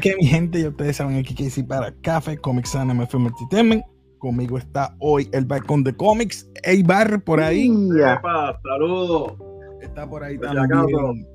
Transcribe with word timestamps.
¿Qué 0.00 0.10
es 0.10 0.14
la 0.14 0.18
que 0.18 0.22
mi 0.22 0.26
gente? 0.26 0.58
Y 0.60 0.66
ustedes 0.66 0.96
saben 0.96 1.18
aquí 1.18 1.34
que 1.34 1.48
sí 1.50 1.62
para 1.62 1.92
Café 2.02 2.36
Comics 2.36 2.74
Anime 2.74 3.06
Film 3.06 3.26
Entertainment. 3.26 3.84
Conmigo 4.18 4.58
está 4.58 4.94
hoy 4.98 5.28
el 5.32 5.44
balcón 5.44 5.84
de 5.84 5.94
cómics, 5.94 6.48
Eibar 6.62 7.22
por 7.22 7.40
ahí. 7.40 7.68
Saludos. 8.62 9.34
Está 9.80 10.08
por 10.08 10.24
ahí 10.24 10.38
también. 10.38 11.26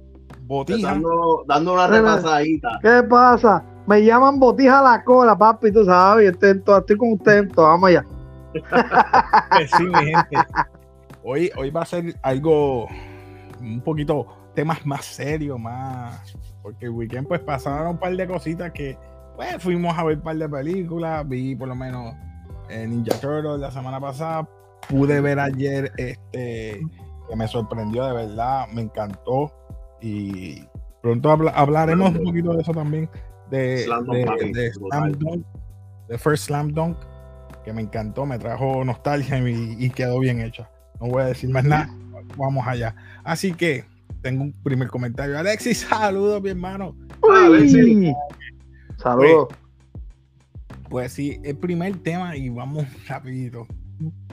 Botija. 0.42 0.90
Dando, 0.90 1.44
dando 1.48 1.74
una 1.74 1.88
repasadita. 1.88 2.80
¿Qué 2.82 3.04
pasa? 3.10 3.64
Me 3.88 4.04
llaman 4.04 4.40
botija 4.40 4.80
a 4.80 4.84
la 4.98 5.04
cola, 5.04 5.38
papi, 5.38 5.72
tú 5.72 5.86
sabes. 5.86 6.32
Estoy, 6.32 6.62
estoy 6.80 6.98
con 6.98 7.14
ustedes, 7.14 7.50
vamos 7.56 7.90
allá. 7.90 8.06
Sí, 9.78 9.84
mi 9.84 9.94
gente. 9.96 10.38
Hoy, 11.24 11.52
hoy 11.56 11.70
va 11.70 11.84
a 11.84 11.86
ser 11.86 12.16
algo 12.22 12.88
un 13.60 13.82
poquito 13.82 14.26
temas 14.54 14.86
más 14.86 15.06
serios, 15.06 15.60
más 15.60 16.36
porque 16.62 16.86
el 16.86 16.92
weekend 16.92 17.28
pues 17.28 17.40
pasaron 17.42 17.88
un 17.92 17.98
par 17.98 18.16
de 18.16 18.28
cositas 18.28 18.72
que 18.72 18.98
pues 19.36 19.62
fuimos 19.62 19.98
a 19.98 20.04
ver 20.04 20.18
un 20.18 20.24
par 20.24 20.36
de 20.38 20.50
películas, 20.50 21.28
vi 21.28 21.56
por 21.56 21.68
lo 21.68 21.76
menos 21.76 22.14
eh, 22.70 22.88
Ninja 22.88 23.20
Turtle 23.20 23.58
la 23.58 23.72
semana 23.72 24.00
pasada, 24.00 24.48
pude 24.90 25.20
ver 25.22 25.40
ayer 25.40 25.92
este 25.98 26.82
que 27.30 27.36
me 27.36 27.48
sorprendió 27.48 28.06
de 28.06 28.14
verdad, 28.14 28.68
me 28.74 28.82
encantó 28.82 29.52
y 30.02 30.64
pronto 31.02 31.32
hablaremos 31.32 32.12
un 32.12 32.24
poquito 32.24 32.54
de 32.54 32.62
eso 32.62 32.74
también 32.74 33.10
de, 33.50 33.86
de, 34.54 34.72
Slam 34.74 35.12
Dunk, 35.14 35.46
de 36.08 36.18
First 36.18 36.46
Slam 36.46 36.74
Dunk 36.74 36.98
que 37.64 37.74
me 37.74 37.82
encantó, 37.82 38.26
me 38.26 38.40
trajo 38.40 38.84
nostalgia 38.84 39.38
y, 39.38 39.76
y 39.78 39.90
quedó 39.92 40.20
bien 40.20 40.42
hecha. 40.42 40.70
No 41.00 41.08
voy 41.08 41.24
a 41.24 41.26
decir 41.26 41.50
más 41.50 41.64
nada, 41.64 41.90
vamos 42.38 42.68
allá. 42.68 42.96
Así 43.24 43.54
que 43.54 43.86
tengo 44.22 44.44
un 44.44 44.54
primer 44.64 44.88
comentario. 44.88 45.38
Alexis, 45.38 45.80
saludos, 45.90 46.42
mi 46.42 46.50
hermano. 46.50 46.96
Alexis. 47.30 48.14
Saludos. 48.98 49.48
Pues, 49.50 49.60
pues, 50.90 51.14
sí, 51.14 51.40
el 51.44 51.58
primer 51.58 51.98
tema, 51.98 52.36
y 52.36 52.50
vamos 52.50 52.86
rapidito, 53.08 53.68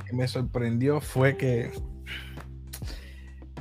que 0.07 0.17
me 0.17 0.27
sorprendió 0.27 1.01
fue 1.01 1.37
que 1.37 1.71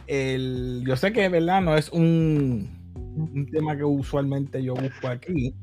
el, 0.07 0.83
yo 0.85 0.95
sé 0.95 1.11
que 1.11 1.27
verdad 1.27 1.61
no 1.61 1.75
es 1.75 1.89
un, 1.89 2.69
un 2.95 3.45
tema 3.51 3.75
que 3.75 3.83
usualmente 3.83 4.63
yo 4.63 4.73
busco 4.73 5.07
aquí, 5.07 5.53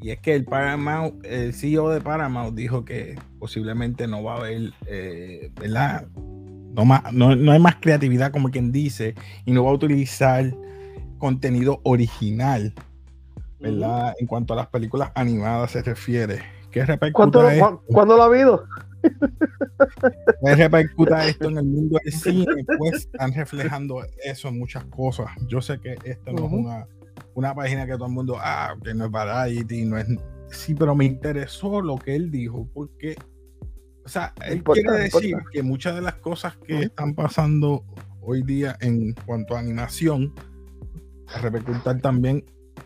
y 0.00 0.10
es 0.10 0.20
que 0.20 0.34
el 0.34 0.44
Paramount, 0.44 1.24
el 1.24 1.52
CEO 1.52 1.90
de 1.90 2.00
Paramount 2.00 2.56
dijo 2.56 2.84
que 2.84 3.18
posiblemente 3.38 4.06
no 4.06 4.22
va 4.22 4.34
a 4.34 4.38
haber, 4.38 4.72
eh, 4.86 5.50
¿verdad? 5.60 6.06
No, 6.72 7.34
no, 7.34 7.52
hay 7.52 7.58
más 7.58 7.76
creatividad, 7.76 8.30
como 8.30 8.50
quien 8.50 8.70
dice, 8.70 9.14
y 9.44 9.52
no 9.52 9.64
va 9.64 9.70
a 9.70 9.74
utilizar 9.74 10.54
contenido 11.18 11.80
original, 11.82 12.72
¿verdad? 13.58 14.14
En 14.18 14.26
cuanto 14.26 14.52
a 14.52 14.56
las 14.56 14.68
películas 14.68 15.10
animadas 15.14 15.72
se 15.72 15.82
refiere. 15.82 16.40
¿Qué 16.70 16.84
repercuta 16.84 17.52
esto? 17.54 17.82
¿Cuándo 17.86 18.16
lo 18.16 18.22
ha 18.22 18.26
habido? 18.26 18.64
¿Qué 20.44 20.54
repercuta 20.54 21.26
esto 21.26 21.48
en 21.48 21.58
el 21.58 21.64
mundo 21.64 21.98
del 22.04 22.12
cine? 22.12 22.64
Pues 22.78 22.94
están 23.06 23.32
reflejando 23.32 24.02
eso 24.22 24.48
en 24.48 24.58
muchas 24.58 24.84
cosas. 24.84 25.26
Yo 25.48 25.60
sé 25.60 25.80
que 25.80 25.96
esto 26.04 26.32
no 26.32 26.46
es 26.46 26.52
una, 26.52 26.86
una 27.34 27.54
página 27.54 27.86
que 27.86 27.94
todo 27.94 28.06
el 28.06 28.12
mundo, 28.12 28.36
ah, 28.38 28.76
que 28.82 28.94
no 28.94 29.06
es 29.06 29.10
variety, 29.10 29.84
no 29.84 29.98
es... 29.98 30.06
Sí, 30.50 30.74
pero 30.74 30.94
me 30.94 31.04
interesó 31.04 31.80
lo 31.80 31.96
que 31.96 32.16
él 32.16 32.30
dijo, 32.30 32.68
porque 32.72 33.16
o 34.08 34.10
sea, 34.10 34.32
él 34.42 34.64
quiere 34.64 34.90
decir 34.92 35.36
que 35.52 35.62
muchas 35.62 35.94
de 35.94 36.00
las 36.00 36.14
cosas 36.14 36.56
que 36.56 36.80
están 36.80 37.14
pasando 37.14 37.84
hoy 38.22 38.42
día 38.42 38.74
en 38.80 39.12
cuanto 39.26 39.54
a 39.54 39.58
animación 39.58 40.32
repercutan 41.42 42.00
también 42.00 42.42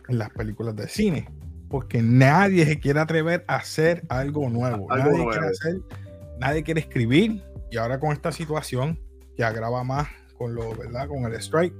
en 0.08 0.18
las 0.18 0.30
películas 0.30 0.74
de 0.74 0.88
cine. 0.88 1.28
Porque 1.68 2.02
nadie 2.02 2.66
se 2.66 2.80
quiere 2.80 2.98
atrever 2.98 3.44
a 3.46 3.54
hacer 3.54 4.02
algo 4.08 4.50
nuevo. 4.50 4.88
nadie, 4.88 5.24
Quiere 5.30 5.46
hacer, 5.46 5.80
nadie 6.40 6.64
quiere 6.64 6.80
escribir. 6.80 7.40
Y 7.70 7.76
ahora 7.76 8.00
con 8.00 8.10
esta 8.10 8.32
situación 8.32 8.98
que 9.36 9.44
agrava 9.44 9.84
más 9.84 10.08
con 10.36 10.56
lo, 10.56 10.74
¿verdad? 10.74 11.06
Con 11.06 11.24
el 11.24 11.34
strike. 11.34 11.72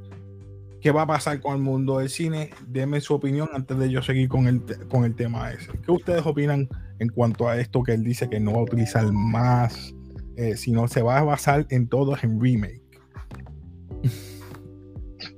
¿Qué 0.80 0.92
va 0.92 1.02
a 1.02 1.06
pasar 1.08 1.40
con 1.40 1.56
el 1.56 1.62
mundo 1.62 1.98
del 1.98 2.10
cine? 2.10 2.50
Denme 2.68 3.00
su 3.00 3.12
opinión 3.12 3.48
antes 3.52 3.76
de 3.76 3.90
yo 3.90 4.02
seguir 4.02 4.28
con 4.28 4.46
el, 4.46 4.62
con 4.88 5.04
el 5.04 5.16
tema 5.16 5.50
ese. 5.50 5.72
¿Qué 5.84 5.90
ustedes 5.90 6.24
opinan 6.24 6.68
en 7.02 7.08
cuanto 7.08 7.48
a 7.48 7.58
esto 7.58 7.82
que 7.82 7.92
él 7.92 8.04
dice 8.04 8.30
que 8.30 8.40
no 8.40 8.52
va 8.52 8.58
a 8.58 8.62
utilizar 8.62 9.04
más, 9.12 9.94
eh, 10.36 10.56
sino 10.56 10.88
se 10.88 11.02
va 11.02 11.18
a 11.18 11.24
basar 11.24 11.66
en 11.70 11.88
todo 11.88 12.14
en 12.22 12.40
remake. 12.40 12.80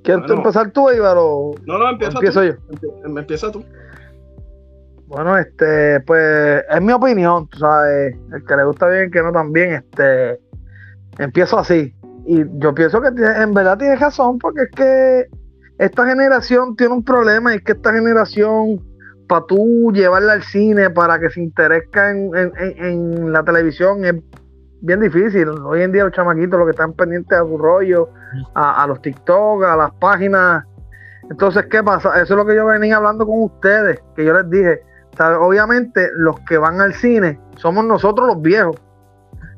¿Quieres 0.03 0.31
empezar 0.31 0.71
tú, 0.71 0.91
Íbaro? 0.91 1.53
No, 1.65 1.79
no, 1.79 1.91
empiezo 1.91 2.45
yo. 2.45 2.53
Me 3.09 3.21
empieza 3.21 3.51
tú. 3.51 3.65
Bueno, 5.07 5.39
este, 5.39 6.01
pues, 6.01 6.63
es 6.71 6.83
mi 6.83 6.93
opinión, 6.93 7.49
tú 7.49 7.59
sabes, 7.59 8.15
el 8.33 8.45
que 8.45 8.57
le 8.57 8.65
gusta 8.65 8.89
bien, 8.89 9.11
que 9.11 9.23
no 9.23 9.33
también, 9.33 9.75
este, 9.75 10.41
empiezo 11.19 11.59
así. 11.59 11.95
Y 12.27 12.45
yo 12.59 12.75
pienso 12.75 13.01
que 13.01 13.09
en 13.09 13.55
verdad 13.55 13.79
tiene 13.79 13.97
razón, 13.97 14.39
porque 14.39 14.63
es 14.63 14.71
que 14.71 15.27
esta 15.79 16.07
generación 16.07 16.77
tiene 16.77 16.95
un 16.95 17.05
problema, 17.05 17.53
y 17.53 17.57
es 17.57 17.65
que 17.65 17.73
esta 17.73 17.93
generación 17.93 18.83
para 19.29 19.47
tú 19.47 19.91
llevarla 19.93 20.35
al 20.35 20.43
cine 20.43 20.91
para 20.91 21.19
que 21.19 21.31
se 21.31 21.41
interesa 21.41 22.11
en, 22.11 23.33
la 23.33 23.43
televisión 23.43 24.05
es 24.05 24.15
bien 24.81 25.01
difícil. 25.01 25.49
Hoy 25.49 25.83
en 25.83 25.93
día 25.93 26.05
los 26.05 26.13
chamaquitos 26.13 26.59
lo 26.59 26.67
que 26.67 26.73
están 26.73 26.93
pendientes 26.93 27.37
a 27.39 27.43
su 27.43 27.57
rollo, 27.59 28.11
a, 28.55 28.87
los 28.87 29.01
TikTok, 29.01 29.65
a 29.65 29.77
las 29.77 29.93
páginas. 29.93 30.65
Entonces, 31.31 31.67
¿qué 31.71 31.83
pasa? 31.83 32.21
Eso 32.21 32.35
es 32.35 32.37
lo 32.37 32.45
que 32.45 32.55
yo 32.55 32.67
venía 32.67 32.97
hablando 32.97 33.27
con 33.27 33.43
ustedes, 33.43 34.03
que 34.15 34.25
yo 34.25 34.35
les 34.35 34.51
dije. 34.51 34.83
Obviamente, 35.41 36.09
los 36.17 36.39
que 36.41 36.59
van 36.59 36.81
al 36.81 36.93
cine 36.93 37.41
somos 37.57 37.85
nosotros 37.85 38.27
los 38.27 38.43
viejos. 38.43 38.77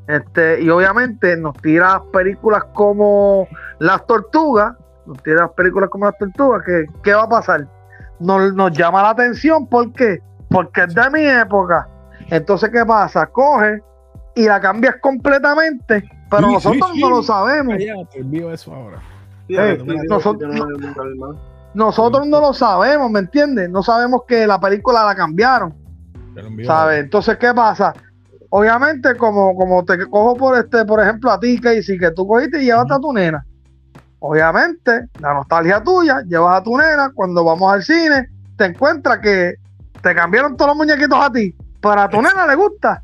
Este, 0.07 0.63
y 0.63 0.71
obviamente 0.71 1.37
nos 1.37 1.57
tira 1.57 2.01
películas 2.13 2.63
como 2.75 3.49
Las 3.81 4.07
Tortugas, 4.07 4.77
nos 5.07 5.21
tira 5.25 5.49
películas 5.49 5.91
como 5.91 6.05
Las 6.05 6.17
Tortugas, 6.19 6.63
que, 6.65 6.87
¿qué 7.03 7.15
va 7.15 7.25
a 7.25 7.29
pasar? 7.29 7.67
Nos, 8.21 8.73
llama 8.73 9.03
la 9.03 9.11
atención. 9.11 9.67
¿Por 9.67 9.93
qué? 9.93 10.21
Porque 10.49 10.83
es 10.83 10.95
de 10.95 11.11
mi 11.11 11.25
época. 11.25 11.89
Entonces, 12.31 12.71
¿qué 12.71 12.85
pasa? 12.85 13.27
Coge 13.27 13.83
y 14.35 14.45
la 14.45 14.61
cambias 14.61 14.97
completamente, 15.01 16.09
pero 16.31 16.53
nosotros 16.53 16.93
no 16.97 17.11
lo 17.11 17.23
sabemos. 17.23 17.75
nosotros, 21.75 22.27
no 22.27 22.41
lo 22.41 22.53
sabemos, 22.53 23.11
¿me 23.11 23.21
entiendes? 23.21 23.71
No 23.71 23.83
sabemos 23.83 24.23
que 24.27 24.47
la 24.47 24.59
película 24.59 25.05
la 25.05 25.15
cambiaron. 25.15 25.75
¿Sabes? 26.67 27.05
Entonces, 27.05 27.37
¿qué 27.39 27.55
pasa? 27.55 27.95
Obviamente, 28.51 29.17
como, 29.17 29.55
como 29.57 29.85
te 29.85 30.07
cojo 30.07 30.37
por 30.37 30.59
este, 30.59 30.85
por 30.85 31.01
ejemplo, 31.01 31.31
a 31.31 31.41
ti, 31.41 31.59
Casey, 31.61 31.99
que 31.99 32.11
tú 32.11 32.27
cogiste 32.27 32.63
y 32.63 32.67
llevaste 32.67 32.95
a 32.95 32.99
tu 32.99 33.13
nena 33.13 33.45
Obviamente, 34.19 35.09
la 35.21 35.35
nostalgia 35.35 35.83
tuya, 35.83 36.23
llevas 36.27 36.61
a 36.61 36.63
tu 36.63 36.77
nena, 36.77 37.11
cuando 37.15 37.45
vamos 37.45 37.73
al 37.73 37.83
cine, 37.83 38.29
te 38.57 38.67
encuentras 38.67 39.19
que 39.19 39.55
te 40.03 40.15
cambiaron 40.15 40.57
todos 40.57 40.71
los 40.71 40.77
muñequitos 40.77 41.19
a 41.19 41.31
ti, 41.31 41.55
pero 41.81 42.01
a 42.01 42.09
tu 42.09 42.21
nena 42.23 42.47
le 42.47 42.55
gusta. 42.55 43.03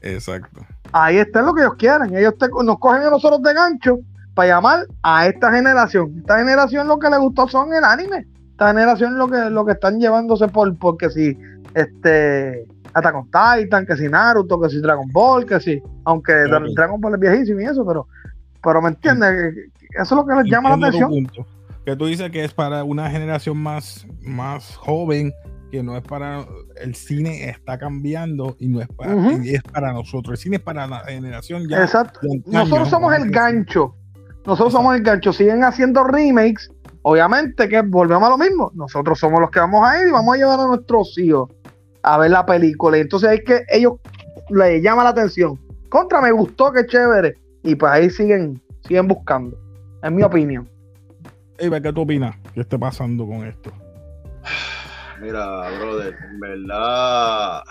Exacto. 0.00 0.60
Ahí 0.92 1.18
está 1.18 1.42
lo 1.42 1.54
que 1.54 1.62
ellos 1.62 1.74
quieren. 1.78 2.14
Ellos 2.16 2.34
nos 2.64 2.78
cogen 2.78 3.02
a 3.02 3.10
nosotros 3.10 3.42
de 3.42 3.54
gancho 3.54 3.98
para 4.34 4.48
llamar 4.48 4.86
a 5.02 5.26
esta 5.26 5.52
generación. 5.52 6.14
Esta 6.18 6.38
generación 6.38 6.88
lo 6.88 6.98
que 6.98 7.10
le 7.10 7.18
gustó 7.18 7.48
son 7.48 7.72
el 7.74 7.84
anime. 7.84 8.26
Esta 8.52 8.68
generación 8.68 9.18
lo 9.18 9.28
que, 9.28 9.50
lo 9.50 9.64
que 9.64 9.72
están 9.72 9.98
llevándose 9.98 10.48
por, 10.48 10.76
porque 10.78 11.10
si 11.10 11.38
este 11.74 12.66
hasta 12.96 13.12
con 13.12 13.24
Titan, 13.24 13.84
que 13.84 13.94
si 13.94 14.08
Naruto, 14.08 14.58
que 14.58 14.70
si 14.70 14.80
Dragon 14.80 15.06
Ball, 15.12 15.44
que 15.44 15.60
si, 15.60 15.82
aunque 16.04 16.32
Dragon 16.74 16.98
Ball 16.98 17.12
es 17.12 17.20
viejísimo 17.20 17.60
y 17.60 17.64
eso, 17.64 17.86
pero, 17.86 18.08
pero 18.62 18.80
me 18.80 18.88
entiendes, 18.88 19.54
es 20.02 20.10
lo 20.10 20.26
que 20.26 20.34
les 20.34 20.44
llama 20.50 20.76
la 20.76 20.88
atención. 20.88 21.28
Que 21.84 21.94
tú 21.94 22.06
dices 22.06 22.30
que 22.32 22.44
es 22.44 22.52
para 22.52 22.82
una 22.82 23.08
generación 23.10 23.56
más, 23.58 24.06
más 24.20 24.74
joven, 24.74 25.32
que 25.70 25.82
no 25.82 25.96
es 25.96 26.02
para 26.02 26.44
el 26.80 26.94
cine 26.94 27.48
está 27.48 27.78
cambiando 27.78 28.56
y 28.58 28.66
no 28.66 28.80
es 28.80 28.88
para, 28.88 29.14
es 29.44 29.62
para 29.62 29.92
nosotros. 29.92 30.32
El 30.32 30.42
cine 30.42 30.56
es 30.56 30.62
para 30.62 30.86
la 30.86 31.00
generación 31.00 31.68
ya. 31.68 31.82
Exacto. 31.82 32.20
Nosotros 32.46 32.88
somos 32.88 33.14
el 33.14 33.30
gancho. 33.30 33.94
Nosotros 34.44 34.72
somos 34.72 34.96
el 34.96 35.02
gancho. 35.02 35.32
Siguen 35.32 35.62
haciendo 35.62 36.04
remakes. 36.04 36.70
Obviamente 37.02 37.68
que 37.68 37.82
volvemos 37.82 38.26
a 38.26 38.30
lo 38.30 38.38
mismo. 38.38 38.72
Nosotros 38.74 39.18
somos 39.18 39.40
los 39.40 39.50
que 39.50 39.60
vamos 39.60 39.86
a 39.86 40.02
ir 40.02 40.08
y 40.08 40.10
vamos 40.10 40.34
a 40.34 40.38
llevar 40.38 40.58
a 40.58 40.66
nuestros 40.66 41.16
hijos 41.18 41.50
a 42.02 42.18
ver 42.18 42.32
la 42.32 42.44
película. 42.44 42.98
Y 42.98 43.02
entonces 43.02 43.28
hay 43.28 43.44
que 43.44 43.62
ellos 43.68 43.94
les 44.50 44.82
llama 44.82 45.04
la 45.04 45.10
atención. 45.10 45.56
Contra, 45.88 46.20
me 46.20 46.32
gustó, 46.32 46.72
qué 46.72 46.84
chévere. 46.84 47.36
Y 47.62 47.76
pues 47.76 47.92
ahí 47.92 48.10
siguen, 48.10 48.60
siguen 48.86 49.06
buscando 49.06 49.56
en 50.02 50.14
mi 50.14 50.22
opinión. 50.22 50.68
¿qué 51.58 51.92
tú 51.92 52.02
opinas? 52.02 52.36
¿Qué 52.54 52.60
está 52.60 52.76
pasando 52.78 53.26
con 53.26 53.44
esto? 53.46 53.72
Mira, 55.20 55.70
brother, 55.78 56.14
en 56.30 56.40
verdad. 56.40 57.62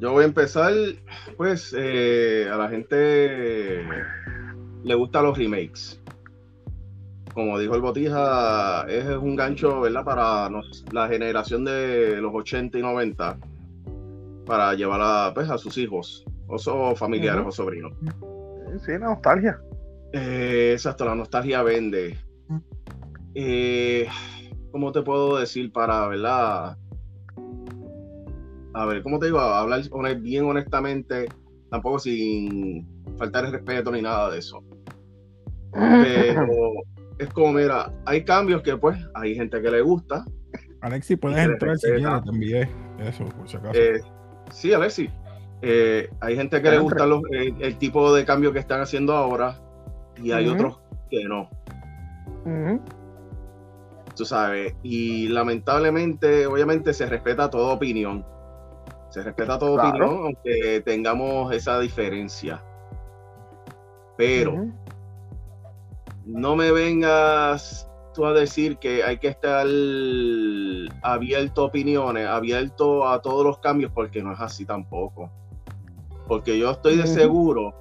Yo 0.00 0.12
voy 0.12 0.22
a 0.22 0.26
empezar, 0.28 0.72
pues, 1.36 1.74
eh, 1.76 2.48
a 2.52 2.56
la 2.56 2.68
gente 2.68 3.82
le 4.84 4.94
gustan 4.94 5.24
los 5.24 5.36
remakes. 5.36 6.00
como 7.34 7.56
dijo 7.56 7.76
el 7.76 7.80
Botija, 7.82 8.82
es 8.88 9.04
un 9.06 9.36
gancho, 9.36 9.82
¿verdad? 9.82 10.02
Para 10.04 10.48
nos- 10.50 10.84
la 10.92 11.06
generación 11.06 11.64
de 11.64 12.16
los 12.20 12.34
80 12.34 12.78
y 12.78 12.82
90, 12.82 13.38
para 14.44 14.74
llevar 14.74 15.00
a, 15.00 15.32
pues, 15.34 15.48
a 15.48 15.56
sus 15.56 15.78
hijos, 15.78 16.24
o 16.48 16.58
so- 16.58 16.96
familiares 16.96 17.44
o 17.46 17.52
sobrinos. 17.52 17.92
Sí, 18.84 18.92
nostalgia. 18.98 19.60
Eh, 20.12 20.70
exacto, 20.72 21.04
la 21.04 21.14
nostalgia 21.14 21.62
vende. 21.62 22.16
Eh, 23.34 24.06
¿Cómo 24.70 24.92
te 24.92 25.02
puedo 25.02 25.38
decir 25.38 25.72
para, 25.72 26.06
verdad? 26.08 26.76
A 28.74 28.86
ver, 28.86 29.02
¿cómo 29.02 29.18
te 29.18 29.26
digo? 29.26 29.40
Hablar 29.40 29.82
bien 30.20 30.44
honestamente, 30.44 31.26
tampoco 31.70 31.98
sin 31.98 32.86
faltar 33.16 33.44
el 33.46 33.52
respeto 33.52 33.90
ni 33.90 34.02
nada 34.02 34.30
de 34.30 34.38
eso. 34.38 34.62
Pero 35.72 36.72
es 37.18 37.28
como, 37.32 37.52
mira, 37.52 37.92
hay 38.06 38.24
cambios 38.24 38.62
que 38.62 38.76
pues 38.76 38.98
hay 39.14 39.34
gente 39.34 39.60
que 39.60 39.70
le 39.70 39.80
gusta. 39.80 40.24
Alexi, 40.80 41.16
puedes 41.16 41.38
entrar 41.38 41.76
si 41.76 41.88
quieres, 41.88 42.22
te 42.24 42.30
envié 42.30 42.68
eso, 43.00 43.24
por 43.24 43.48
si 43.48 43.56
acaso. 43.56 43.72
Eh, 43.80 44.00
sí, 44.50 44.72
Alexi. 44.72 45.10
Eh, 45.60 46.08
hay 46.20 46.36
gente 46.36 46.62
que 46.62 46.70
le 46.70 46.78
gusta 46.78 47.04
los- 47.04 47.22
el, 47.32 47.60
el 47.60 47.78
tipo 47.78 48.14
de 48.14 48.24
cambio 48.24 48.52
que 48.52 48.60
están 48.60 48.80
haciendo 48.80 49.12
ahora 49.14 49.60
y 50.22 50.32
hay 50.32 50.48
otros 50.48 50.80
que 51.10 51.24
no. 51.24 51.48
Tú 54.16 54.24
sabes, 54.24 54.74
y 54.82 55.28
lamentablemente, 55.28 56.46
obviamente 56.46 56.92
se 56.92 57.06
respeta 57.06 57.48
toda 57.48 57.74
opinión, 57.74 58.24
se 59.10 59.22
respeta 59.22 59.58
toda 59.58 59.90
Claro. 59.90 60.06
opinión, 60.06 60.24
aunque 60.24 60.82
tengamos 60.84 61.52
esa 61.54 61.78
diferencia. 61.78 62.62
Pero 64.16 64.66
no 66.26 66.56
me 66.56 66.72
vengas 66.72 67.88
tú 68.12 68.26
a 68.26 68.32
decir 68.32 68.78
que 68.78 69.04
hay 69.04 69.18
que 69.18 69.28
estar 69.28 69.66
abierto 71.02 71.62
a 71.62 71.64
opiniones, 71.66 72.26
abierto 72.26 73.08
a 73.08 73.22
todos 73.22 73.46
los 73.46 73.58
cambios, 73.58 73.92
porque 73.92 74.22
no 74.22 74.32
es 74.32 74.40
así 74.40 74.64
tampoco. 74.64 75.30
Porque 76.26 76.58
yo 76.58 76.72
estoy 76.72 76.96
de 76.96 77.06
seguro 77.06 77.72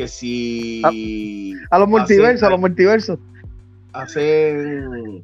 que 0.00 0.08
si 0.08 0.80
A 1.70 1.78
los 1.78 1.86
multiversos, 1.86 2.36
hacen- 2.42 2.46
a 2.46 2.50
los 2.50 2.60
multiversos. 2.60 3.18
hacen 3.92 5.22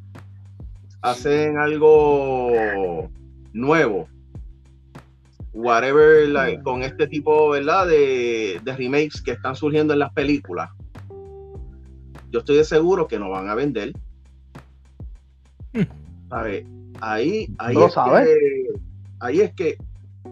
hacen 1.01 1.57
algo 1.57 3.09
nuevo 3.55 4.07
whatever 5.55 6.29
like, 6.29 6.63
con 6.63 6.83
este 6.83 7.07
tipo 7.07 7.49
verdad 7.49 7.87
de, 7.87 8.61
de 8.63 8.77
remakes 8.77 9.23
que 9.23 9.31
están 9.31 9.57
surgiendo 9.57 9.95
en 9.95 10.01
las 10.01 10.13
películas 10.13 10.69
yo 12.31 12.41
estoy 12.41 12.57
de 12.57 12.65
seguro 12.65 13.07
que 13.09 13.19
no 13.19 13.31
van 13.31 13.49
a 13.49 13.55
vender 13.55 13.93
¿Sabe? 16.29 16.67
ahí 17.01 17.49
ahí 17.57 17.75
¿Lo 17.75 17.87
es 17.87 17.95
sabes? 17.95 18.27
que 18.29 18.81
ahí 19.21 19.41
es 19.41 19.55
que 19.55 19.79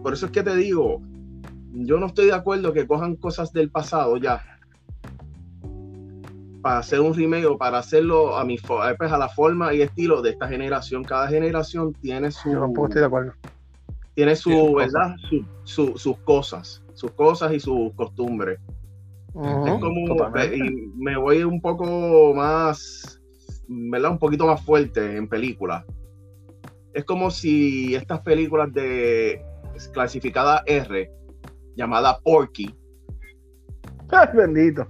por 0.03 0.13
eso 0.13 0.27
es 0.27 0.31
que 0.31 0.43
te 0.43 0.55
digo 0.55 1.01
yo 1.75 1.97
no 1.97 2.07
estoy 2.07 2.27
de 2.27 2.33
acuerdo 2.33 2.73
que 2.73 2.87
cojan 2.87 3.15
cosas 3.15 3.51
del 3.51 3.69
pasado 3.69 4.17
ya 4.17 4.41
para 6.61 6.79
hacer 6.79 6.99
un 6.99 7.13
remake 7.13 7.45
o 7.45 7.57
para 7.57 7.77
hacerlo 7.77 8.35
a 8.37 8.43
mi 8.43 8.57
fo- 8.57 8.89
eh, 8.91 8.95
pues, 8.97 9.11
a 9.11 9.17
la 9.19 9.29
forma 9.29 9.73
y 9.73 9.81
estilo 9.81 10.21
de 10.23 10.31
esta 10.31 10.47
generación. 10.47 11.03
Cada 11.03 11.27
generación 11.27 11.93
tiene 12.01 12.31
su 12.31 12.51
Yo 12.51 12.59
tampoco 12.61 12.87
estoy 12.87 13.01
de 13.01 13.05
acuerdo. 13.05 13.33
tiene 14.15 14.35
su, 14.35 14.49
sus 14.49 14.73
¿verdad? 14.75 15.15
Su- 15.29 15.45
su- 15.63 15.97
sus 15.97 16.17
cosas, 16.19 16.81
sus 16.95 17.11
cosas 17.11 17.53
y 17.53 17.59
sus 17.59 17.93
costumbres. 17.93 18.59
Es 19.67 19.73
como 19.79 20.07
y 20.55 20.91
me 20.97 21.17
voy 21.17 21.43
un 21.43 21.61
poco 21.61 22.33
más, 22.33 23.19
¿verdad? 23.67 24.11
Un 24.11 24.17
poquito 24.19 24.47
más 24.47 24.63
fuerte 24.63 25.17
en 25.17 25.27
películas. 25.27 25.83
Es 26.93 27.03
como 27.03 27.29
si 27.29 27.93
estas 27.93 28.21
películas 28.21 28.73
de 28.73 29.39
clasificada 29.93 30.63
R, 30.65 31.11
llamada 31.75 32.17
Porky, 32.19 32.73
Ay, 34.09 34.27
bendito. 34.33 34.87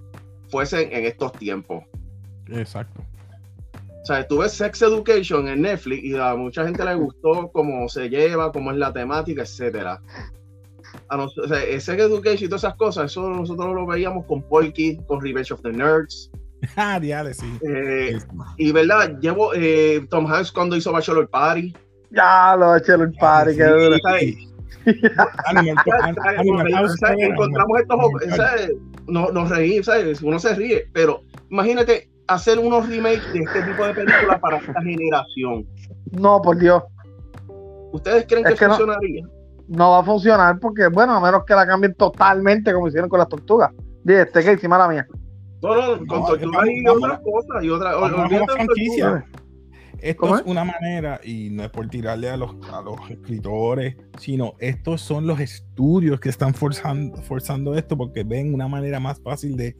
fuesen 0.50 0.90
en 0.92 1.06
estos 1.06 1.32
tiempos. 1.34 1.84
Exacto. 2.50 3.02
O 4.02 4.06
sea, 4.06 4.28
tú 4.28 4.38
ves 4.40 4.52
Sex 4.54 4.82
Education 4.84 5.48
en 5.48 5.62
Netflix 5.64 6.04
y 6.04 6.16
a 6.16 6.36
mucha 6.36 6.64
gente 6.66 6.86
le 6.86 6.94
gustó 6.96 7.50
cómo 7.52 7.90
se 7.90 8.08
lleva, 8.08 8.52
cómo 8.52 8.72
es 8.72 8.78
la 8.78 8.94
temática, 8.94 9.42
etcétera. 9.42 10.00
A 11.10 11.18
nos- 11.18 11.36
o 11.40 11.48
sea, 11.48 11.58
Sex 11.80 11.88
Education 12.04 12.46
y 12.46 12.48
todas 12.48 12.64
esas 12.66 12.76
cosas, 12.76 13.12
eso 13.12 13.28
nosotros 13.30 13.74
lo 13.74 13.86
veíamos 13.88 14.26
con 14.28 14.44
Porky, 14.44 14.98
con 15.08 15.22
Revenge 15.22 15.52
of 15.54 15.62
the 15.62 15.72
Nerds. 15.72 16.30
Ah, 16.78 17.00
diale, 17.00 17.34
sí. 17.34 17.46
eh, 17.68 18.18
y 18.58 18.72
verdad, 18.72 19.20
llevo 19.20 19.54
eh, 19.54 20.06
Tom 20.10 20.26
Hanks 20.26 20.52
cuando 20.52 20.76
hizo 20.76 20.92
Bachelor 20.92 21.30
Party. 21.30 21.74
Ya 22.12 22.56
lo 22.58 22.76
el 22.76 23.12
party, 23.14 23.52
Sí, 23.52 23.58
qué 23.58 23.64
duro. 23.66 23.98
encontramos 27.18 27.82
estos, 27.82 28.00
nos 29.08 29.50
reímos, 29.50 29.86
¿sabes? 29.86 30.22
uno 30.22 30.40
se 30.40 30.56
ríe, 30.56 30.86
pero 30.94 31.22
imagínate 31.50 32.10
hacer 32.28 32.60
unos 32.60 32.88
remakes 32.90 33.32
de 33.34 33.40
este 33.40 33.62
tipo 33.64 33.86
de 33.86 33.94
películas 33.94 34.40
para 34.40 34.58
esta 34.58 34.82
generación. 34.82 35.66
No, 36.12 36.42
por 36.42 36.58
Dios. 36.58 36.84
¿Ustedes 37.92 38.26
creen 38.28 38.46
Es 38.48 38.60
que, 38.60 38.66
funcionaría? 38.66 39.26
No 39.68 39.92
va 39.92 40.00
a 40.00 40.04
funcionar 40.04 40.60
porque, 40.60 40.88
bueno, 40.88 41.14
a 41.14 41.22
menos 41.22 41.44
que 41.46 41.56
la 41.56 41.66
cambien 41.66 41.94
totalmente 41.96 42.74
como 42.74 42.88
hicieron 42.88 43.10
con 43.10 43.20
las 43.20 43.30
tortugas. 43.30 43.72
Dije, 44.04 44.22
este 44.22 44.44
que 44.44 44.52
encima 44.52 44.78
la 44.78 44.88
mía. 44.88 45.08
No, 45.62 45.76
no, 45.76 45.98
con 46.06 46.20
No, 46.20 46.26
tortugas 46.26 46.68
y 46.68 46.88
otras 46.88 47.20
cosas. 47.20 47.64
Y 47.64 47.70
otras, 47.70 47.94
Vamos 47.94 48.12
a 48.12 48.18
la 48.18 48.24
olvídate 48.24 48.46
de 48.46 48.54
franquicia. 48.66 49.10
tortugas. 49.10 49.45
Esto 50.02 50.22
¿Cómo 50.22 50.38
es 50.38 50.44
una 50.46 50.64
manera, 50.64 51.20
y 51.24 51.50
no 51.52 51.64
es 51.64 51.70
por 51.70 51.88
tirarle 51.88 52.30
a 52.30 52.38
los, 52.38 52.56
a 52.72 52.82
los 52.82 52.98
escritores, 53.10 53.96
sino 54.20 54.54
estos 54.60 55.02
son 55.02 55.28
los 55.28 55.40
estudios 55.40 56.20
que 56.20 56.30
están 56.30 56.54
forzando, 56.54 57.22
forzando 57.22 57.76
esto 57.76 57.98
porque 57.98 58.24
ven 58.24 58.54
una 58.54 58.68
manera 58.68 59.00
más 59.00 59.20
fácil 59.22 59.56
de 59.56 59.76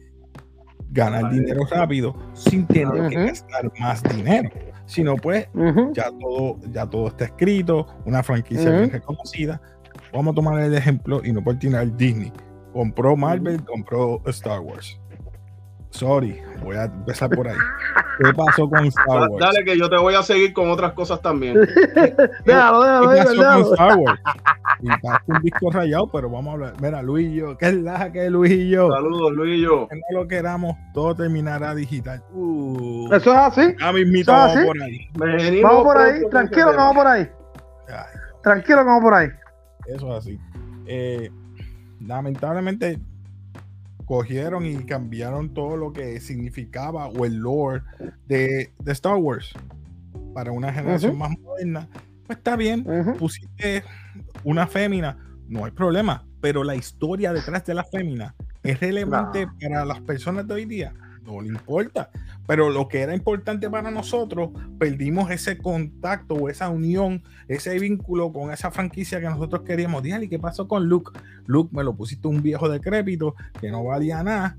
ganar 0.90 1.24
Vale. 1.24 1.40
dinero 1.40 1.60
rápido 1.70 2.16
sin 2.32 2.66
tener 2.66 3.08
que 3.08 3.16
Ujú. 3.16 3.26
gastar 3.26 3.72
más 3.78 4.02
dinero. 4.02 4.50
Sino 4.86 5.16
pues 5.16 5.48
Ujú. 5.54 5.92
ya 5.92 6.10
todo, 6.10 6.58
ya 6.72 6.88
todo 6.88 7.08
está 7.08 7.24
escrito, 7.24 7.86
una 8.04 8.22
franquicia 8.22 8.70
Ujú. 8.70 8.78
bien 8.78 8.90
reconocida. 8.90 9.60
Vamos 10.12 10.32
a 10.32 10.34
tomar 10.36 10.60
el 10.60 10.74
ejemplo 10.74 11.20
y 11.24 11.32
no 11.32 11.42
por 11.42 11.58
tirar 11.58 11.94
Disney. 11.96 12.32
Compró 12.72 13.16
Marvel, 13.16 13.64
compró 13.64 14.22
Star 14.26 14.60
Wars. 14.60 15.00
Sorry, 15.96 16.38
voy 16.62 16.76
a 16.76 16.84
empezar 16.84 17.30
por 17.30 17.48
ahí. 17.48 17.56
¿Qué 18.18 18.32
pasó 18.34 18.68
con 18.68 18.84
Star 18.84 19.06
Wars? 19.30 19.32
Dale 19.40 19.64
que 19.64 19.78
yo 19.78 19.88
te 19.88 19.96
voy 19.96 20.14
a 20.14 20.22
seguir 20.22 20.52
con 20.52 20.70
otras 20.70 20.92
cosas 20.92 21.22
también. 21.22 21.54
Déjalo, 22.44 22.82
déjalo, 22.82 23.10
¿Qué 23.10 23.16
pasó 23.24 23.62
con. 23.64 23.72
Star 23.72 23.96
Wars? 23.96 24.20
Y 24.82 24.90
está 24.90 25.22
un 25.26 25.40
disco 25.42 25.70
rayado, 25.70 26.10
pero 26.12 26.28
vamos 26.28 26.50
a 26.50 26.52
hablar. 26.52 26.72
Mira, 26.82 27.02
Luis 27.02 27.28
y 27.30 27.36
yo, 27.36 27.56
¿qué 27.56 27.66
es 27.68 27.74
la 27.76 28.12
que 28.12 28.28
Luis 28.28 28.52
y 28.52 28.68
yo? 28.68 28.90
Saludos, 28.92 29.32
Luis 29.32 29.58
y 29.58 29.62
yo. 29.62 29.88
Que 29.88 29.96
no 29.96 30.20
lo 30.20 30.28
queramos, 30.28 30.76
todo 30.92 31.14
terminará 31.14 31.74
digital. 31.74 32.22
Uh, 32.32 33.10
Eso 33.14 33.32
es 33.32 33.38
así. 33.38 33.74
ya 33.80 33.92
mismito 33.92 34.32
¿Eso 34.32 34.46
es 34.48 34.54
vamos 34.54 34.56
así? 34.56 34.66
por 34.66 34.82
ahí. 34.82 35.08
Venimos 35.38 35.70
Vamos 35.70 35.84
por 35.84 35.96
ahí, 35.98 36.20
tranquilo 36.30 36.66
vamos 36.76 36.94
por 36.94 37.06
ahí. 37.06 37.28
Ay, 37.88 38.20
Tranquilo 38.42 38.78
que 38.80 38.84
vamos 38.84 39.02
por 39.02 39.14
ahí. 39.14 39.28
eso 39.86 40.10
es 40.10 40.14
así. 40.18 40.38
Eh, 40.86 41.30
lamentablemente 42.00 42.98
cogieron 44.06 44.64
y 44.64 44.76
cambiaron 44.84 45.52
todo 45.52 45.76
lo 45.76 45.92
que 45.92 46.20
significaba 46.20 47.08
o 47.08 47.26
el 47.26 47.36
lore 47.36 47.82
de, 48.26 48.72
de 48.78 48.92
Star 48.92 49.16
Wars. 49.16 49.52
Para 50.32 50.52
una 50.52 50.72
generación 50.72 51.18
más 51.18 51.38
moderna. 51.38 51.88
Pues 52.26 52.38
está 52.38 52.56
bien, 52.56 52.84
pusiste 53.18 53.84
una 54.42 54.66
fémina, 54.66 55.16
no 55.48 55.64
hay 55.64 55.70
problema, 55.70 56.26
pero 56.40 56.64
la 56.64 56.74
historia 56.74 57.32
detrás 57.32 57.64
de 57.64 57.74
la 57.74 57.84
fémina 57.84 58.34
es 58.62 58.80
relevante 58.80 59.46
para 59.60 59.84
las 59.84 60.00
personas 60.00 60.46
de 60.46 60.54
hoy 60.54 60.64
día, 60.64 60.92
no 61.26 61.40
le 61.40 61.48
importa. 61.48 62.10
Pero 62.46 62.70
lo 62.70 62.88
que 62.88 63.00
era 63.00 63.14
importante 63.14 63.68
para 63.68 63.90
nosotros, 63.90 64.50
perdimos 64.78 65.30
ese 65.30 65.58
contacto 65.58 66.34
o 66.34 66.48
esa 66.48 66.68
unión, 66.70 67.22
ese 67.48 67.78
vínculo 67.78 68.32
con 68.32 68.52
esa 68.52 68.70
franquicia 68.70 69.20
que 69.20 69.26
nosotros 69.26 69.62
queríamos. 69.62 70.02
Dígale, 70.02 70.26
¿y 70.26 70.28
qué 70.28 70.38
pasó 70.38 70.68
con 70.68 70.88
Luke? 70.88 71.18
Luke 71.46 71.74
me 71.74 71.82
lo 71.82 71.94
pusiste 71.94 72.28
un 72.28 72.42
viejo 72.42 72.68
decrépito 72.68 73.34
que 73.60 73.70
no 73.70 73.84
valía 73.84 74.22
nada, 74.22 74.56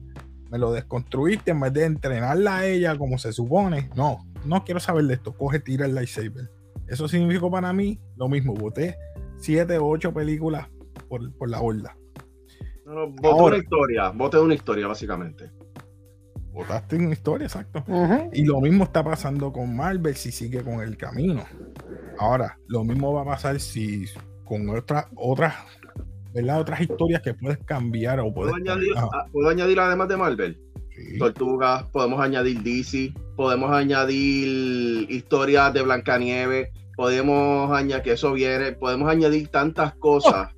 me 0.51 0.57
lo 0.57 0.71
desconstruiste 0.71 1.51
en 1.51 1.59
vez 1.59 1.73
de 1.73 1.85
entrenarla 1.85 2.57
a 2.57 2.65
ella 2.65 2.97
como 2.97 3.17
se 3.17 3.31
supone. 3.31 3.89
No, 3.95 4.25
no 4.45 4.63
quiero 4.63 4.79
saber 4.79 5.05
de 5.05 5.15
esto, 5.15 5.33
coge, 5.33 5.59
tira 5.59 5.85
el 5.85 5.95
lightsaber. 5.95 6.49
Eso 6.87 7.07
significó 7.07 7.51
para 7.51 7.73
mí 7.73 7.99
lo 8.15 8.29
mismo. 8.29 8.53
Voté 8.53 8.97
siete 9.37 9.77
o 9.77 9.87
ocho 9.87 10.13
películas 10.13 10.67
por, 11.09 11.31
por 11.33 11.49
la 11.49 11.61
horda. 11.61 11.97
No, 12.85 13.09
Voté 13.09 13.41
una 13.43 13.57
historia, 13.57 14.09
voté 14.11 14.39
una 14.39 14.53
historia, 14.53 14.87
básicamente. 14.87 15.51
Votaste 16.57 16.95
en 16.95 17.05
una 17.05 17.13
historia, 17.13 17.45
exacto. 17.45 17.83
Y 18.33 18.43
lo 18.43 18.59
mismo 18.59 18.85
está 18.85 19.03
pasando 19.03 19.53
con 19.53 19.75
Marvel 19.75 20.15
si 20.15 20.31
sigue 20.31 20.63
con 20.63 20.81
el 20.81 20.97
camino. 20.97 21.45
Ahora, 22.17 22.57
lo 22.65 22.83
mismo 22.83 23.13
va 23.13 23.21
a 23.21 23.25
pasar 23.25 23.59
si 23.59 24.05
con 24.43 24.67
otras, 24.69 25.05
otras, 25.15 25.53
¿verdad? 26.33 26.61
Otras 26.61 26.81
historias 26.81 27.21
que 27.21 27.35
puedes 27.35 27.59
cambiar 27.59 28.19
o 28.21 28.33
¿Puedo 28.33 28.55
añadir, 28.55 28.91
ah, 28.95 29.27
¿Puedo 29.31 29.49
añadir 29.49 29.79
además 29.79 30.07
de 30.07 30.17
Marvel? 30.17 30.59
sí. 30.95 31.19
Tortugas, 31.19 31.83
podemos 31.91 32.19
añadir 32.19 32.63
DC, 32.63 33.13
podemos 33.35 33.71
añadir 33.71 35.11
historias 35.11 35.71
de 35.75 35.83
Blancanieves, 35.83 36.69
podemos 36.95 37.71
añadir 37.71 38.01
que 38.01 38.13
eso 38.13 38.33
viene, 38.33 38.71
podemos 38.71 39.07
añadir 39.07 39.49
tantas 39.49 39.93
cosas 39.97 40.49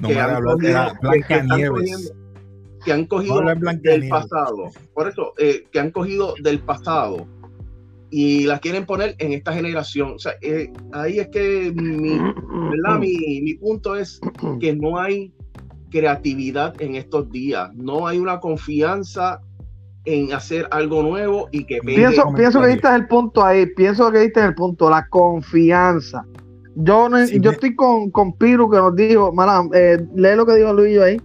No 0.00 0.08
que 0.08 0.14
me 0.16 0.20
han 0.20 0.34
hablar 0.34 0.56
de 0.58 0.98
Blancanieves. 1.00 2.12
Que 2.86 2.92
han 2.92 3.04
cogido 3.04 3.34
del 3.82 4.08
pasado. 4.08 4.70
Por 4.94 5.08
eso, 5.08 5.32
eh, 5.38 5.64
que 5.70 5.80
han 5.80 5.90
cogido 5.90 6.34
del 6.42 6.60
pasado 6.60 7.26
y 8.10 8.44
las 8.46 8.60
quieren 8.60 8.86
poner 8.86 9.14
en 9.18 9.32
esta 9.32 9.52
generación. 9.52 10.12
O 10.14 10.18
sea, 10.18 10.32
eh, 10.40 10.72
ahí 10.92 11.18
es 11.18 11.28
que 11.28 11.72
mi, 11.74 12.18
¿verdad? 12.70 12.98
mi, 13.00 13.40
mi 13.42 13.54
punto 13.54 13.96
es 13.96 14.20
que 14.60 14.74
no 14.74 14.98
hay 14.98 15.32
creatividad 15.90 16.80
en 16.80 16.94
estos 16.94 17.30
días. 17.30 17.74
No 17.74 18.06
hay 18.06 18.18
una 18.18 18.38
confianza 18.40 19.40
en 20.04 20.32
hacer 20.32 20.68
algo 20.70 21.02
nuevo 21.02 21.48
y 21.50 21.64
que. 21.64 21.80
Pienso, 21.80 22.22
pienso 22.36 22.60
que 22.60 22.68
diste 22.68 22.94
el 22.94 23.08
punto 23.08 23.44
ahí, 23.44 23.66
pienso 23.66 24.10
que 24.12 24.20
diste 24.20 24.40
el 24.44 24.54
punto, 24.54 24.88
la 24.88 25.08
confianza. 25.08 26.24
Yo, 26.76 27.08
Sí, 27.26 27.40
yo 27.40 27.50
me- 27.50 27.54
estoy 27.54 27.74
con, 27.74 28.10
con 28.10 28.32
Piru 28.34 28.70
que 28.70 28.76
nos 28.76 28.94
dijo, 28.94 29.32
mala, 29.32 29.66
eh, 29.74 29.98
lee 30.14 30.36
lo 30.36 30.46
que 30.46 30.54
dijo 30.54 30.72
Luis 30.72 30.98
ahí. 31.00 31.16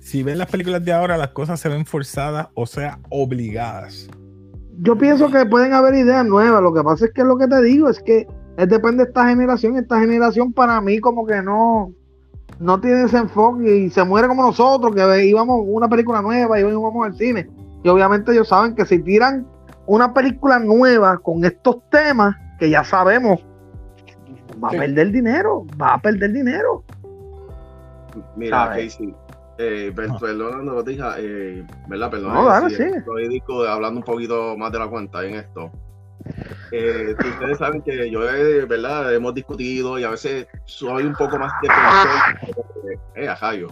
Si 0.00 0.22
ven 0.22 0.38
las 0.38 0.50
películas 0.50 0.84
de 0.84 0.92
ahora, 0.92 1.16
las 1.16 1.28
cosas 1.28 1.60
se 1.60 1.68
ven 1.68 1.84
forzadas, 1.86 2.48
o 2.54 2.66
sea, 2.66 2.98
obligadas. 3.10 4.08
Yo 4.80 4.96
pienso 4.96 5.30
que 5.30 5.44
pueden 5.44 5.74
haber 5.74 5.94
ideas 5.94 6.24
nuevas. 6.24 6.62
Lo 6.62 6.72
que 6.72 6.82
pasa 6.82 7.04
es 7.04 7.12
que 7.12 7.22
lo 7.22 7.36
que 7.36 7.46
te 7.46 7.62
digo 7.62 7.88
es 7.88 8.00
que 8.00 8.26
es 8.56 8.68
depende 8.68 9.04
de 9.04 9.08
esta 9.10 9.28
generación. 9.28 9.76
Esta 9.76 10.00
generación 10.00 10.52
para 10.54 10.80
mí 10.80 10.98
como 11.00 11.26
que 11.26 11.42
no, 11.42 11.92
no 12.58 12.80
tiene 12.80 13.02
ese 13.04 13.18
enfoque 13.18 13.76
y 13.76 13.90
se 13.90 14.02
muere 14.04 14.26
como 14.26 14.42
nosotros, 14.42 14.94
que 14.94 15.26
íbamos 15.26 15.58
a 15.58 15.62
una 15.62 15.88
película 15.88 16.22
nueva 16.22 16.58
y 16.58 16.62
hoy 16.62 16.72
vamos 16.72 17.06
al 17.06 17.14
cine. 17.14 17.48
Y 17.84 17.88
obviamente 17.90 18.32
ellos 18.32 18.48
saben 18.48 18.74
que 18.74 18.86
si 18.86 19.00
tiran 19.02 19.46
una 19.86 20.14
película 20.14 20.58
nueva 20.58 21.18
con 21.18 21.44
estos 21.44 21.76
temas, 21.90 22.34
que 22.58 22.70
ya 22.70 22.82
sabemos, 22.84 23.44
va 24.62 24.68
a 24.68 24.70
Sí. 24.72 24.78
perder 24.78 25.10
dinero, 25.12 25.66
va 25.80 25.94
a 25.94 26.00
perder 26.00 26.32
dinero. 26.32 26.84
Mira, 28.36 28.64
¿sabes? 28.66 28.94
Casey, 28.94 29.14
eh, 29.62 29.92
per- 29.94 30.08
Ah. 30.10 30.18
perdona, 30.18 30.62
no, 30.62 30.80
eh, 31.18 31.64
¿verdad? 31.88 32.10
Perdona, 32.10 32.34
No, 32.34 32.46
dale, 32.46 32.70
sigue. 32.70 32.96
estoy 32.96 33.66
hablando 33.68 34.00
un 34.00 34.04
poquito 34.04 34.56
más 34.56 34.72
de 34.72 34.78
la 34.78 34.88
cuenta 34.88 35.24
en 35.24 35.34
esto. 35.34 35.70
Eh, 36.72 37.14
ustedes 37.18 37.58
saben 37.58 37.82
que 37.82 38.10
yo, 38.10 38.28
eh, 38.28 38.64
¿verdad? 38.64 39.12
Hemos 39.14 39.34
discutido 39.34 39.98
y 39.98 40.04
a 40.04 40.10
veces 40.10 40.46
soy 40.66 41.04
un 41.04 41.14
poco 41.14 41.38
más 41.38 41.52
defensor. 41.62 42.56
Eh, 43.16 43.28
ajá, 43.28 43.54
yo. 43.54 43.68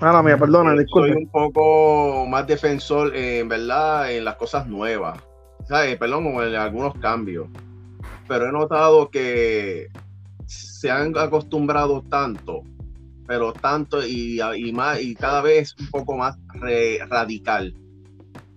Mala 0.00 0.22
mía, 0.22 0.36
perdona, 0.36 0.72
Eh, 0.74 0.78
disculpe. 0.80 1.12
Soy 1.12 1.22
un 1.22 1.30
poco 1.30 2.26
más 2.26 2.46
defensor, 2.46 3.14
en 3.14 3.48
verdad, 3.48 4.10
en 4.12 4.24
las 4.24 4.36
cosas 4.36 4.66
nuevas. 4.66 5.18
¿Sabes? 5.64 5.96
Perdón, 5.98 6.24
como 6.24 6.42
en 6.42 6.54
algunos 6.54 6.94
cambios. 6.98 7.48
Pero 8.28 8.48
he 8.48 8.52
notado 8.52 9.10
que 9.10 9.88
se 10.46 10.90
han 10.90 11.16
acostumbrado 11.18 12.02
tanto, 12.08 12.62
pero 13.26 13.52
tanto 13.52 14.06
y, 14.06 14.40
y 14.40 14.72
más, 14.72 15.00
y 15.00 15.14
cada 15.14 15.42
vez 15.42 15.74
un 15.78 15.88
poco 15.88 16.16
más 16.16 16.36
re- 16.60 16.98
radical. 17.08 17.74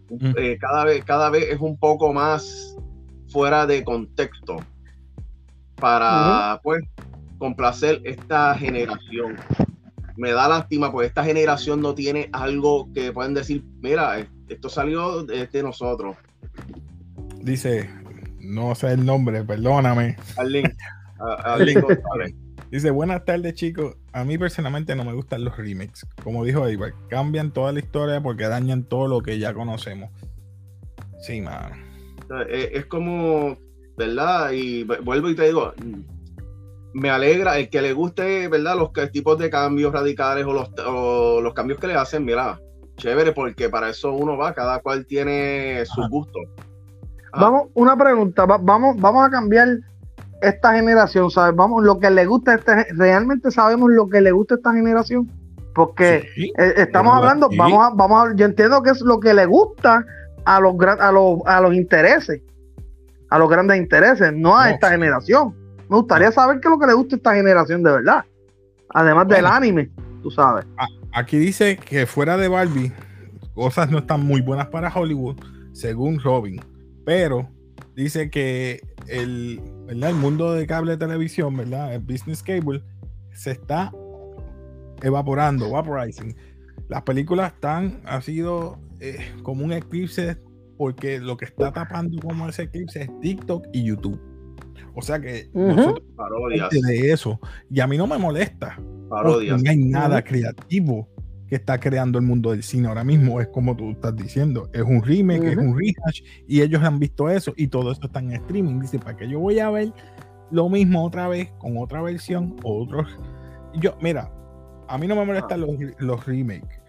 Mm. 0.10 0.34
Eh, 0.38 0.58
cada, 0.60 0.86
vez, 0.86 1.04
cada 1.06 1.30
vez 1.30 1.46
es 1.50 1.60
un 1.60 1.78
poco 1.78 2.14
más 2.14 2.76
fuera 3.30 3.68
de 3.68 3.84
contexto 3.84 4.58
para 5.76 6.60
pues 6.64 6.84
complacer 7.38 8.02
esta 8.04 8.56
generación 8.56 9.38
me 10.20 10.34
da 10.34 10.50
lástima 10.50 10.92
porque 10.92 11.08
esta 11.08 11.24
generación 11.24 11.80
no 11.80 11.96
tiene 11.96 12.30
algo 12.34 12.92
que 12.94 13.14
pueden 13.14 13.34
decir, 13.34 13.64
mira, 13.82 14.28
esto 14.50 14.68
salió 14.68 15.24
de, 15.24 15.48
de 15.48 15.64
nosotros. 15.64 16.18
Dice, 17.42 17.90
no 18.42 18.76
sé 18.76 18.92
el 18.92 19.06
nombre, 19.06 19.46
perdóname. 19.46 20.18
Arlene, 20.36 20.76
Arlene 21.46 21.80
González. 21.80 22.36
Dice, 22.70 22.92
buenas 22.92 23.24
tardes 23.24 23.54
chicos. 23.54 23.96
A 24.13 24.24
mí 24.24 24.38
personalmente 24.38 24.96
no 24.96 25.04
me 25.06 25.13
gustan 25.13 25.44
los 25.44 25.56
remakes. 25.58 26.06
Como 26.24 26.44
dijo 26.44 26.68
Ibar, 26.70 26.94
cambian 27.10 27.51
toda 27.51 27.72
la 27.72 27.80
historia 27.80 28.22
porque 28.22 28.48
dañan 28.48 28.84
todo 28.84 29.08
lo 29.08 29.22
que 29.22 29.38
ya 29.39 29.54
conocemos. 29.54 30.10
Sí, 31.22 31.42
mano. 31.42 31.75
O 32.24 32.28
sea, 32.28 32.42
Es, 32.44 32.70
es 32.74 32.86
como, 32.88 33.58
¿verdad? 33.98 34.51
Y 34.51 34.84
vu- 34.86 35.04
vuelvo 35.04 35.30
y 35.30 35.36
te 35.36 35.44
digo, 35.46 35.74
me 36.94 37.10
alegra 37.12 37.58
el 37.60 37.70
que 37.70 37.82
le 37.82 37.94
guste, 37.94 38.48
¿verdad? 38.48 38.75
Los 38.78 38.92
tipos 39.12 39.38
de 39.38 39.50
cambios 39.50 39.94
radicales 39.94 40.46
o 40.46 40.54
los, 40.54 40.70
o 40.88 41.39
los 41.42 41.54
cambios 41.54 41.80
que 41.80 41.88
le 41.88 41.96
hacen, 41.96 42.25
mira, 42.25 42.60
chévere, 42.98 43.32
porque 43.32 43.70
para 43.70 43.89
eso 43.89 44.12
uno 44.12 44.38
va, 44.38 44.54
cada 44.54 44.80
cual 44.80 45.06
tiene 45.06 45.86
sus 45.86 46.10
gustos. 46.10 46.42
Ah. 47.32 47.42
Vamos, 47.42 47.68
una 47.75 47.96
pregunta, 47.96 48.46
va- 48.46 48.58
vamos, 48.58 48.96
vamos 49.00 49.28
a 49.28 49.30
cambiar 49.30 49.68
esta 50.41 50.74
generación, 50.74 51.29
¿sabes? 51.31 51.55
Vamos, 51.55 51.84
lo 51.84 52.00
que 52.00 52.10
le 52.10 52.25
gusta 52.25 52.53
esta, 52.55 52.86
realmente 52.91 53.51
sabemos 53.51 53.89
lo 53.91 54.08
que 54.08 54.22
le 54.22 54.31
gusta 54.31 54.55
a 54.55 54.58
esta 54.58 54.74
generación, 54.74 55.29
porque 55.75 56.27
Sí. 56.36 56.51
eh, 56.58 56.74
estamos 56.77 57.15
hablando, 57.15 57.48
aquí- 57.48 57.58
vamos 57.58 57.86
a, 57.86 57.89
vamos 57.96 58.27
a, 58.29 58.36
yo 58.36 58.46
entiendo 58.46 58.81
que 58.81 58.91
es 58.91 59.01
lo 59.01 59.19
que 59.19 59.34
le 59.34 59.46
gusta 59.46 60.05
a 60.46 60.60
los 60.60 60.75
a 61.00 61.12
los, 61.12 61.39
a 61.46 61.62
los 61.62 61.74
intereses, 61.74 62.41
a 63.29 63.38
los 63.39 63.50
grandes 63.50 63.77
intereses, 63.77 64.34
no 64.34 64.58
a 64.58 64.67
No, 64.67 64.74
esta 64.74 64.89
generación. 64.91 65.53
Me 65.89 65.98
gustaría 65.98 66.31
saber 66.31 66.60
qué 66.60 66.67
es 66.67 66.72
lo 66.72 66.79
que 66.79 66.88
le 66.88 66.93
gusta 66.93 67.15
a 67.15 67.17
esta 67.17 67.34
generación 67.36 67.84
de 67.84 67.91
verdad, 67.91 68.24
además 68.89 69.27
del 69.27 69.46
anime, 69.46 69.89
tú 70.24 70.31
sabes. 70.31 70.65
Aquí 71.13 71.38
dice 71.38 71.77
que 71.77 72.05
fuera 72.05 72.38
de 72.38 72.48
Barbie, 72.48 72.91
cosas 73.55 73.89
no 73.89 73.98
están 73.98 74.24
muy 74.25 74.41
buenas 74.41 74.67
para 74.67 74.93
Hollywood, 74.93 75.36
según 75.74 76.19
Robin. 76.19 76.62
Pero 77.05 77.50
dice 78.03 78.29
que 78.29 78.82
el, 79.08 79.62
¿verdad? 79.86 80.12
el 80.12 80.15
mundo 80.15 80.53
de 80.53 80.65
cable 80.65 80.91
de 80.91 80.98
televisión, 80.98 81.58
¿verdad? 81.58 81.94
El 81.94 82.01
business 82.01 82.41
cable, 82.41 82.82
se 83.34 83.51
está 83.51 83.91
evaporando, 85.01 85.70
vaporizing. 85.72 86.36
Las 86.88 87.03
películas 87.03 87.53
están, 87.53 88.01
ha 88.06 88.22
sido 88.22 88.79
eh, 89.00 89.18
como 89.44 89.65
un 89.65 89.74
eclipse, 89.74 90.38
porque 90.77 91.20
lo 91.20 91.36
que 91.38 91.46
está 91.46 91.72
tapando 91.74 92.22
como 92.22 92.48
ese 92.48 92.63
eclipse 92.63 93.01
es 93.03 93.20
TikTok 93.20 93.68
y 93.74 93.84
YouTube. 93.84 94.20
O 94.96 95.01
sea 95.01 95.20
que 95.20 95.50
Ujú. 95.53 95.68
nosotros 95.75 96.08
Parodias, 96.15 96.70
de 96.70 97.12
eso. 97.12 97.39
Y 97.70 97.79
a 97.79 97.88
mí 97.88 97.98
no 97.98 98.08
me 98.08 98.18
molesta. 98.18 98.79
parodias. 99.10 99.62
No 99.62 99.70
hay 99.70 99.77
nada 99.77 100.24
creativo 100.24 101.08
que 101.50 101.56
está 101.56 101.79
creando 101.79 102.20
el 102.20 102.25
mundo 102.25 102.51
del 102.51 102.63
cine 102.63 102.88
ahora 102.88 103.03
mismo. 103.03 103.41
Es 103.41 103.48
como 103.48 103.75
tú 103.75 103.91
estás 103.91 104.15
diciendo. 104.15 104.70
Es 104.74 104.84
un 104.84 105.01
remake, 105.03 105.44
es 105.51 105.58
un 105.58 105.77
rehash. 105.77 106.22
Y 106.48 106.62
ellos 106.62 106.84
han 106.84 107.00
visto 107.00 107.29
eso 107.29 107.53
y 107.58 107.68
todo 107.68 107.91
eso 107.91 108.01
está 108.03 108.20
en 108.20 108.32
streaming. 108.34 108.79
Dice, 108.79 109.00
¿para 109.00 109.18
qué 109.18 109.27
yo 109.27 109.39
voy 109.39 109.60
a 109.60 109.70
ver 109.70 109.91
lo 110.51 110.70
mismo 110.70 111.03
otra 111.03 111.27
vez 111.27 111.51
con 111.58 111.77
otra 111.77 112.01
versión 112.01 112.56
otros? 112.63 113.08
Yo, 113.75 113.96
mira, 114.01 114.32
a 114.88 114.98
mí 114.98 115.08
no 115.08 115.15
me 115.15 115.25
molestan 115.25 115.62
los, 115.62 115.70
los 115.98 116.25
remakes. 116.25 116.79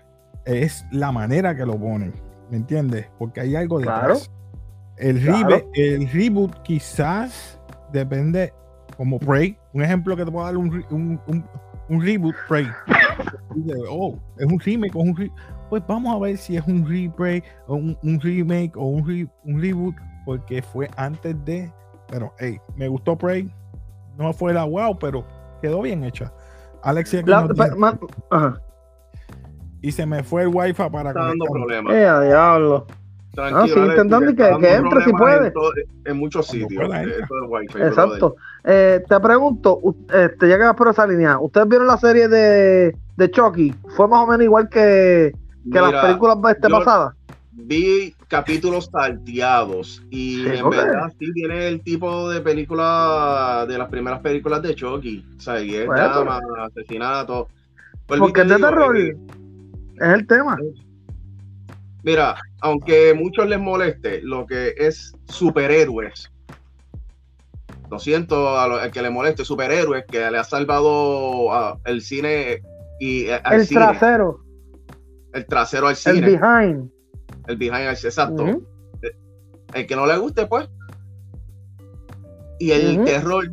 Es 0.44 0.84
la 0.92 1.10
manera 1.12 1.56
que 1.56 1.64
lo 1.66 1.78
ponen. 1.78 2.12
¿Me 2.50 2.56
entiendes? 2.58 3.06
Porque 3.18 3.40
hay 3.40 3.54
algo 3.56 3.78
detrás. 3.78 4.00
Claro. 4.00 4.18
El, 4.96 5.20
Claro. 5.20 5.48
rebe- 5.48 5.66
el 5.74 6.08
reboot 6.10 6.62
quizás 6.62 7.58
depende, 7.92 8.52
como 8.96 9.18
Prey, 9.18 9.56
un 9.72 9.82
ejemplo 9.82 10.14
que 10.16 10.24
te 10.26 10.30
puedo 10.30 10.44
dar 10.44 10.56
un, 10.58 10.70
re- 10.72 10.86
un, 10.90 11.18
un- 11.26 11.44
un 11.90 12.00
reboot, 12.00 12.34
Prey. 12.48 12.66
Oh, 13.90 14.16
es 14.38 14.46
un 14.46 14.58
remake 14.60 14.94
o 14.96 15.00
un 15.00 15.14
re- 15.16 15.30
Pues 15.68 15.82
vamos 15.86 16.14
a 16.14 16.18
ver 16.18 16.36
si 16.38 16.56
es 16.56 16.66
un 16.66 16.86
replay 16.88 17.42
o 17.66 17.74
un, 17.76 17.98
un 18.02 18.20
remake 18.20 18.72
o 18.76 18.84
un, 18.86 19.06
re- 19.06 19.28
un 19.44 19.60
reboot, 19.60 19.94
porque 20.24 20.62
fue 20.62 20.88
antes 20.96 21.36
de. 21.44 21.70
Pero, 22.08 22.32
hey, 22.38 22.58
me 22.76 22.88
gustó 22.88 23.16
Prey. 23.18 23.52
No 24.16 24.32
fue 24.32 24.52
la 24.54 24.64
wow, 24.64 24.98
pero 24.98 25.24
quedó 25.62 25.82
bien 25.82 26.04
hecha. 26.04 26.32
Alexia 26.82 27.22
que 27.22 27.30
La- 27.30 27.42
nos 27.42 27.56
pa- 27.56 27.64
dice, 27.66 27.76
ma- 27.76 27.98
ajá. 28.30 28.60
y 29.82 29.92
se 29.92 30.06
me 30.06 30.22
fue 30.22 30.42
el 30.42 30.48
wifi 30.48 30.72
para 30.90 31.10
Está 31.10 31.24
dando 31.26 31.44
conectarme. 31.46 31.82
problemas. 31.82 31.94
Eh, 31.94 32.06
a 32.06 32.20
diablo. 32.20 32.86
Tranquilo, 33.32 33.82
Ah, 33.82 33.86
intentando 33.86 34.34
que- 34.34 34.74
entre 34.74 35.04
si 35.04 35.12
puede. 35.12 35.46
En, 35.48 35.52
todo- 35.52 35.70
en 36.04 36.16
muchos 36.16 36.46
sitios. 36.48 36.92
eh, 36.94 37.04
esto 37.20 37.34
wifi, 37.48 37.78
brother. 37.78 38.32
Eh, 38.64 39.02
te 39.08 39.20
pregunto, 39.20 39.80
este, 40.12 40.48
ya 40.48 40.58
que 40.58 40.64
vas 40.64 40.76
por 40.76 40.88
esa 40.88 41.06
línea, 41.06 41.38
¿ustedes 41.38 41.68
vieron 41.68 41.86
la 41.86 41.96
serie 41.98 42.28
de, 42.28 42.94
de 43.16 43.30
Chucky? 43.30 43.74
¿Fue 43.96 44.06
más 44.08 44.20
o 44.24 44.26
menos 44.26 44.44
igual 44.44 44.68
que, 44.68 45.32
que 45.32 45.80
Mira, 45.80 45.90
las 45.90 46.04
películas 46.04 46.36
este, 46.54 46.68
pasadas? 46.68 47.14
vi 47.52 48.14
capítulos 48.28 48.88
salteados 48.92 50.02
y 50.10 50.42
Sí, 50.44 50.46
en 50.56 50.70
verdad 50.70 51.12
sí 51.18 51.32
tiene 51.34 51.68
el 51.68 51.80
tipo 51.82 52.30
de 52.30 52.40
película 52.40 53.66
de 53.68 53.76
las 53.78 53.88
primeras 53.88 54.20
películas 54.20 54.62
de 54.62 54.74
Chucky. 54.74 55.24
O 55.36 55.40
sea, 55.40 55.60
y 55.60 55.74
es 55.74 55.86
Pues, 55.86 55.98
drama, 56.00 56.40
asesinato. 56.64 57.48
Porque 58.06 58.42
es 58.42 58.48
de 58.48 58.56
terror. 58.56 58.96
eh, 58.96 59.16
Es 59.96 60.08
el 60.08 60.26
tema. 60.26 60.56
mira, 62.02 62.36
aunque 62.60 63.14
muchos 63.14 63.46
les 63.48 63.58
moleste 63.60 64.20
lo 64.22 64.46
que 64.46 64.74
es 64.78 65.12
superhéroes. 65.28 66.30
Lo 67.90 67.98
siento 67.98 68.58
a 68.58 68.68
lo- 68.68 68.76
al 68.76 68.90
que 68.90 69.02
le 69.02 69.10
moleste 69.10 69.44
superhéroes 69.44 70.04
que 70.06 70.30
le 70.30 70.38
ha 70.38 70.44
salvado 70.44 71.52
a- 71.52 71.78
el 71.84 72.02
cine 72.02 72.62
y 73.00 73.26
eh, 73.26 73.40
al 73.42 73.60
El 73.60 73.66
cine, 73.66 73.80
trasero, 73.80 74.40
el 75.32 75.46
trasero 75.46 75.86
al 75.88 75.92
el 75.92 75.96
cine, 75.96 76.20
behind. 76.26 76.90
el 77.48 77.56
behind, 77.56 77.88
exacto. 77.88 78.44
Ujú. 78.44 78.66
El 79.74 79.86
que 79.86 79.96
no 79.96 80.06
le 80.06 80.16
guste, 80.18 80.46
pues. 80.46 80.68
Y 82.58 82.72
el 82.72 83.04
terror 83.04 83.44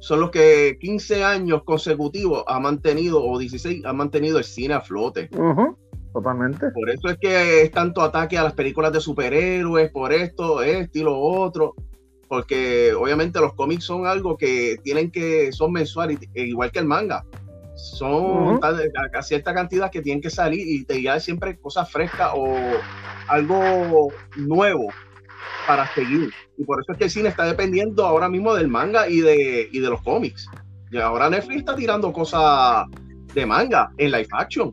son 0.00 0.20
los 0.20 0.30
que 0.30 0.76
15 0.80 1.22
años 1.24 1.62
consecutivos 1.64 2.44
ha 2.46 2.58
mantenido, 2.60 3.22
o 3.24 3.38
16, 3.38 3.84
ha 3.84 3.92
mantenido 3.92 4.38
el 4.38 4.44
cine 4.44 4.74
a 4.74 4.80
flote. 4.80 5.28
Totalmente. 6.12 6.70
Por 6.70 6.90
eso 6.90 7.08
es 7.08 7.18
que 7.18 7.62
es 7.62 7.70
tanto 7.72 8.00
ataque 8.02 8.38
a 8.38 8.44
las 8.44 8.52
películas 8.54 8.92
de 8.92 9.00
superhéroes, 9.00 9.90
por 9.90 10.12
esto, 10.12 10.62
esto 10.62 10.98
y 10.98 11.02
lo 11.02 11.18
otro. 11.18 11.74
Porque 12.28 12.92
obviamente 12.94 13.40
los 13.40 13.54
cómics 13.54 13.84
son 13.84 14.06
algo 14.06 14.36
que 14.36 14.76
tienen 14.82 15.10
que, 15.10 15.52
son 15.52 15.72
mensuales, 15.72 16.18
e 16.34 16.42
igual 16.44 16.70
que 16.72 16.78
el 16.80 16.86
manga. 16.86 17.24
Son 17.76 18.60
tal- 18.60 18.90
a, 19.14 19.18
a 19.18 19.22
cierta 19.22 19.52
cantidad 19.52 19.90
que 19.90 20.00
tienen 20.00 20.22
que 20.22 20.30
salir 20.30 20.66
y 20.66 20.84
te 20.84 20.94
llegan 21.00 21.20
siempre 21.20 21.58
cosas 21.58 21.90
frescas 21.90 22.30
o 22.34 22.56
algo 23.28 24.08
nuevo 24.36 24.88
para 25.66 25.86
seguir. 25.94 26.30
Y 26.56 26.64
por 26.64 26.80
eso 26.80 26.92
es 26.92 26.98
que 26.98 27.04
el 27.04 27.10
cine 27.10 27.28
está 27.30 27.44
dependiendo 27.44 28.06
ahora 28.06 28.28
mismo 28.28 28.54
del 28.54 28.68
manga 28.68 29.08
y 29.08 29.20
de, 29.20 29.68
y 29.72 29.80
de 29.80 29.88
los 29.88 30.00
cómics. 30.02 30.46
Y 30.90 30.98
ahora 30.98 31.28
Netflix 31.28 31.58
está 31.60 31.74
tirando 31.74 32.12
cosas 32.12 32.86
de 33.34 33.44
manga 33.46 33.90
en 33.98 34.12
live 34.12 34.28
action. 34.32 34.68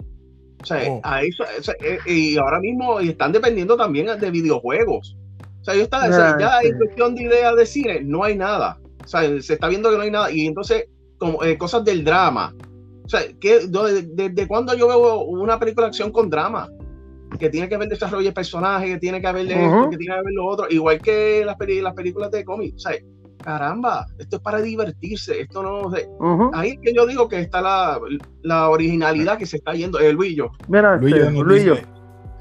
O 0.61 0.65
sea, 0.65 0.83
Oh. 0.87 1.01
a 1.03 1.23
eso, 1.23 1.43
o 1.59 1.63
sea, 1.63 1.73
eh, 1.83 1.97
y 2.05 2.37
ahora 2.37 2.59
mismo 2.59 2.99
están 2.99 3.31
dependiendo 3.31 3.75
también 3.75 4.07
de 4.19 4.29
videojuegos. 4.29 5.17
O 5.61 5.63
sea, 5.63 5.73
ellos 5.75 5.83
están- 5.85 6.11
o 6.11 6.15
sea, 6.15 6.31
Ah, 6.31 6.37
ya 6.39 6.59
sí. 6.61 6.67
en 6.67 6.77
cuestión 6.77 7.15
de 7.15 7.23
ideas 7.23 7.55
de 7.55 7.65
cine, 7.65 8.01
no 8.03 8.23
hay 8.23 8.35
nada. 8.35 8.79
O 9.03 9.07
sea, 9.07 9.21
se 9.41 9.53
está 9.53 9.67
viendo 9.67 9.89
que 9.89 9.95
no 9.97 10.01
hay 10.03 10.11
nada. 10.11 10.31
Y 10.31 10.47
entonces, 10.47 10.85
como 11.17 11.43
eh, 11.43 11.57
cosas 11.57 11.83
del 11.85 12.03
drama. 12.03 12.53
O 13.05 13.09
sea, 13.09 13.21
¿qué- 13.39 13.67
de- 13.67 14.01
¿desde 14.13 14.47
cuándo 14.47 14.73
yo 14.75 14.87
veo 14.87 15.21
una 15.23 15.59
película 15.59 15.85
de 15.85 15.89
acción 15.89 16.11
con 16.11 16.29
drama? 16.29 16.69
Que 17.39 17.49
tiene 17.49 17.69
que 17.69 17.75
haber 17.75 17.89
desarrollo 17.89 18.25
de 18.25 18.31
personaje, 18.33 18.87
que 18.87 18.97
tiene 18.97 19.21
que 19.21 19.27
haber 19.27 19.47
de 19.47 19.53
esto, 19.53 19.77
Ujú. 19.81 19.89
que 19.91 19.97
tiene 19.97 20.13
que 20.13 20.19
haber 20.19 20.33
lo 20.33 20.45
otro. 20.47 20.65
Igual 20.69 20.99
que 21.01 21.43
las, 21.45 21.55
peli- 21.57 21.81
las 21.81 21.93
películas 21.93 22.31
de 22.31 22.43
cómics. 22.43 22.75
O 22.85 22.89
sea, 22.89 22.97
caramba, 23.43 24.05
esto 24.19 24.35
es 24.37 24.41
para 24.41 24.61
divertirse. 24.61 25.41
Esto 25.41 25.63
no. 25.63 25.79
o 25.81 25.95
sea, 25.95 26.05
Ujú. 26.19 26.51
ahí 26.53 26.71
es 26.71 26.79
que 26.81 26.93
yo 26.93 27.05
digo 27.05 27.27
que 27.27 27.39
está 27.39 27.61
la, 27.61 27.99
la 28.43 28.69
originalidad 28.69 29.37
que 29.37 29.45
se 29.45 29.57
está 29.57 29.73
yendo. 29.73 29.99
El 29.99 30.15
Luillo. 30.15 30.49
Mira, 30.67 30.97
Luis 30.97 31.15
este, 31.15 31.31
Luillo. 31.31 31.75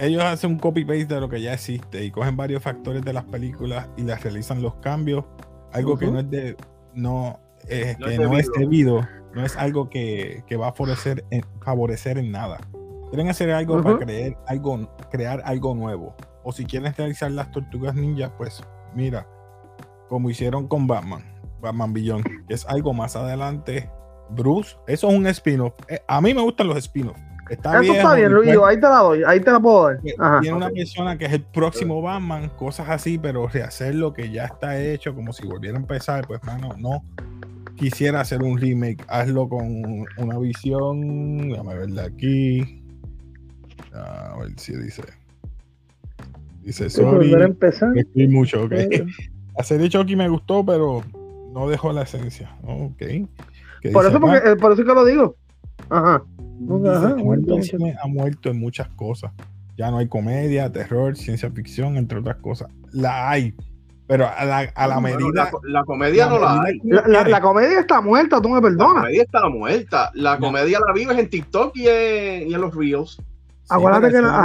Ellos 0.00 0.22
hacen 0.22 0.52
un 0.52 0.58
copy-paste 0.58 1.06
de 1.14 1.20
lo 1.20 1.28
que 1.28 1.40
ya 1.40 1.52
existe 1.52 2.04
y 2.04 2.10
cogen 2.10 2.36
varios 2.36 2.62
factores 2.62 3.02
de 3.02 3.12
las 3.12 3.24
películas 3.24 3.88
y 3.96 4.02
les 4.02 4.22
realizan 4.22 4.62
los 4.62 4.74
cambios. 4.76 5.24
Algo 5.72 5.96
que 5.98 6.06
no 6.10 6.20
es 6.20 6.30
de. 6.30 6.56
No, 6.94 7.38
eh, 7.68 7.96
No 7.98 8.06
que 8.06 8.14
es 8.14 8.20
no 8.20 8.38
es 8.38 8.50
debido. 8.56 8.96
debido, 8.96 9.08
no 9.34 9.44
es 9.44 9.56
algo 9.56 9.88
que, 9.90 10.42
que 10.46 10.56
va 10.56 10.68
a 10.68 10.72
favorecer 10.72 11.24
en, 11.30 11.44
favorecer 11.62 12.18
en 12.18 12.32
nada. 12.32 12.58
Quieren 13.10 13.28
hacer 13.28 13.50
algo 13.50 13.82
para 13.82 13.98
creer 13.98 14.36
algo, 14.46 14.88
crear 15.10 15.42
algo 15.44 15.74
nuevo. 15.74 16.14
O 16.42 16.52
si 16.52 16.64
quieren 16.64 16.94
realizar 16.94 17.30
las 17.30 17.50
tortugas 17.50 17.94
ninja, 17.94 18.34
pues 18.36 18.62
mira, 18.94 19.26
como 20.08 20.30
hicieron 20.30 20.66
con 20.66 20.86
Batman, 20.86 21.22
Batman 21.60 21.92
Beyond, 21.92 22.24
que 22.48 22.54
es 22.54 22.66
algo 22.66 22.94
más 22.94 23.16
adelante. 23.16 23.90
Bruce, 24.30 24.76
eso 24.86 25.08
es 25.08 25.14
un 25.14 25.26
spin-off. 25.26 25.74
Eh, 25.88 26.00
a 26.06 26.20
mí 26.20 26.32
me 26.32 26.40
gustan 26.40 26.68
los 26.68 26.78
spin-offs. 26.78 27.20
Está 27.50 27.72
Eso 27.72 27.80
viejo, 27.80 27.96
está 27.96 28.14
bien, 28.14 28.32
Luillo. 28.32 28.64
Ahí 28.64 28.76
te 28.76 28.82
la 28.82 28.98
doy. 28.98 29.22
Ahí 29.26 29.40
te 29.40 29.50
la 29.50 29.60
puedo 29.60 29.88
dar. 29.88 30.00
Ajá. 30.18 30.40
tiene 30.40 30.56
una 30.56 30.70
persona 30.70 31.18
que 31.18 31.24
es 31.26 31.32
el 31.32 31.42
próximo 31.42 32.00
Batman, 32.00 32.48
cosas 32.50 32.88
así, 32.88 33.18
pero 33.18 33.48
rehacer 33.48 33.96
lo 33.96 34.12
que 34.12 34.30
ya 34.30 34.44
está 34.44 34.80
hecho, 34.80 35.14
como 35.14 35.32
si 35.32 35.46
volviera 35.46 35.76
a 35.76 35.80
empezar, 35.80 36.26
pues 36.28 36.42
mano, 36.44 36.70
no 36.78 37.02
quisiera 37.74 38.20
hacer 38.20 38.42
un 38.42 38.58
remake, 38.58 39.02
hazlo 39.08 39.48
con 39.48 40.04
una 40.18 40.38
visión, 40.38 41.48
déjame 41.48 41.74
verla 41.74 42.04
aquí, 42.04 42.84
a 43.94 44.36
ver 44.38 44.52
si 44.56 44.76
dice, 44.76 45.02
dice, 46.62 46.90
Sí, 46.90 47.00
volver 47.02 47.24
a 47.24 47.30
sorry, 47.30 47.42
empezar. 47.42 47.98
escribí 47.98 48.28
mucho, 48.28 48.64
ok. 48.64 48.72
Eh, 48.72 49.06
La 49.56 49.64
serie 49.64 49.88
Chucky 49.88 50.14
me 50.14 50.28
gustó, 50.28 50.64
pero 50.64 51.02
no 51.52 51.68
dejó 51.68 51.92
la 51.92 52.02
esencia, 52.02 52.54
ok. 52.62 52.98
¿Qué 52.98 53.90
Por 53.92 54.06
eso, 54.06 54.20
porque, 54.20 54.50
eh, 54.50 54.56
por 54.56 54.72
eso 54.72 54.84
que 54.84 54.94
lo 54.94 55.04
digo. 55.04 55.36
Ajá. 55.88 56.22
Dice, 56.60 56.88
Ajá, 56.90 57.08
"El 57.08 57.16
mundo 57.16 57.24
muerto, 57.24 57.54
del 57.54 57.62
cine 57.64 57.96
ha 58.02 58.06
muerto 58.06 58.50
en 58.50 58.60
muchas 58.60 58.88
cosas. 58.90 59.32
Ya 59.76 59.90
no 59.90 59.98
hay 59.98 60.08
comedia, 60.08 60.70
terror, 60.70 61.16
ciencia 61.16 61.50
ficción, 61.50 61.96
entre 61.96 62.18
otras 62.18 62.36
cosas. 62.36 62.68
La 62.92 63.30
hay, 63.30 63.54
pero 64.06 64.26
a 64.28 64.44
la, 64.44 64.58
a 64.74 64.86
la 64.86 64.98
Bueno, 64.98 65.18
medida. 65.18 65.50
la, 65.62 65.80
la 65.80 65.84
comedia 65.84 66.26
no 66.26 66.38
la 66.38 66.62
hay. 66.62 66.78
La, 66.84 67.06
la- 67.08 67.28
la 67.28 67.40
comedia 67.40 67.80
está 67.80 68.00
muerta, 68.02 68.40
tú 68.42 68.48
me 68.50 68.56
La 68.56 68.60
perdonas. 68.60 68.94
comedia 69.04 69.22
está 69.22 69.48
muerta. 69.48 70.10
La 70.14 70.34
No. 70.34 70.40
comedia 70.46 70.78
la 70.86 70.92
vives 70.92 71.16
en 71.18 71.30
TikTok 71.30 71.76
y 71.76 71.86
en, 71.88 72.50
y 72.50 72.54
en 72.54 72.60
los 72.60 72.74
Reels. 72.74 73.12
Sí, 73.12 73.22
Acuérdate 73.76 74.08
que 74.10 74.20
la, 74.20 74.22
la 74.22 74.38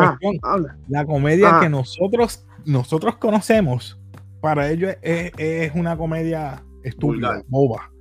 ajá. 0.43 0.77
La 0.87 1.05
comedia 1.05 1.49
Ajá. 1.49 1.59
que 1.61 1.69
nosotros, 1.69 2.45
nosotros 2.65 3.17
conocemos, 3.17 3.99
para 4.39 4.69
ellos 4.69 4.95
es, 5.01 5.31
es 5.37 5.71
una 5.75 5.97
comedia 5.97 6.63
estúpida, 6.83 7.29
Vulgar. 7.29 7.43
boba. 7.49 7.91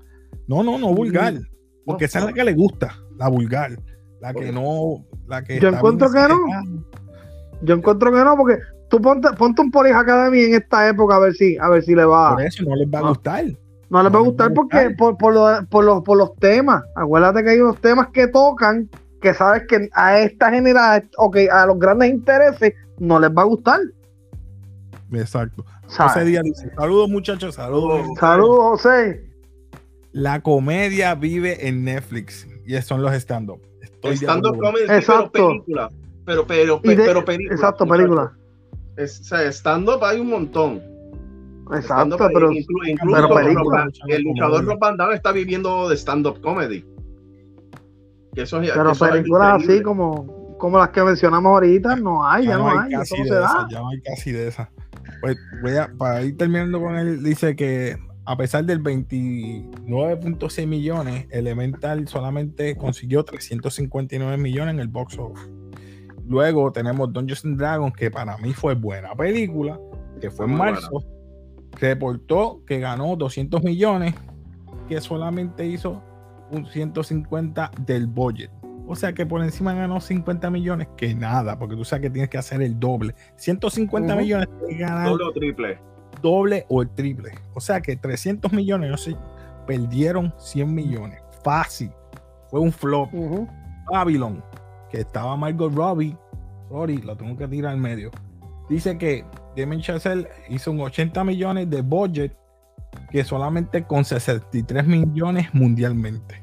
No, 0.47 0.63
no, 0.63 0.79
no 0.79 0.95
vulgar. 0.95 1.33
Porque 1.87 2.05
No, 2.05 2.07
esa 2.07 2.19
es 2.21 2.25
la 2.27 2.33
que 2.33 2.45
le 2.45 2.53
gusta, 2.53 2.95
la 3.17 3.29
vulgar. 3.29 3.73
La 4.25 4.33
que 4.33 4.53
no, 4.53 5.05
la 5.27 5.45
que 5.45 5.61
Yo 5.61 5.69
encuentro 5.69 6.11
que 6.11 6.21
no. 6.29 6.39
Yo 7.63 7.75
encuentro 7.75 8.11
que 8.11 8.25
no, 8.25 8.37
porque 8.37 8.59
tú 8.89 9.01
ponte, 9.01 9.29
ponte 9.37 9.61
un 9.61 9.71
Police 9.71 9.95
Academy 9.95 10.45
en 10.45 10.55
esta 10.55 10.89
época 10.89 11.17
a 11.17 11.19
ver 11.19 11.35
si, 11.35 11.59
a 11.59 11.69
ver 11.69 11.83
si 11.83 11.95
le 11.95 12.05
va. 12.07 12.33
Por 12.35 12.43
eso 12.43 12.63
no 12.65 12.75
les 12.75 12.89
va 12.89 13.01
a 13.01 13.03
Ah. 13.03 13.09
gustar. 13.09 13.45
No 13.91 14.03
les 14.03 14.13
va 14.13 14.19
a 14.19 14.23
gustar 14.23 14.55
porque 14.55 14.91
por, 14.97 15.19
por, 15.19 15.35
lo- 15.35 15.67
por 15.69 15.85
los, 15.85 16.03
por 16.03 16.17
los 16.17 16.35
temas. 16.37 16.83
Acuérdate 16.97 17.45
que 17.45 17.51
hay 17.51 17.61
unos 17.61 17.79
temas 17.83 18.09
que 18.15 18.27
tocan 18.29 18.89
que 19.21 19.35
sabes 19.35 19.65
que 19.69 19.89
a 19.93 20.19
esta 20.21 20.51
generación, 20.51 21.11
o 21.19 21.31
que 21.31 21.49
a 21.51 21.67
los 21.67 21.79
grandes 21.79 22.11
intereses 22.11 22.73
no 22.99 23.19
les 23.21 23.31
va 23.31 23.43
a 23.43 23.45
gustar. 23.47 23.81
Exacto. 25.13 25.65
¿sabes? 25.87 26.15
José 26.15 26.25
Díaz 26.25 26.45
dice, 26.45 26.71
saludos 26.77 27.09
muchachos, 27.11 27.55
saludos. 27.55 28.07
Saludos, 28.19 28.83
José. 28.83 29.31
La 30.13 30.41
comedia 30.41 31.15
vive 31.15 31.69
en 31.69 31.85
Netflix 31.85 32.47
y 32.67 32.75
son 32.83 33.03
los 33.03 33.13
stand-up. 33.15 33.61
Acuerdo. 34.11 34.53
comedy, 34.59 34.81
sí, 34.83 34.85
pero 34.89 34.99
Exacto. 34.99 35.49
película. 35.49 35.89
Pero, 36.27 36.47
pero, 36.47 36.81
Y 36.83 36.89
de- 36.95 37.05
pero 37.05 37.25
película. 37.25 37.55
exacto, 37.55 37.87
película. 37.87 38.33
Es- 38.97 39.21
o 39.21 39.25
sea, 39.25 39.49
stand-up 39.53 40.03
hay 40.05 40.21
un 40.21 40.31
montón. 40.31 40.83
Exacto, 41.75 42.17
pero 42.33 42.51
inclu- 42.51 42.89
incluso 42.89 43.17
pero 43.29 43.35
película. 43.35 43.85
Rob 43.85 43.93
el 44.11 44.23
luchador. 44.23 44.65
Rob 44.65 44.79
Van 44.79 44.97
Damme 44.97 45.15
está 45.15 45.33
viviendo 45.33 45.89
de 45.89 45.97
stand-up 45.97 46.41
comedy. 46.43 46.85
Que 48.35 48.43
eso, 48.43 48.61
es- 48.61 48.73
pero 48.73 48.91
eso 48.91 49.05
es 49.07 49.13
películas 49.13 49.63
así 49.63 49.83
como, 49.83 50.57
como 50.59 50.79
las 50.79 50.91
que 50.91 51.03
mencionamos 51.03 51.51
ahorita, 51.51 51.97
no 51.97 52.27
hay, 52.27 52.47
ya 52.47 52.59
no 52.59 52.69
hay, 52.69 52.91
eso 52.93 52.99
casi 53.01 53.19
no 53.19 53.23
de 53.25 53.29
se 53.31 53.37
esas, 53.39 53.55
da. 53.55 53.69
ya 53.71 53.81
no 53.81 53.89
hay 53.91 54.01
casi 54.03 54.33
de 54.33 54.49
esas. 54.49 54.69
Pues 55.21 55.37
voy 55.63 55.77
a, 55.77 55.91
para 55.97 56.23
ir 56.23 56.37
terminando 56.37 56.81
con 56.81 56.97
él, 56.97 57.23
dice 57.23 57.55
que 57.57 57.97
a 58.27 58.37
pesar 58.37 58.65
del 58.65 58.83
29.6 58.83 60.67
millones, 60.67 61.27
Elemental 61.31 62.07
solamente 62.09 62.77
consiguió 62.77 63.25
359 63.25 64.37
millones 64.39 64.75
en 64.75 64.81
el 64.81 64.89
box 64.89 65.19
office. 65.19 65.49
Luego 66.27 66.73
tenemos 66.73 67.13
Dungeons 67.13 67.45
and 67.45 67.59
Dragons, 67.59 67.95
que 67.95 68.11
para 68.11 68.37
mí 68.39 68.53
fue 68.55 68.75
buena 68.75 69.15
película, 69.15 69.79
que 70.21 70.31
fue 70.31 70.47
en 70.47 70.53
Muy 70.53 70.59
buena. 70.59 70.73
marzo. 70.81 71.05
Reportó 71.79 72.63
que 72.67 72.79
ganó 72.79 73.15
200 73.17 73.63
millones, 73.63 74.15
que 74.89 75.01
solamente 75.01 75.67
hizo 75.67 76.03
un 76.51 76.65
150 76.67 77.71
del 77.85 78.07
budget. 78.07 78.51
O 78.87 78.95
sea 78.95 79.13
que 79.13 79.25
por 79.27 79.43
encima 79.43 79.75
ganó 79.75 80.01
50 80.01 80.51
millones, 80.51 80.89
que 80.97 81.15
nada, 81.15 81.59
porque 81.59 81.75
tú 81.75 81.85
sabes 81.85 82.03
que 82.05 82.11
tienes 82.11 82.31
que 82.31 82.39
hacer 82.39 82.63
el 82.63 82.79
doble. 82.79 83.15
150 83.37 84.13
Ujú. 84.15 84.23
millones 84.23 84.49
que 84.69 84.77
ganar 84.77 85.09
Doble 85.09 85.25
o 85.25 85.33
triple. 85.33 85.79
Doble 86.25 86.65
o 86.71 86.81
el 86.81 86.89
triple. 86.89 87.33
O 87.53 87.61
sea 87.61 87.83
que 87.83 87.97
300 87.97 88.51
millones, 88.53 88.91
no 88.91 88.97
sé, 88.97 89.15
perdieron 89.67 90.33
100 90.39 90.75
millones. 90.75 91.21
Fácil. 91.45 91.93
Fue 92.51 92.61
un 92.61 92.73
flop. 92.73 93.13
Ujú. 93.13 93.47
Babylon, 93.93 94.43
que 94.91 95.01
estaba 95.01 95.37
Margot 95.37 95.73
Robbie, 95.73 96.17
sorry, 96.71 96.97
lo 97.03 97.15
tengo 97.15 97.37
que 97.37 97.47
tirar 97.47 97.73
al 97.73 97.79
medio. 97.79 98.11
Dice 98.71 98.97
que 98.97 99.27
Damien 99.55 99.83
Chazelle 99.83 100.27
hizo 100.49 100.71
un 100.71 100.81
80 100.81 101.23
millones 101.25 101.69
de 101.69 101.83
budget, 101.83 102.35
que 103.11 103.23
solamente 103.23 103.85
con 103.85 104.05
63 104.07 104.87
millones 104.87 105.53
mundialmente 105.53 106.43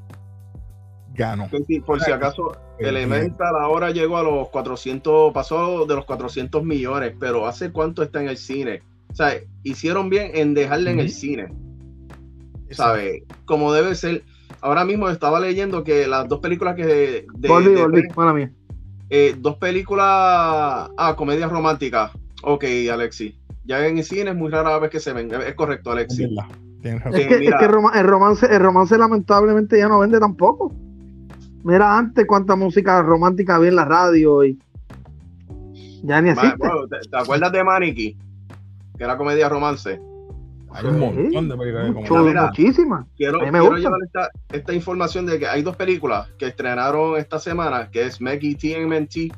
ganó. 1.15 1.49
Por 1.85 2.01
si 2.01 2.11
acaso. 2.11 2.51
Elemental 2.77 3.55
ahora 3.59 3.91
llegó 3.91 4.17
a 4.17 4.23
los 4.23 4.49
400, 4.49 5.33
pasó 5.33 5.85
de 5.85 5.95
los 5.95 6.05
400 6.05 6.63
millones, 6.63 7.13
pero 7.19 7.45
¿hace 7.45 7.71
cuánto 7.71 8.01
está 8.01 8.21
en 8.21 8.29
el 8.29 8.37
cine? 8.37 8.81
O 9.11 9.15
sea, 9.15 9.33
hicieron 9.63 10.09
bien 10.09 10.31
en 10.33 10.53
dejarle 10.53 10.91
en 10.91 10.99
el 10.99 11.09
cine, 11.11 11.47
¿sabes? 12.71 13.23
Como 13.45 13.73
debe 13.73 13.95
ser. 13.95 14.23
Ahora 14.61 14.85
mismo 14.85 15.09
estaba 15.09 15.39
leyendo 15.39 15.83
que 15.83 16.07
las 16.07 16.27
dos 16.29 16.39
películas 16.39 16.75
que... 16.75 17.25
De, 17.35 17.47
volví, 17.47 17.73
de- 17.73 17.81
volví, 17.81 18.03
mala 18.15 18.33
mía. 18.33 18.51
eh, 19.09 19.35
dos 19.37 19.57
películas... 19.57 20.05
Ah, 20.97 21.15
comedias 21.17 21.51
románticas. 21.51 22.11
Ok, 22.43 22.63
Alexi. 22.91 23.35
Ya 23.65 23.85
en 23.87 23.97
el 23.97 24.03
cine 24.03 24.31
es 24.31 24.35
muy 24.35 24.49
rara 24.51 24.77
vez 24.79 24.89
que 24.91 24.99
se 24.99 25.13
ven. 25.13 25.29
Es 25.33 25.55
correcto, 25.55 25.91
Alexi. 25.91 26.23
Es 26.23 26.29
que, 27.27 27.39
mira. 27.39 27.55
es 27.55 27.59
que 27.59 27.65
el, 27.65 27.71
roma- 27.71 27.91
el 27.95 28.05
romance, 28.07 28.45
el 28.45 28.59
romance 28.59 28.97
lamentablemente 28.97 29.77
ya 29.77 29.87
no 29.87 29.99
vende 29.99 30.19
tampoco. 30.19 30.73
Mira 31.63 31.97
antes 31.97 32.25
cuánta 32.25 32.55
música 32.55 33.01
romántica 33.03 33.55
había 33.55 33.69
en 33.69 33.75
la 33.75 33.85
radio 33.85 34.43
y 34.43 34.57
ya 36.03 36.19
ni 36.21 36.29
existe. 36.31 36.55
bueno, 36.57 36.87
¿te, 36.87 36.97
te 37.07 37.17
acuerdas 37.17 37.51
de 37.51 37.63
Maniki? 37.63 38.17
Que 39.01 39.05
era 39.05 39.17
comedia 39.17 39.49
romance. 39.49 39.99
Hay 40.69 40.85
un 40.85 40.99
montón 40.99 41.49
de 41.49 41.57
películas 41.57 41.87
de 41.87 41.93
comedia. 41.93 42.21
Mira, 42.21 42.47
muchísimas. 42.49 43.07
Quiero, 43.17 43.41
A 43.41 43.45
mí 43.45 43.51
me 43.51 43.59
quiero 43.59 43.65
gusta. 43.65 43.79
llevar 43.79 43.99
esta, 44.05 44.29
esta 44.55 44.73
información 44.73 45.25
de 45.25 45.39
que 45.39 45.47
hay 45.47 45.63
dos 45.63 45.75
películas 45.75 46.29
que 46.37 46.45
estrenaron 46.45 47.17
esta 47.17 47.39
semana, 47.39 47.89
que 47.89 48.05
es 48.05 48.21
Maggie 48.21 48.53
TMNT 48.53 49.33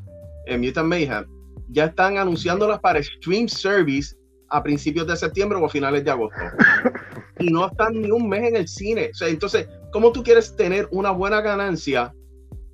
en 0.47 0.59
Mutant 0.59 0.89
Mayhem. 0.89 1.25
Ya 1.69 1.85
están 1.85 2.17
anunciándolas 2.17 2.81
para 2.81 3.01
Stream 3.01 3.47
Service 3.47 4.13
a 4.49 4.61
principios 4.61 5.07
de 5.07 5.15
septiembre 5.15 5.57
o 5.57 5.65
a 5.65 5.69
finales 5.69 6.03
de 6.03 6.11
agosto. 6.11 6.41
Y 7.39 7.47
no 7.49 7.65
están 7.67 7.93
ni 8.01 8.11
un 8.11 8.27
mes 8.27 8.43
en 8.43 8.57
el 8.57 8.67
cine. 8.67 9.11
O 9.13 9.15
sea, 9.15 9.29
entonces, 9.29 9.69
¿cómo 9.93 10.11
tú 10.11 10.23
quieres 10.23 10.57
tener 10.57 10.89
una 10.91 11.11
buena 11.11 11.39
ganancia 11.39 12.13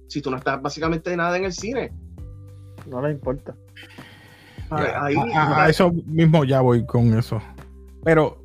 si 0.08 0.24
tú 0.24 0.32
no 0.32 0.38
estás 0.38 0.60
básicamente 0.60 1.16
nada 1.16 1.38
en 1.38 1.46
el 1.46 1.54
cine? 1.54 1.94
No 2.88 3.00
le 3.00 3.12
importa. 3.12 3.56
Ahí- 4.72 5.16
a, 5.34 5.44
a- 5.44 5.64
a 5.66 5.70
eso 5.70 5.92
mismo 6.06 6.44
ya 6.46 6.62
voy 6.62 6.86
con 6.86 7.18
eso. 7.18 7.42
Pero, 8.04 8.44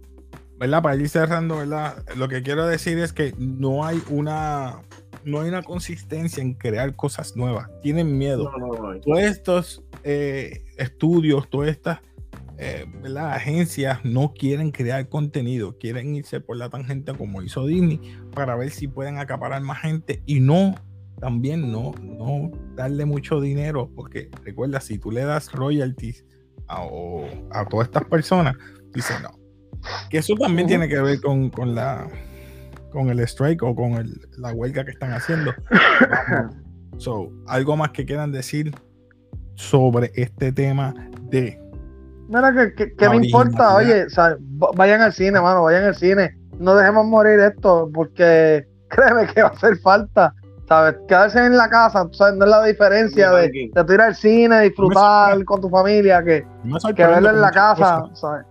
¿verdad? 0.58 0.82
Para 0.82 0.96
ir 0.96 1.08
cerrando, 1.08 1.58
¿verdad? 1.58 2.02
Lo 2.16 2.28
que 2.28 2.42
quiero 2.42 2.66
decir 2.66 2.98
es 2.98 3.12
que 3.12 3.34
no 3.38 3.84
hay 3.84 4.02
una 4.10 4.80
no 5.24 5.40
hay 5.40 5.48
una 5.48 5.62
consistencia 5.62 6.42
en 6.42 6.52
crear 6.52 6.94
cosas 6.96 7.34
nuevas. 7.34 7.68
Tienen 7.82 8.18
miedo. 8.18 8.52
no, 8.58 8.66
no, 8.66 8.92
no. 8.92 9.00
Todos 9.00 9.20
estos 9.20 9.82
eh, 10.02 10.64
estudios, 10.76 11.48
todas 11.48 11.70
estas 11.70 12.00
eh, 12.58 12.84
agencias 13.18 14.00
no 14.04 14.34
quieren 14.34 14.70
crear 14.70 15.08
contenido, 15.08 15.78
quieren 15.78 16.14
irse 16.14 16.40
por 16.40 16.58
la 16.58 16.68
tangente 16.68 17.14
como 17.14 17.40
hizo 17.40 17.64
Disney 17.66 18.00
para 18.34 18.54
ver 18.54 18.70
si 18.70 18.86
pueden 18.86 19.16
acaparar 19.18 19.62
más 19.62 19.78
gente 19.80 20.22
y 20.26 20.40
no, 20.40 20.74
también 21.28 21.72
no, 21.72 21.92
no 22.02 22.50
darle 22.74 23.06
mucho 23.06 23.40
dinero, 23.40 23.90
porque 23.96 24.28
recuerda, 24.44 24.78
si 24.78 24.98
tú 24.98 25.10
le 25.10 25.24
das 25.24 25.50
royalties 25.52 26.22
a, 26.68 26.82
o- 26.82 27.24
a 27.50 27.64
todas 27.64 27.86
estas 27.88 28.04
personas, 28.04 28.54
dice 28.92 29.14
no. 29.22 29.30
Que 30.10 30.18
eso 30.18 30.34
también 30.34 30.68
tiene 30.68 30.86
que 30.86 31.00
ver 31.00 31.22
con, 31.22 31.48
con 31.48 31.74
la 31.74 32.06
con 32.92 33.08
el 33.08 33.20
strike 33.20 33.62
o 33.62 33.74
con 33.74 33.92
el- 33.94 34.20
la 34.36 34.52
huelga 34.52 34.84
que 34.84 34.90
están 34.90 35.12
haciendo. 35.12 35.52
So, 36.98 37.32
algo 37.48 37.74
más 37.76 37.90
que 37.90 38.04
quieran 38.04 38.30
decir 38.30 38.72
sobre 39.56 40.12
este 40.14 40.52
tema 40.52 40.94
de 41.30 41.58
Mira, 42.28 42.52
que, 42.54 42.74
que, 42.74 42.94
que 42.94 43.08
me 43.08 43.16
importa, 43.16 43.74
oye, 43.76 44.04
o 44.04 44.10
sea, 44.10 44.36
v- 44.38 44.66
vayan 44.76 45.00
al 45.00 45.12
cine, 45.12 45.40
mano, 45.40 45.62
vayan 45.64 45.84
al 45.84 45.94
cine. 45.96 46.38
No 46.58 46.74
dejemos 46.76 47.04
morir 47.06 47.40
esto, 47.40 47.90
porque 47.92 48.64
créeme 48.88 49.26
que 49.26 49.42
va 49.42 49.48
a 49.48 49.52
hacer 49.52 49.76
falta, 49.78 50.34
¿sabes? 50.68 50.96
Quedarse 51.08 51.44
en 51.44 51.56
la 51.56 51.68
casa, 51.68 52.08
¿sabes? 52.12 52.34
No 52.36 52.44
es 52.44 52.50
la 52.50 52.64
diferencia 52.64 53.30
de, 53.32 53.48
de 53.74 53.84
tú 53.84 53.92
ir 53.92 54.00
al 54.00 54.14
cine, 54.14 54.60
disfrutar 54.62 55.44
con 55.44 55.60
tu 55.60 55.68
familia, 55.68 56.22
que, 56.22 56.46
que 56.96 57.06
verlo 57.06 57.30
en 57.30 57.40
la 57.40 57.50
casa, 57.50 58.00
cosas. 58.02 58.20
¿sabes? 58.20 58.46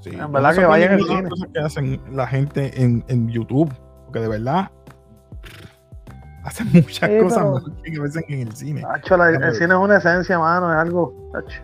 Sí, 0.00 0.10
En 0.10 0.30
verdad 0.32 0.54
que 0.54 0.64
vayan 0.64 0.92
al 0.92 1.02
cine. 1.04 1.28
cosas 1.28 1.48
que 1.52 1.58
hacen 1.60 2.00
la 2.12 2.26
gente 2.26 2.82
en, 2.82 3.04
en 3.08 3.28
YouTube, 3.28 3.72
porque 4.06 4.20
de 4.20 4.28
verdad 4.28 4.70
hacen 6.44 6.68
muchas 6.72 7.10
Sí, 7.10 7.18
cosas 7.20 7.44
mejor 7.44 7.72
que 7.82 8.00
hacen 8.06 8.24
en 8.28 8.40
el 8.48 8.54
cine. 8.56 8.82
Hacho, 8.88 9.16
la- 9.16 9.26
Déjame 9.26 9.46
el 9.48 9.54
cine 9.54 9.74
es 9.74 9.80
una 9.80 9.96
esencia, 9.98 10.38
mano, 10.38 10.70
es 10.72 10.78
algo. 10.78 11.30
hacho. 11.34 11.62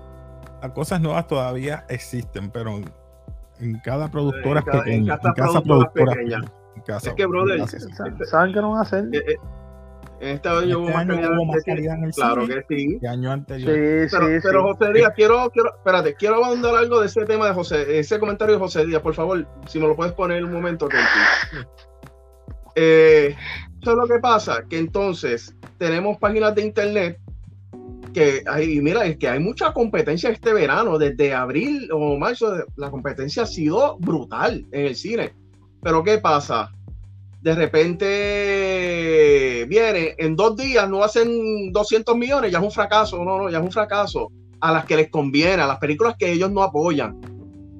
Las 0.62 0.72
cosas 0.72 1.00
nuevas 1.00 1.26
todavía 1.26 1.84
existen, 1.88 2.50
pero 2.50 2.70
en, 2.78 2.84
en 3.60 3.78
cada 3.80 4.08
productora 4.10 4.60
En 4.60 4.66
cada- 4.66 4.78
en 4.78 4.84
pequeña, 4.84 5.14
en 5.14 5.20
cada 5.20 5.34
casa 5.34 5.52
productora 5.62 5.90
productora 5.92 6.12
pequeña. 6.16 6.36
pequeña, 6.40 6.52
en 6.76 6.82
casa- 6.82 7.08
Es 7.10 7.14
que, 7.14 7.26
brother, 7.26 7.56
gracias. 7.58 7.82
Sa- 7.94 8.24
¿Saben 8.26 8.52
qué 8.52 8.60
no 8.60 8.70
van 8.70 8.78
a 8.78 8.82
hacer? 8.82 9.04
Eh, 9.12 9.18
eh, 9.28 9.36
En 10.20 10.28
este 10.36 10.48
año 10.48 10.60
Este 10.60 10.76
hubo 10.76 10.86
más 10.88 10.96
año 10.96 11.08
calidad 11.14 11.30
hubo 11.32 11.42
en 11.42 11.48
más 11.48 11.56
el 11.56 11.62
cine. 11.62 11.76
calidad 11.76 11.96
en 11.98 12.04
el 12.04 12.10
Claro 12.12 12.46
cine 12.46 12.64
que 12.68 12.76
sí. 13.00 13.06
año 13.06 13.22
Sí, 13.28 13.32
anterior. 13.32 13.70
sí, 13.74 14.16
Pero, 14.16 14.26
sí. 14.28 14.38
pero 14.42 14.62
José 14.62 14.92
Díaz, 14.92 15.12
quiero, 15.14 15.50
quiero, 15.50 15.74
espérate, 15.76 16.14
quiero 16.14 16.44
abundar 16.44 16.74
algo 16.76 17.00
de 17.00 17.06
ese 17.06 17.24
tema 17.24 17.46
de 17.46 17.52
José, 17.54 17.98
ese 17.98 18.18
comentario 18.18 18.54
de 18.54 18.60
José 18.60 18.86
Díaz, 18.86 19.02
por 19.02 19.14
favor, 19.14 19.46
si 19.66 19.78
me 19.78 19.86
lo 19.88 19.96
puedes 19.96 20.12
poner 20.14 20.44
un 20.44 20.52
momento, 20.52 20.88
Kelty. 20.88 21.66
Eh, 22.76 23.36
eso 23.80 23.90
es 23.90 23.96
lo 23.96 24.06
que 24.08 24.18
pasa, 24.20 24.64
que 24.68 24.78
entonces 24.78 25.54
tenemos 25.78 26.18
páginas 26.18 26.54
de 26.54 26.62
internet 26.62 27.18
que 28.12 28.42
hay, 28.46 28.80
mira, 28.80 29.04
es 29.04 29.16
que 29.16 29.28
hay 29.28 29.40
mucha 29.40 29.72
competencia 29.72 30.30
este 30.30 30.52
verano, 30.52 30.98
desde 30.98 31.34
abril 31.34 31.88
o 31.92 32.16
marzo, 32.16 32.54
la 32.76 32.90
competencia 32.90 33.42
ha 33.42 33.46
sido 33.46 33.98
brutal 33.98 34.64
en 34.72 34.86
el 34.86 34.94
cine. 34.96 35.34
Pero 35.82 36.02
¿qué 36.04 36.18
pasa? 36.18 36.72
De 37.44 37.54
repente 37.54 38.06
viene, 39.68 40.14
en 40.16 40.34
dos 40.34 40.56
días 40.56 40.88
no 40.88 41.04
hacen 41.04 41.70
200 41.72 42.16
millones, 42.16 42.50
ya 42.50 42.56
es 42.56 42.64
un 42.64 42.70
fracaso, 42.70 43.22
no, 43.22 43.36
no, 43.36 43.50
ya 43.50 43.58
es 43.58 43.64
un 43.64 43.70
fracaso. 43.70 44.32
A 44.60 44.72
las 44.72 44.86
que 44.86 44.96
les 44.96 45.10
conviene, 45.10 45.62
a 45.62 45.66
las 45.66 45.76
películas 45.76 46.16
que 46.18 46.32
ellos 46.32 46.50
no 46.50 46.62
apoyan. 46.62 47.20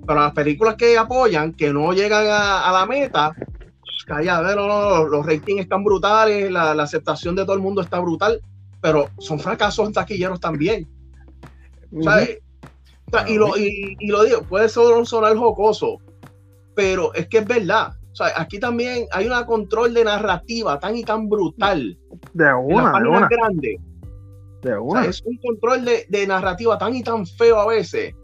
Pero 0.07 0.21
a 0.21 0.25
las 0.25 0.35
películas 0.35 0.75
que 0.75 0.99
apoyan, 0.99 1.55
que 1.55 1.73
no 1.73 1.95
llegan 1.95 2.27
a, 2.27 2.69
a 2.69 2.73
la 2.73 2.85
meta, 2.85 3.35
pues, 3.35 4.05
calla, 4.07 4.37
a 4.37 4.43
ver, 4.43 4.57
no, 4.57 4.69
no, 4.69 5.05
los 5.05 5.25
ratings 5.25 5.63
están 5.63 5.83
brutales, 5.83 6.53
la, 6.53 6.75
la 6.75 6.83
aceptación 6.83 7.35
de 7.35 7.45
todo 7.45 7.55
el 7.55 7.63
mundo 7.63 7.81
está 7.81 7.99
brutal, 8.01 8.43
pero 8.83 9.09
son 9.19 9.41
fracasos 9.41 9.91
taquilleros 9.93 10.41
también. 10.41 10.87
¿sabes? 12.03 12.39
O 13.07 13.11
sea, 13.17 13.27
y, 13.31 13.37
lo, 13.37 13.57
y, 13.57 13.97
y 13.99 14.09
lo 14.09 14.25
digo, 14.25 14.43
puede 14.43 14.69
sonar 14.69 15.37
jocoso, 15.39 16.01
pero 16.75 17.15
es 17.15 17.29
que 17.29 17.39
es 17.39 17.47
verdad. 17.47 17.95
O 18.15 18.17
sea, 18.17 18.29
aquí 18.37 18.61
también 18.61 19.07
hay 19.11 19.27
un 19.29 19.45
control 19.45 19.93
de 19.93 20.05
narrativa 20.05 20.79
tan 20.79 20.95
y 20.97 21.03
tan 21.03 21.29
brutal 21.29 21.99
De 22.33 22.55
una, 22.55 22.93
de 23.01 23.09
una, 23.09 23.29
grandes. 23.29 23.77
de 24.63 24.73
O 24.75 24.79
sea, 24.79 24.81
una. 24.81 25.05
es 25.07 25.21
un 25.25 25.37
control 25.39 25.85
de, 25.85 26.07
de 26.09 26.25
narrativa 26.29 26.79
tan 26.79 26.95
y 26.95 27.03
tan 27.03 27.27
feo 27.27 27.59
a 27.59 27.67
veces. 27.67 28.15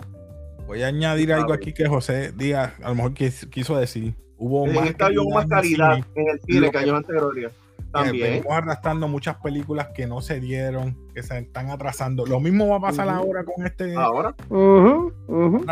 Voy 0.69 0.83
a 0.85 0.87
añadir 0.87 1.33
algo 1.33 1.53
aquí 1.53 1.73
que 1.73 1.89
José 1.89 2.31
Díaz 2.31 2.73
a 2.85 2.91
lo 2.91 2.95
mejor 2.95 3.15
quis- 3.15 3.51
quiso 3.51 3.77
decir. 3.77 4.15
Hubo 4.39 4.65
En 4.69 4.75
más 4.77 4.95
hubo 5.25 5.35
más 5.35 5.47
calidad 5.47 5.99
en 6.15 6.29
el 6.29 6.41
que 6.65 6.71
que- 6.71 6.79
años 6.79 6.97
anteriores. 6.99 7.51
También. 7.93 8.23
venimos 8.35 8.53
arrastrando 8.53 9.09
muchas 9.09 9.37
películas 9.37 9.89
que 9.95 10.07
no 10.07 10.21
se 10.21 10.39
dieron, 10.41 10.97
que 11.15 11.23
se 11.23 11.39
están 11.39 11.71
atrasando. 11.71 12.25
Lo 12.27 12.39
mismo 12.41 12.69
va 12.69 12.77
a 12.77 12.81
pasar 12.81 13.09
ahora 13.09 13.45
con 13.45 13.67
este 13.67 13.95
Ahora, 13.97 14.35
Ujú, 14.49 15.13
ujú. 15.27 15.65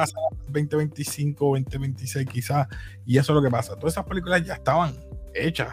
2025, 0.46 1.44
2026 1.46 2.26
quizás. 2.26 2.66
Y 3.06 3.18
eso 3.18 3.32
es 3.32 3.36
lo 3.36 3.42
que 3.42 3.50
pasa. 3.50 3.76
Todas 3.76 3.94
esas 3.94 4.04
películas 4.04 4.44
ya 4.44 4.54
estaban 4.54 4.92
hechas. 5.34 5.68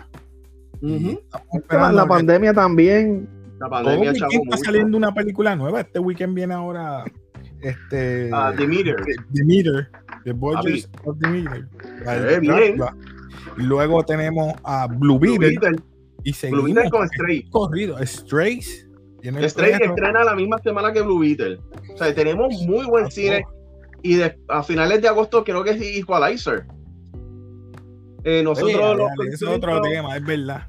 La, 0.81 2.03
que 2.03 2.07
pandemia 2.07 2.53
también. 2.53 3.27
la 3.59 3.67
todo 3.67 3.69
pandemia 3.69 4.11
weekend 4.11 4.17
chavo 4.19 4.31
está 4.31 4.45
mucho. 4.57 4.63
saliendo 4.63 4.97
una 4.97 5.13
película 5.13 5.55
nueva. 5.55 5.81
Este 5.81 5.99
weekend 5.99 6.35
viene 6.35 6.53
ahora 6.53 7.05
este 7.61 8.29
Ah, 8.31 8.51
Demeter. 8.55 8.97
Demeter, 9.29 9.89
The 10.23 10.33
Papi. 10.35 10.85
of 11.05 11.17
la 12.05 12.17
Eh. 12.17 12.39
Drácula. 12.41 12.95
Y 13.57 13.63
luego 13.63 14.03
tenemos 14.03 14.53
a 14.63 14.87
Blue 14.87 15.17
Blue 15.17 15.37
Beetle 15.39 15.59
Beetle. 15.59 15.83
Y 16.25 16.31
Blue 16.31 16.33
seguimos 16.33 16.63
Beetle 16.65 16.89
con 16.89 17.07
Stray. 17.07 17.49
corrido. 17.49 17.97
Strays. 18.05 18.87
Stray 19.23 19.71
estrena 19.81 20.23
la 20.23 20.35
misma 20.35 20.57
semana 20.59 20.91
que 20.91 21.01
Blue 21.01 21.19
Beetle. 21.19 21.59
O 21.93 21.97
sea, 21.97 22.13
tenemos 22.13 22.53
muy 22.67 22.85
buen 22.85 23.09
cine. 23.09 23.45
Y 24.03 24.15
de- 24.15 24.37
a 24.49 24.61
finales 24.61 25.01
de 25.01 25.07
agosto 25.07 25.43
creo 25.43 25.63
que 25.63 25.71
es 25.71 25.81
Equalizer. 25.81 26.65
Eh, 28.23 28.41
nosotros 28.43 28.73
Oye, 28.73 28.81
dale, 28.83 28.97
los 28.97 29.09
dale, 29.17 29.29
eso 29.31 29.49
es 29.49 29.57
otro 29.57 29.81
tema, 29.81 30.17
es 30.17 30.25
verdad. 30.25 30.67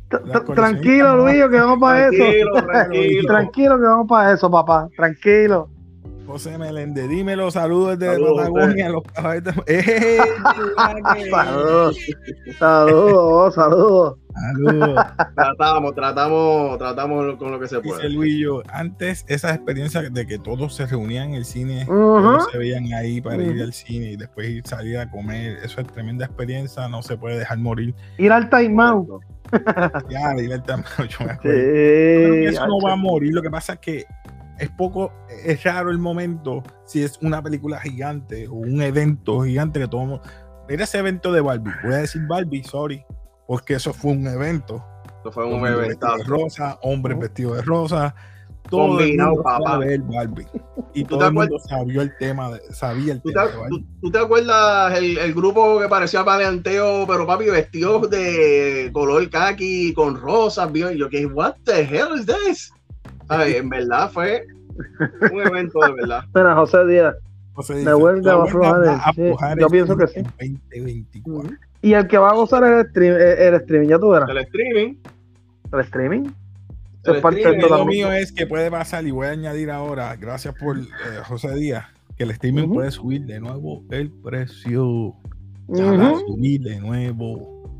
Tranquilo, 0.54 1.16
Luis, 1.16 1.36
que 1.50 1.56
vamos 1.58 1.78
para 1.80 2.08
eso. 2.08 2.16
Tranquilo, 2.16 2.52
tranquilo. 2.54 3.26
Tranquilo, 3.26 3.76
que 3.76 3.82
vamos 3.84 4.06
para 4.08 4.32
eso, 4.32 4.50
papá. 4.50 4.88
Tranquilo. 4.96 5.70
José 6.26 6.58
Meléndez, 6.58 7.08
dímelo, 7.08 7.50
saludos 7.50 7.98
desde 7.98 8.14
Saludos, 8.14 8.48
Patagonia, 8.50 8.88
los 8.90 9.02
caballitos. 9.04 9.54
¡Eh! 9.66 10.18
Saludos. 11.30 11.96
Saludos, 12.58 13.54
saludos. 13.54 14.18
Saludos. 14.34 15.04
Tratamos, 15.34 15.94
tratamos, 15.94 16.78
tratamos 16.78 17.36
con 17.36 17.52
lo 17.52 17.58
que 17.60 17.68
se 17.68 17.76
Dice 17.80 17.88
puede. 17.88 18.10
Luillo, 18.10 18.62
antes 18.70 19.24
esa 19.28 19.54
experiencia 19.54 20.02
de 20.02 20.26
que 20.26 20.38
todos 20.38 20.74
se 20.74 20.84
reunían 20.86 21.28
en 21.30 21.34
el 21.36 21.44
cine, 21.46 21.84
Ujú. 21.84 21.94
todos 22.22 22.48
se 22.52 22.58
veían 22.58 22.92
ahí 22.92 23.20
para 23.22 23.42
ir 23.42 23.54
Ujú. 23.54 23.62
al 23.62 23.72
cine 23.72 24.12
y 24.12 24.16
después 24.16 24.48
ir 24.48 24.66
salir 24.66 24.98
a 24.98 25.10
comer, 25.10 25.58
eso 25.64 25.80
es 25.80 25.86
tremenda 25.86 26.26
experiencia, 26.26 26.86
no 26.88 27.02
se 27.02 27.16
puede 27.16 27.38
dejar 27.38 27.58
morir. 27.58 27.94
Ir 28.18 28.30
al 28.32 28.50
timeout. 28.50 29.22
Ya, 30.10 30.34
dile 30.34 30.54
al 30.54 30.62
tamaño, 30.64 30.86
yo 31.08 31.24
me 31.24 31.32
acuerdo. 31.32 31.40
Que 31.42 32.46
Sí. 32.50 32.54
eso 32.56 32.66
no 32.66 32.78
va 32.84 32.92
a 32.92 32.96
morir, 32.96 33.32
lo 33.32 33.40
que 33.40 33.50
pasa 33.50 33.74
es 33.74 33.78
que 33.78 34.04
es 34.58 34.70
poco, 34.70 35.12
es 35.44 35.62
raro 35.64 35.90
el 35.90 35.98
momento 35.98 36.62
si 36.84 37.02
es 37.02 37.18
una 37.22 37.42
película 37.42 37.80
gigante 37.80 38.48
o 38.48 38.54
un 38.54 38.80
evento 38.82 39.42
gigante 39.42 39.80
que 39.80 39.88
todo 39.88 40.02
el 40.02 40.08
mundo- 40.08 40.22
Mira 40.68 40.84
ese 40.84 40.98
evento 40.98 41.30
de 41.32 41.40
Barbie, 41.40 41.70
voy 41.84 41.94
a 41.94 41.98
decir 41.98 42.22
Barbie, 42.26 42.64
sorry, 42.64 43.04
porque 43.46 43.74
eso 43.74 43.92
fue 43.92 44.12
un 44.12 44.26
evento. 44.26 44.84
Eso 45.20 45.30
fue 45.32 45.44
un 45.46 45.62
vestido 45.62 46.16
de 46.16 46.24
rosa, 46.24 46.78
hombres 46.82 47.18
vestidos 47.18 47.56
de 47.56 47.62
rosa, 47.62 48.14
todo 48.68 48.88
Combinado, 48.96 49.30
el 49.30 49.36
mundo 49.36 49.42
papá. 49.44 49.78
ver 49.78 50.00
Barbie. 50.00 50.46
Y 50.92 51.02
¿Tú 51.04 51.10
todo 51.10 51.18
te 51.20 51.26
el 51.26 51.32
mundo 51.34 51.58
sabía 51.60 52.02
el 52.02 52.16
tema, 52.16 52.50
de- 52.50 52.72
sabía 52.72 53.12
el 53.12 53.22
¿Tú 53.22 53.28
te, 53.28 53.34
tema 53.34 53.46
de 53.46 53.56
Barbie. 53.58 53.78
tú- 53.80 53.86
tú 54.00 54.10
te 54.10 54.18
acuerdas 54.18 54.98
el, 54.98 55.18
el 55.18 55.34
grupo 55.34 55.78
que 55.78 55.88
parecía 55.88 56.24
paleanteo, 56.24 57.06
pero 57.06 57.26
papi, 57.26 57.44
vestidos 57.46 58.10
de 58.10 58.90
color 58.92 59.28
khaki 59.30 59.94
con 59.94 60.20
rosas, 60.20 60.68
yo 60.72 61.08
que, 61.08 61.26
what 61.26 61.54
the 61.64 61.82
hell 61.82 62.18
is 62.18 62.26
this? 62.26 62.72
Ay, 63.28 63.54
en 63.54 63.68
verdad 63.68 64.10
fue 64.10 64.46
un 65.32 65.40
evento 65.40 65.80
de 65.80 65.92
verdad. 65.92 66.24
Mira, 66.34 66.54
José 66.54 66.86
Díaz, 66.86 67.14
La 67.84 67.96
huelga 67.96 68.36
va 68.36 68.44
a 68.44 69.08
aflojar. 69.08 69.58
Yo 69.58 69.68
pienso 69.68 69.96
que 69.96 70.06
sí. 70.06 70.22
2024. 70.22 71.56
Y 71.82 71.92
el 71.92 72.06
que 72.08 72.18
va 72.18 72.30
a 72.30 72.34
gozar 72.34 72.64
es 72.64 72.84
el, 72.84 72.90
stream, 72.90 73.14
el, 73.14 73.54
streaming, 73.54 73.88
ya 73.88 73.98
tú 73.98 74.10
verás. 74.10 74.28
El 74.28 74.38
streaming. 74.38 74.94
El 75.72 75.80
streaming. 75.80 76.22
El, 77.04 77.16
streaming, 77.16 77.60
lo 77.68 77.84
mío 77.84 78.12
es 78.12 78.32
que 78.32 78.46
puede 78.46 78.70
pasar 78.70 79.06
y 79.06 79.12
voy 79.12 79.28
a 79.28 79.30
añadir 79.30 79.70
ahora, 79.70 80.16
gracias 80.16 80.54
por 80.56 80.76
eh, 80.76 80.82
José 81.24 81.54
Díaz, 81.54 81.84
que 82.16 82.24
el 82.24 82.32
streaming 82.32 82.68
puede 82.68 82.90
subir 82.90 83.24
de 83.26 83.38
nuevo 83.38 83.84
el 83.90 84.10
precio. 84.10 85.14
va 85.68 86.08
a 86.08 86.18
subir 86.18 86.62
de 86.62 86.80
nuevo. 86.80 87.70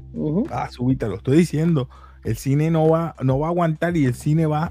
Va 0.50 0.64
a 0.64 0.70
subir, 0.70 0.98
te 0.98 1.08
lo 1.08 1.16
estoy 1.16 1.38
diciendo. 1.38 1.88
El 2.22 2.36
cine 2.36 2.70
no 2.70 2.88
va, 2.88 3.14
no 3.22 3.38
va 3.38 3.48
a 3.48 3.50
aguantar 3.50 3.96
y 3.96 4.04
el 4.04 4.14
cine 4.14 4.46
va. 4.46 4.70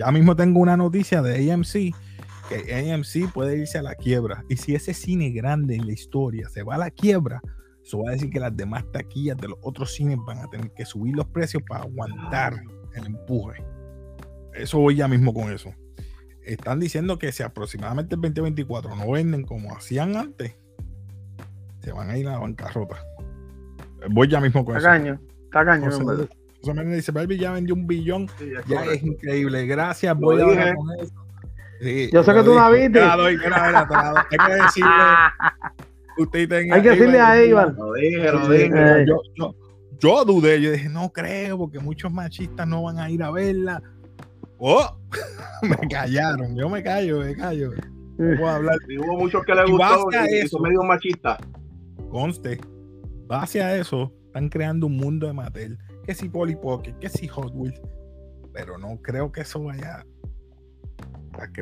Ya 0.00 0.10
mismo 0.10 0.34
tengo 0.34 0.60
una 0.60 0.78
noticia 0.78 1.20
de 1.20 1.52
AMC 1.52 1.94
que 2.48 2.92
AMC 2.94 3.30
puede 3.34 3.58
irse 3.58 3.76
a 3.76 3.82
la 3.82 3.94
quiebra. 3.94 4.44
Y 4.48 4.56
si 4.56 4.74
ese 4.74 4.94
cine 4.94 5.28
grande 5.28 5.74
en 5.74 5.86
la 5.86 5.92
historia 5.92 6.48
se 6.48 6.62
va 6.62 6.76
a 6.76 6.78
la 6.78 6.90
quiebra, 6.90 7.42
eso 7.84 7.98
va 7.98 8.08
a 8.08 8.12
decir 8.12 8.30
que 8.30 8.40
las 8.40 8.56
demás 8.56 8.82
taquillas 8.92 9.36
de 9.36 9.48
los 9.48 9.58
otros 9.60 9.92
cines 9.92 10.16
van 10.26 10.38
a 10.38 10.48
tener 10.48 10.72
que 10.72 10.86
subir 10.86 11.14
los 11.14 11.26
precios 11.26 11.62
para 11.68 11.82
aguantar 11.82 12.62
el 12.94 13.04
empuje. 13.04 13.62
Eso 14.54 14.78
voy 14.78 14.96
ya 14.96 15.06
mismo 15.06 15.34
con 15.34 15.52
eso. 15.52 15.74
Están 16.46 16.80
diciendo 16.80 17.18
que 17.18 17.30
si 17.30 17.42
aproximadamente 17.42 18.14
el 18.14 18.22
2024 18.22 18.96
no 18.96 19.10
venden 19.10 19.44
como 19.44 19.76
hacían 19.76 20.16
antes, 20.16 20.56
se 21.80 21.92
van 21.92 22.08
a 22.08 22.16
ir 22.16 22.26
a 22.26 22.32
la 22.32 22.38
bancarrota. 22.38 23.04
Voy 24.08 24.28
ya 24.28 24.40
mismo 24.40 24.64
con 24.64 24.78
está 24.78 24.96
eso. 24.96 25.20
Está 25.44 25.66
caño, 25.66 25.90
José 26.60 26.74
Méndez 26.74 26.96
dice, 26.96 27.12
Barbie 27.12 27.38
ya 27.38 27.52
vendió 27.52 27.74
un 27.74 27.86
billón. 27.86 28.28
ya 28.66 28.84
es 28.84 29.02
increíble. 29.02 29.66
Gracias, 29.66 30.16
voy 30.16 30.40
a 30.40 30.44
hablar 30.44 30.74
con 30.74 31.00
eso. 31.00 31.14
Yo 32.12 32.22
sé 32.22 32.34
que 32.34 32.42
tú 32.42 32.54
la 32.54 32.70
viste. 32.70 33.00
Hay 33.00 33.38
que 33.38 34.52
decirle. 34.62 34.90
Usted 36.18 36.48
tenga, 36.48 36.76
Hay 36.76 36.82
que 36.82 36.90
decirle 36.90 37.20
a 37.20 37.42
Iván. 37.42 37.74
Yo, 37.76 37.94
yo, 39.04 39.54
yo, 39.98 40.24
dudé. 40.24 40.60
Yo 40.60 40.72
dije, 40.72 40.88
no 40.90 41.10
creo, 41.10 41.56
porque 41.56 41.78
muchos 41.78 42.12
machistas 42.12 42.68
no 42.68 42.82
van 42.82 42.98
a 42.98 43.10
ir 43.10 43.22
a 43.22 43.30
verla. 43.30 43.82
Oh, 44.58 44.86
me 45.62 45.88
callaron. 45.88 46.54
Yo 46.54 46.68
me 46.68 46.82
callo, 46.82 47.20
me 47.20 47.34
callo. 47.34 47.70
No 48.18 48.36
puedo 48.36 48.50
hablar. 48.50 48.76
Y 48.86 48.98
hubo 48.98 49.16
muchos 49.16 49.42
que 49.44 49.54
le 49.54 49.64
gustó 49.64 50.08
y 50.30 50.36
eso 50.36 50.58
medio 50.58 50.82
machista. 50.82 51.38
Conste, 52.10 52.60
base 53.26 53.62
a 53.62 53.76
eso, 53.76 54.12
están 54.26 54.50
creando 54.50 54.88
un 54.88 54.96
mundo 54.98 55.26
de 55.26 55.32
Mattel. 55.32 55.78
Que 56.10 56.16
si 56.16 56.28
Polly 56.28 56.56
Pocket, 56.56 56.94
que 56.98 57.08
si 57.08 57.28
Hot 57.28 57.52
Wheels. 57.54 57.80
Pero 58.52 58.76
no 58.76 58.98
creo 59.00 59.30
que 59.30 59.42
eso 59.42 59.62
vaya 59.62 60.04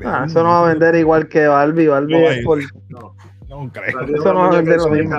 Ah, 0.07 0.25
eso 0.27 0.43
no 0.43 0.49
va 0.49 0.65
a 0.65 0.69
vender 0.71 0.95
igual 0.95 1.29
que 1.29 1.47
Barbie. 1.47 1.87
Barbie 1.87 2.15
no, 2.15 2.31
es 2.31 2.45
por... 2.47 2.59
no, 2.89 3.15
no 3.47 3.71
creo. 3.71 4.01
Eso 4.01 4.33
no 4.33 4.41
va 4.41 4.47
a 4.49 4.57
vender 4.57 4.79
lo 4.79 4.89
mismo. 4.89 5.19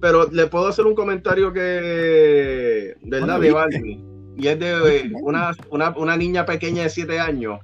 Pero 0.00 0.30
le 0.30 0.46
puedo 0.46 0.68
hacer 0.68 0.86
un 0.86 0.94
comentario 0.94 1.52
que. 1.52 2.94
¿Verdad? 3.02 3.40
De 3.40 3.50
Barbie. 3.50 4.04
Y 4.36 4.46
es 4.46 4.60
de 4.60 5.10
una, 5.20 5.50
una, 5.70 5.90
una 5.96 6.16
niña 6.16 6.46
pequeña 6.46 6.84
de 6.84 6.90
7 6.90 7.18
años. 7.18 7.58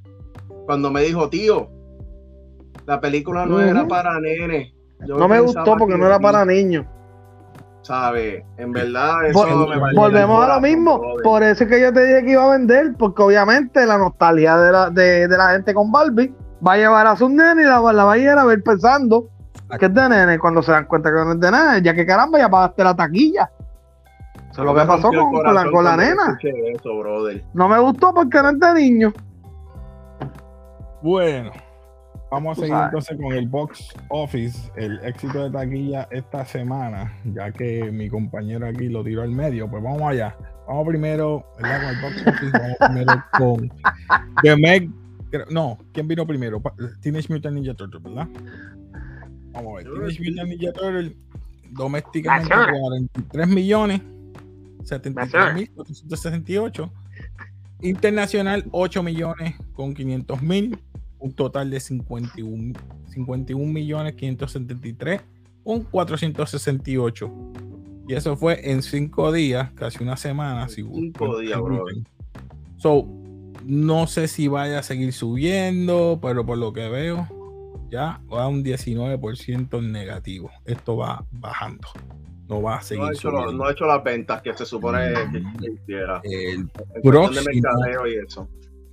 Cuando 0.66 0.90
me 0.90 1.02
dijo, 1.02 1.30
tío, 1.30 1.70
la 2.84 3.00
película 3.00 3.46
no 3.46 3.60
era 3.60 3.86
para 3.86 4.18
nene. 4.18 4.74
no 5.06 5.28
me 5.28 5.38
gustó 5.38 5.76
porque 5.76 5.96
no 5.96 6.04
era 6.04 6.18
para 6.18 6.44
niños. 6.44 6.84
¿Sabes? 7.86 8.42
En 8.56 8.72
verdad, 8.72 9.26
eso 9.26 9.46
me 9.46 9.94
Volvemos 9.94 10.44
a 10.44 10.56
lo 10.56 10.60
mismo. 10.60 11.00
Por 11.22 11.44
eso 11.44 11.62
es 11.62 11.70
que 11.70 11.80
yo 11.80 11.92
te 11.92 12.04
dije 12.04 12.24
que 12.24 12.32
iba 12.32 12.44
a 12.44 12.58
vender, 12.58 12.94
porque 12.98 13.22
obviamente 13.22 13.86
la 13.86 13.96
nostalgia 13.96 14.56
de 14.56 14.72
la, 14.72 14.90
de, 14.90 15.28
la 15.28 15.50
gente 15.50 15.72
con 15.72 15.92
Barbie 15.92 16.34
va 16.66 16.72
a 16.72 16.76
llevar 16.78 17.06
a 17.06 17.14
sus 17.14 17.30
nenes 17.30 17.64
y 17.64 17.68
la, 17.68 17.80
la 17.92 18.04
va 18.04 18.14
a 18.14 18.18
ir 18.18 18.28
a 18.30 18.44
ver 18.44 18.60
pensando 18.64 19.28
que 19.78 19.86
es 19.86 19.94
de 19.94 20.08
nene 20.08 20.36
cuando 20.40 20.64
se 20.64 20.72
dan 20.72 20.86
cuenta 20.86 21.10
que 21.10 21.14
no 21.14 21.32
es 21.34 21.38
de 21.38 21.48
nene, 21.48 21.80
ya 21.80 21.94
que 21.94 22.04
caramba, 22.04 22.40
ya 22.40 22.48
pagaste 22.48 22.82
la 22.82 22.96
taquilla. 22.96 23.52
Eso 24.50 24.62
es 24.62 24.66
lo 24.66 24.74
que 24.74 24.84
pasó 24.84 25.08
con, 25.10 25.54
la, 25.54 25.70
con 25.70 25.84
la 25.84 25.96
nena. 25.96 26.36
no 27.54 27.68
me 27.68 27.78
gustó 27.78 28.12
porque 28.12 28.42
no 28.42 28.50
es 28.50 28.58
de 28.58 28.74
niño. 28.74 29.12
Bueno, 31.02 31.52
Vamos 32.30 32.58
a 32.58 32.60
seguir 32.60 32.76
entonces 32.76 33.16
con 33.16 33.32
el 33.32 33.46
box 33.46 33.94
office, 34.08 34.70
el 34.76 34.98
éxito 35.04 35.44
de 35.44 35.50
taquilla 35.50 36.08
esta 36.10 36.44
semana, 36.44 37.16
ya 37.24 37.52
que 37.52 37.90
mi 37.92 38.08
compañero 38.08 38.66
aquí 38.66 38.88
lo 38.88 39.04
tiró 39.04 39.22
al 39.22 39.30
medio. 39.30 39.70
Pues 39.70 39.82
vamos 39.82 40.02
allá. 40.02 40.36
Vamos 40.66 40.88
primero, 40.88 41.46
con 41.54 41.66
el 41.66 42.00
box 42.00 42.26
office, 42.26 42.50
vamos 42.52 42.76
primero 42.80 43.24
con 43.38 43.72
The 44.42 44.56
Meg. 44.56 44.90
No, 45.50 45.78
¿quién 45.92 46.08
vino 46.08 46.26
primero? 46.26 46.60
Teenage 47.00 47.32
Mutant 47.32 47.54
Ninja 47.54 47.74
Turtle, 47.74 48.00
¿verdad? 48.00 48.28
Vamos 49.52 49.72
a 49.72 49.76
ver. 49.76 49.92
Teenage 49.92 50.20
Mutant 50.24 50.48
Ninja 50.48 50.72
Turtle, 50.72 51.16
domésticamente 51.70 52.54
43 52.54 53.48
millones, 53.48 54.00
73 54.82 55.54
mil 55.54 55.70
468. 55.70 56.92
Internacional 57.82 58.64
8 58.72 59.02
millones 59.02 59.54
con 59.74 59.94
500 59.94 60.42
mil 60.42 60.78
un 61.26 61.32
total 61.32 61.70
de 61.70 61.80
51, 61.80 62.78
51 63.08 63.72
millones 63.72 64.14
573 64.14 65.20
con 65.64 65.82
468. 65.82 67.30
Y 68.08 68.14
eso 68.14 68.36
fue 68.36 68.70
en 68.70 68.82
cinco 68.82 69.32
días, 69.32 69.72
casi 69.72 70.02
una 70.02 70.16
semana. 70.16 70.68
cinco 70.68 71.40
días, 71.40 71.60
bro. 71.60 71.84
So, 72.76 73.06
no 73.64 74.06
sé 74.06 74.28
si 74.28 74.46
vaya 74.46 74.78
a 74.78 74.82
seguir 74.82 75.12
subiendo, 75.12 76.20
pero 76.22 76.46
por 76.46 76.58
lo 76.58 76.72
que 76.72 76.88
veo, 76.88 77.26
ya 77.90 78.20
va 78.32 78.46
un 78.46 78.62
19% 78.62 79.82
negativo. 79.82 80.50
Esto 80.64 80.96
va 80.96 81.24
bajando. 81.32 81.88
No 82.48 82.62
va 82.62 82.76
a 82.76 82.82
seguir. 82.82 83.02
No 83.02 83.08
ha 83.08 83.12
hecho, 83.12 83.30
no 83.30 83.64
ha 83.64 83.72
hecho 83.72 83.86
las 83.86 84.04
ventas 84.04 84.40
que 84.42 84.54
se 84.54 84.64
supone 84.64 85.12
que, 85.32 85.72
hiciera. 85.72 86.20
El, 86.22 86.68
próximo 87.02 88.48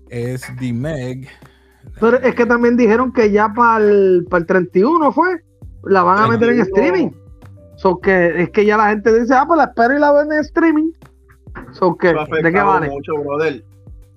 es 0.10 0.42
The 0.60 0.74
Meg 0.74 1.30
pero 2.00 2.18
es 2.18 2.36
que 2.36 2.46
también 2.46 2.78
dijeron 2.78 3.14
que 3.14 3.32
ya 3.32 3.54
para 3.54 3.84
el, 3.84 4.26
para 4.30 4.42
el 4.42 4.48
31 4.48 5.12
fue, 5.12 5.42
la 5.84 6.04
van 6.04 6.20
a 6.20 6.28
meter 6.28 6.50
en 6.50 6.62
streaming. 6.62 7.12
So 7.76 8.00
que 8.00 8.44
es 8.44 8.50
que 8.52 8.66
ya 8.66 8.78
la 8.78 8.90
gente 8.90 9.20
dice, 9.20 9.34
ah, 9.34 9.46
pues 9.48 9.58
la 9.58 9.66
espero 9.66 9.96
y 9.96 10.00
la 10.00 10.12
ven 10.12 10.32
en 10.32 10.40
streaming. 10.40 10.92
So 11.72 11.96
que, 11.98 12.10
¿de 12.10 12.52
qué 12.52 12.62
vale? 12.62 12.90
Mucho, 12.90 13.14
brother. 13.18 13.64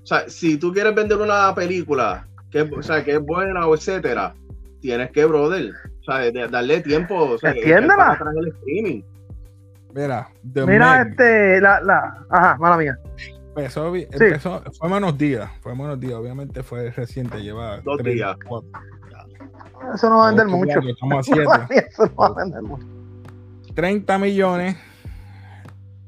O 0.02 0.06
sea, 0.06 0.28
si 0.28 0.56
tú 0.56 0.72
quieres 0.72 0.94
vender 0.94 1.18
una 1.18 1.54
película 1.54 2.26
que, 2.50 2.62
o 2.62 2.82
sea, 2.82 3.04
que 3.04 3.12
es 3.12 3.20
buena 3.20 3.66
o 3.66 3.74
etcétera, 3.74 4.34
tienes 4.80 5.10
que, 5.10 5.24
brother, 5.24 5.72
o 6.00 6.04
sea, 6.04 6.48
darle 6.48 6.80
tiempo. 6.80 7.14
O 7.16 7.38
sea, 7.38 7.50
Extiéndela. 7.50 8.18
El 8.36 8.48
streaming. 8.48 9.02
Mira, 9.94 10.28
Mira, 10.42 11.02
este, 11.02 11.60
la, 11.60 11.80
la, 11.80 12.24
ajá, 12.28 12.56
mala 12.58 12.76
mía 12.76 12.98
empezó, 13.56 14.62
fue 14.78 14.88
menos 14.88 15.16
días, 15.16 15.50
fue 15.60 15.74
menos 15.74 15.98
días, 15.98 16.14
obviamente 16.14 16.62
fue 16.62 16.90
reciente, 16.90 17.42
lleva 17.42 17.80
dos 17.80 18.02
días. 18.02 18.36
Eso 19.94 20.10
no 20.10 20.18
va 20.18 20.28
a 20.28 20.28
vender 20.28 20.46
mucho. 20.48 20.78
Eso 20.80 21.06
no 22.06 22.14
va 22.16 22.26
a 22.26 22.34
vender 22.34 22.62
mucho. 22.62 22.86
30 23.74 24.18
millones 24.18 24.76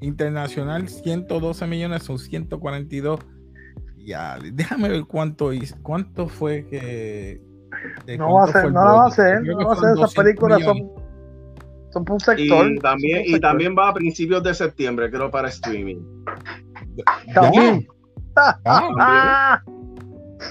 internacional, 0.00 0.88
112 0.88 1.66
millones 1.66 2.02
son 2.02 2.18
142. 2.18 3.20
Ya, 3.98 4.38
déjame 4.40 4.88
ver 4.88 5.04
cuánto 5.04 5.50
cuánto 5.82 6.28
fue 6.28 6.66
que 6.66 7.42
no 8.16 8.34
va 8.34 8.44
a 8.44 8.46
ser, 8.52 8.72
no 8.72 8.80
va 8.80 9.06
a 9.06 9.10
ser, 9.10 9.42
no 9.42 9.66
va 9.66 9.72
a 9.72 9.76
ser, 9.76 9.90
esas 9.96 10.14
películas 10.14 10.62
son, 10.62 10.90
son 11.92 12.04
por 12.04 12.14
un 12.14 12.20
sector. 12.20 12.70
Y 12.70 12.78
también, 12.78 13.22
y 13.26 13.40
también 13.40 13.76
va 13.76 13.88
a 13.88 13.94
principios 13.94 14.42
de 14.42 14.54
septiembre, 14.54 15.10
creo, 15.10 15.30
para 15.30 15.48
streaming. 15.48 16.00
También. 17.34 17.86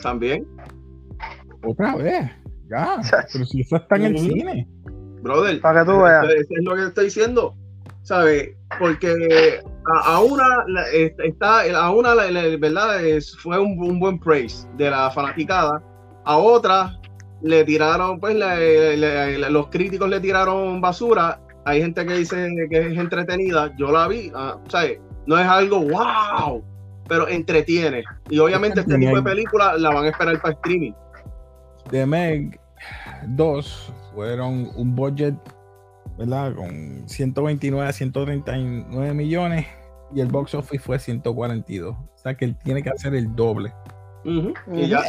También. 0.01 0.47
Otra 1.63 1.95
vez. 1.95 2.31
Ya. 2.69 2.99
Pero 3.33 3.45
si 3.45 3.62
eso 3.62 3.77
está 3.77 3.95
en 3.95 4.03
el 4.03 4.19
cine. 4.19 4.67
Brother. 5.21 5.62
Para 5.62 5.81
que 5.81 5.91
tú 5.91 6.01
veas. 6.01 6.25
Eso 6.25 6.53
es 6.57 6.63
lo 6.63 6.75
que 6.75 6.86
estoy 6.86 7.05
diciendo. 7.05 7.55
¿Sabes? 8.03 8.55
Porque 8.79 9.62
a, 10.05 10.19
una 10.21 10.45
está, 10.93 11.62
a 11.77 11.91
una, 11.91 12.15
verdad, 12.15 12.99
fue 13.39 13.60
un, 13.60 13.99
buen 13.99 14.19
praise 14.19 14.67
de 14.77 14.89
la 14.89 15.12
fanaticada. 15.12 15.81
A 16.23 16.38
otra 16.38 16.97
le 17.41 17.63
tiraron, 17.65 18.19
pues, 18.19 18.36
los 18.36 19.67
críticos 19.67 20.10
le 20.10 20.19
tiraron 20.19 20.79
basura. 20.79 21.41
Hay 21.65 21.81
gente 21.81 22.05
que 22.05 22.13
dice 22.13 22.49
que 22.69 22.79
es 22.79 22.97
entretenida. 22.97 23.73
Yo 23.77 23.91
la 23.91 24.07
vi. 24.07 24.31
Ah, 24.33 24.57
¿Sabes? 24.69 24.99
No 25.27 25.37
es 25.37 25.45
algo 25.45 25.81
wow, 25.81 26.63
pero 27.07 27.27
entretiene. 27.27 28.03
Y 28.29 28.39
obviamente 28.39 28.79
este 28.79 28.95
tipo 28.99 29.15
de 29.15 29.21
películas 29.21 29.79
la 29.79 29.89
van 29.93 30.05
a 30.05 30.09
esperar 30.09 30.41
para 30.41 30.53
streaming. 30.55 30.93
The 31.91 32.05
Meg 32.05 32.59
2 33.27 33.93
fueron 34.15 34.71
un 34.75 34.95
budget, 34.95 35.35
¿verdad? 36.17 36.55
Con 36.55 37.07
129 37.07 37.87
a 37.87 37.93
139 37.93 39.13
millones 39.13 39.67
y 40.13 40.21
el 40.21 40.27
box 40.27 40.55
office 40.55 40.83
fue 40.83 40.99
142. 40.99 41.95
O 41.95 42.17
sea 42.17 42.35
que 42.35 42.45
él 42.45 42.57
tiene 42.63 42.81
que 42.81 42.89
hacer 42.89 43.13
el 43.15 43.35
doble. 43.35 43.73
y 44.23 44.87
ya, 44.87 45.01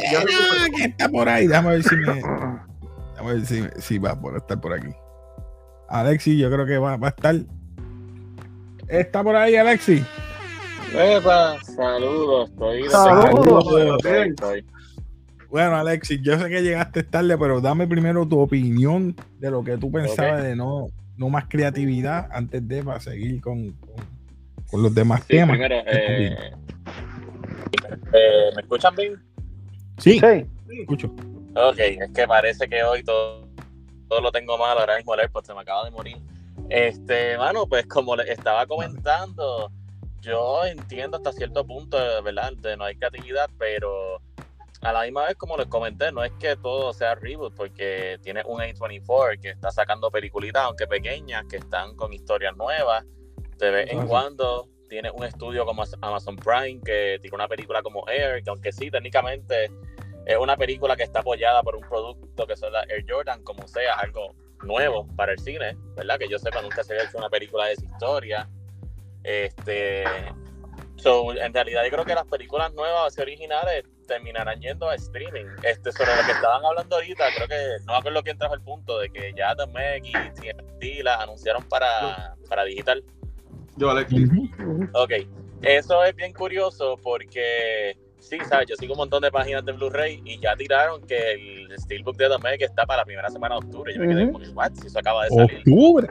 está 0.79 1.09
por 1.09 1.27
ahí, 1.27 1.47
déjame 1.47 1.69
ver 1.69 1.83
si 1.83 1.95
me. 1.95 2.21
A 3.17 3.23
ver 3.23 3.45
si, 3.45 3.63
si 3.79 3.97
va 3.97 4.11
a 4.11 4.37
estar 4.37 4.61
por 4.61 4.73
aquí. 4.73 4.93
Alexi, 5.89 6.37
yo 6.37 6.49
creo 6.49 6.65
que 6.65 6.77
va, 6.77 6.97
va 6.97 7.07
a 7.07 7.09
estar. 7.09 7.35
¿Está 8.89 9.23
por 9.23 9.35
ahí, 9.35 9.55
Alexi? 9.55 10.03
Epa, 10.93 11.57
saludos, 11.63 12.49
estoy 12.49 12.89
Saludos. 12.89 14.03
Estoy. 14.05 14.65
Bueno, 15.49 15.75
Alexis, 15.75 16.19
yo 16.21 16.37
sé 16.39 16.49
que 16.49 16.61
llegaste 16.61 17.03
tarde, 17.03 17.37
pero 17.37 17.61
dame 17.61 17.87
primero 17.87 18.27
tu 18.27 18.39
opinión 18.39 19.15
de 19.39 19.51
lo 19.51 19.63
que 19.63 19.77
tú 19.77 19.91
pensabas 19.91 20.43
de 20.43 20.55
no, 20.55 20.87
no 21.17 21.29
más 21.29 21.45
creatividad 21.47 22.27
antes 22.31 22.67
de 22.67 22.83
para 22.83 22.99
seguir 22.99 23.41
con, 23.41 23.71
con, 23.73 23.95
con 24.69 24.83
los 24.83 24.93
demás 24.93 25.21
Sí, 25.21 25.37
temas. 25.37 25.57
primero, 25.57 25.75
eh, 25.87 26.51
eh, 28.13 28.49
¿me 28.55 28.61
escuchan 28.61 28.95
bien? 28.95 29.15
Sí, 29.97 30.19
Sí. 30.19 30.45
escucho. 30.81 31.07
Ok, 31.55 31.79
es 31.79 32.11
que 32.13 32.27
parece 32.27 32.67
que 32.69 32.83
hoy 32.83 33.03
todo, 33.03 33.47
todo 34.07 34.21
lo 34.21 34.31
tengo 34.31 34.57
mal, 34.57 34.77
ahora 34.77 34.97
mismo 34.97 35.13
el 35.15 35.21
AirPod 35.21 35.43
se 35.45 35.53
me 35.53 35.61
acaba 35.61 35.83
de 35.85 35.91
morir. 35.91 36.17
Este, 36.69 37.37
mano, 37.37 37.65
pues 37.65 37.87
como 37.87 38.15
les 38.15 38.29
estaba 38.29 38.65
comentando, 38.67 39.71
yo 40.21 40.63
entiendo 40.65 41.17
hasta 41.17 41.33
cierto 41.33 41.65
punto, 41.65 41.97
¿verdad? 42.23 42.53
De 42.53 42.77
no 42.77 42.83
hay 42.83 42.95
creatividad, 42.95 43.49
pero 43.57 44.21
a 44.81 44.93
la 44.93 45.01
misma 45.01 45.25
vez, 45.25 45.35
como 45.35 45.57
les 45.57 45.67
comenté, 45.67 46.11
no 46.11 46.23
es 46.23 46.31
que 46.33 46.55
todo 46.55 46.93
sea 46.93 47.15
reboot, 47.15 47.55
porque 47.55 48.19
tiene 48.21 48.43
un 48.45 48.59
A24 48.59 49.41
que 49.41 49.49
está 49.49 49.71
sacando 49.71 50.11
peliculitas, 50.11 50.63
aunque 50.63 50.87
pequeñas, 50.87 51.45
que 51.49 51.57
están 51.57 51.95
con 51.95 52.13
historias 52.13 52.55
nuevas. 52.55 53.03
De 53.57 53.71
vez 53.71 53.91
en 53.91 53.99
Ajá. 53.99 54.07
cuando 54.07 54.69
tiene 54.87 55.11
un 55.11 55.23
estudio 55.23 55.65
como 55.65 55.83
Amazon 56.01 56.35
Prime 56.35 56.79
que 56.83 57.19
tiene 57.21 57.35
una 57.35 57.47
película 57.47 57.81
como 57.81 58.07
Air, 58.07 58.43
que 58.43 58.49
aunque 58.49 58.71
sí, 58.71 58.89
técnicamente 58.89 59.71
es 60.25 60.37
una 60.37 60.55
película 60.55 60.95
que 60.95 61.03
está 61.03 61.19
apoyada 61.19 61.61
por 61.61 61.75
un 61.75 61.81
producto 61.81 62.47
que 62.47 62.55
son 62.55 62.71
las 62.71 62.87
Air 62.89 63.03
Jordan, 63.07 63.43
como 63.43 63.67
sea, 63.67 63.95
algo 63.95 64.33
nuevo 64.63 65.07
para 65.15 65.33
el 65.33 65.39
cine, 65.39 65.77
¿verdad? 65.95 66.19
Que 66.19 66.27
yo 66.27 66.39
sepa, 66.39 66.61
nunca 66.61 66.83
se 66.83 66.93
había 66.93 67.05
hecho 67.05 67.17
una 67.17 67.29
película 67.29 67.65
de 67.65 67.73
esa 67.73 67.85
historia. 67.85 68.49
Este, 69.23 70.03
so, 70.97 71.33
en 71.33 71.53
realidad 71.53 71.83
yo 71.83 71.91
creo 71.91 72.05
que 72.05 72.15
las 72.15 72.25
películas 72.25 72.73
nuevas 72.73 73.17
y 73.17 73.21
originales 73.21 73.83
terminarán 74.07 74.59
yendo 74.59 74.89
a 74.89 74.95
streaming. 74.95 75.45
Este, 75.63 75.91
sobre 75.91 76.15
lo 76.15 76.25
que 76.25 76.31
estaban 76.31 76.65
hablando 76.65 76.95
ahorita, 76.95 77.25
creo 77.35 77.47
que 77.47 77.85
no 77.85 77.93
me 77.93 77.99
acuerdo 77.99 78.23
quién 78.23 78.37
trajo 78.37 78.55
el 78.55 78.61
punto 78.61 78.99
de 78.99 79.09
que 79.09 79.33
ya 79.37 79.55
The 79.55 79.67
Meg 79.67 80.05
y 80.05 80.11
TNT 80.11 81.03
la 81.03 81.21
anunciaron 81.21 81.63
para, 81.63 82.35
para 82.49 82.63
digital. 82.63 83.03
Yo, 83.77 83.89
Alexi. 83.91 84.25
Ok, 84.93 85.11
eso 85.61 86.03
es 86.03 86.15
bien 86.15 86.33
curioso 86.33 86.97
porque 87.01 87.97
sí, 88.29 88.37
sabes, 88.47 88.67
yo 88.69 88.75
sigo 88.75 88.93
un 88.93 88.99
montón 88.99 89.21
de 89.21 89.31
páginas 89.31 89.65
de 89.65 89.71
Blu-ray 89.73 90.21
y 90.23 90.39
ya 90.39 90.55
tiraron 90.55 91.01
que 91.07 91.33
el 91.33 91.79
Steelbook 91.79 92.15
de 92.17 92.29
Meg 92.43 92.61
está 92.61 92.85
para 92.85 93.01
la 93.01 93.05
primera 93.05 93.29
semana 93.29 93.55
de 93.55 93.65
octubre. 93.65 93.93
Yo 93.93 94.01
me 94.01 94.07
quedé 94.07 94.31
como, 94.31 94.45
what? 94.53 94.71
Si 94.73 94.87
eso 94.87 94.99
acaba 94.99 95.23
de 95.23 95.29
salir. 95.29 95.57
Octubre. 95.57 96.07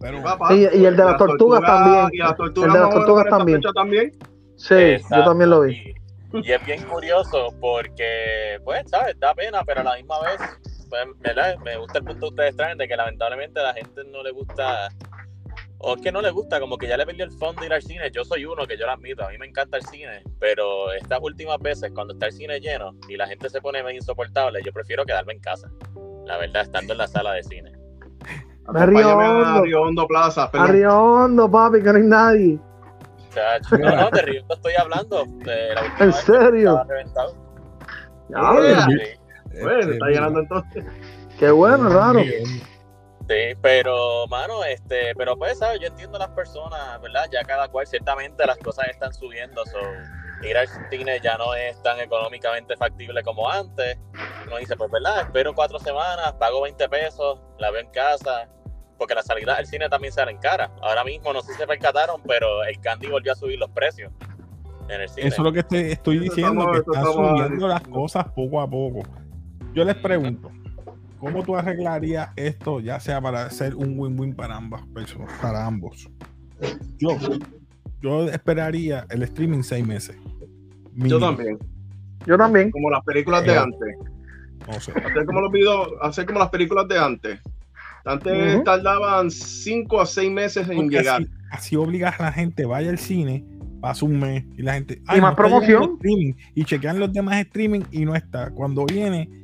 Pero, 0.00 0.22
Papá, 0.22 0.52
Y- 0.54 0.60
y 0.62 0.84
el 0.84 0.96
de 0.96 1.04
las 1.04 1.16
tortugas 1.16 1.60
también. 1.62 2.08
Y 2.12 2.18
las 2.18 2.36
tortugas, 2.36 2.66
El 2.68 2.72
de 2.74 2.78
las 2.80 2.90
tortugas 2.90 3.26
también. 3.28 3.60
también. 3.74 4.12
Sí, 4.56 4.74
Exacto, 4.74 5.16
yo 5.16 5.24
también 5.24 5.50
lo 5.50 5.60
vi. 5.62 5.72
Y, 6.34 6.48
y 6.48 6.52
es 6.52 6.64
bien 6.66 6.82
curioso 6.84 7.48
porque, 7.60 8.58
pues, 8.64 8.88
¿sabes? 8.90 9.18
Da 9.20 9.32
pena, 9.34 9.62
pero 9.64 9.80
a 9.80 9.84
la 9.84 9.96
misma 9.96 10.20
vez, 10.22 10.40
pues, 10.88 11.02
¿verdad? 11.20 11.56
Me 11.64 11.76
gusta 11.76 11.98
el 11.98 12.04
punto 12.04 12.20
que 12.20 12.30
ustedes 12.30 12.56
traen 12.56 12.78
de 12.78 12.88
que 12.88 12.96
lamentablemente 12.96 13.60
a 13.60 13.64
la 13.64 13.74
gente 13.74 14.02
no 14.10 14.22
le 14.22 14.30
gusta, 14.32 14.88
o 15.82 15.96
es 15.96 16.02
que 16.02 16.12
no 16.12 16.22
le 16.22 16.30
gusta, 16.30 16.60
como 16.60 16.78
que 16.78 16.86
ya 16.86 16.96
le 16.96 17.04
perdió 17.04 17.24
el 17.24 17.32
fondo 17.32 17.60
de 17.60 17.66
ir 17.66 17.72
al 17.72 17.82
cine. 17.82 18.10
Yo 18.12 18.24
soy 18.24 18.44
uno 18.44 18.66
que 18.66 18.76
yo 18.78 18.86
lo 18.86 18.92
admito, 18.92 19.24
a 19.24 19.30
mí 19.30 19.38
me 19.38 19.46
encanta 19.46 19.76
el 19.76 19.84
cine, 19.84 20.22
pero 20.38 20.92
estas 20.92 21.18
últimas 21.20 21.58
veces, 21.58 21.90
cuando 21.92 22.14
está 22.14 22.26
el 22.26 22.32
cine 22.32 22.60
lleno 22.60 22.92
y 23.08 23.16
la 23.16 23.26
gente 23.26 23.50
se 23.50 23.60
pone 23.60 23.82
medio 23.82 23.96
insoportable, 23.96 24.60
yo 24.64 24.72
prefiero 24.72 25.04
quedarme 25.04 25.34
en 25.34 25.40
casa. 25.40 25.68
La 26.26 26.38
verdad, 26.38 26.62
estando 26.62 26.92
en 26.92 26.98
la 26.98 27.08
sala 27.08 27.32
de 27.32 27.42
cine. 27.42 27.72
A. 28.66 28.86
Río 28.86 29.82
Hondo 29.82 30.06
Plaza. 30.06 30.50
perdón. 30.50 30.68
Arriondo, 30.68 31.50
papi, 31.50 31.82
que 31.82 31.92
no 31.92 31.98
hay 31.98 32.04
nadie. 32.04 32.58
Chacho, 33.34 33.78
no, 33.78 33.96
no, 33.96 34.10
de 34.10 34.22
Río 34.22 34.44
estoy 34.48 34.74
hablando. 34.78 35.24
de 35.38 35.74
la 35.74 35.92
¿En 35.98 36.12
serio? 36.12 36.86
Sí. 38.28 38.38
Bueno, 39.60 39.80
este, 39.80 39.92
está 39.92 40.06
llenando 40.06 40.40
entonces. 40.40 40.84
Qué 41.38 41.50
bueno, 41.50 41.88
raro. 41.88 42.20
Sí, 43.28 43.56
pero, 43.62 44.26
mano, 44.28 44.64
este, 44.64 45.14
pero 45.16 45.36
pues, 45.36 45.58
¿sabes? 45.58 45.80
Yo 45.80 45.86
entiendo 45.86 46.16
a 46.16 46.20
las 46.20 46.30
personas, 46.30 47.00
¿verdad? 47.00 47.24
Ya 47.32 47.42
cada 47.44 47.68
cual, 47.68 47.86
ciertamente 47.86 48.44
las 48.46 48.58
cosas 48.58 48.88
están 48.88 49.12
subiendo, 49.14 49.64
so, 49.66 49.78
ir 50.42 50.56
al 50.56 50.66
cine 50.90 51.20
ya 51.22 51.38
no 51.38 51.54
es 51.54 51.80
tan 51.82 52.00
económicamente 52.00 52.76
factible 52.76 53.22
como 53.22 53.48
antes. 53.48 53.96
Uno 54.46 54.56
dice, 54.58 54.76
pues, 54.76 54.90
¿verdad? 54.90 55.20
Espero 55.22 55.54
cuatro 55.54 55.78
semanas, 55.78 56.32
pago 56.34 56.62
20 56.62 56.88
pesos, 56.88 57.38
la 57.58 57.70
veo 57.70 57.80
en 57.82 57.90
casa, 57.90 58.48
porque 58.98 59.14
la 59.14 59.22
salida 59.22 59.54
al 59.54 59.66
cine 59.66 59.88
también 59.88 60.12
sale 60.12 60.32
en 60.32 60.38
cara. 60.38 60.70
Ahora 60.82 61.04
mismo, 61.04 61.32
no 61.32 61.42
sé 61.42 61.52
si 61.52 61.58
se 61.58 61.66
percataron, 61.66 62.20
pero 62.26 62.64
el 62.64 62.78
Candy 62.80 63.06
volvió 63.06 63.32
a 63.32 63.36
subir 63.36 63.58
los 63.58 63.70
precios 63.70 64.12
en 64.88 65.00
el 65.00 65.08
cine. 65.08 65.28
Eso 65.28 65.36
es 65.42 65.44
lo 65.44 65.52
que 65.52 65.60
estoy, 65.60 65.92
estoy 65.92 66.18
diciendo, 66.18 66.60
estamos- 66.60 66.72
que 66.72 66.78
están 66.78 67.06
estamos- 67.06 67.38
subiendo 67.40 67.68
las 67.68 67.82
cosas 67.82 68.24
poco 68.34 68.60
a 68.60 68.68
poco. 68.68 69.02
Yo 69.74 69.84
les 69.84 69.94
pregunto, 69.94 70.50
¿cómo 71.22 71.44
tú 71.44 71.56
arreglarías 71.56 72.30
esto, 72.34 72.80
ya 72.80 72.98
sea 72.98 73.20
para 73.20 73.44
hacer 73.44 73.76
un 73.76 73.96
win-win 73.96 74.34
para 74.34 74.56
ambas 74.56 74.82
personas, 74.88 75.30
para 75.40 75.64
ambos? 75.64 76.10
Yo, 76.98 77.16
yo 78.00 78.28
esperaría 78.28 79.06
el 79.08 79.22
streaming 79.22 79.62
seis 79.62 79.86
meses. 79.86 80.16
Yo 80.96 81.20
también. 81.20 81.58
Yo 82.26 82.36
también. 82.36 82.72
Como 82.72 82.90
las 82.90 83.04
películas 83.04 83.44
de 83.46 83.52
Eh, 83.52 83.56
antes. 83.56 83.96
No 84.66 84.80
sé. 84.80 84.90
Hacer 84.90 85.24
como 85.26 85.42
los 85.42 85.52
videos, 85.52 85.88
hacer 86.02 86.26
como 86.26 86.40
las 86.40 86.50
películas 86.50 86.88
de 86.88 86.98
antes. 86.98 87.40
Antes 88.04 88.64
tardaban 88.64 89.30
5 89.30 90.00
a 90.00 90.06
6 90.06 90.28
meses 90.32 90.68
en 90.68 90.74
Porque 90.76 90.96
llegar. 90.98 91.22
así, 91.22 91.30
así 91.52 91.76
obligas 91.76 92.18
a 92.18 92.24
la 92.24 92.32
gente, 92.32 92.64
vaya 92.64 92.90
al 92.90 92.98
cine, 92.98 93.44
pasa 93.80 94.04
un 94.04 94.18
mes 94.18 94.44
y 94.58 94.62
la 94.62 94.74
gente. 94.74 94.94
Y 94.94 95.20
más 95.20 95.36
llegando 95.36 95.36
promoción. 95.36 95.98
y 96.56 96.64
chequean 96.64 96.98
los 96.98 97.12
demás 97.12 97.38
streaming 97.42 97.82
y 97.92 98.04
no 98.04 98.16
está. 98.16 98.50
Cuando 98.50 98.84
viene, 98.86 99.41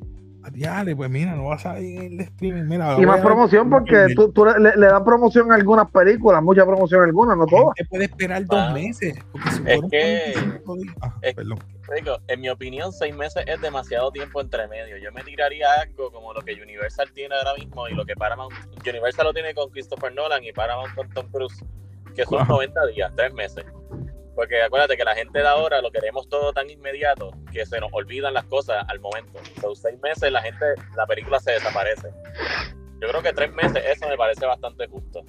diale, 0.50 0.94
pues 0.96 1.08
mira, 1.10 1.34
no 1.34 1.44
va 1.46 1.54
a 1.56 1.58
salir 1.58 2.00
el 2.12 2.20
streaming. 2.20 2.64
Mira, 2.64 2.96
Y 3.00 3.06
más 3.06 3.20
promoción 3.20 3.68
porque 3.70 4.06
tú, 4.14 4.30
tú 4.32 4.44
le, 4.44 4.58
le 4.76 4.86
das 4.86 5.02
promoción 5.02 5.50
a 5.52 5.54
algunas 5.56 5.90
películas, 5.90 6.42
mucha 6.42 6.64
promoción 6.66 7.00
a 7.02 7.04
algunas, 7.04 7.36
no 7.36 7.46
todas. 7.46 7.74
puede 7.88 8.04
esperar 8.04 8.44
dos 8.46 8.58
Ah. 8.60 8.72
meses. 8.72 9.16
Porque 9.32 9.50
si 9.50 9.56
Es 9.66 9.80
que- 9.90 10.32
45 10.34 10.76
días- 10.76 10.94
Ajá, 11.00 11.18
es- 11.22 11.34
perdón. 11.34 11.58
En 12.28 12.40
mi 12.42 12.50
opinión, 12.50 12.92
seis 12.92 13.16
meses 13.16 13.42
es 13.46 13.60
demasiado 13.62 14.10
tiempo 14.12 14.40
entre 14.42 14.68
medio. 14.68 14.98
Yo 14.98 15.10
me 15.12 15.22
tiraría 15.24 15.66
algo 15.80 16.10
como 16.12 16.34
lo 16.34 16.42
que 16.42 16.52
Universal 16.62 17.10
tiene 17.14 17.34
ahora 17.34 17.54
mismo 17.58 17.88
y 17.88 17.94
lo 17.94 18.04
que 18.04 18.14
Paramount. 18.14 18.52
Universal 18.86 19.24
lo 19.26 19.32
tiene 19.32 19.54
con 19.54 19.70
Christopher 19.70 20.14
Nolan 20.14 20.44
y 20.44 20.52
Paramount 20.52 20.94
con 20.94 21.08
Tom 21.10 21.26
Cruise, 21.32 21.64
que 22.14 22.24
son 22.26 22.40
Ajá. 22.42 22.52
90 22.52 22.86
días, 22.88 23.10
tres 23.16 23.32
meses. 23.32 23.64
Porque 24.38 24.62
acuérdate 24.62 24.96
que 24.96 25.02
la 25.02 25.16
gente 25.16 25.36
de 25.40 25.48
ahora 25.48 25.82
lo 25.82 25.90
queremos 25.90 26.28
todo 26.28 26.52
tan 26.52 26.70
inmediato 26.70 27.32
que 27.52 27.66
se 27.66 27.80
nos 27.80 27.90
olvidan 27.92 28.32
las 28.32 28.44
cosas 28.44 28.84
al 28.88 29.00
momento. 29.00 29.40
Son 29.60 29.74
seis 29.74 29.98
meses, 30.00 30.30
la 30.30 30.40
gente, 30.40 30.64
la 30.96 31.06
película 31.06 31.40
se 31.40 31.50
desaparece. 31.50 32.08
Yo 33.00 33.08
creo 33.08 33.20
que 33.20 33.32
tres 33.32 33.52
meses, 33.52 33.82
eso 33.84 34.08
me 34.08 34.16
parece 34.16 34.46
bastante 34.46 34.86
justo. 34.86 35.24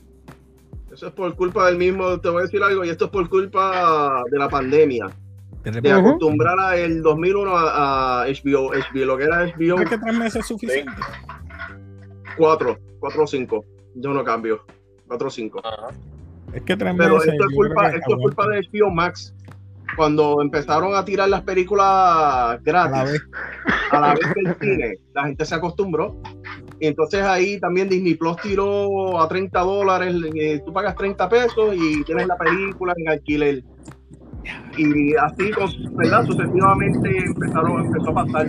Eso 0.94 1.08
es 1.08 1.14
por 1.14 1.36
culpa 1.36 1.66
del 1.66 1.78
mismo, 1.78 2.22
te 2.22 2.30
voy 2.30 2.42
a 2.42 2.44
decir 2.44 2.62
algo, 2.62 2.86
y 2.86 2.90
esto 2.90 3.06
es 3.06 3.12
por 3.12 3.28
culpa 3.28 4.22
de 4.30 4.38
la 4.38 4.48
pandemia. 4.48 5.08
De 5.64 5.92
acostumbrar 5.92 6.60
a 6.60 6.78
el 6.78 7.02
2001 7.02 7.58
a, 7.58 8.22
a 8.22 8.28
HBO, 8.28 8.70
HBO, 8.74 9.06
lo 9.06 9.18
que 9.18 9.24
era 9.24 9.44
HBO 9.44 9.76
¿crees 9.78 9.90
que 9.90 9.98
tres 9.98 10.18
meses 10.20 10.36
es 10.36 10.46
suficiente? 10.46 10.92
4, 12.38 12.78
4 13.00 13.24
o 13.24 13.26
5. 13.26 13.66
Yo 13.96 14.14
no 14.14 14.24
cambio. 14.24 14.64
4 15.08 15.28
o 15.28 15.32
5. 15.32 15.62
Ajá. 15.66 15.88
Es 16.54 16.62
que 16.64 16.76
tres 16.78 16.96
Pero 16.98 17.16
meses. 17.16 17.34
esto 17.34 17.46
es 17.50 17.56
culpa, 17.56 17.88
esto 17.90 18.16
es 18.16 18.22
culpa 18.22 18.44
aguanta. 18.44 18.62
de 18.72 18.80
HBO 18.80 18.90
Max. 18.92 19.34
Cuando 19.98 20.42
empezaron 20.42 20.94
a 20.96 21.04
tirar 21.04 21.30
las 21.30 21.42
películas 21.42 21.86
A 21.88 22.52
la 22.54 22.62
gratis 22.64 23.12
vez. 23.12 23.22
a 23.92 24.00
la 24.00 24.14
vez 24.14 24.20
del 24.36 24.56
cine, 24.60 24.94
la 25.14 25.24
gente 25.26 25.46
se 25.46 25.56
acostumbró. 25.56 26.16
Y 26.80 26.88
entonces 26.88 27.24
ahí 27.24 27.60
también 27.60 27.90
Disney 27.90 28.14
Plus 28.16 28.38
tiró 28.38 29.20
a 29.20 29.28
30 29.28 29.60
dólares, 29.60 30.16
eh, 30.36 30.62
tú 30.66 30.72
pagas 30.72 30.96
30 30.96 31.28
pesos 31.28 31.76
y 31.76 32.04
tienes 32.04 32.28
la 32.28 32.38
película 32.38 32.94
en 32.98 33.10
alquiler. 33.10 33.64
Y 34.78 35.16
así, 35.16 35.52
con- 35.52 35.96
¿verdad? 35.98 36.26
Sucesivamente 36.26 37.18
empezaron, 37.26 37.86
empezó 37.86 38.10
a 38.12 38.14
pasar. 38.26 38.48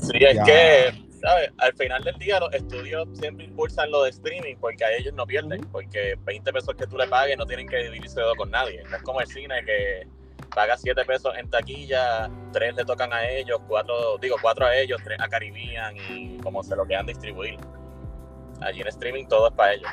Sí, 0.00 0.18
es 0.20 0.38
que, 0.44 1.09
¿sabes? 1.20 1.50
Al 1.58 1.72
final 1.74 2.02
del 2.02 2.14
día 2.16 2.40
los 2.40 2.52
estudios 2.54 3.06
siempre 3.12 3.44
impulsan 3.46 3.90
lo 3.90 4.04
de 4.04 4.10
streaming 4.10 4.56
porque 4.60 4.84
a 4.84 4.92
ellos 4.96 5.12
no 5.14 5.26
pierden, 5.26 5.60
porque 5.72 6.16
20 6.24 6.52
pesos 6.52 6.74
que 6.74 6.86
tú 6.86 6.96
le 6.96 7.06
pagues 7.08 7.36
no 7.36 7.46
tienen 7.46 7.68
que 7.68 7.78
dividirse 7.84 8.20
con 8.36 8.50
nadie. 8.50 8.82
No 8.90 8.96
es 8.96 9.02
como 9.02 9.20
el 9.20 9.26
cine 9.26 9.62
que 9.64 10.06
paga 10.54 10.76
7 10.76 11.04
pesos 11.04 11.32
en 11.36 11.48
taquilla, 11.50 12.30
3 12.52 12.74
le 12.74 12.84
tocan 12.84 13.12
a 13.12 13.28
ellos, 13.28 13.60
4, 13.68 14.18
digo 14.20 14.36
4 14.40 14.66
a 14.66 14.76
ellos, 14.76 15.00
3 15.04 15.20
a 15.20 15.28
Caribbean 15.28 15.94
y 15.96 16.38
como 16.38 16.62
se 16.62 16.74
lo 16.74 16.84
quieran 16.86 17.06
distribuir. 17.06 17.56
Allí 18.62 18.80
en 18.80 18.88
streaming 18.88 19.26
todo 19.26 19.48
es 19.48 19.54
para 19.54 19.74
ellos. 19.74 19.90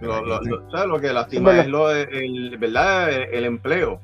Lo, 0.00 0.20
lo- 0.22 0.40
lo- 0.42 0.70
¿sabes? 0.70 0.86
Lo 0.88 1.00
que 1.00 1.06
Es 1.08 1.12
lastima 1.12 1.60
es 1.60 1.66
lo 1.68 1.88
de- 1.88 2.02
el, 2.02 2.56
¿verdad? 2.58 3.10
El, 3.12 3.22
el 3.34 3.44
empleo. 3.44 4.00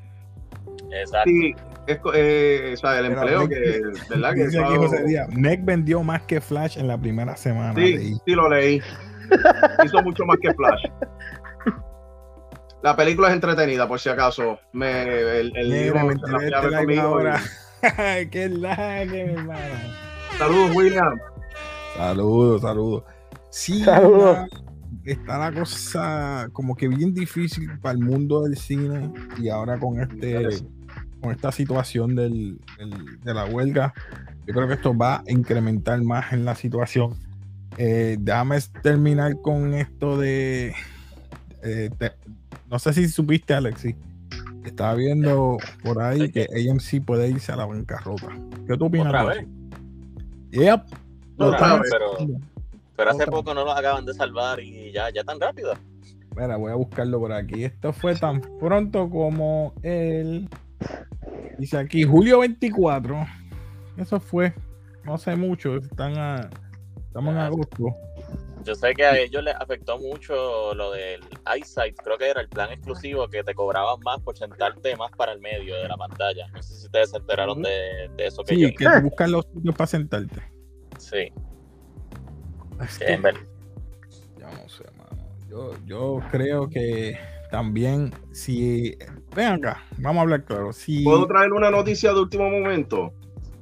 Exacto. 0.91 1.29
Si, 1.29 1.53
es, 1.87 1.99
eh, 2.13 2.71
o 2.73 2.77
sea, 2.77 2.99
el 2.99 3.05
empleo 3.07 3.41
Nick- 3.41 3.49
que, 3.49 3.81
¿verdad? 4.09 4.33
Que 4.35 4.45
Dice 4.45 4.59
aquí 4.59 4.73
eso- 4.73 4.81
José 4.83 5.03
Díaz, 5.03 5.29
Neck 5.29 5.65
vendió 5.65 6.03
más 6.03 6.21
que 6.23 6.39
Flash 6.41 6.77
en 6.77 6.87
la 6.87 6.97
primera 6.97 7.35
semana. 7.35 7.73
Sí, 7.75 7.95
leí. 7.95 8.13
sí 8.25 8.31
lo 8.33 8.49
leí. 8.49 8.81
Hizo 9.85 10.01
mucho 10.03 10.25
más 10.25 10.37
que 10.41 10.53
Flash. 10.53 10.83
La 12.81 12.95
película 12.95 13.29
es 13.29 13.35
entretenida, 13.35 13.87
por 13.87 13.99
si 13.99 14.09
acaso. 14.09 14.59
Me, 14.73 15.03
el, 15.39 15.55
el 15.55 15.69
Mira, 15.69 15.83
libro 15.83 16.05
me 16.05 16.15
la 16.15 16.37
este 16.37 16.51
like 16.69 16.77
conmigo 16.77 17.01
y- 17.01 17.05
ahora. 17.05 17.41
Qué 18.31 18.49
like, 18.49 19.11
mi 19.11 19.19
hermano. 19.33 19.75
Saludos, 20.37 20.75
William. 20.75 21.17
Saludos, 21.95 22.61
saludos. 22.61 23.03
Sí, 23.49 23.83
Saludos. 23.83 24.39
está 25.05 25.37
la 25.37 25.51
cosa 25.57 26.49
como 26.51 26.75
que 26.75 26.87
bien 26.87 27.13
difícil 27.13 27.69
para 27.79 27.93
el 27.93 27.99
mundo 28.03 28.41
del 28.41 28.57
cine 28.57 29.11
y 29.37 29.47
ahora 29.49 29.79
con 29.79 29.99
este 30.01 30.47
con 31.23 31.31
esta 31.31 31.51
situación 31.53 32.15
del, 32.15 32.59
del- 32.77 33.19
de 33.21 33.33
la 33.33 33.45
huelga, 33.45 33.93
yo 34.45 34.53
creo 34.53 34.67
que 34.67 34.73
esto 34.73 34.95
va 34.95 35.17
a 35.17 35.23
incrementar 35.31 36.01
más 36.03 36.33
en 36.33 36.43
la 36.43 36.53
situación. 36.53 37.15
Eh, 37.77 38.17
déjame 38.19 38.59
terminar 38.83 39.39
con 39.41 39.73
esto 39.73 40.17
de 40.19 40.75
eh, 41.63 41.89
te- 41.97 42.11
no 42.69 42.77
sé 42.77 42.91
si 42.93 43.07
supiste, 43.07 43.53
Alexis. 43.53 43.95
Estaba 44.65 44.95
viendo 44.95 45.57
por 45.83 46.01
ahí 46.01 46.27
¿De 46.27 46.31
que? 46.31 46.69
AMC 46.69 47.03
puede 47.05 47.29
irse 47.29 47.51
a 47.51 47.55
la 47.55 47.65
bancarrota. 47.65 48.27
¿Qué 48.67 48.77
tú 48.77 48.85
opinas? 48.85 49.07
Otra 49.07 49.23
vez. 49.25 49.47
Yep. 50.51 50.81
Lo 51.37 51.47
Otra 51.47 51.79
vez. 51.79 51.91
Pero, 52.95 53.09
hace 53.09 53.23
Otra. 53.23 53.31
poco 53.31 53.53
no 53.53 53.65
los 53.65 53.75
acaban 53.77 54.05
de 54.05 54.13
salvar 54.13 54.59
y 54.59 54.91
ya, 54.91 55.09
ya 55.13 55.23
tan 55.23 55.39
rápido. 55.39 55.73
Mira, 56.35 56.57
voy 56.57 56.71
a 56.71 56.75
buscarlo 56.75 57.19
por 57.19 57.31
aquí. 57.33 57.63
Esto 57.63 57.91
fue 57.93 58.15
tan 58.15 58.41
pronto 58.59 59.09
como 59.09 59.73
el. 59.83 60.47
Dice 61.57 61.77
aquí, 61.77 62.03
julio 62.03 62.39
24. 62.39 63.25
Eso 63.97 64.19
fue. 64.19 64.53
No 65.03 65.17
sé 65.17 65.35
mucho. 65.35 65.75
Están 65.77 66.17
a- 66.17 66.49
estamos 67.07 67.31
en 67.33 67.39
agosto. 67.39 67.85
Yo 68.63 68.75
sé 68.75 68.93
que 68.93 69.03
a 69.05 69.17
ellos 69.17 69.43
les 69.43 69.53
afectó 69.55 69.99
mucho 69.99 70.73
lo 70.73 70.91
del 70.91 71.19
eyesight, 71.53 71.97
creo 72.01 72.17
que 72.17 72.29
era 72.29 72.39
el 72.39 72.47
plan 72.47 72.71
exclusivo 72.71 73.27
que 73.27 73.43
te 73.43 73.53
cobraban 73.53 73.99
más 74.05 74.21
por 74.21 74.37
sentarte 74.37 74.95
más 74.95 75.11
para 75.17 75.33
el 75.33 75.41
medio 75.41 75.75
de 75.75 75.87
la 75.89 75.97
pantalla. 75.97 76.47
No 76.53 76.63
sé 76.63 76.73
si 76.75 76.85
ustedes 76.85 77.09
se 77.11 77.17
enteraron 77.17 77.61
de, 77.61 78.09
de 78.15 78.25
eso 78.27 78.41
que 78.43 78.55
Sí, 78.55 78.61
yo. 78.61 78.69
que 78.69 78.85
tú 78.85 79.01
buscas 79.09 79.29
los 79.29 79.45
sitios 79.53 79.75
para 79.75 79.87
sentarte. 79.87 80.41
Sí, 80.97 81.31
Es 82.81 82.99
que 82.99 83.17
yo 84.39 84.47
no 84.47 84.69
sé, 84.69 84.83
mano. 84.97 85.23
Yo, 85.49 85.71
yo 85.85 86.19
creo 86.31 86.69
que 86.69 87.17
también, 87.53 88.11
si. 88.31 88.97
Ven 89.35 89.49
acá, 89.49 89.83
vamos 89.99 90.17
a 90.17 90.21
hablar 90.23 90.43
claro. 90.43 90.73
Si. 90.73 91.03
¿Puedo 91.03 91.27
traer 91.27 91.53
una 91.53 91.69
noticia 91.69 92.11
de 92.11 92.19
último 92.19 92.49
momento? 92.49 93.13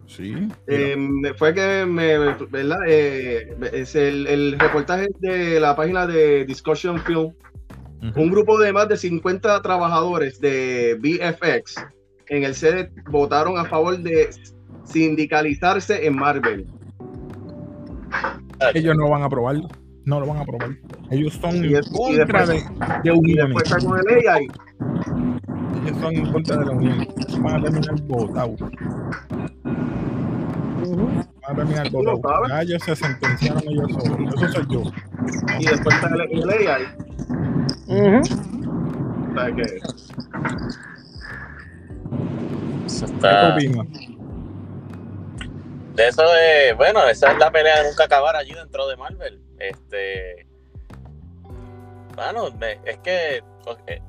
Sí. 0.07 0.47
Eh, 0.67 0.95
fue 1.35 1.53
que 1.53 1.85
me, 1.85 2.17
¿verdad? 2.17 2.79
Eh, 2.87 3.53
es 3.73 3.93
el, 3.95 4.27
el 4.27 4.57
reportaje 4.57 5.09
de 5.19 5.59
la 5.59 5.75
página 5.75 6.07
de 6.07 6.45
Discussion 6.45 7.01
Film. 7.01 7.33
Un 8.15 8.31
grupo 8.31 8.57
de 8.57 8.71
más 8.71 8.87
de 8.87 8.95
50 8.95 9.61
trabajadores 9.61 10.39
de 10.39 10.97
VFX 10.97 11.85
en 12.29 12.45
el 12.45 12.55
set 12.55 12.93
votaron 13.09 13.57
a 13.57 13.65
favor 13.65 13.97
de 13.99 14.29
sindicalizarse 14.85 16.07
en 16.07 16.15
Marvel. 16.15 16.65
Ellos 18.73 18.95
no 18.95 19.09
van 19.09 19.23
a 19.23 19.25
aprobarlo. 19.25 19.67
No 20.05 20.19
lo 20.19 20.25
van 20.27 20.37
a 20.37 20.41
aprobar. 20.41 20.69
Ellos 21.11 21.33
son 21.35 21.63
Y 21.63 21.75
en 21.75 21.83
contra 21.83 22.45
de, 22.45 22.53
después- 22.55 23.03
de 23.03 23.11
uniones. 23.11 23.55
después 23.55 23.71
está 23.71 23.87
con 23.87 23.99
el 23.99 24.07
AI. 24.29 24.47
Ellos 25.85 25.97
son 26.01 26.15
en 26.15 26.31
contra 26.31 26.57
de 26.57 26.65
la 26.65 26.71
unión. 26.71 27.07
Van 27.41 27.55
a 27.55 27.61
terminar 27.63 28.01
votados. 28.03 28.59
Van 28.59 28.71
a 31.43 31.55
terminar 31.55 31.89
votados. 31.91 32.49
Ya 32.49 32.61
ellos 32.61 32.83
se 32.83 32.95
sentenciaron 32.95 33.63
ellos 33.67 33.91
solos. 33.91 34.17
Eso 34.35 34.47
soy 34.51 34.65
yo. 34.69 34.81
Y 35.59 35.65
después 35.65 35.95
está 35.95 36.07
el, 36.09 36.49
AI. 36.49 36.83
Ujú. 37.87 38.21
O 39.31 39.33
sea 39.35 39.51
que 39.55 39.61
eso 42.85 43.05
¿Qué 43.05 43.11
está- 43.13 43.53
opinas? 43.55 43.87
De 45.95 46.07
eso 46.07 46.21
de, 46.23 46.73
bueno, 46.77 47.05
esa 47.07 47.31
es 47.33 47.37
la 47.37 47.51
pelea 47.51 47.81
de 47.83 47.89
nunca 47.89 48.05
acabar 48.05 48.35
allí 48.35 48.53
dentro 48.53 48.87
de 48.87 48.95
Marvel. 48.97 49.39
Este, 49.69 50.45
bueno, 52.15 52.49
me- 52.59 52.79
es 52.85 52.97
que 52.99 53.37
eh, 53.87 54.01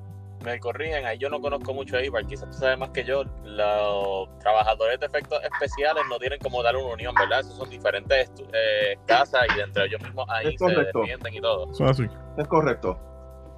me 0.45 0.59
corrigen, 0.59 1.07
ahí 1.07 1.19
yo 1.19 1.29
no 1.29 1.41
conozco 1.41 1.73
mucho 1.73 1.97
ahí, 1.97 2.11
porque 2.11 2.27
quizás 2.29 2.51
tú 2.51 2.59
sabes 2.59 2.79
más 2.79 2.91
que 2.91 3.05
yo. 3.05 3.23
Los 3.45 4.39
trabajadores 4.41 4.99
de 4.99 5.07
efectos 5.07 5.39
especiales 5.45 6.05
no 6.09 6.19
tienen 6.19 6.41
como 6.41 6.63
dar 6.63 6.77
una 6.77 6.95
unión, 6.95 7.15
¿verdad? 7.17 7.41
Esos 7.41 7.57
son 7.57 7.71
diferentes 7.71 8.31
eh, 8.53 8.99
casas 9.07 9.43
y 9.49 9.55
dentro 9.55 9.83
de 9.83 9.89
ellos 9.89 10.01
mismos 10.03 10.27
ahí 10.29 10.49
Es 10.55 10.59
se 10.59 10.71
defienden 10.73 11.35
y 11.35 11.41
todo. 11.41 11.69
Así. 11.89 12.05
es 12.37 12.47
correcto. 12.49 12.99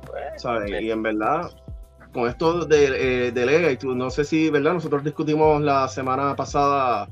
Pues, 0.07 0.43
¿sabes? 0.43 0.83
Y 0.83 0.91
en 0.91 1.03
verdad, 1.03 1.51
con 2.13 2.29
esto 2.29 2.67
de, 2.67 3.29
eh, 3.29 3.33
del 3.33 3.49
AI, 3.49 3.77
tú- 3.79 3.95
no 3.95 4.11
sé 4.11 4.25
si, 4.25 4.51
¿verdad? 4.51 4.75
Nosotros 4.75 5.03
discutimos 5.03 5.63
la 5.63 5.89
semana 5.89 6.37
pasada 6.37 7.09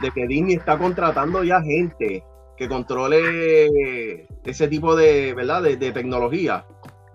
de 0.00 0.10
que 0.12 0.26
Disney 0.28 0.54
está 0.54 0.78
contratando 0.78 1.42
ya 1.42 1.60
gente 1.62 2.22
que 2.56 2.68
controle 2.68 4.26
ese 4.44 4.68
tipo 4.68 4.94
de, 4.96 5.34
¿verdad? 5.34 5.62
De, 5.62 5.76
de 5.76 5.92
tecnología. 5.92 6.64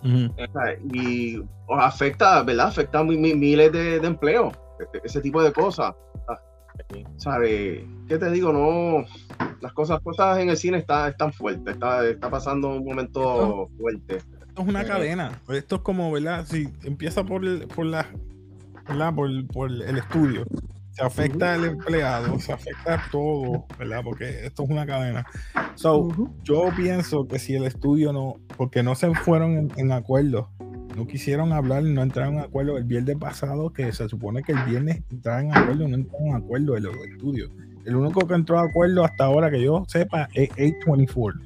O 0.03 0.07
sea, 0.35 0.75
Y 0.93 1.37
os 1.37 1.79
afecta, 1.79 2.41
¿verdad? 2.43 2.67
Afecta 2.67 2.99
a 2.99 3.03
mi- 3.03 3.17
mi- 3.17 3.35
miles 3.35 3.71
de, 3.71 3.99
de 3.99 4.07
empleos, 4.07 4.53
e- 4.93 5.01
ese 5.03 5.21
tipo 5.21 5.41
de 5.43 5.51
cosas. 5.53 5.93
sí. 6.91 7.05
¿Sabes? 7.17 7.83
¿Qué 8.07 8.17
te 8.17 8.29
digo? 8.31 8.51
No, 8.51 9.05
las 9.61 9.71
cosas, 9.73 9.99
cosas 10.01 10.39
en 10.39 10.49
el 10.49 10.57
cine 10.57 10.79
está- 10.79 11.07
están 11.09 11.31
fuertes, 11.31 11.73
está, 11.75 12.05
está 12.07 12.29
pasando 12.29 12.69
un 12.75 12.83
momento 12.85 13.69
fuerte. 13.77 14.17
Esto 14.47 14.61
es 14.63 14.67
una 14.67 14.79
Ujú. 14.81 14.87
cadena. 14.89 15.39
Esto 15.49 15.75
es 15.75 15.81
como, 15.81 16.11
¿verdad? 16.11 16.45
Si 16.45 16.67
empieza 16.83 17.23
por, 17.23 17.45
el- 17.45 17.67
por 17.67 17.85
la, 17.85 18.07
¿verdad? 18.87 19.13
Por, 19.13 19.29
por 19.47 19.69
el 19.71 19.97
estudio. 19.97 20.45
Se 20.91 21.03
afecta 21.03 21.53
al 21.53 21.63
empleado, 21.65 22.37
se 22.39 22.51
afecta 22.51 22.95
a 22.95 23.09
todo, 23.11 23.65
¿verdad? 23.79 24.01
Porque 24.03 24.45
esto 24.45 24.63
es 24.63 24.69
una 24.69 24.85
cadena. 24.85 25.25
So, 25.75 26.09
yo 26.43 26.69
pienso 26.75 27.27
que 27.27 27.39
si 27.39 27.55
el 27.55 27.63
estudio 27.65 28.11
no, 28.11 28.35
porque 28.57 28.83
no 28.83 28.95
se 28.95 29.13
fueron 29.15 29.57
en, 29.57 29.71
en 29.77 29.91
acuerdo, 29.93 30.49
no 30.95 31.07
quisieron 31.07 31.53
hablar, 31.53 31.83
no 31.83 32.01
entraron 32.03 32.35
en 32.35 32.39
acuerdo 32.41 32.77
el 32.77 32.83
viernes 32.83 33.15
pasado, 33.17 33.71
que 33.71 33.91
se 33.93 34.09
supone 34.09 34.43
que 34.43 34.51
el 34.51 34.63
viernes 34.65 35.01
entraron 35.09 35.45
en 35.45 35.53
acuerdo, 35.57 35.87
no 35.87 35.95
entraron 35.95 36.27
en 36.27 36.35
acuerdo 36.35 36.73
de 36.73 36.81
los 36.81 36.95
estudios. 37.07 37.49
El 37.85 37.95
único 37.95 38.27
que 38.27 38.33
entró 38.35 38.59
a 38.59 38.63
acuerdo 38.65 39.05
hasta 39.05 39.23
ahora 39.23 39.49
que 39.49 39.61
yo 39.61 39.85
sepa 39.87 40.27
es 40.33 40.49
824. 40.51 41.41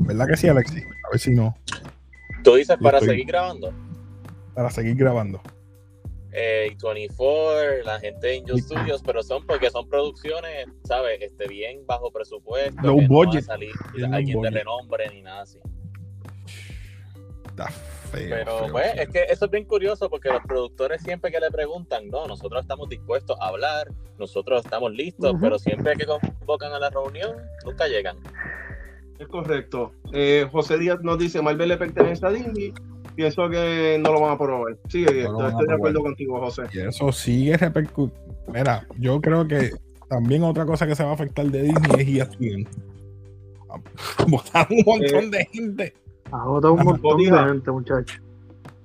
¿Verdad 0.00 0.26
que 0.26 0.36
sí, 0.36 0.48
Alexis? 0.48 0.82
A 0.84 1.10
ver 1.12 1.20
si 1.20 1.30
no, 1.34 1.56
Tú 2.42 2.56
dices 2.56 2.76
para 2.82 2.98
estoy- 2.98 3.10
seguir 3.10 3.26
grabando. 3.26 3.72
para 4.54 4.70
seguir 4.70 4.96
grabando. 4.96 5.40
Eh, 6.36 6.76
24, 6.82 7.84
la 7.84 7.98
gente 7.98 8.26
de 8.26 8.38
Angel 8.38 8.56
Sí. 8.56 8.62
Studios, 8.62 9.02
pero 9.04 9.22
son 9.22 9.46
porque 9.46 9.70
son 9.70 9.88
producciones, 9.88 10.66
¿sabes? 10.84 11.20
Este, 11.22 11.48
bien 11.48 11.84
bajo 11.86 12.10
presupuesto. 12.10 12.80
Low 12.82 12.98
que 12.98 13.08
no 13.08 13.18
va 13.24 13.38
a 13.38 13.42
salir 13.42 13.72
low 13.94 14.14
alguien 14.14 14.40
de 14.42 14.48
budget. 14.48 14.54
renombre 14.54 15.08
ni 15.10 15.22
nada 15.22 15.42
así. 15.42 15.58
Está 17.46 17.68
feo. 17.68 18.28
Pero 18.28 18.58
feo, 18.58 18.72
pues, 18.72 18.92
feo. 18.92 19.02
es 19.02 19.08
que 19.08 19.22
eso 19.30 19.44
es 19.46 19.50
bien 19.50 19.64
curioso 19.64 20.10
porque 20.10 20.28
los 20.28 20.42
productores 20.42 21.02
siempre 21.02 21.30
que 21.30 21.40
le 21.40 21.50
preguntan, 21.50 22.08
no, 22.08 22.26
nosotros 22.26 22.60
estamos 22.60 22.88
dispuestos 22.88 23.36
a 23.40 23.48
hablar, 23.48 23.88
nosotros 24.18 24.62
estamos 24.64 24.92
listos, 24.92 25.34
pero 25.40 25.58
siempre 25.58 25.96
que 25.96 26.04
convocan 26.04 26.72
a 26.72 26.78
la 26.78 26.90
reunión, 26.90 27.36
nunca 27.64 27.88
llegan. 27.88 28.18
Es 29.18 29.26
correcto. 29.28 29.94
Eh, 30.12 30.46
José 30.52 30.76
Díaz 30.76 30.98
nos 31.02 31.18
dice, 31.18 31.40
Marvel 31.40 31.70
le 31.70 31.78
pertenece 31.78 32.26
a 32.26 32.30
Disney. 32.30 32.74
Pienso 33.16 33.48
que 33.48 33.98
no 34.02 34.12
lo 34.12 34.20
van 34.20 34.32
a 34.34 34.38
probar. 34.38 34.76
Sí, 34.88 35.04
lo 35.04 35.48
estoy, 35.48 35.66
de 35.66 35.74
acuerdo 35.74 36.02
contigo, 36.02 36.38
José. 36.40 36.62
Y 36.72 36.80
eso 36.80 37.10
sigue 37.10 37.56
repercutiendo. 37.56 38.34
Mira, 38.52 38.86
yo 38.98 39.20
creo 39.20 39.48
que 39.48 39.70
también 40.08 40.44
otra 40.44 40.64
cosa 40.66 40.86
que 40.86 40.94
se 40.94 41.02
va 41.02 41.10
a 41.10 41.14
afectar 41.14 41.46
de 41.46 41.62
Disney 41.62 42.18
es 42.20 42.38
E 42.38 42.52
ESPN. 42.52 42.68
Votaron 44.28 44.68
un 44.78 44.84
montón 44.86 45.30
de 45.30 45.44
gente. 45.52 45.94
Agota 46.30 46.70
un 46.70 46.84
montón 46.84 47.18
de 47.18 47.24
gente, 47.52 47.70
muchachos. 47.70 48.20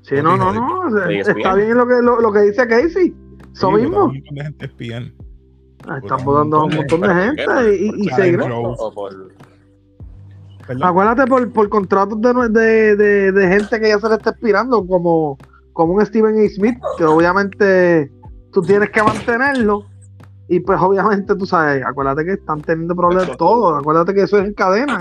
Sí, 0.02 0.16
no, 0.16 0.36
no, 0.38 0.52
no. 0.52 1.00
es 1.10 1.28
está 1.28 1.54
bien. 1.54 1.76
lo 1.78 1.88
que, 1.88 1.94
lo, 2.02 2.20
lo 2.22 2.32
que 2.34 2.40
dice 2.42 2.68
Casey. 2.68 3.14
Eso 3.54 3.68
Sí, 3.70 3.82
mismo. 3.82 4.06
Un 4.06 4.14
montón 4.14 4.36
de 4.36 4.44
gente 4.44 4.66
ESPN. 4.66 5.14
Ah, 5.88 5.98
Están 6.02 6.20
un 6.20 6.26
votando 6.26 6.58
a 6.58 6.64
un 6.66 6.76
montón 6.76 7.00
montón 7.02 7.18
de 7.18 7.24
gente 7.26 7.76
y, 7.76 8.06
y 8.06 8.10
por- 8.78 9.32
¿verdad? 10.68 10.90
Acuérdate 10.90 11.28
por, 11.28 11.52
por 11.52 11.70
contratos 11.70 12.20
de, 12.22 12.50
de, 12.50 12.96
de, 12.96 13.32
de 13.32 13.48
gente 13.48 13.80
que 13.80 13.90
ya 13.90 14.00
se 14.00 14.10
le 14.10 14.16
está 14.16 14.32
expirando, 14.32 14.86
como, 14.86 15.38
como 15.74 15.94
un 15.94 16.06
Steven 16.06 16.38
A. 16.38 16.50
Smith, 16.50 16.78
que 16.98 17.06
obviamente 17.06 18.12
tú 18.52 18.62
tienes 18.62 18.90
que 18.90 19.04
mantenerlo. 19.04 19.86
Y 20.48 20.60
pues 20.60 20.78
obviamente 20.82 21.34
tú 21.36 21.46
sabes, 21.46 21.82
acuérdate 21.86 22.26
que 22.26 22.34
están 22.34 22.60
teniendo 22.62 22.94
problemas 22.94 23.30
Eso. 23.30 23.38
todos, 23.38 23.80
acuérdate 23.80 24.14
que 24.14 24.24
eso 24.24 24.38
es 24.38 24.48
en 24.48 24.54
cadena. 24.54 25.00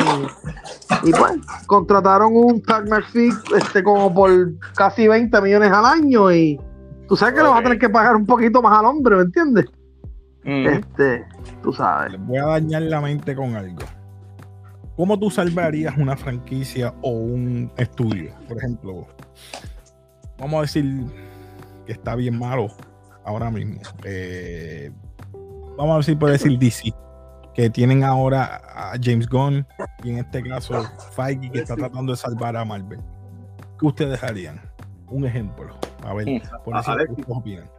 Y, 1.05 1.09
y 1.09 1.13
pues 1.13 1.33
contrataron 1.67 2.31
un 2.37 2.63
Pat 2.63 2.89
McPhee 2.89 3.33
este, 3.57 3.83
como 3.83 4.15
por 4.15 4.31
casi 4.77 5.09
20 5.09 5.41
millones 5.41 5.73
al 5.73 5.87
año 5.87 6.31
y 6.31 6.61
Tú 7.11 7.17
sabes 7.17 7.35
que 7.35 7.43
le 7.43 7.49
vas 7.49 7.59
a 7.59 7.63
tener 7.65 7.79
que 7.81 7.89
pagar 7.89 8.15
un 8.15 8.25
poquito 8.25 8.63
más 8.63 8.79
al 8.79 8.85
hombre, 8.85 9.17
¿me 9.17 9.23
entiendes? 9.23 9.67
Mm. 10.45 10.67
Este, 10.69 11.27
tú 11.61 11.73
sabes. 11.73 12.13
Les 12.13 12.25
voy 12.25 12.39
a 12.39 12.47
dañar 12.47 12.83
la 12.83 13.01
mente 13.01 13.35
con 13.35 13.57
algo. 13.57 13.81
¿Cómo 15.01 15.19
tú 15.19 15.31
salvarías 15.31 15.97
una 15.97 16.15
franquicia 16.15 16.93
o 17.01 17.09
un 17.09 17.73
estudio? 17.79 18.35
Por 18.47 18.59
ejemplo, 18.59 19.07
vamos 20.37 20.59
a 20.59 20.61
decir 20.61 21.07
que 21.87 21.93
está 21.93 22.15
bien 22.17 22.39
malo 22.39 22.69
ahora 23.25 23.51
mismo. 23.51 23.81
Eh, 24.05 24.93
vamos 25.79 25.95
a 25.95 25.97
decir, 26.01 26.19
por 26.19 26.31
decir 26.31 26.59
DC, 26.59 26.93
que 27.55 27.71
tienen 27.71 28.05
ahora 28.05 28.61
a 28.75 28.93
James 29.03 29.27
Gunn 29.27 29.67
y 30.05 30.11
en 30.11 30.19
este 30.19 30.43
caso 30.43 30.85
Feige 31.17 31.51
que 31.51 31.61
está 31.61 31.77
tratando 31.77 32.13
de 32.13 32.19
salvar 32.19 32.55
a 32.55 32.67
Marvel. 32.67 33.01
¿Qué 33.79 33.87
ustedes 33.87 34.23
harían? 34.23 34.61
Un 35.09 35.25
ejemplo. 35.25 35.79
A 36.05 36.13
ver, 36.13 36.43
por 36.63 36.77
decir. 36.77 37.17
¿qué 37.17 37.25
opinan? 37.27 37.71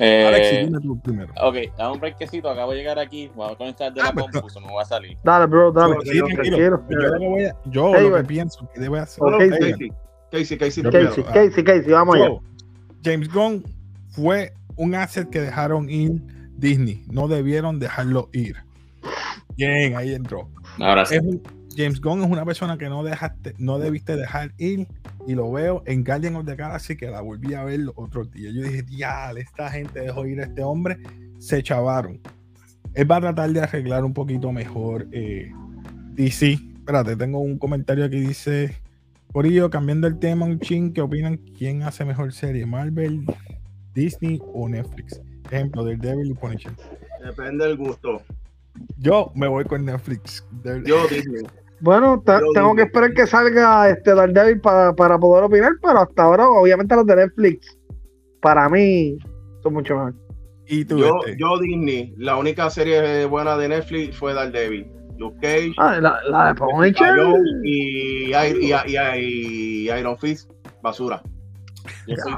Eh, 0.00 0.24
Alexis, 0.26 0.58
dime 0.66 0.80
tú 0.80 0.98
primero. 1.00 1.32
ok, 1.40 1.56
dame 1.78 1.92
un 1.94 2.00
brequecito, 2.00 2.50
acabo 2.50 2.72
de 2.72 2.78
llegar 2.78 2.98
aquí, 2.98 3.30
voy 3.34 3.50
a 3.52 3.56
conectar 3.56 3.92
de 3.92 4.00
Ah, 4.00 4.04
la 4.06 4.12
pues, 4.12 4.26
compu, 4.32 4.48
se 4.50 4.60
me 4.60 4.72
va 4.74 4.82
a 4.82 4.84
salir. 4.84 5.16
Dale, 5.24 5.46
bro, 5.46 5.72
dale. 5.72 5.96
Sí, 6.04 6.18
tranquilo. 6.18 6.56
tranquilo. 6.56 7.00
Yo, 7.02 7.08
lo 7.08 7.18
que 7.18 7.26
voy 7.28 7.44
a- 7.44 7.56
yo 7.66 7.86
Hey, 7.88 7.92
lo 7.94 7.98
que 8.00 8.10
güey. 8.10 8.24
pienso 8.26 8.68
que 8.74 8.80
debe 8.80 8.98
hacer. 8.98 9.22
No, 9.24 9.30
no, 9.30 9.36
Ok, 9.36 9.42
Casey, 9.50 10.58
Casey, 10.58 10.58
Casey. 10.58 10.82
Casey, 10.82 11.24
Ah. 11.28 11.32
Casey, 11.32 11.64
Casey, 11.64 11.92
vamos 11.92 12.16
allá. 12.16 12.28
James 13.04 13.32
Gunn 13.32 13.64
fue 14.10 14.52
un 14.76 14.94
asset 14.94 15.30
que 15.30 15.40
dejaron 15.40 15.88
ir 15.88 16.20
Disney. 16.56 17.04
No 17.10 17.28
debieron 17.28 17.78
dejarlo 17.78 18.28
ir. 18.32 18.56
Bien, 19.56 19.96
ahí 19.96 20.12
entró. 20.14 20.48
Ahora 20.78 21.06
sí. 21.06 21.14
Es 21.16 21.22
un- 21.22 21.42
James 21.76 22.00
Gunn 22.00 22.24
es 22.24 22.30
una 22.30 22.44
persona 22.44 22.78
que 22.78 22.88
no 22.88 23.04
dejaste, 23.04 23.54
no 23.58 23.78
debiste 23.78 24.16
dejar 24.16 24.52
ir. 24.56 24.88
Y 25.26 25.34
lo 25.34 25.50
veo 25.50 25.82
en 25.86 26.04
Guardian 26.04 26.36
of 26.36 26.46
the 26.46 26.56
Galaxy 26.56 26.96
que 26.96 27.08
la 27.08 27.20
volví 27.20 27.54
a 27.54 27.64
ver 27.64 27.80
los 27.80 27.94
otros 27.96 28.30
días. 28.30 28.54
Yo 28.54 28.62
dije, 28.62 28.82
dial, 28.82 29.38
esta 29.38 29.70
gente 29.70 30.00
dejó 30.00 30.26
ir 30.26 30.40
a 30.40 30.44
este 30.44 30.62
hombre. 30.62 30.98
Se 31.38 31.62
chavaron. 31.62 32.20
Él 32.94 33.10
va 33.10 33.16
a 33.16 33.20
tratar 33.20 33.50
de 33.50 33.60
arreglar 33.60 34.04
un 34.04 34.14
poquito 34.14 34.52
mejor 34.52 35.06
eh, 35.12 35.50
DC. 36.14 36.52
Espérate, 36.52 37.16
tengo 37.16 37.40
un 37.40 37.58
comentario 37.58 38.04
aquí 38.04 38.20
dice. 38.20 38.76
Por 39.32 39.44
ello, 39.44 39.68
cambiando 39.68 40.06
el 40.06 40.18
tema 40.18 40.46
un 40.46 40.58
chin, 40.60 40.94
¿qué 40.94 41.02
opinan? 41.02 41.36
¿Quién 41.58 41.82
hace 41.82 42.06
mejor 42.06 42.32
serie? 42.32 42.64
¿Marvel, 42.64 43.26
Disney 43.92 44.40
o 44.54 44.66
Netflix? 44.68 45.20
Ejemplo, 45.50 45.84
Daredevil 45.84 46.30
y 46.30 46.34
Punisher. 46.34 46.72
Depende 47.22 47.66
del 47.66 47.76
gusto. 47.76 48.22
Yo 48.96 49.32
me 49.34 49.46
voy 49.46 49.64
con 49.64 49.84
Netflix. 49.84 50.42
Yo 50.84 51.06
Disney. 51.08 51.42
Bueno, 51.80 52.22
tengo 52.54 52.74
que 52.74 52.82
esperar 52.82 53.12
que 53.12 53.26
salga 53.26 53.88
este 53.90 54.14
Daredevil 54.14 54.60
para, 54.60 54.94
para 54.94 55.18
poder 55.18 55.44
opinar, 55.44 55.72
pero 55.82 56.00
hasta 56.00 56.22
ahora, 56.22 56.48
obviamente, 56.48 56.94
los 56.96 57.06
de 57.06 57.16
Netflix, 57.16 57.78
para 58.40 58.68
mí, 58.68 59.18
son 59.62 59.74
mucho 59.74 59.94
mejor. 59.94 60.14
Y 60.68 60.84
tú, 60.84 60.98
Yo, 60.98 61.20
este, 61.20 61.36
yo 61.38 61.58
Disney. 61.58 62.14
La 62.16 62.36
única 62.36 62.68
serie 62.70 63.24
buena 63.26 63.56
de 63.56 63.68
Netflix 63.68 64.16
fue 64.16 64.32
Daredevil. 64.34 64.90
Luke 65.18 65.38
Cage, 65.40 65.72
Ah, 65.78 65.98
la, 66.00 66.18
la 66.28 66.48
de 66.48 66.54
Punisher. 66.56 67.14
Y, 67.62 68.32
y, 68.32 68.34
y- 68.34 68.72
y- 68.86 69.86
y 69.86 69.90
Iron 69.90 70.18
Fist, 70.18 70.50
basura. 70.82 71.22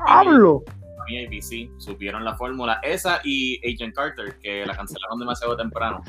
Hablo. 0.07 0.65
Mí 1.09 1.25
ABC 1.25 1.71
supieron 1.79 2.23
la 2.25 2.37
fórmula. 2.37 2.81
Esa 2.83 3.21
y 3.25 3.59
Agent 3.67 3.95
Carter, 3.95 4.37
que 4.43 4.67
la 4.67 4.77
cancelaron 4.77 5.19
demasiado 5.19 5.57
temprano. 5.57 6.03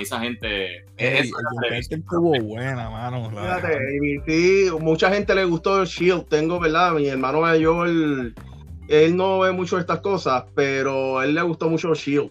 Esa 0.00 0.20
gente. 0.20 0.84
Ey, 0.96 1.30
la 1.30 1.60
televisión. 1.62 2.00
estuvo 2.00 2.38
buena, 2.40 2.90
mano. 2.90 3.30
Fíjate. 3.30 3.76
ABC, 3.76 4.80
mucha 4.80 5.10
gente 5.10 5.34
le 5.34 5.44
gustó 5.44 5.80
el 5.82 5.86
Shield. 5.88 6.26
Tengo, 6.28 6.60
¿verdad? 6.60 6.92
Mi 6.92 7.08
hermano 7.08 7.40
mayor, 7.40 7.88
él 7.88 9.16
no 9.16 9.40
ve 9.40 9.52
mucho 9.52 9.78
estas 9.78 10.00
cosas, 10.00 10.44
pero 10.54 11.18
a 11.18 11.24
él 11.24 11.34
le 11.34 11.42
gustó 11.42 11.68
mucho 11.68 11.94
Shield. 11.94 12.30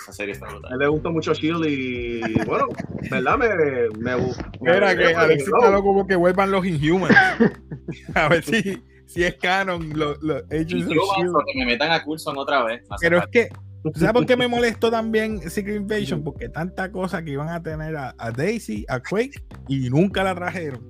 Esa 0.00 0.12
serie 0.12 0.32
está 0.32 0.46
A 0.46 0.50
brutal. 0.52 0.72
él 0.72 0.78
le 0.78 0.88
gustó 0.88 1.10
mucho 1.12 1.32
Shield 1.34 1.64
y 1.68 2.20
bueno, 2.44 2.66
¿verdad? 3.10 3.38
Me, 3.38 3.48
me, 3.48 4.16
me 4.16 4.28
Espera, 4.52 4.96
que 4.96 5.04
me- 5.04 5.14
Alex 5.14 5.44
me- 5.48 5.58
está 5.58 5.70
loco 5.70 5.82
como 5.84 6.06
que 6.06 6.16
vuelvan 6.16 6.50
los 6.50 6.64
Inhumans. 6.66 7.14
A 8.14 8.28
ver 8.28 8.42
si, 8.42 8.82
si 9.06 9.22
es 9.22 9.34
canon 9.36 9.90
los, 9.96 10.18
Agents 10.50 10.86
of 10.86 10.92
Shield. 10.92 11.32
paso 11.32 11.44
que 11.52 11.58
me 11.58 11.66
metan 11.66 11.92
a 11.92 12.02
Coulson 12.02 12.36
otra 12.38 12.64
vez. 12.64 12.82
Pero 13.00 13.18
es 13.18 13.26
que, 13.28 13.48
¿tú 13.82 13.92
¿sabes 13.96 14.12
por 14.12 14.26
qué 14.26 14.36
me 14.36 14.48
molestó 14.48 14.90
también 14.90 15.40
Secret 15.50 15.76
Invasion? 15.76 16.22
Porque 16.22 16.48
tanta 16.48 16.90
cosa 16.92 17.22
que 17.22 17.32
iban 17.32 17.48
a 17.48 17.62
tener 17.62 17.96
a, 17.96 18.14
a 18.18 18.30
Daisy, 18.30 18.84
a 18.88 19.00
Quake, 19.00 19.42
y 19.68 19.88
nunca 19.90 20.22
la 20.24 20.34
trajeron. 20.34 20.80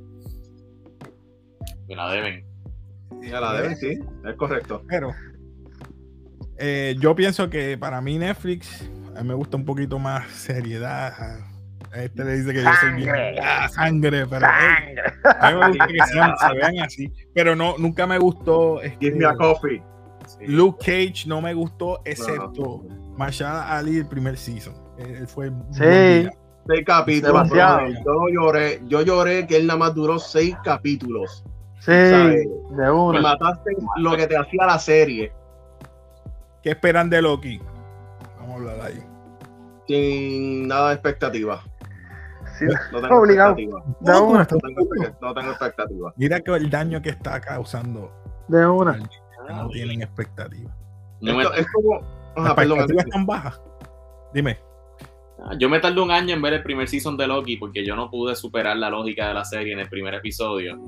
Me 1.88 1.96
la 1.96 2.10
deben. 2.12 2.44
Ya 3.22 3.40
la 3.40 3.52
deben, 3.54 3.76
sí, 3.76 3.98
es 4.26 4.36
correcto. 4.36 4.82
Pero 4.88 5.10
eh, 6.58 6.96
yo 6.98 7.14
pienso 7.14 7.48
que 7.50 7.76
para 7.78 8.00
mí 8.00 8.18
Netflix 8.18 8.88
a 9.16 9.22
mí 9.22 9.28
me 9.28 9.34
gusta 9.34 9.56
un 9.56 9.64
poquito 9.64 9.98
más 9.98 10.28
seriedad. 10.30 11.12
A 11.92 12.02
este 12.02 12.24
le 12.24 12.36
dice 12.36 12.54
que 12.54 12.62
yo 12.62 12.70
soy 12.80 12.92
bien 12.94 13.08
Sangre. 13.10 13.38
ah, 13.42 13.68
sangre, 13.68 14.26
pero 14.26 14.46
hey, 14.46 14.94
a 15.38 15.50
mí 15.52 15.58
me 15.60 15.68
gusta 15.68 15.86
que 15.86 15.98
sean- 16.10 16.34
se 16.38 16.54
vean 16.54 16.78
así. 16.80 17.12
Pero 17.34 17.54
no, 17.54 17.76
nunca 17.76 18.06
me 18.06 18.18
gustó. 18.18 18.80
este, 18.80 18.96
Give 18.98 19.16
me 19.18 19.26
a 19.26 19.34
coffee. 19.34 19.82
Luke 20.46 20.78
Cage 20.84 21.24
no 21.26 21.40
me 21.40 21.54
gustó, 21.54 22.00
excepto 22.04 22.82
Marshall 23.16 23.62
Ali 23.68 23.98
el 23.98 24.06
primer 24.06 24.36
season. 24.36 24.74
Él 24.98 25.26
fue 25.26 25.50
Sí. 25.72 26.28
Seis 26.66 26.84
capítulos. 26.86 27.48
Yo 27.50 28.28
lloré, 28.32 28.80
yo 28.86 29.02
lloré 29.02 29.46
que 29.46 29.56
él 29.56 29.66
nada 29.66 29.78
más 29.80 29.94
duró 29.94 30.18
seis 30.18 30.56
capítulos. 30.62 31.44
Sí, 31.80 31.86
¿Sabes? 31.90 32.46
de 32.70 32.86
Y 32.86 32.88
una. 32.88 33.20
mataste 33.20 33.72
lo 33.96 34.16
que 34.16 34.26
te 34.28 34.36
hacía 34.36 34.66
la 34.66 34.78
serie. 34.78 35.32
¿Qué 36.62 36.70
esperan 36.70 37.10
de 37.10 37.20
Loki? 37.20 37.60
Vamos 38.38 38.50
a 38.52 38.54
hablar 38.54 38.80
ahí. 38.82 39.02
Sin 39.88 40.68
nada 40.68 40.88
de 40.90 40.94
expectativa. 40.94 41.60
Sí, 42.58 42.66
No 42.92 43.00
tengo 43.00 43.20
Obligado. 43.20 43.52
expectativa. 43.58 43.84
de 44.00 44.20
una, 44.20 44.38
No 44.38 44.46
tengo, 44.46 44.80
no 45.20 45.34
tengo 45.34 45.50
expectativa. 45.50 46.12
Mira 46.16 46.40
que 46.40 46.52
el 46.54 46.70
daño 46.70 47.02
que 47.02 47.08
está 47.10 47.40
causando. 47.40 48.12
de 48.46 48.64
una. 48.66 48.98
Que 49.46 49.52
no 49.52 49.68
tienen 49.68 50.02
expectativa. 50.02 50.70
No 51.20 51.36
me- 51.36 51.42
Esto 51.42 51.54
es 51.54 51.66
como. 51.72 52.00
Las 52.36 52.46
Ajá, 52.46 52.54
perdón. 52.56 52.78
expectativas 52.78 53.04
están 53.06 53.26
bajas. 53.26 53.60
Dime. 54.34 54.58
Yo 55.58 55.68
me 55.68 55.80
tardé 55.80 56.00
un 56.00 56.10
año 56.10 56.34
en 56.34 56.40
ver 56.42 56.52
el 56.54 56.62
primer 56.62 56.88
season 56.88 57.16
de 57.16 57.26
Loki 57.26 57.56
porque 57.56 57.84
yo 57.84 57.96
no 57.96 58.10
pude 58.10 58.36
superar 58.36 58.76
la 58.76 58.88
lógica 58.90 59.28
de 59.28 59.34
la 59.34 59.44
serie 59.44 59.72
en 59.72 59.80
el 59.80 59.88
primer 59.88 60.14
episodio. 60.14 60.78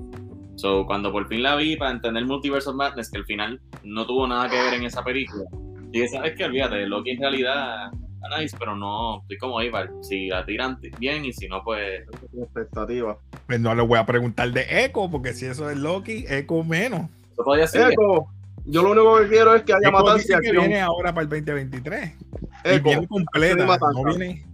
So, 0.56 0.86
cuando 0.86 1.10
por 1.10 1.26
fin 1.26 1.42
la 1.42 1.56
vi 1.56 1.76
para 1.76 1.90
entender 1.90 2.24
Multiverse 2.24 2.70
of 2.70 2.76
Madness, 2.76 3.10
que 3.10 3.18
al 3.18 3.24
final 3.24 3.60
no 3.82 4.06
tuvo 4.06 4.26
nada 4.28 4.48
que 4.48 4.56
ver 4.56 4.74
en 4.74 4.84
esa 4.84 5.02
película, 5.02 5.42
dije, 5.90 6.06
¿sabes 6.08 6.34
qué? 6.36 6.44
Olvídate, 6.44 6.86
Loki 6.86 7.10
en 7.10 7.20
realidad 7.20 7.90
está 7.92 8.38
nice, 8.38 8.56
pero 8.56 8.76
no, 8.76 9.20
estoy 9.22 9.36
como 9.38 9.60
Ivar. 9.60 9.90
Si 10.02 10.28
la 10.28 10.46
tiran 10.46 10.78
bien 10.98 11.24
y 11.24 11.32
si 11.32 11.48
no, 11.48 11.62
pues. 11.64 12.06
No 12.06 12.18
tengo 12.30 12.44
expectativa. 12.44 13.18
Pues 13.48 13.60
no 13.60 13.74
le 13.74 13.82
voy 13.82 13.98
a 13.98 14.06
preguntar 14.06 14.50
de 14.52 14.84
Echo, 14.84 15.10
porque 15.10 15.32
si 15.32 15.46
eso 15.46 15.68
es 15.68 15.76
Loki, 15.76 16.24
Echo 16.28 16.62
menos. 16.62 17.10
Eso. 17.60 17.88
Eco, 17.88 18.28
yo 18.66 18.82
lo 18.82 18.90
único 18.92 19.18
que 19.20 19.28
quiero 19.28 19.54
es 19.54 19.62
que 19.62 19.72
haya 19.74 19.88
Echo 19.88 19.92
matanza 19.92 20.14
y 20.14 20.18
dice 20.18 20.28
que 20.28 20.36
acción. 20.36 20.56
viene 20.68 20.80
ahora 20.80 21.12
para 21.14 21.22
el 21.24 21.28
2023. 21.28 22.12
Y 22.64 22.68
Eco, 22.68 22.82
viene 22.84 23.08
completa. 23.08 23.64
acción. 23.64 23.92
No 23.94 24.04
viene. 24.04 24.46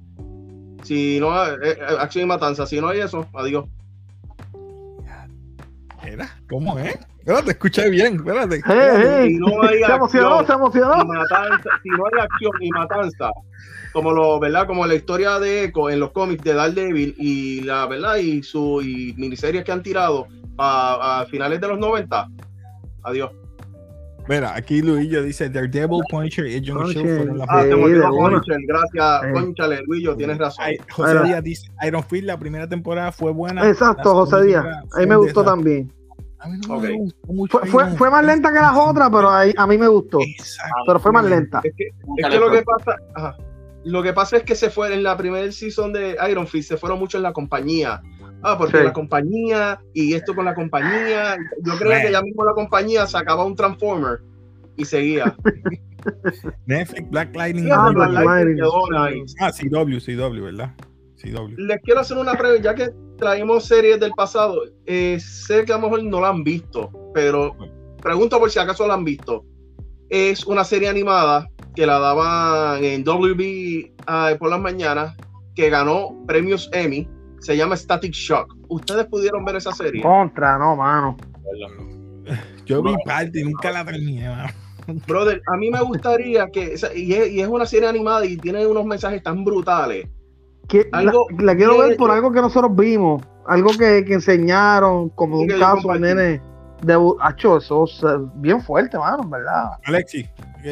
si 0.83 1.21
no, 1.21 1.47
eh, 1.47 1.57
eh, 1.65 1.79
acción 1.99 2.25
y 2.25 2.27
matanza. 2.27 2.67
Si 2.67 2.81
no 2.81 2.89
hay 2.89 3.01
eso, 3.01 3.27
adiós. 3.35 3.67
Era, 6.05 6.29
¿cómo 6.49 6.79
es? 6.79 6.99
Espérate, 7.19 7.51
escuché 7.51 7.91
bien, 7.91 8.17
espérate. 8.17 8.63
Hey, 8.65 8.75
hey. 8.97 9.29
Si 9.29 9.37
no 9.39 9.63
hay 9.63 9.79
Se 9.85 9.93
emocionó, 9.93 10.39
acción 10.39 10.47
se 10.47 10.53
emocionó. 10.55 11.03
y 11.03 11.07
matanza, 11.07 11.71
si 11.83 11.89
no 11.91 12.05
hay 12.07 12.21
acción 12.23 12.53
y 12.61 12.71
matanza, 12.71 13.31
como 13.93 14.11
lo, 14.13 14.41
¿verdad? 14.41 14.67
Como 14.67 14.87
la 14.87 14.95
historia 14.95 15.39
de 15.39 15.65
Echo 15.65 15.91
en 15.91 16.01
los 16.01 16.13
cómics 16.13 16.43
de 16.43 16.55
Daredevil 16.55 17.15
y 17.19 17.61
la 17.61 17.87
verdad 17.87 18.17
y 18.17 18.43
su 18.43 18.81
y 18.83 19.15
miniseries 19.19 19.63
que 19.65 19.73
han 19.73 19.83
tirado 19.83 20.27
a, 20.57 21.21
a 21.21 21.27
finales 21.27 21.61
de 21.61 21.69
los 21.69 21.79
90. 21.79 22.27
Adiós. 23.03 23.31
Mira, 24.31 24.55
aquí 24.55 24.81
Luillo 24.81 25.25
dice 25.25 25.51
Daredevil, 25.51 26.03
Punisher 26.09 26.47
y. 26.47 26.61
Shield 26.61 26.95
fueron 26.95 27.39
las 27.39 27.49
Ah, 27.51 27.65
te. 27.65 27.75
Punisher, 27.77 28.59
gracias, 28.65 29.21
Sí. 29.23 29.33
conchale, 29.33 29.83
Luillo, 29.89 30.17
tienes 30.17 30.39
razón. 30.39 30.65
Ay, 30.69 30.77
José 30.89 31.15
Mira. 31.15 31.25
Díaz 31.25 31.43
dice 31.43 31.71
Iron 31.83 32.05
Fist, 32.05 32.25
la 32.25 32.39
primera 32.39 32.69
temporada 32.69 33.11
fue 33.11 33.33
buena. 33.33 33.69
Exacto, 33.69 34.11
La 34.11 34.15
José 34.15 34.45
Díaz. 34.45 34.65
A 34.65 35.01
mí 35.01 35.07
me 35.07 35.17
gustó 35.17 35.41
desastre. 35.41 35.51
también. 35.51 35.93
A 36.39 36.49
mí 36.49 36.59
no 36.69 36.79
me 36.79 36.93
gustó 36.97 37.33
mucho. 37.33 37.59
Fue, 37.67 37.87
fue, 37.97 38.09
más 38.09 38.25
lenta 38.25 38.53
que 38.53 38.61
las 38.61 38.77
otras, 38.77 39.11
pero 39.11 39.31
ahí, 39.31 39.53
a 39.57 39.67
mí 39.67 39.77
me 39.77 39.89
gustó. 39.89 40.21
Exacto. 40.21 40.75
Pero 40.87 41.01
fue 41.01 41.11
más 41.11 41.25
lenta. 41.25 41.61
Es 41.65 41.75
que, 41.77 41.89
es 42.17 42.29
que 42.29 42.39
lo 42.39 42.53
que 42.53 42.63
pasa, 42.63 42.97
ajá. 43.17 43.37
lo 43.83 44.01
que 44.01 44.13
pasa 44.13 44.37
es 44.37 44.45
que 44.45 44.55
se 44.55 44.71
fue 44.71 44.95
en 44.95 45.03
la 45.03 45.17
primera 45.17 45.51
season 45.51 45.93
de 45.93 46.17
Iron 46.31 46.47
Fist, 46.47 46.69
se 46.69 46.77
fueron 46.77 47.01
mucho 47.01 47.17
en 47.17 47.25
la 47.25 47.33
compañía. 47.33 48.01
Ah, 48.43 48.57
porque 48.57 48.79
Sí. 48.79 48.85
la 48.85 48.93
compañía 48.93 49.81
y 49.93 50.15
esto 50.15 50.35
con 50.35 50.45
la 50.45 50.55
compañía. 50.55 51.37
Yo 51.63 51.77
creo 51.79 52.01
que 52.01 52.13
ya 52.13 52.23
mismo 52.23 52.45
la 52.45 52.53
compañía 52.53 53.07
sacaba 53.07 53.45
un 53.45 53.55
Transformer 53.55 54.21
y 54.77 54.85
seguía. 54.85 55.37
Netflix, 56.67 57.11
Black 57.11 57.35
Lightning. 57.37 57.69
Ah. 57.71 57.91
Black 57.93 58.13
Lightning 58.13 58.59
Lightning. 58.91 59.27
Ah, 59.41 59.51
CW, 59.53 59.99
CW, 60.01 60.43
¿verdad? 60.45 60.75
CW. 61.23 61.55
Les 61.59 61.81
quiero 61.83 62.01
hacer 62.01 62.17
una 62.17 62.33
pregunta, 62.35 62.63
ya 62.63 62.75
que 62.75 62.91
traemos 63.19 63.67
series 63.67 64.01
del 64.01 64.13
pasado, 64.13 64.63
eh, 64.87 65.19
sé 65.21 65.65
que 65.67 65.73
a 65.73 65.77
lo 65.77 65.83
mejor 65.83 66.03
no 66.05 66.21
la 66.23 66.29
han 66.31 66.43
visto, 66.43 66.91
pero 67.13 67.55
pregunto 68.03 68.39
por 68.39 68.51
si 68.51 68.59
acaso 68.59 68.87
la 68.87 68.95
han 68.95 69.05
visto. 69.05 69.45
es 70.09 70.45
una 70.47 70.65
serie 70.65 70.89
animada 70.89 71.47
que 71.77 71.87
la 71.87 72.01
daban 72.01 72.83
en 72.83 73.05
WB 73.05 73.93
ah, 74.09 74.33
por 74.39 74.51
las 74.51 74.61
mañanas, 74.61 75.15
que 75.55 75.71
ganó 75.71 76.17
premios 76.27 76.69
Emmy. 76.73 77.09
Se 77.41 77.57
llama 77.57 77.77
Static 77.77 78.13
Shock. 78.13 78.55
¿Ustedes 78.69 79.07
pudieron 79.07 79.45
ver 79.45 79.57
esa 79.57 79.73
serie? 79.73 80.03
Contra, 80.03 80.59
no, 80.59 80.77
mano. 80.77 81.17
Yo 82.67 82.83
vi 82.83 82.95
parte 83.05 83.41
y 83.41 83.45
nunca 83.45 83.71
la 83.73 83.85
terminé. 83.85 84.29
mano. 84.29 84.49
Brother, 85.07 85.41
a 85.53 85.57
mí 85.57 85.71
me 85.71 85.81
gustaría 85.83 86.49
que, 86.51 86.75
y 86.97 87.13
es, 87.15 87.31
y 87.31 87.41
es 87.41 87.49
una 87.49 87.67
serie 87.67 87.89
animada 87.89 88.25
y 88.27 88.37
tiene 88.37 88.67
unos 88.67 88.85
mensajes 88.85 89.23
tan 89.23 89.45
brutales. 89.45 90.07
Que, 90.69 90.89
Algo 90.93 91.27
la, 91.39 91.45
la 91.45 91.57
quiero 91.57 91.77
que- 91.77 91.83
ver 91.89 91.97
por 91.97 92.11
algo 92.11 92.33
que 92.33 92.41
nosotros 92.41 92.75
vimos. 92.77 93.23
Algo 93.47 93.71
que, 93.71 94.05
que 94.05 94.15
enseñaron, 94.15 95.09
como 95.11 95.41
un 95.41 95.49
caso, 95.49 95.95
nene. 95.95 96.41
De, 96.83 96.97
Hacho, 97.21 97.59
eso 97.59 97.85
es 97.85 98.03
bien 98.37 98.61
fuerte, 98.63 98.97
mano, 98.97 99.23
en 99.25 99.31
¿verdad? 99.31 99.71
Alexi, 99.85 100.25
¿qué 100.63 100.71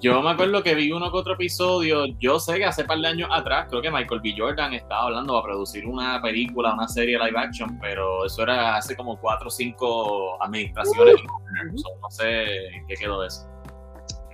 Yo 0.00 0.22
me 0.22 0.30
acuerdo 0.30 0.62
que 0.62 0.74
vi 0.74 0.90
uno 0.92 1.10
que 1.10 1.16
otro 1.18 1.34
episodio. 1.34 2.06
Yo 2.18 2.38
sé 2.38 2.58
que 2.58 2.64
hace 2.64 2.84
par 2.84 2.98
de 2.98 3.08
años 3.08 3.28
atrás, 3.32 3.66
creo 3.68 3.80
que 3.82 3.90
Michael 3.90 4.20
B. 4.22 4.34
Jordan 4.36 4.74
estaba 4.74 5.04
hablando 5.04 5.36
de 5.36 5.42
producir 5.42 5.86
una 5.86 6.20
película, 6.20 6.74
una 6.74 6.88
serie 6.88 7.18
live 7.18 7.38
action, 7.38 7.78
pero 7.80 8.24
eso 8.26 8.42
era 8.42 8.76
hace 8.76 8.96
como 8.96 9.18
cuatro 9.18 9.48
o 9.48 9.50
cinco 9.50 10.42
administraciones. 10.42 11.14
So, 11.76 11.88
no 12.00 12.10
sé 12.10 12.66
en 12.68 12.86
qué 12.86 12.94
quedó 12.94 13.20
de 13.22 13.28
eso. 13.28 13.46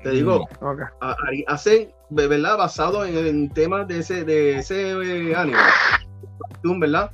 Te 0.02 0.10
digo, 0.10 0.48
Ok. 0.60 0.80
a- 1.00 1.16
ahí 1.28 1.44
hacen, 1.46 1.92
de 2.10 2.26
verdad, 2.26 2.58
basado 2.58 3.04
en, 3.04 3.16
en 3.24 3.48
temas 3.50 3.86
de 3.86 3.98
ese, 4.00 4.24
de 4.24 4.58
ese 4.58 4.90
eh, 4.90 5.34
anime. 5.36 5.58
¿verdad? 6.80 7.10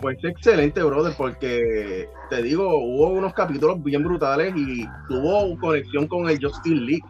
Pues 0.00 0.16
excelente, 0.24 0.82
brother, 0.82 1.12
porque 1.16 2.08
te 2.30 2.42
digo, 2.42 2.66
hubo 2.78 3.08
unos 3.08 3.34
capítulos 3.34 3.82
bien 3.82 4.02
brutales 4.02 4.54
y 4.56 4.86
tuvo 5.08 5.58
conexión 5.58 6.06
con 6.06 6.28
el 6.28 6.38
Justin 6.42 6.86
League. 6.86 7.02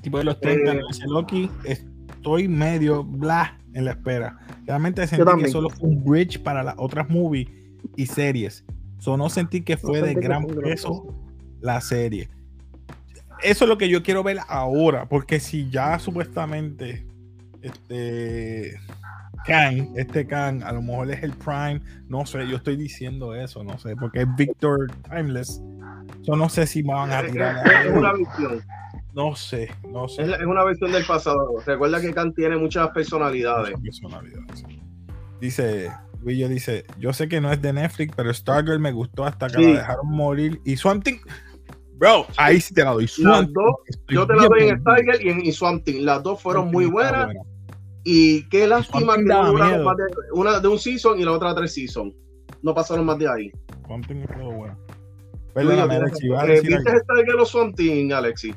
El 0.00 0.02
tipo 0.02 0.16
de 0.16 0.24
los 0.24 0.40
30 0.40 0.72
Eh, 0.72 0.80
dice 0.88 1.04
Loki, 1.06 1.50
estoy 1.64 2.48
medio 2.48 3.04
bla 3.04 3.58
en 3.74 3.84
la 3.84 3.90
espera. 3.90 4.38
Realmente 4.66 5.06
sentí 5.06 5.22
que 5.42 5.48
solo 5.50 5.68
fue 5.68 5.90
un 5.90 6.02
bridge 6.02 6.38
para 6.42 6.62
las 6.62 6.74
otras 6.78 7.10
movies 7.10 7.48
y 7.96 8.06
series. 8.06 8.64
So, 8.98 9.18
no 9.18 9.28
sentí 9.28 9.60
que 9.60 9.76
fue 9.76 10.00
de 10.00 10.14
gran 10.14 10.46
peso 10.46 11.14
la 11.60 11.82
serie. 11.82 12.30
Eso 13.42 13.64
es 13.64 13.68
lo 13.68 13.76
que 13.76 13.90
yo 13.90 14.02
quiero 14.02 14.22
ver 14.22 14.38
ahora, 14.48 15.06
porque 15.06 15.38
si 15.38 15.68
ya 15.68 15.98
supuestamente 15.98 17.06
este 17.60 18.80
Kang, 19.44 19.88
este 19.96 20.26
Kang, 20.26 20.62
a 20.62 20.72
lo 20.72 20.80
mejor 20.80 21.10
es 21.10 21.22
el 21.22 21.32
Prime, 21.32 21.80
no 22.08 22.24
sé, 22.24 22.46
yo 22.48 22.56
estoy 22.56 22.76
diciendo 22.76 23.34
eso, 23.34 23.62
no 23.64 23.78
sé, 23.78 23.96
porque 23.96 24.22
es 24.22 24.26
Victor 24.36 24.90
Timeless. 25.10 25.60
Yo 26.22 26.36
no 26.36 26.48
sé 26.48 26.66
si 26.66 26.82
me 26.82 26.94
van 26.94 27.12
a 27.12 27.22
tirar 27.22 27.66
es- 27.86 27.96
una 27.96 28.12
visión, 28.14 28.62
No 29.28 29.34
sé, 29.36 29.70
no 29.88 30.08
sé. 30.08 30.22
es, 30.22 30.28
es 30.28 30.46
una 30.46 30.64
versión 30.64 30.92
del 30.92 31.04
pasado. 31.04 31.38
Recuerda 31.66 32.00
que 32.00 32.12
Khan 32.14 32.32
tiene 32.34 32.56
muchas 32.56 32.88
personalidades. 32.90 33.76
Muchas 33.78 34.00
personalidades. 34.00 34.64
Dice, 35.40 35.90
Guillo 36.22 36.48
dice, 36.48 36.84
yo 36.98 37.12
sé 37.12 37.28
que 37.28 37.40
no 37.40 37.50
es 37.52 37.60
de 37.62 37.72
Netflix, 37.72 38.14
pero 38.16 38.32
Stargirl 38.32 38.78
me 38.78 38.92
gustó 38.92 39.24
hasta 39.24 39.48
que 39.48 39.56
Sí. 39.56 39.72
la 39.72 39.78
dejaron 39.80 40.08
morir. 40.10 40.60
Y 40.64 40.76
Swamp 40.76 41.02
Thing, 41.04 41.18
bro, 41.96 42.26
ahí 42.36 42.60
sí 42.60 42.74
te 42.74 42.84
la 42.84 42.92
doy. 42.92 43.08
Swamp 43.08 43.50
dos, 43.52 43.74
Yo 44.08 44.26
te 44.26 44.34
la 44.36 44.46
doy 44.46 44.68
en. 44.68 44.82
Tiger 44.84 45.24
y 45.24 45.28
en 45.30 45.40
y 45.44 45.52
Swamp 45.52 45.84
Thing. 45.84 46.02
Las 46.04 46.22
dos 46.22 46.40
fueron 46.42 46.64
Swamp 46.64 46.72
muy 46.74 46.86
buenas. 46.86 47.26
buena. 47.26 47.40
Y 48.04 48.48
qué 48.48 48.66
lástima 48.66 49.16
que 49.16 49.22
no 49.24 49.46
duraron 49.52 49.84
más 49.84 49.96
de, 49.96 50.04
una 50.32 50.58
de 50.60 50.68
un 50.68 50.78
season 50.78 51.18
y 51.20 51.24
la 51.24 51.32
otra 51.32 51.54
tres 51.54 51.74
seasons. 51.74 52.14
No 52.62 52.74
pasaron 52.74 53.04
más 53.06 53.18
de 53.18 53.28
ahí. 53.30 53.50
Swamp 53.86 54.06
Thing 54.06 54.22
estuvo 54.22 54.52
bueno. 54.52 54.76
Luis, 54.86 55.52
Perdóname, 55.54 55.94
¿tienes- 55.96 56.02
Alexi, 56.12 56.28
¿vas 56.28 56.42
a 56.44 56.46
eh, 56.46 56.60
¿Viste? 56.60 56.98
Stargirl 57.00 57.40
o 57.40 57.44
Swamp 57.44 57.76
Thing, 57.76 58.12
Alexi? 58.12 58.54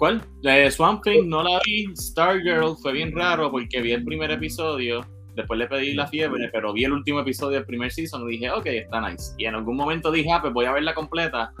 ¿Cuál? 0.00 0.22
Eh, 0.44 0.70
Swamp 0.70 1.02
Thing 1.04 1.28
no 1.28 1.42
la 1.42 1.60
vi. 1.62 1.94
Stargirl 1.94 2.74
fue 2.80 2.94
bien 2.94 3.14
raro 3.14 3.50
porque 3.50 3.82
vi 3.82 3.92
el 3.92 4.02
primer 4.02 4.30
episodio. 4.30 5.06
Después 5.36 5.58
le 5.58 5.66
pedí 5.66 5.92
la 5.92 6.06
fiebre, 6.06 6.48
pero 6.50 6.72
vi 6.72 6.84
el 6.84 6.92
último 6.92 7.20
episodio 7.20 7.58
del 7.58 7.66
primer 7.66 7.92
season 7.92 8.26
y 8.26 8.38
dije, 8.38 8.50
ok, 8.50 8.64
está 8.64 9.06
nice. 9.06 9.34
Y 9.36 9.44
en 9.44 9.56
algún 9.56 9.76
momento 9.76 10.10
dije, 10.10 10.32
ah, 10.32 10.40
pues 10.40 10.54
voy 10.54 10.64
a 10.64 10.72
verla 10.72 10.94
completa. 10.94 11.52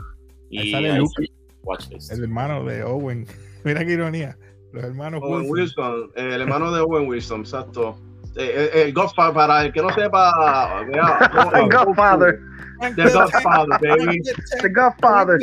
Ahí 0.50 0.68
Y 0.68 0.72
sale 0.72 0.90
ahí 0.90 0.98
Luke. 0.98 1.12
sí, 1.18 1.30
watch 1.64 1.88
this. 1.88 2.10
El 2.10 2.22
hermano 2.22 2.64
de 2.64 2.82
Owen. 2.82 3.26
Mira 3.64 3.84
qué 3.84 3.92
ironía. 3.92 4.38
Los 4.72 4.84
hermanos 4.84 5.20
Owen 5.22 5.44
Wilson. 5.50 5.92
Wilson, 5.92 6.10
eh, 6.16 6.34
el 6.36 6.40
hermano 6.40 6.72
de 6.72 6.80
Owen 6.80 7.08
Wilson, 7.08 7.40
exacto. 7.40 8.00
Eh, 8.36 8.70
eh, 8.72 8.82
el 8.84 8.94
Godfather, 8.94 9.34
para 9.34 9.66
el 9.66 9.72
que 9.74 9.82
no 9.82 9.90
sepa, 9.92 10.82
vea, 10.84 11.30
The 11.68 11.76
Godfather. 11.76 12.40
The 12.80 13.10
Godfather, 13.12 13.78
baby. 13.80 14.22
The 14.62 14.68
Godfather. 14.70 15.38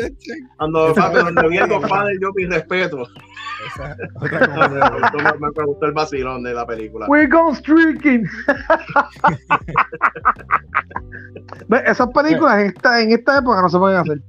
Cuando, 0.58 0.94
cuando 0.94 1.50
vi 1.50 1.58
el 1.58 1.68
Godfather, 1.68 2.18
yo 2.20 2.32
mi 2.36 2.46
respeto. 2.46 3.08
Esa- 3.68 3.96
otra 4.16 4.40
cosa. 4.48 4.70
me, 4.70 5.40
me- 5.40 5.66
gustó 5.66 5.86
el 5.86 5.92
vacilón 5.94 6.44
de 6.44 6.54
la 6.54 6.66
película. 6.66 7.06
We're 7.08 7.28
going 7.28 7.56
streaking. 7.56 8.28
Ve, 11.68 11.84
Esas 11.86 12.10
películas 12.10 12.60
en 12.60 12.68
esta, 12.68 13.02
en 13.02 13.12
esta 13.12 13.38
época 13.40 13.62
no 13.62 13.70
se 13.70 13.78
pueden 13.78 13.98
hacer. 14.00 14.22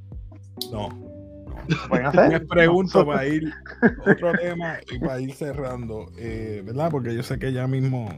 No. 0.73 0.89
Hacer. 2.07 2.29
Me 2.31 2.41
pregunto 2.41 3.05
para 3.07 3.27
ir 3.27 3.53
otro 4.07 4.33
tema 4.33 4.79
y 4.91 4.99
para 4.99 5.21
ir 5.21 5.35
cerrando, 5.35 6.07
eh, 6.17 6.63
¿verdad? 6.65 6.91
Porque 6.91 7.15
yo 7.15 7.23
sé 7.23 7.39
que 7.39 7.53
ya 7.53 7.67
mismo, 7.67 8.09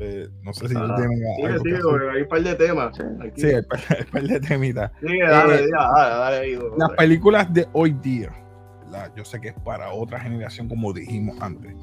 este, 0.00 0.28
no 0.42 0.52
sé 0.52 0.68
si 0.68 0.74
tú 0.74 0.80
Ajá. 0.80 0.96
tienes 0.96 1.18
Sí, 1.18 1.42
algo 1.44 1.62
que 1.64 1.70
sí, 1.70 1.74
hacer. 1.76 2.10
hay 2.10 2.22
un 2.22 2.28
par 2.28 2.42
de 2.42 2.54
temas. 2.54 2.96
Sí. 2.96 3.02
Aquí. 3.20 3.40
Sí, 3.40 3.46
el 3.48 3.64
par, 3.66 3.80
par 4.12 4.22
de 4.22 4.40
temitas. 4.40 4.90
Sí, 5.00 5.18
dale, 5.18 5.54
Eh, 5.56 5.66
ya, 5.70 5.90
dale, 5.92 6.14
dale, 6.18 6.36
ahí, 6.38 6.58
Las 6.76 6.90
películas 6.90 7.52
de 7.52 7.66
hoy 7.72 7.92
día, 8.02 8.30
¿verdad? 8.84 9.12
yo 9.16 9.24
sé 9.24 9.40
que 9.40 9.48
es 9.48 9.54
para 9.64 9.90
otra 9.92 10.20
generación, 10.20 10.68
como 10.68 10.92
dijimos 10.92 11.36
antes. 11.40 11.74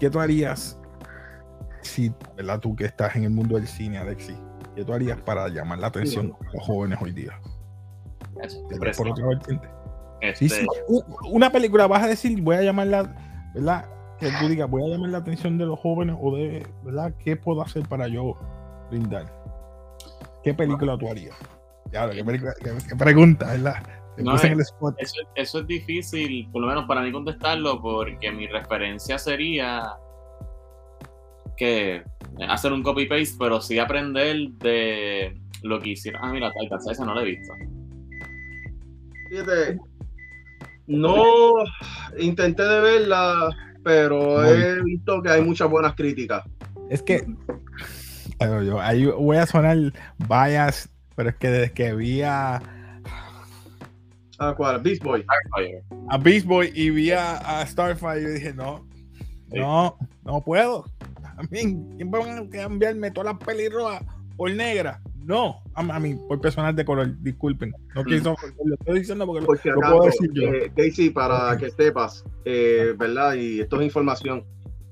¿Qué 0.00 0.10
tú 0.10 0.18
harías 0.20 0.78
si, 1.82 2.12
¿verdad? 2.36 2.58
Tú 2.60 2.74
que 2.76 2.84
estás 2.84 3.14
en 3.16 3.24
el 3.24 3.30
mundo 3.30 3.56
del 3.56 3.66
cine, 3.66 3.98
Alexis, 3.98 4.36
¿qué 4.74 4.84
tú 4.84 4.92
harías 4.92 5.20
para 5.20 5.48
llamar 5.48 5.78
la 5.78 5.88
atención 5.88 6.32
a 6.40 6.52
los 6.54 6.62
jóvenes 6.66 6.98
hoy 7.00 7.12
día? 7.12 7.32
Eso, 8.42 8.64
¿Te 8.68 8.78
presión. 8.78 9.08
por 9.08 9.12
otra 9.12 9.26
vertiente? 9.28 9.68
Este, 10.20 10.48
Sí, 10.48 10.54
sí. 10.60 10.66
U- 10.88 11.02
Una 11.30 11.50
película, 11.50 11.86
vas 11.86 12.02
a 12.04 12.06
decir, 12.08 12.40
voy 12.40 12.56
a 12.56 12.62
llamarla, 12.62 13.50
¿verdad? 13.54 13.84
Que 14.22 14.30
tú 14.40 14.48
digas, 14.48 14.70
voy 14.70 14.84
a 14.84 14.86
llamar 14.86 15.10
la 15.10 15.18
atención 15.18 15.58
de 15.58 15.66
los 15.66 15.80
jóvenes 15.80 16.14
o 16.20 16.36
de, 16.36 16.64
¿verdad? 16.84 17.12
¿Qué 17.18 17.36
puedo 17.36 17.60
hacer 17.60 17.82
para 17.88 18.06
yo 18.06 18.36
brindar? 18.88 19.24
¿Qué 20.44 20.54
película 20.54 20.96
tú 20.96 21.08
harías? 21.08 21.36
Ya, 21.90 22.08
qué, 22.08 22.24
película, 22.24 22.54
qué, 22.62 22.70
qué 22.88 22.94
pregunta, 22.94 23.46
¿verdad? 23.46 23.82
No, 24.18 24.36
es- 24.36 24.44
spot. 24.44 24.94
Eso, 24.98 25.16
eso 25.34 25.58
es 25.58 25.66
difícil, 25.66 26.48
por 26.52 26.62
lo 26.62 26.68
menos 26.68 26.84
para 26.86 27.00
mí 27.02 27.10
contestarlo, 27.10 27.82
porque 27.82 28.30
mi 28.30 28.46
referencia 28.46 29.18
sería 29.18 29.96
que 31.56 32.04
hacer 32.48 32.72
un 32.72 32.84
copy-paste, 32.84 33.34
pero 33.40 33.60
sí 33.60 33.80
aprender 33.80 34.36
de 34.60 35.36
lo 35.64 35.80
que 35.80 35.90
hicieron. 35.90 36.20
Ah, 36.24 36.30
mira, 36.32 36.52
Titans, 36.52 36.88
esa 36.88 37.04
no 37.04 37.14
la 37.14 37.22
he 37.22 37.24
visto. 37.24 37.52
Fíjate, 39.30 39.78
no 40.86 41.64
intenté 42.20 42.62
de 42.62 42.80
verla, 42.80 43.48
pero 43.82 44.44
he 44.44 44.82
visto 44.82 45.22
que 45.22 45.30
hay 45.30 45.42
muchas 45.42 45.68
buenas 45.70 45.94
críticas. 45.94 46.44
Es 46.90 47.02
que, 47.02 47.24
yo, 48.40 48.80
ahí 48.80 49.06
voy 49.06 49.36
a 49.36 49.46
sonar 49.46 49.76
bias, 50.28 50.88
pero 51.16 51.30
es 51.30 51.36
que 51.36 51.48
desde 51.50 51.72
que 51.72 51.94
vi 51.94 52.22
a, 52.22 52.60
Ah, 54.38 54.54
¿cuál? 54.56 54.80
Beast 54.80 55.04
Boy. 55.04 55.22
Starfire. 55.22 55.84
a 56.08 56.18
Beast 56.18 56.46
Boy 56.46 56.72
y 56.74 56.90
vi 56.90 57.12
a, 57.12 57.36
a 57.60 57.66
Starfire, 57.66 58.22
yo 58.22 58.28
dije, 58.30 58.52
no, 58.52 58.84
Sí. 59.52 59.58
no, 59.60 59.96
no 60.24 60.40
puedo. 60.40 60.84
A 61.36 61.42
mí, 61.44 61.76
¿quién 61.96 62.10
va 62.12 62.18
a 62.20 62.48
cambiarme 62.50 63.10
todas 63.12 63.34
las 63.34 63.44
pelirrojas 63.46 64.02
por 64.36 64.50
negra? 64.50 65.00
No, 65.24 65.62
a, 65.74 65.80
a 65.80 66.00
mí, 66.00 66.16
por 66.28 66.40
personal 66.40 66.74
de 66.74 66.84
color, 66.84 67.16
disculpen. 67.22 67.72
No 67.94 68.04
quiso, 68.04 68.36
lo 68.64 68.74
estoy 68.74 68.98
diciendo 69.00 69.26
porque 69.26 69.44
Porque 69.46 69.70
lo 69.70 69.78
acaso, 69.78 69.96
puedo 69.96 70.06
decir 70.06 70.30
yo. 70.34 70.42
eh, 70.42 70.72
Casey, 70.76 71.10
para 71.10 71.56
que 71.56 71.70
sepas, 71.70 72.24
eh, 72.44 72.94
¿verdad? 72.98 73.34
Y 73.34 73.60
esto 73.60 73.80
es 73.80 73.86
información. 73.86 74.44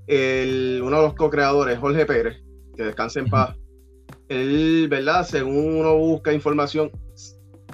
El, 0.06 0.80
uno 0.84 0.96
de 0.96 1.02
los 1.02 1.14
co-creadores, 1.14 1.78
Jorge 1.78 2.06
Pérez, 2.06 2.42
que 2.76 2.84
descanse 2.84 3.20
en 3.20 3.28
paz, 3.28 3.56
él, 4.28 4.86
¿verdad? 4.88 5.24
Según 5.26 5.76
uno 5.76 5.96
busca 5.96 6.32
información, 6.32 6.90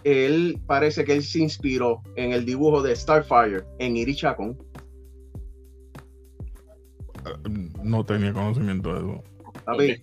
él 0.05 0.61
parece 0.67 1.05
que 1.05 1.15
él 1.15 1.23
se 1.23 1.41
inspiró 1.41 2.01
en 2.17 2.33
el 2.33 2.45
dibujo 2.45 2.83
de 2.83 2.95
Starfire 2.95 3.65
en 3.79 3.97
Iri 3.97 4.15
Chacón. 4.15 4.57
No 7.83 8.05
tenía 8.05 8.33
conocimiento 8.33 8.93
de 8.95 9.01
eso. 9.01 9.25
¿sabes? 9.65 10.01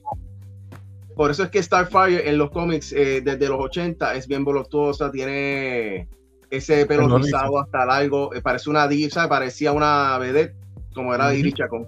Por 1.16 1.30
eso 1.32 1.43
es 1.43 1.49
que 1.49 1.61
Starfire 1.61 2.28
en 2.30 2.38
los 2.38 2.49
cómics 2.51 2.91
eh, 2.93 3.22
desde 3.24 3.47
los 3.47 3.59
80 3.59 4.16
es 4.16 4.28
bien 4.28 4.43
voluptuosa, 4.43 5.11
tiene 5.11 6.07
ese 6.49 6.86
pelo 6.86 7.18
rizado 7.18 7.59
hasta 7.59 7.86
largo, 7.86 8.34
eh, 8.34 8.41
parece 8.41 8.70
una 8.70 8.88
diva, 8.88 9.28
parecía 9.28 9.72
una 9.72 10.18
vedette, 10.18 10.55
como 10.93 11.14
era. 11.14 11.34
Iris 11.34 11.53
Chacón. 11.55 11.86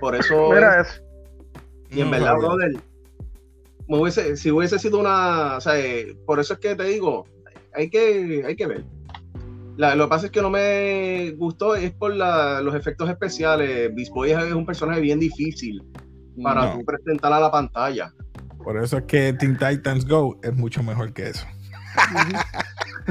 Por 0.00 0.14
eso, 0.14 0.50
Mira 0.52 0.80
eso. 0.82 1.00
y 1.90 2.00
en 2.00 2.06
No 2.06 2.10
verdad, 2.12 2.36
brother, 2.36 2.72
me 3.88 3.98
hubiese- 3.98 4.36
si 4.36 4.50
hubiese 4.50 4.78
sido 4.78 4.98
una, 4.98 5.56
o 5.56 5.60
sea, 5.60 5.78
eh, 5.78 6.16
por 6.26 6.38
eso 6.40 6.54
es 6.54 6.58
que 6.60 6.74
te 6.74 6.84
digo, 6.84 7.24
hay 7.74 7.88
que, 7.90 8.42
hay 8.46 8.56
que 8.56 8.66
ver. 8.66 8.84
La- 9.76 9.94
lo 9.94 10.04
que 10.04 10.08
pasa 10.10 10.26
es 10.26 10.32
que 10.32 10.40
no 10.42 10.48
me 10.50 11.32
gustó 11.36 11.76
es 11.76 11.92
por 11.92 12.14
la- 12.14 12.60
los 12.62 12.74
efectos 12.74 13.08
especiales. 13.10 13.94
Beast 13.94 14.12
Boy 14.12 14.30
es 14.32 14.52
un 14.52 14.64
personaje 14.66 15.00
bien 15.00 15.20
difícil 15.20 15.82
para 16.42 16.66
No. 16.66 16.78
tú 16.78 16.84
presentar 16.84 17.32
a 17.34 17.40
la 17.40 17.50
pantalla. 17.50 18.10
Por 18.66 18.82
eso 18.82 18.96
es 18.96 19.04
que 19.04 19.32
Teen 19.32 19.56
Titans 19.56 20.08
Go 20.08 20.40
es 20.42 20.52
mucho 20.52 20.82
mejor 20.82 21.12
que 21.12 21.28
eso. 21.28 21.46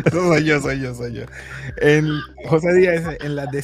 Eso 0.03 0.21
soy 0.33 0.43
yo, 0.43 0.59
soy 0.59 0.81
yo, 0.81 0.93
soy 0.93 1.13
yo. 1.13 1.21
En, 1.77 2.09
José 2.49 2.73
Díaz, 2.73 3.15
en 3.21 3.37
la 3.37 3.45
de 3.45 3.63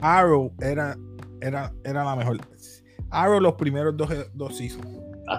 Arrow 0.00 0.52
era, 0.60 0.96
era, 1.40 1.72
era 1.82 2.04
la 2.04 2.14
mejor. 2.14 2.38
Arrow 3.10 3.40
los 3.40 3.54
primeros 3.54 3.96
dos, 3.96 4.10
dos 4.34 4.56
seasons. 4.56 4.86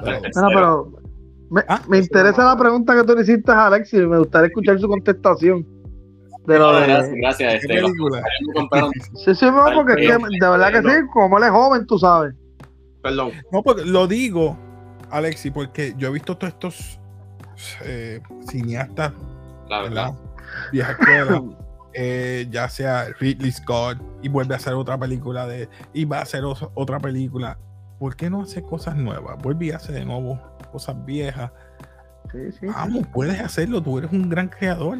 El. 0.04 0.20
Bueno, 0.34 0.50
pero 0.54 0.92
me, 1.50 1.62
Ah, 1.70 1.82
me 1.88 2.00
interesa 2.00 2.44
la 2.44 2.58
pregunta 2.58 2.94
que 2.94 3.06
tú 3.06 3.16
le 3.16 3.22
hiciste 3.22 3.54
a 3.54 3.68
Alex 3.68 3.94
y 3.94 4.00
me 4.00 4.18
gustaría 4.18 4.48
escuchar 4.48 4.82
su 4.82 4.90
contestación. 4.90 5.66
De 6.46 6.60
lo 6.60 6.74
No, 6.74 6.80
de... 6.82 6.88
gracias, 6.88 7.16
gracias. 7.16 7.52
¿Qué 7.54 7.56
Este, 7.56 7.82
película? 7.82 8.22
Sí, 9.16 9.34
sí, 9.34 9.46
no, 9.46 9.64
porque 9.76 9.94
es 9.94 10.12
que, 10.12 10.18
de 10.42 10.50
verdad 10.50 10.74
que 10.74 10.82
sí, 10.82 10.96
como 11.14 11.38
él 11.38 11.46
es 11.46 11.52
joven, 11.52 11.88
tú 11.88 11.98
sabes. 11.98 12.36
Perdón. 13.02 13.32
No, 13.54 13.64
porque 13.64 13.86
lo 13.86 14.08
digo, 14.08 14.58
Alexi, 15.12 15.52
porque 15.52 15.94
yo 15.98 16.08
he 16.10 16.12
visto 16.12 16.38
todos 16.38 16.54
estos 16.54 17.00
eh, 17.84 18.22
cineastas, 18.50 19.14
claro, 19.68 19.84
¿verdad? 19.84 20.14
claro. 20.14 20.36
Vieja 20.72 20.92
escuela, 20.92 21.44
eh, 21.94 22.48
ya 22.50 22.68
sea 22.70 23.06
Ridley 23.20 23.52
Scott, 23.52 23.98
y 24.22 24.30
vuelve 24.30 24.54
a 24.54 24.58
hacer 24.58 24.74
otra 24.74 24.98
película 24.98 25.46
de, 25.48 25.70
y 25.94 26.06
va 26.06 26.20
a 26.20 26.22
hacer 26.24 26.44
otra 26.46 27.00
película. 27.00 27.58
¿Por 28.00 28.16
qué 28.16 28.30
no 28.30 28.42
hace 28.42 28.64
cosas 28.64 28.96
nuevas? 28.96 29.38
Vuelve 29.44 29.68
y 29.68 29.72
hace 29.72 29.92
de 29.92 30.04
nuevo 30.06 30.40
cosas 30.72 30.96
viejas. 31.06 31.52
Sí, 32.32 32.52
sí. 32.60 32.66
Vamos, 32.66 33.06
puedes 33.14 33.40
hacerlo, 33.40 33.82
tú 33.82 33.98
eres 34.00 34.12
un 34.12 34.28
gran 34.30 34.48
creador. 34.48 34.98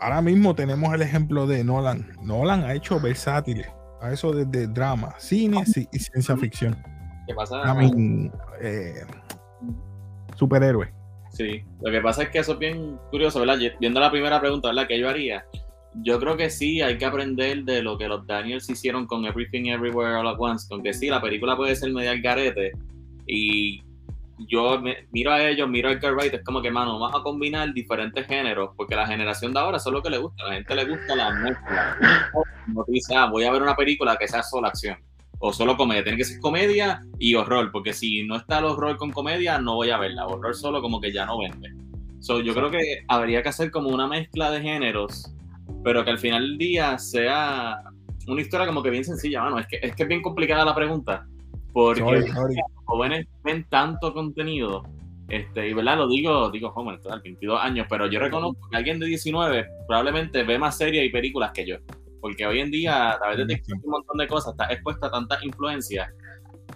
Ahora 0.00 0.20
mismo 0.22 0.54
tenemos 0.54 0.92
el 0.94 1.02
ejemplo 1.02 1.46
de 1.46 1.62
Nolan. 1.62 2.10
Nolan 2.22 2.64
ha 2.64 2.72
hecho 2.72 2.98
versátiles, 2.98 3.68
a 4.00 4.10
eso 4.10 4.32
desde 4.32 4.66
drama, 4.66 5.14
cine 5.18 5.58
ci- 5.58 5.88
y 5.92 5.98
ciencia 5.98 6.36
ficción. 6.36 6.76
¿Qué 7.30 7.34
pasa? 7.36 7.62
I 7.64 7.76
mean, 7.76 8.32
eh, 8.60 9.04
superhéroe. 10.36 10.92
Sí, 11.30 11.62
lo 11.80 11.92
que 11.92 12.00
pasa 12.00 12.24
es 12.24 12.30
que 12.30 12.40
eso 12.40 12.54
es 12.54 12.58
bien 12.58 12.98
curioso, 13.12 13.38
¿verdad? 13.38 13.56
Viendo 13.78 14.00
la 14.00 14.10
primera 14.10 14.40
pregunta, 14.40 14.66
¿verdad? 14.66 14.88
¿Qué 14.88 14.98
yo 14.98 15.08
haría? 15.08 15.44
Yo 16.02 16.18
creo 16.18 16.36
que 16.36 16.50
sí, 16.50 16.82
hay 16.82 16.98
que 16.98 17.04
aprender 17.04 17.62
de 17.62 17.82
lo 17.82 17.96
que 17.96 18.08
los 18.08 18.26
Daniels 18.26 18.68
hicieron 18.68 19.06
con 19.06 19.24
Everything 19.24 19.66
Everywhere 19.66 20.16
All 20.16 20.26
at 20.26 20.40
Once, 20.40 20.66
con 20.68 20.82
que 20.82 20.92
sí, 20.92 21.08
la 21.08 21.20
película 21.20 21.56
puede 21.56 21.76
ser 21.76 21.92
media 21.92 22.10
al 22.10 22.20
garete 22.20 22.72
y 23.28 23.80
yo 24.48 24.80
me- 24.80 25.06
miro 25.12 25.30
a 25.30 25.40
ellos, 25.48 25.68
miro 25.68 25.88
a 25.88 25.92
Edgar 25.92 26.14
Wright, 26.14 26.34
es 26.34 26.42
como 26.42 26.60
que, 26.60 26.70
mano, 26.72 26.98
vamos 26.98 27.20
a 27.20 27.22
combinar 27.22 27.72
diferentes 27.72 28.26
géneros, 28.26 28.70
porque 28.76 28.96
la 28.96 29.06
generación 29.06 29.52
de 29.52 29.60
ahora 29.60 29.76
eso 29.76 29.90
es 29.90 29.92
lo 29.94 30.02
que 30.02 30.10
le 30.10 30.18
gusta, 30.18 30.42
a 30.42 30.48
la 30.48 30.54
gente 30.54 30.74
le 30.74 30.84
gusta 30.84 31.14
la 31.14 31.30
mezcla. 31.30 31.96
No 32.66 32.84
dice, 32.88 33.14
ah, 33.14 33.26
voy 33.30 33.44
a 33.44 33.52
ver 33.52 33.62
una 33.62 33.76
película 33.76 34.16
que 34.16 34.26
sea 34.26 34.42
solo 34.42 34.66
acción 34.66 34.96
o 35.40 35.52
solo 35.52 35.76
comedia. 35.76 36.04
Tiene 36.04 36.18
que 36.18 36.24
ser 36.24 36.38
comedia 36.38 37.00
y 37.18 37.34
horror, 37.34 37.72
porque 37.72 37.92
si 37.92 38.24
no 38.24 38.36
está 38.36 38.60
el 38.60 38.66
horror 38.66 38.96
con 38.96 39.10
comedia, 39.10 39.58
no 39.58 39.74
voy 39.74 39.90
a 39.90 39.98
verla. 39.98 40.26
Horror 40.26 40.54
solo 40.54 40.80
como 40.80 41.00
que 41.00 41.12
ya 41.12 41.26
no 41.26 41.38
vende. 41.38 41.70
So, 42.20 42.40
yo 42.40 42.54
creo 42.54 42.70
que 42.70 43.02
habría 43.08 43.42
que 43.42 43.48
hacer 43.48 43.70
como 43.70 43.88
una 43.88 44.06
mezcla 44.06 44.50
de 44.50 44.60
géneros, 44.60 45.34
pero 45.82 46.04
que 46.04 46.10
al 46.10 46.18
final 46.18 46.42
del 46.42 46.58
día 46.58 46.98
sea 46.98 47.82
una 48.28 48.40
historia 48.42 48.66
como 48.66 48.82
que 48.82 48.90
bien 48.90 49.04
sencilla, 49.04 49.42
mano. 49.42 49.58
Es 49.58 49.66
que 49.66 49.80
es, 49.82 49.96
que 49.96 50.02
es 50.02 50.08
bien 50.08 50.20
complicada 50.20 50.64
la 50.64 50.74
pregunta, 50.74 51.26
porque 51.72 52.00
Sorry, 52.00 52.28
sorry. 52.28 52.54
los 52.56 52.84
jóvenes 52.84 53.26
ven 53.42 53.64
tanto 53.70 54.12
contenido. 54.12 54.82
Este, 55.28 55.68
y 55.68 55.72
verdad, 55.72 55.96
lo 55.96 56.08
digo, 56.08 56.50
digo 56.50 56.70
joven, 56.70 56.96
estoy 56.96 57.12
al 57.12 57.22
22 57.22 57.60
años, 57.62 57.86
pero 57.88 58.06
yo 58.10 58.18
reconozco 58.18 58.68
que 58.68 58.76
alguien 58.76 58.98
de 58.98 59.06
19 59.06 59.64
probablemente 59.86 60.42
ve 60.42 60.58
más 60.58 60.76
series 60.76 61.06
y 61.06 61.08
películas 61.08 61.52
que 61.52 61.66
yo. 61.66 61.76
Porque 62.20 62.46
hoy 62.46 62.60
en 62.60 62.70
día, 62.70 63.12
a 63.12 63.18
través 63.18 63.38
de 63.38 63.46
TikTok 63.46 63.84
un 63.84 63.90
montón 63.90 64.18
de 64.18 64.26
cosas, 64.26 64.52
está 64.52 64.72
expuesta 64.72 65.06
a 65.06 65.10
tantas 65.10 65.42
influencias 65.42 66.08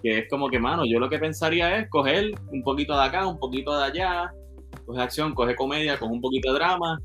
que 0.03 0.19
es 0.19 0.29
como 0.29 0.49
que, 0.49 0.59
mano, 0.59 0.85
yo 0.85 0.99
lo 0.99 1.09
que 1.09 1.19
pensaría 1.19 1.79
es 1.79 1.89
coger 1.89 2.33
un 2.51 2.63
poquito 2.63 2.95
de 2.95 3.05
acá, 3.05 3.27
un 3.27 3.39
poquito 3.39 3.77
de 3.77 3.85
allá, 3.85 4.31
coge 4.85 5.01
acción, 5.01 5.35
coge 5.35 5.55
comedia, 5.55 5.99
coge 5.99 6.13
un 6.13 6.21
poquito 6.21 6.53
de 6.53 6.59
drama, 6.59 6.99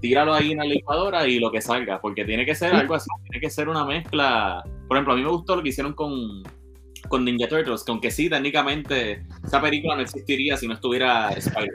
tíralo 0.00 0.32
ahí 0.32 0.52
en 0.52 0.58
la 0.58 0.64
licuadora 0.64 1.26
y 1.26 1.38
lo 1.38 1.50
que 1.50 1.60
salga, 1.60 2.00
porque 2.00 2.24
tiene 2.24 2.46
que 2.46 2.54
ser 2.54 2.74
algo 2.74 2.94
así, 2.94 3.08
tiene 3.24 3.40
que 3.40 3.50
ser 3.50 3.68
una 3.68 3.84
mezcla. 3.84 4.62
Por 4.88 4.96
ejemplo, 4.96 5.12
a 5.12 5.16
mí 5.16 5.22
me 5.22 5.30
gustó 5.30 5.56
lo 5.56 5.62
que 5.62 5.70
hicieron 5.70 5.92
con, 5.92 6.42
con 7.08 7.24
Ninja 7.24 7.48
Turtles, 7.48 7.84
que 7.84 7.92
aunque 7.92 8.10
sí, 8.10 8.28
técnicamente, 8.28 9.24
esa 9.44 9.60
película 9.60 9.96
no 9.96 10.02
existiría 10.02 10.56
si 10.56 10.66
no 10.66 10.74
estuviera 10.74 11.30
Spider. 11.30 11.70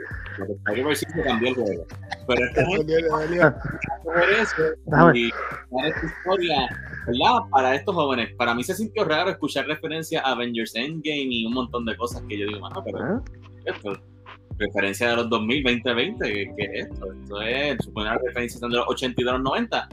Sí 0.94 1.06
se 1.14 1.22
cambió 1.22 1.48
el 1.48 1.54
juego. 1.54 1.86
Pero 2.26 2.44
esta 2.44 2.66
gente 2.66 2.94
por 4.04 4.22
eso 4.22 5.14
y 5.14 5.28
esta 5.28 6.06
historia, 6.06 6.68
¿verdad? 7.06 7.40
Para 7.50 7.74
estos 7.74 7.94
jóvenes. 7.94 8.34
Para 8.36 8.54
mí 8.54 8.64
se 8.64 8.74
sintió 8.74 9.04
raro 9.04 9.30
escuchar 9.30 9.66
referencia 9.66 10.20
a 10.22 10.32
Avengers 10.32 10.74
Endgame 10.74 11.28
y 11.30 11.46
un 11.46 11.54
montón 11.54 11.84
de 11.84 11.96
cosas 11.96 12.22
que 12.28 12.38
yo 12.38 12.46
digo, 12.46 12.60
mano, 12.60 12.82
pero 12.84 13.16
¿Eh? 13.16 13.20
esto, 13.66 14.00
referencia 14.58 15.10
de 15.10 15.16
los 15.16 15.30
2000, 15.30 15.62
2020, 15.62 16.32
¿qué, 16.32 16.52
qué 16.56 16.64
es 16.64 16.86
esto? 16.86 17.12
Esto 17.12 17.42
es, 17.42 17.84
supone 17.84 18.10
una 18.10 18.18
referencia 18.18 18.60
de 18.60 18.76
los 18.76 18.86
80 18.88 19.20
y 19.20 19.24
de 19.24 19.32
los 19.32 19.42
90. 19.42 19.88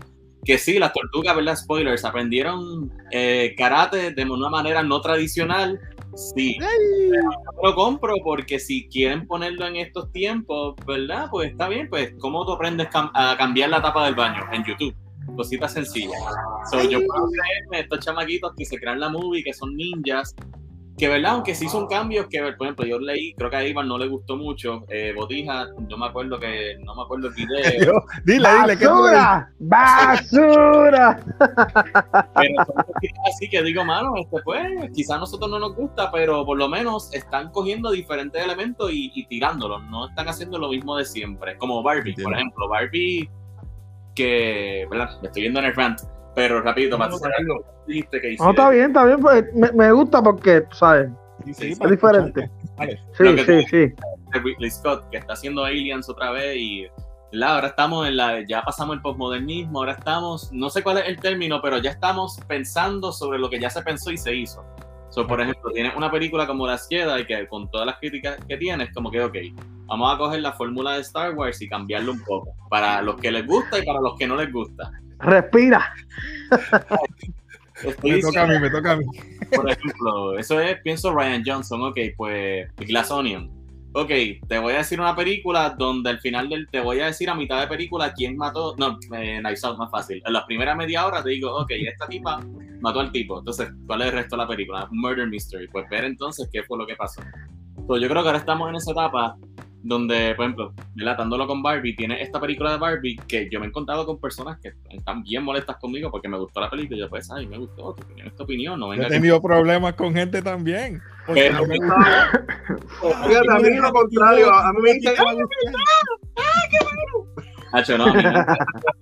Que 0.46 0.58
sí, 0.58 0.80
las 0.80 0.94
tortugas, 0.94 1.36
¿verdad? 1.36 1.56
Spoilers, 1.56 2.06
aprendieron 2.06 2.92
eh, 3.12 3.54
karate 3.58 4.12
de 4.12 4.24
una 4.26 4.50
manera 4.50 4.82
no 4.84 5.02
tradicional. 5.02 5.80
Sí, 6.16 6.58
lo 7.64 7.76
compro 7.76 8.16
porque 8.24 8.60
si 8.60 8.88
quieren 8.88 9.28
ponerlo 9.28 9.68
en 9.68 9.76
estos 9.76 10.12
tiempos, 10.12 10.76
¿verdad? 10.88 11.28
Pues 11.30 11.52
está 11.52 11.70
bien, 11.70 11.88
pues 11.88 12.14
¿cómo 12.20 12.46
tú 12.46 12.54
aprendes 12.54 12.88
cam- 12.90 13.12
a 13.14 13.38
cambiar 13.38 13.70
la 13.70 13.82
tapa 13.82 14.06
del 14.06 14.16
baño? 14.16 14.44
En 14.52 14.64
YouTube. 14.66 14.96
Cositas 15.36 15.74
sencillas. 15.74 16.20
So, 16.72 16.82
yo 16.90 17.00
puedo 17.06 17.28
creerme 17.30 17.82
estos 17.82 18.00
chamaquitos 18.04 18.52
que 18.58 18.66
se 18.66 18.78
crean 18.80 19.00
la 19.00 19.10
movie, 19.10 19.44
que 19.44 19.54
son 19.54 19.76
ninjas, 19.76 20.36
que 21.00 21.08
verdad, 21.08 21.32
aunque 21.32 21.56
sí 21.56 21.70
son 21.70 21.88
cambios 21.88 22.28
que, 22.28 22.40
por 22.58 22.68
ejemplo, 22.68 22.86
yo 22.86 23.00
leí, 23.00 23.34
creo 23.34 23.50
que 23.50 23.56
a 23.56 23.66
Iván 23.66 23.88
no 23.88 23.98
le 23.98 24.08
gustó 24.08 24.36
mucho, 24.36 24.84
eh, 24.90 25.14
Botija, 25.16 25.70
yo 25.88 25.98
me 25.98 26.08
acuerdo 26.08 26.38
que, 26.38 26.78
no 26.84 26.94
me 26.94 27.04
acuerdo 27.04 27.28
el 27.28 27.34
video, 27.34 28.04
dile, 28.26 28.50
dile, 28.62 28.78
¿qué 28.78 28.88
¡Basura! 28.88 29.50
¡Basura! 29.60 31.24
pero 32.36 32.66
son 32.66 32.76
así 33.34 33.50
que 33.50 33.64
digo, 33.64 33.86
mano, 33.86 34.12
este 34.18 34.42
pues, 34.44 34.68
quizás 34.94 35.16
a 35.16 35.20
nosotros 35.20 35.50
no 35.50 35.58
nos 35.58 35.74
gusta, 35.74 36.12
pero 36.12 36.46
por 36.46 36.58
lo 36.58 36.68
menos 36.68 37.14
están 37.14 37.50
cogiendo 37.52 37.92
diferentes 37.92 38.44
elementos 38.44 38.92
y, 38.92 39.10
y 39.16 39.26
tirándolos, 39.28 39.82
no 39.84 40.10
están 40.10 40.28
haciendo 40.28 40.60
lo 40.60 40.68
mismo 40.68 40.98
de 40.98 41.06
siempre, 41.06 41.58
como 41.58 41.82
Barbie, 41.82 42.10
Entiendo. 42.10 42.24
por 42.30 42.34
ejemplo, 42.34 42.68
Barbie, 42.68 43.30
que, 44.16 44.86
¿verdad? 44.92 45.12
Me 45.22 45.28
estoy 45.28 45.44
viendo 45.44 45.60
en 45.60 45.66
el 45.66 45.76
rant, 45.76 46.02
pero 46.36 46.62
rapidito, 46.62 46.98
para 46.98 47.14
hacer 47.14 47.32
algo 47.38 47.64
que 47.86 47.94
dijiste 47.94 48.22
que 48.22 48.36
No, 48.38 48.52
está 48.52 48.70
bien, 48.70 48.88
está 48.88 49.06
bien. 49.06 49.20
Pues, 49.20 49.46
me, 49.54 49.72
me 49.72 49.92
gusta 49.92 50.22
porque, 50.22 50.64
sabes, 50.72 51.10
Sí, 51.46 51.54
sí, 51.54 51.72
Es 51.72 51.90
diferente. 51.90 52.50
Vale. 52.78 53.00
sí, 53.18 53.24
Lo 53.24 53.36
que 53.36 53.46
sí, 53.46 53.68
sí. 53.70 53.78
de 54.34 54.40
Ridley 54.44 54.72
Scott, 54.72 55.10
que 55.10 55.18
está 55.18 55.34
haciendo 55.34 55.64
Aliens 55.64 56.10
otra 56.10 56.32
vez 56.32 56.58
y 56.58 56.88
¿verdad? 57.32 57.56
ahora 57.56 57.68
estamos 57.68 58.08
en 58.08 58.18
la, 58.18 58.46
ya 58.48 58.62
pasamos 58.64 58.96
el 58.96 59.02
postmodernismo, 59.02 59.80
ahora 59.80 59.94
estamos, 59.94 60.52
no 60.52 60.70
sé 60.70 60.84
cuál 60.84 60.98
es 61.00 61.08
el 61.08 61.20
término, 61.20 61.62
pero 61.62 61.78
ya 61.78 61.92
estamos 61.92 62.40
pensando 62.48 63.12
sobre 63.12 63.40
lo 63.40 63.50
que 63.50 63.60
ya 63.60 63.70
se 63.70 63.82
pensó 63.82 64.12
y 64.12 64.18
se 64.18 64.36
hizo. 64.36 64.64
So, 65.10 65.26
por 65.26 65.42
ejemplo, 65.42 65.72
tienes 65.72 65.96
una 65.96 66.12
película 66.12 66.46
como 66.46 66.68
Las 66.68 66.88
Jedi 66.88 67.26
que 67.26 67.48
con 67.48 67.70
todas 67.72 67.88
las 67.88 67.98
críticas 67.98 68.38
que 68.48 68.58
tienes, 68.58 68.94
como 68.94 69.10
que, 69.10 69.24
ok, 69.24 69.36
vamos 69.86 70.14
a 70.14 70.18
coger 70.18 70.42
la 70.42 70.54
fórmula 70.54 70.94
de 70.94 71.02
Star 71.02 71.34
Wars 71.34 71.62
y 71.62 71.68
cambiarlo 71.68 72.12
un 72.12 72.24
poco, 72.24 72.54
para 72.70 73.02
los 73.02 73.16
que 73.16 73.32
les 73.32 73.46
gusta 73.46 73.80
y 73.80 73.86
para 73.86 74.00
los 74.00 74.18
que 74.18 74.28
no 74.28 74.36
les 74.36 74.52
gusta. 74.52 74.92
Respira. 75.20 75.94
Me 78.04 78.20
toca 78.20 78.44
a 78.44 78.48
mí, 78.48 78.60
me 78.60 78.70
toca 78.70 78.92
a 78.92 78.96
mí. 78.98 79.06
por 79.56 79.70
ejemplo, 79.70 80.38
eso 80.38 80.60
es, 80.60 80.82
pienso 80.82 81.14
Ryan 81.14 81.44
Johnson, 81.46 81.82
ok, 81.84 81.98
pues 82.18 82.68
Glass 82.76 83.12
Onion. 83.12 83.50
Ok, 83.94 84.12
te 84.48 84.60
voy 84.60 84.74
a 84.74 84.78
decir 84.78 85.00
una 85.00 85.16
película 85.16 85.72
donde 85.72 86.12
al 86.12 86.20
final 86.20 86.48
del, 86.48 86.68
te 86.70 86.80
voy 86.80 87.00
a 87.00 87.08
decir 87.08 87.28
a 87.28 87.34
mitad 87.34 87.60
de 87.60 87.68
película 87.68 88.14
quién 88.14 88.38
mató, 88.38 88.76
no, 88.78 89.00
eh, 89.18 89.40
Knives 89.40 89.64
Out 89.64 89.80
más 89.80 89.90
fácil. 89.90 90.22
En 90.24 90.34
la 90.34 90.46
primera 90.46 90.76
media 90.76 91.08
hora 91.08 91.24
te 91.24 91.32
digo, 91.32 91.56
ok, 91.56 91.72
esta 91.72 92.06
tipa 92.08 92.40
mató 92.82 93.00
al 93.00 93.12
tipo, 93.12 93.40
entonces, 93.40 93.70
¿cuál 93.88 94.02
es 94.02 94.08
el 94.08 94.14
resto 94.14 94.36
de 94.36 94.44
la 94.44 94.48
película? 94.48 94.88
Murder 94.92 95.28
Mystery, 95.28 95.68
pues 95.70 95.90
ver 95.90 96.04
entonces 96.04 96.48
qué 96.54 96.62
fue 96.64 96.78
lo 96.78 96.86
que 96.86 96.96
pasó. 96.96 97.24
Pues 97.88 98.02
yo 98.02 98.08
creo 98.08 98.22
que 98.22 98.28
ahora 98.28 98.40
estamos 98.40 98.70
en 98.70 98.76
esa 98.76 98.92
etapa 98.92 99.36
donde, 99.82 100.34
por 100.36 100.46
ejemplo, 100.46 100.74
relatándolo 100.96 101.48
con 101.48 101.64
Barbie, 101.64 101.96
tiene 101.96 102.22
esta 102.22 102.40
película 102.40 102.72
de 102.72 102.78
Barbie 102.78 103.16
que 103.28 103.50
yo 103.50 103.60
me 103.60 103.66
he 103.66 103.70
encontrado 103.70 104.06
con 104.06 104.20
personas 104.20 104.60
que 104.60 104.74
están 104.90 105.24
bien 105.24 105.44
molestas 105.44 105.78
conmigo 105.78 106.12
porque 106.12 106.28
me 106.28 106.38
gustó 106.38 106.60
la 106.62 106.70
película 106.70 106.98
y 106.98 107.00
yo 107.02 107.10
pues, 107.10 107.32
ay, 107.32 107.48
me 107.48 107.58
gustó, 107.58 107.94
tu 107.94 108.04
opinión 108.04 108.28
es 108.28 108.36
tu 108.36 108.44
opinión, 108.44 108.80
no 108.80 108.88
Yo 108.88 108.92
venga 108.92 109.08
he 109.08 109.10
tenido 109.10 109.42
problemas 109.42 109.94
con 109.94 110.14
gente 110.14 110.42
también. 110.42 111.02
porque 111.26 111.42
Pero- 111.52 111.62
no 111.62 111.68
me. 111.68 111.76
Fíjate, 113.28 113.52
a 113.52 113.60
mí 113.60 113.70
lo 113.78 113.92
contrario, 113.92 114.54
a 114.54 114.74
mí 114.74 114.82
me 114.82 114.94
dice, 114.94 115.14
Hacho, 117.72 117.98
no, 117.98 118.06
a 118.06 118.08
mí 118.08 118.14
me 118.16 118.20
encanta, 118.30 118.56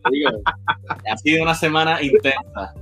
te 0.03 0.09
digo, 0.11 0.29
ha 1.09 1.17
sido 1.17 1.43
una 1.43 1.55
semana 1.55 2.01
intensa. 2.01 2.73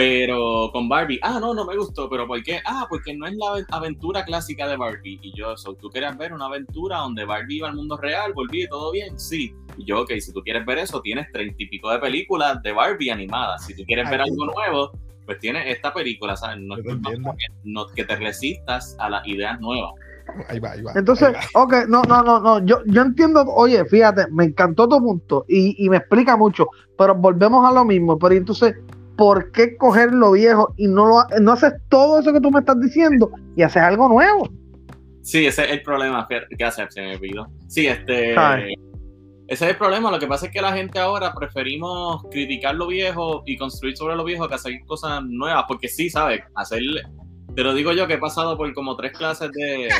Pero 0.00 0.70
con 0.72 0.88
Barbie, 0.88 1.20
ah, 1.20 1.38
no, 1.38 1.52
no 1.52 1.66
me 1.66 1.76
gustó, 1.76 2.08
pero 2.08 2.26
¿por 2.26 2.42
qué? 2.42 2.60
Ah, 2.64 2.86
porque 2.88 3.14
no 3.14 3.26
es 3.26 3.34
la 3.34 3.62
aventura 3.70 4.24
clásica 4.24 4.66
de 4.66 4.78
Barbie. 4.78 5.20
Y 5.20 5.36
yo, 5.36 5.54
so, 5.58 5.74
¿tú 5.74 5.90
quieres 5.90 6.16
ver 6.16 6.32
una 6.32 6.46
aventura 6.46 7.00
donde 7.00 7.26
Barbie 7.26 7.56
iba 7.56 7.68
al 7.68 7.74
mundo 7.74 7.98
real, 7.98 8.32
volví 8.32 8.66
todo 8.66 8.92
bien? 8.92 9.20
Sí. 9.20 9.54
Y 9.76 9.84
yo, 9.84 10.00
ok, 10.00 10.12
si 10.18 10.32
tú 10.32 10.40
quieres 10.40 10.64
ver 10.64 10.78
eso, 10.78 11.02
tienes 11.02 11.30
treinta 11.32 11.54
y 11.58 11.66
pico 11.66 11.90
de 11.90 11.98
películas 11.98 12.62
de 12.62 12.72
Barbie 12.72 13.10
animadas. 13.10 13.66
Si 13.66 13.76
tú 13.76 13.82
quieres 13.84 14.08
ver 14.08 14.22
algo 14.22 14.46
nuevo, 14.46 14.90
pues 15.26 15.38
tienes 15.38 15.66
esta 15.66 15.92
película, 15.92 16.34
¿sabes? 16.34 16.60
No, 16.62 16.78
es 16.78 16.84
no, 17.64 17.86
que 17.88 18.04
te 18.06 18.16
resistas 18.16 18.96
a 18.98 19.10
las 19.10 19.26
ideas 19.26 19.60
nuevas. 19.60 19.92
Ahí 20.48 20.60
va, 20.60 20.70
ahí 20.70 20.80
va. 20.80 20.92
Entonces, 20.96 21.36
ok, 21.52 21.74
no, 21.88 22.00
no, 22.04 22.22
no, 22.22 22.40
no, 22.40 22.64
yo, 22.64 22.78
yo 22.86 23.02
entiendo, 23.02 23.44
oye, 23.48 23.84
fíjate, 23.84 24.28
me 24.30 24.44
encantó 24.44 24.88
tu 24.88 24.98
punto 24.98 25.44
y, 25.46 25.84
y 25.84 25.90
me 25.90 25.98
explica 25.98 26.38
mucho, 26.38 26.68
pero 26.96 27.14
volvemos 27.14 27.68
a 27.68 27.72
lo 27.74 27.84
mismo, 27.84 28.18
pero 28.18 28.34
entonces, 28.34 28.76
¿por 29.20 29.52
qué 29.52 29.76
coger 29.76 30.14
lo 30.14 30.32
viejo 30.32 30.72
y 30.78 30.88
no, 30.88 31.06
lo, 31.06 31.26
no 31.42 31.52
haces 31.52 31.74
todo 31.90 32.20
eso 32.20 32.32
que 32.32 32.40
tú 32.40 32.50
me 32.50 32.60
estás 32.60 32.80
diciendo 32.80 33.30
y 33.54 33.60
haces 33.60 33.82
algo 33.82 34.08
nuevo? 34.08 34.48
Sí, 35.20 35.44
ese 35.46 35.64
es 35.64 35.72
el 35.72 35.82
problema 35.82 36.26
que 36.26 36.64
hace, 36.64 36.86
se 36.88 37.02
me 37.02 37.16
olvidó. 37.16 37.46
Sí, 37.68 37.86
este... 37.86 38.32
Ese 38.32 39.64
es 39.64 39.70
el 39.72 39.76
problema. 39.76 40.10
Lo 40.10 40.18
que 40.18 40.26
pasa 40.26 40.46
es 40.46 40.52
que 40.52 40.62
la 40.62 40.72
gente 40.72 40.98
ahora 40.98 41.34
preferimos 41.34 42.22
criticar 42.30 42.76
lo 42.76 42.86
viejo 42.86 43.42
y 43.44 43.58
construir 43.58 43.94
sobre 43.94 44.16
lo 44.16 44.24
viejo 44.24 44.48
que 44.48 44.54
hacer 44.54 44.80
cosas 44.86 45.22
nuevas. 45.24 45.64
Porque 45.68 45.88
sí, 45.88 46.08
¿sabes? 46.08 46.40
Hacer. 46.54 46.80
Te 47.54 47.62
lo 47.62 47.74
digo 47.74 47.92
yo 47.92 48.06
que 48.06 48.14
he 48.14 48.18
pasado 48.18 48.56
por 48.56 48.72
como 48.72 48.96
tres 48.96 49.12
clases 49.12 49.50
de. 49.52 49.90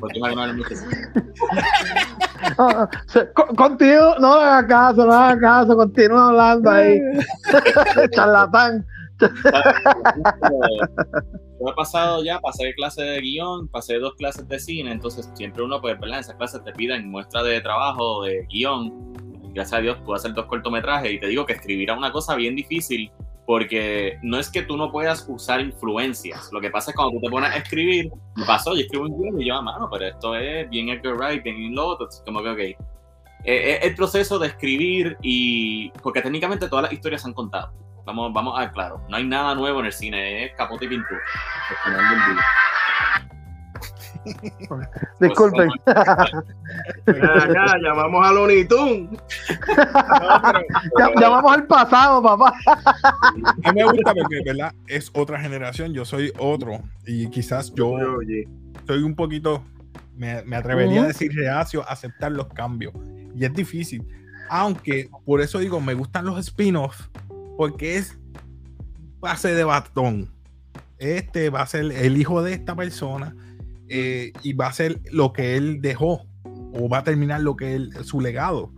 Porque 0.00 0.18
Contigo, 3.56 4.14
no 4.20 4.34
hagas 4.34 4.64
caso, 4.66 5.06
no 5.06 5.12
hagas 5.12 5.40
caso, 5.40 5.76
continúa 5.76 6.28
hablando 6.28 6.70
ahí. 6.70 7.00
Charlatán. 8.12 8.86
Yo 11.58 11.68
he 11.68 11.74
pasado 11.74 12.22
ya, 12.22 12.38
pasé 12.40 12.74
clases 12.74 13.06
de 13.06 13.20
guion, 13.20 13.68
pasé 13.68 13.98
dos 13.98 14.14
clases 14.14 14.46
de 14.48 14.58
cine, 14.58 14.92
entonces 14.92 15.30
siempre 15.34 15.62
uno, 15.62 15.80
pues, 15.80 15.98
¿verdad? 15.98 16.18
En 16.18 16.20
esas 16.20 16.36
clases 16.36 16.62
te 16.64 16.72
piden 16.72 17.10
muestra 17.10 17.42
de 17.42 17.60
trabajo, 17.60 18.24
de 18.24 18.46
guion. 18.48 19.14
Gracias 19.54 19.78
a 19.78 19.80
Dios 19.80 19.96
pude 20.04 20.16
hacer 20.16 20.34
dos 20.34 20.46
cortometrajes 20.46 21.12
y 21.12 21.18
te 21.18 21.28
digo 21.28 21.46
que 21.46 21.54
escribir 21.54 21.90
es 21.90 21.96
una 21.96 22.12
cosa 22.12 22.34
bien 22.34 22.54
difícil 22.54 23.10
porque 23.46 24.18
no 24.22 24.38
es 24.38 24.50
que 24.50 24.62
tú 24.62 24.76
no 24.76 24.90
puedas 24.90 25.24
usar 25.28 25.60
influencias. 25.60 26.50
Lo 26.52 26.60
que 26.60 26.68
pasa 26.68 26.90
es 26.90 26.96
cuando 26.96 27.14
tú 27.14 27.20
te 27.20 27.30
pones 27.30 27.50
a 27.50 27.56
escribir, 27.56 28.10
me 28.34 28.44
pasó, 28.44 28.74
yo 28.74 28.80
escribo 28.80 29.04
un 29.04 29.22
guion 29.22 29.40
y 29.40 29.46
yo, 29.46 29.54
a 29.54 29.58
ah, 29.58 29.62
mano, 29.62 29.88
pero 29.90 30.06
esto 30.06 30.34
es 30.34 30.68
bien 30.68 30.88
Edgar 30.88 31.14
Wright, 31.14 31.42
bien 31.44 31.74
lo 31.74 31.96
como 32.24 32.42
que, 32.42 32.48
ok. 32.50 32.58
Eh, 32.58 32.76
eh, 33.44 33.78
el 33.82 33.94
proceso 33.94 34.40
de 34.40 34.48
escribir 34.48 35.16
y. 35.22 35.90
Porque 36.02 36.20
técnicamente 36.20 36.68
todas 36.68 36.82
las 36.82 36.92
historias 36.92 37.22
se 37.22 37.28
han 37.28 37.34
contado. 37.34 37.72
Vamos, 38.04 38.32
vamos 38.32 38.58
a 38.58 38.70
claro, 38.70 39.00
no 39.08 39.16
hay 39.16 39.24
nada 39.24 39.54
nuevo 39.54 39.80
en 39.80 39.86
el 39.86 39.92
cine, 39.92 40.44
es 40.44 40.54
capote 40.56 40.84
y 40.84 40.88
pintura. 40.88 41.20
Disculpen. 45.20 45.68
ya, 45.86 47.74
llamamos 47.82 48.26
a 48.26 48.32
Looney 48.32 48.66
Tunes. 48.66 49.20
llamamos 51.20 51.52
al 51.52 51.66
pasado, 51.66 52.22
papá. 52.22 52.52
A 53.64 53.72
mí 53.72 53.80
me 53.80 53.84
gusta 53.84 54.14
porque, 54.14 54.42
¿verdad? 54.44 54.74
Es 54.86 55.10
otra 55.14 55.40
generación, 55.40 55.92
yo 55.92 56.04
soy 56.04 56.32
otro. 56.38 56.80
Y 57.06 57.28
quizás 57.30 57.72
yo 57.74 57.96
soy 58.86 59.02
un 59.02 59.14
poquito, 59.14 59.62
me, 60.16 60.56
atrevería 60.56 61.02
a 61.02 61.06
decir 61.08 61.32
reacio 61.34 61.82
a 61.82 61.92
aceptar 61.92 62.32
los 62.32 62.48
cambios. 62.48 62.94
Y 63.34 63.44
es 63.44 63.52
difícil. 63.52 64.06
Aunque, 64.48 65.10
por 65.24 65.40
eso 65.40 65.58
digo, 65.58 65.80
me 65.80 65.94
gustan 65.94 66.24
los 66.24 66.38
spin-offs 66.38 67.10
porque 67.56 67.96
es 67.96 68.18
pase 69.20 69.54
de 69.54 69.64
bastón. 69.64 70.30
Este 70.98 71.50
va 71.50 71.62
a 71.62 71.66
ser 71.66 71.92
el 71.92 72.16
hijo 72.16 72.42
de 72.42 72.54
esta 72.54 72.74
persona 72.74 73.34
eh, 73.88 74.32
y 74.42 74.52
va 74.52 74.68
a 74.68 74.72
ser 74.72 75.00
lo 75.10 75.32
que 75.32 75.56
él 75.56 75.80
dejó 75.80 76.26
o 76.44 76.88
va 76.88 76.98
a 76.98 77.04
terminar 77.04 77.40
lo 77.40 77.56
que 77.56 77.74
él, 77.74 77.92
su 78.04 78.20
legado. 78.20 78.72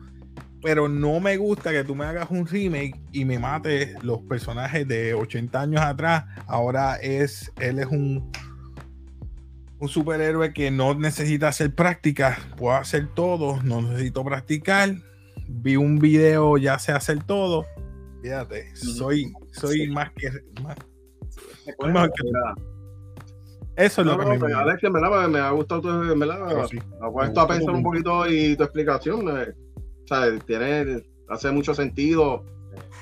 Pero 0.62 0.88
no 0.88 1.20
me 1.20 1.36
gusta 1.36 1.70
que 1.70 1.84
tú 1.84 1.94
me 1.94 2.04
hagas 2.04 2.30
un 2.30 2.46
remake 2.46 3.00
y 3.12 3.24
me 3.24 3.38
mates 3.38 4.02
los 4.02 4.20
personajes 4.22 4.86
de 4.88 5.14
80 5.14 5.61
años 5.61 5.80
atrás. 5.80 6.24
Ahora 6.46 6.96
es, 6.96 7.52
él 7.61 7.78
es 7.78 7.86
un, 7.86 8.30
un 9.78 9.88
superhéroe 9.88 10.52
que 10.52 10.70
no 10.70 10.94
necesita 10.94 11.48
hacer 11.48 11.74
práctica, 11.74 12.38
puedo 12.56 12.76
hacer 12.76 13.06
todo, 13.14 13.62
no 13.62 13.82
necesito 13.82 14.24
practicar. 14.24 14.94
Vi 15.48 15.76
un 15.76 15.98
video, 15.98 16.59
ya 16.59 16.78
sé 16.78 16.92
hacer 16.92 17.22
todo 17.22 17.64
Fíjate, 18.22 18.74
soy, 18.74 19.32
soy 19.52 19.88
más 19.88 20.11
que. 20.12 20.30
Más, 20.62 20.76
más 21.92 22.09
que 22.09 22.30
Eso 23.79 24.01
es 24.01 24.07
lo 24.09 24.18
que 24.18 24.26
me 24.26 24.39
pues, 24.41 24.53
Alex, 24.53 24.83
en 24.83 24.93
verdad, 24.93 25.29
me 25.29 25.39
ha 25.39 25.51
gustado 25.53 25.81
tu. 25.83 25.89
En 26.12 26.18
verdad, 26.18 26.66
sí, 26.68 26.79
me 27.01 27.11
puesto 27.12 27.41
a 27.41 27.47
pensar 27.47 27.70
un 27.72 27.85
poquito 27.85 28.26
y 28.29 28.57
tu 28.57 28.64
explicación. 28.64 29.29
Eh, 29.29 29.55
o 30.03 30.07
sea, 30.09 30.37
tiene, 30.41 31.01
hace 31.29 31.53
mucho 31.53 31.72
sentido. 31.74 32.45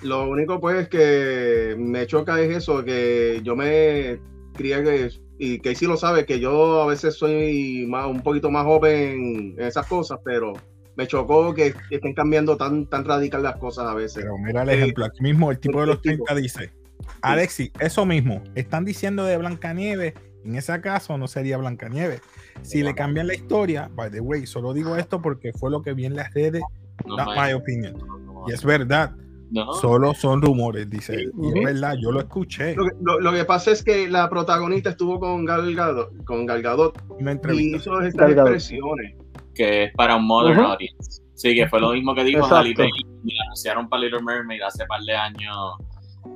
Lo 0.03 0.29
único, 0.29 0.61
pues, 0.61 0.89
que 0.91 1.75
me 1.79 2.07
choca 2.07 2.39
es 2.43 2.59
eso, 2.59 2.85
que 2.85 3.41
yo 3.43 3.57
me 3.57 4.21
crié 4.53 4.85
que, 4.85 5.11
y 5.39 5.59
Casey 5.61 5.89
lo 5.89 5.97
sabe, 5.97 6.27
que 6.27 6.41
yo 6.41 6.83
a 6.83 6.87
veces 6.87 7.15
soy 7.15 7.87
más, 7.89 8.07
un 8.07 8.21
poquito 8.23 8.51
más 8.51 8.65
joven 8.65 9.55
en 9.57 9.63
esas 9.67 9.87
cosas, 9.87 10.19
pero 10.23 10.53
me 10.95 11.07
chocó 11.07 11.55
que, 11.55 11.75
estén 11.91 12.13
cambiando 12.13 12.59
tan, 12.59 12.85
tan 12.87 13.07
radical 13.07 13.43
las 13.43 13.57
cosas 13.57 13.87
a 13.87 13.95
veces. 13.95 14.25
Pero 14.25 14.37
mira 14.37 14.63
el 14.63 14.69
ejemplo, 14.69 15.07
aquí 15.07 15.23
mismo 15.23 15.51
el 15.51 15.59
tipo 15.59 15.81
de 15.81 15.87
los 15.87 16.01
30 16.03 16.35
dice, 16.35 16.71
Alexi, 17.23 17.73
eso 17.81 18.05
mismo, 18.05 18.43
están 18.55 18.85
diciendo 18.85 19.25
de 19.25 19.39
Blancanieves, 19.39 20.15
en 20.47 20.55
ese 20.57 20.81
caso 20.81 21.19
no 21.19 21.29
sería 21.29 21.59
Blancanieves. 21.59 22.23
Si 22.63 22.83
le 22.83 22.95
cambian 22.95 23.27
la 23.27 23.35
historia, 23.35 23.91
by 23.95 24.11
the 24.11 24.21
way, 24.21 24.47
solo 24.47 24.73
digo 24.73 24.97
esto 24.97 25.21
porque 25.21 25.53
fue 25.53 25.71
lo 25.71 25.83
que 25.83 25.93
vi 25.93 26.07
en 26.07 26.17
las 26.17 26.33
redes, 26.33 26.63
no, 27.05 27.17
my 27.17 27.53
opinion. 27.53 27.97
y 28.49 28.53
es 28.53 28.65
verdad. 28.65 29.13
Solo 29.81 30.13
son 30.13 30.43
rumores, 30.43 30.91
dice 30.91 31.15
él. 31.15 31.33
Y 31.41 31.59
es 31.59 31.65
verdad, 31.65 31.95
yo 32.01 32.11
lo 32.11 32.21
escuché. 32.21 32.75
Lo, 33.01 33.33
que 33.33 33.45
pasa 33.45 33.71
es 33.71 33.83
que 33.83 34.09
la 34.09 34.29
protagonista 34.29 34.91
estuvo 34.91 35.21
con 35.21 35.45
Gal 35.45 35.77
con 36.25 36.47
Gal 36.47 36.65
y 37.53 37.77
hizo 37.77 38.01
estas 38.01 38.33
expresiones 38.33 39.15
que 39.55 39.85
es 39.85 39.95
para 39.95 40.17
un 40.17 40.27
modern 40.27 40.61
audience. 40.61 41.23
Sí, 41.35 41.55
que 41.55 41.69
fue 41.69 41.81
lo 41.81 41.93
mismo 41.93 42.15
que 42.15 42.25
dijo 42.25 42.47
Halle 42.47 42.75
anunciaron 43.45 43.89
para 43.89 44.03
Little 44.03 44.23
Mermaid 44.23 44.63
hace 44.63 44.87
par 44.87 45.01
de 45.03 45.15
años 45.15 45.77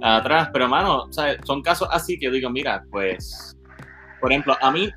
atrás. 0.02 0.50
Pero, 0.52 0.68
mano, 0.68 1.08
son 1.44 1.62
casos 1.62 1.88
así 1.90 2.18
que 2.18 2.26
yo 2.26 2.32
digo, 2.32 2.50
mira, 2.50 2.84
pues, 2.90 3.56
por 4.20 4.30
ejemplo, 4.30 4.56
a 4.60 4.70
mí, 4.70 4.90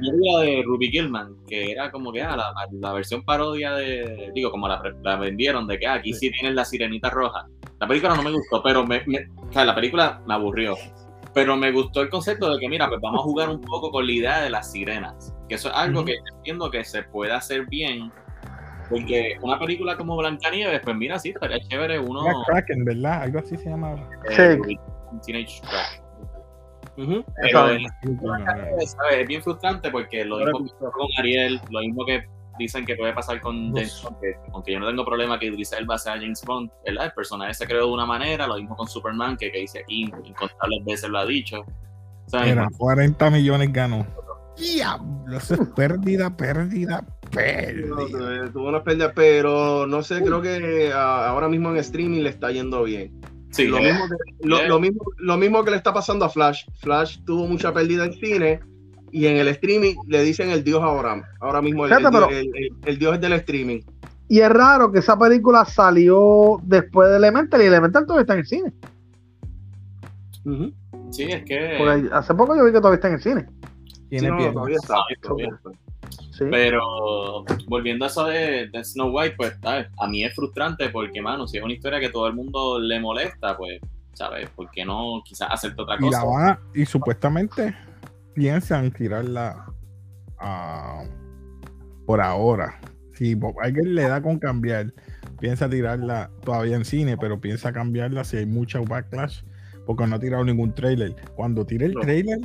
yo 0.00 0.12
vi 0.12 0.46
de 0.46 0.62
Ruby 0.64 0.88
Gilman, 0.88 1.36
que 1.48 1.72
era 1.72 1.90
como 1.90 2.12
que 2.12 2.22
ah, 2.22 2.36
la, 2.72 2.92
versión 2.92 3.24
parodia 3.24 3.72
de, 3.72 4.30
digo, 4.34 4.50
como 4.50 4.68
la, 4.68 5.16
vendieron, 5.16 5.66
de 5.66 5.78
que 5.78 5.86
ah, 5.86 5.94
aquí 5.94 6.12
sí. 6.12 6.30
tienen 6.30 6.54
la 6.54 6.64
sirenita 6.64 7.10
roja. 7.10 7.46
La 7.80 7.88
película 7.88 8.14
no 8.14 8.22
me 8.22 8.32
gustó, 8.32 8.62
pero 8.62 8.86
me, 8.86 8.98
o 9.36 9.52
sea, 9.52 9.64
la 9.64 9.74
película 9.74 10.22
me 10.26 10.34
aburrió. 10.34 10.76
Pero 11.32 11.56
me 11.56 11.72
gustó 11.72 12.02
el 12.02 12.10
concepto 12.10 12.52
de 12.52 12.60
que, 12.60 12.68
mira, 12.68 12.88
pues 12.88 13.00
vamos 13.00 13.20
a 13.20 13.24
jugar 13.24 13.48
un 13.48 13.60
poco 13.60 13.90
con 13.90 14.06
la 14.06 14.12
idea 14.12 14.40
de 14.42 14.50
las 14.50 14.70
sirenas. 14.70 15.34
Que 15.48 15.56
eso 15.56 15.68
es 15.68 15.74
algo 15.74 16.04
que 16.04 16.14
entiendo 16.36 16.70
que 16.70 16.84
se 16.84 17.02
puede 17.02 17.32
hacer 17.32 17.66
bien. 17.66 18.12
Porque 18.88 19.36
una 19.42 19.58
película 19.58 19.96
como 19.96 20.16
Blancanieves, 20.16 20.80
pues 20.84 20.96
mira, 20.96 21.18
sí, 21.18 21.30
estaría 21.30 21.58
chévere 21.68 21.98
uno. 21.98 22.22
Kraken, 22.46 22.84
¿verdad? 22.84 23.22
Algo 23.22 23.38
así 23.40 23.56
se 23.56 23.70
llama. 23.70 23.96
Eh, 24.30 24.58
sí. 24.64 24.78
Teenage 25.26 25.60
Kraken. 25.62 26.03
Pero 26.96 27.70
es, 27.70 29.26
bien 29.26 29.42
frustrante 29.42 29.90
porque 29.90 30.24
lo 30.24 30.38
mismo 30.38 30.62
que 30.80 30.86
con 30.86 31.08
Ariel, 31.18 31.60
lo 31.70 31.80
mismo 31.80 32.04
que 32.04 32.24
dicen 32.58 32.84
que 32.84 32.94
puede 32.96 33.12
pasar 33.12 33.40
con 33.40 33.72
James 33.74 34.00
Bond, 34.02 34.20
que 34.20 34.36
aunque 34.52 34.72
yo 34.72 34.80
no 34.80 34.86
tengo 34.86 35.04
problema 35.04 35.38
que 35.38 35.46
Idris 35.46 35.72
Elba 35.72 35.98
sea 35.98 36.14
James 36.14 36.42
Bond, 36.44 36.70
¿verdad? 36.84 37.06
El 37.06 37.12
personaje 37.12 37.54
se 37.54 37.66
creó 37.66 37.86
de 37.86 37.92
una 37.92 38.06
manera, 38.06 38.46
lo 38.46 38.56
mismo 38.56 38.76
con 38.76 38.86
Superman, 38.86 39.36
que, 39.36 39.50
que 39.50 39.60
dice 39.60 39.80
aquí 39.80 40.12
incontables 40.24 40.84
veces 40.84 41.10
lo 41.10 41.18
ha 41.18 41.26
dicho. 41.26 41.64
Era 42.32 42.68
40 42.78 43.30
millones 43.30 43.72
ganó. 43.72 44.06
Diablo, 44.56 45.36
eso 45.36 45.54
es 45.54 45.68
pérdida, 45.70 46.34
pérdida, 46.36 47.04
pérdida. 47.30 48.50
tuvo 48.52 48.68
una 48.68 48.84
pérdida, 48.84 49.12
pero 49.12 49.86
no 49.86 50.02
sé, 50.02 50.22
creo 50.22 50.40
que 50.40 50.92
ahora 50.92 51.48
mismo 51.48 51.70
en 51.70 51.78
streaming 51.78 52.22
le 52.22 52.30
está 52.30 52.52
yendo 52.52 52.84
bien. 52.84 53.20
Sí, 53.54 53.68
lo, 53.68 53.78
mismo 53.78 54.08
que, 54.08 54.48
lo, 54.48 54.80
mismo, 54.80 55.00
lo 55.18 55.36
mismo 55.36 55.62
que 55.62 55.70
le 55.70 55.76
está 55.76 55.94
pasando 55.94 56.24
a 56.24 56.28
Flash. 56.28 56.64
Flash 56.80 57.18
tuvo 57.24 57.46
mucha 57.46 57.72
pérdida 57.72 58.04
en 58.04 58.12
cine 58.14 58.60
y 59.12 59.26
en 59.26 59.36
el 59.36 59.46
streaming 59.46 59.94
le 60.08 60.22
dicen 60.24 60.50
el 60.50 60.64
dios 60.64 60.82
ahora. 60.82 61.22
Ahora 61.38 61.62
mismo 61.62 61.86
el, 61.86 61.92
el, 62.84 62.98
dios 62.98 63.14
es 63.14 63.20
del 63.20 63.32
streaming. 63.34 63.80
Y 64.28 64.40
es 64.40 64.48
raro 64.48 64.90
que 64.90 64.98
esa 64.98 65.16
película 65.16 65.64
salió 65.66 66.58
después 66.64 67.10
de 67.10 67.18
Elemental 67.18 67.62
y 67.62 67.66
Elemental 67.66 68.04
todavía 68.06 68.22
está 68.22 68.32
en 68.32 68.40
el 68.40 68.46
cine. 68.46 68.72
Sí, 71.10 71.22
es 71.22 71.44
que. 71.44 71.76
Porque 71.78 72.08
hace 72.12 72.34
poco 72.34 72.56
yo 72.56 72.64
vi 72.64 72.72
que 72.72 72.78
todavía 72.78 72.96
está 72.96 73.06
en 73.06 73.14
el 73.14 73.22
cine. 73.22 73.46
Tiene 74.08 74.36
pie. 74.36 74.50
todavía 74.50 74.78
está. 74.82 74.96
Pero 76.38 77.44
volviendo 77.68 78.04
a 78.04 78.08
eso 78.08 78.24
de, 78.26 78.68
Snow 78.82 79.10
White, 79.16 79.36
pues 79.36 79.54
a 79.64 80.06
mí 80.08 80.24
es 80.24 80.34
frustrante 80.34 80.88
porque, 80.88 81.20
mano, 81.22 81.46
si 81.46 81.58
es 81.58 81.64
una 81.64 81.72
historia 81.72 82.00
que 82.00 82.08
todo 82.08 82.26
el 82.26 82.34
mundo 82.34 82.78
le 82.80 82.98
molesta, 83.00 83.56
pues 83.56 83.80
¿sabes? 84.14 84.48
¿Por 84.50 84.70
qué 84.70 84.84
no 84.84 85.22
quizás 85.24 85.48
hacerte 85.50 85.82
otra 85.82 85.96
Y, 85.98 86.10
la 86.10 86.20
cosa? 86.20 86.24
van 86.24 86.48
a- 86.48 86.60
y 86.74 86.86
supuestamente 86.86 87.74
piensan 88.34 88.90
tirarla 88.92 89.64
por 92.06 92.20
ahora. 92.20 92.78
Si 93.14 93.30
Iger 93.32 93.86
le 93.86 94.02
da 94.08 94.22
con 94.22 94.38
cambiar, 94.38 94.92
piensa 95.40 95.68
tirarla 95.68 96.30
todavía 96.44 96.76
en 96.76 96.84
cine, 96.84 97.16
pero 97.16 97.40
piensa 97.40 97.72
cambiarla 97.72 98.24
si 98.24 98.36
hay 98.38 98.46
mucha 98.46 98.80
backlash, 98.80 99.42
porque 99.86 100.06
no 100.06 100.16
ha 100.16 100.18
tirado 100.18 100.44
ningún 100.44 100.74
trailer. 100.74 101.14
Cuando 101.36 101.64
tire 101.64 101.86
el 101.86 101.94
No. 101.94 102.00
trailer, 102.00 102.38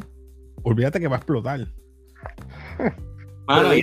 olvídate 0.63 0.99
que 0.99 1.07
va 1.07 1.15
a 1.15 1.19
explotar. 1.19 1.67
Mano, 3.49 3.73
y 3.75 3.81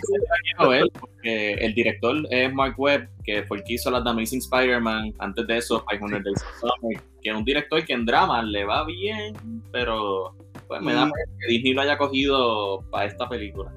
porque 1.01 1.55
el 1.55 1.75
director 1.75 2.15
es 2.31 2.53
Mark 2.55 2.75
Webb, 2.79 3.09
que 3.25 3.43
fue 3.43 3.59
el 3.59 3.65
que 3.65 3.75
hizo 3.75 3.91
las 3.91 4.05
The 4.05 4.11
Amazing 4.11 4.39
Spider-Man, 4.39 5.15
antes 5.19 5.47
de 5.47 5.57
eso 5.59 5.85
500 5.91 6.23
Days 6.25 6.43
of 6.43 6.61
Summer, 6.61 7.01
que 7.21 7.31
es 7.31 7.37
un 7.37 7.45
director 7.45 7.85
que 7.85 7.93
en 7.93 8.07
drama 8.07 8.43
le 8.43 8.65
va 8.65 8.85
bien, 8.87 9.35
pero 9.73 10.35
pues 10.69 10.81
me 10.81 10.95
da 10.95 11.01
Y- 11.07 11.11
pena 11.11 11.37
que 11.41 11.47
Disney 11.49 11.73
lo 11.75 11.81
haya 11.83 11.99
cogido 11.99 12.81
para 12.91 13.07
esta 13.07 13.29
película. 13.29 13.73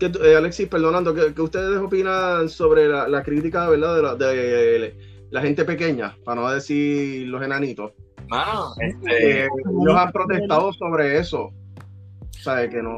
¿Qué 0.00 0.06
eh, 0.24 0.36
Alexis, 0.36 0.68
perdonando, 0.68 1.12
¿qué, 1.14 1.34
qué 1.34 1.42
ustedes 1.42 1.76
opinan 1.78 2.48
sobre 2.48 2.88
la, 2.88 3.06
la 3.08 3.22
crítica 3.22 3.68
¿verdad? 3.68 3.96
De, 3.96 4.02
la, 4.02 4.14
de 4.14 4.96
la 5.30 5.40
gente 5.42 5.64
pequeña, 5.64 6.16
para 6.24 6.40
no 6.40 6.50
decir 6.50 7.26
los 7.28 7.42
enanitos? 7.42 7.92
Mano, 8.28 8.68
este, 8.80 9.42
Eh, 9.42 9.48
ellos 9.82 9.96
han 9.96 10.10
protestado 10.12 10.72
sobre 10.72 11.18
eso. 11.18 11.44
O 11.44 12.42
sea, 12.42 12.68
que 12.68 12.80
no. 12.82 12.96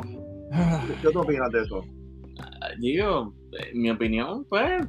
¿Qué 1.02 1.08
tú 1.12 1.20
opinas 1.20 1.50
de 1.52 1.62
eso? 1.62 1.84
Digo, 2.78 3.34
en 3.52 3.80
mi 3.80 3.90
opinión, 3.90 4.44
pues, 4.48 4.86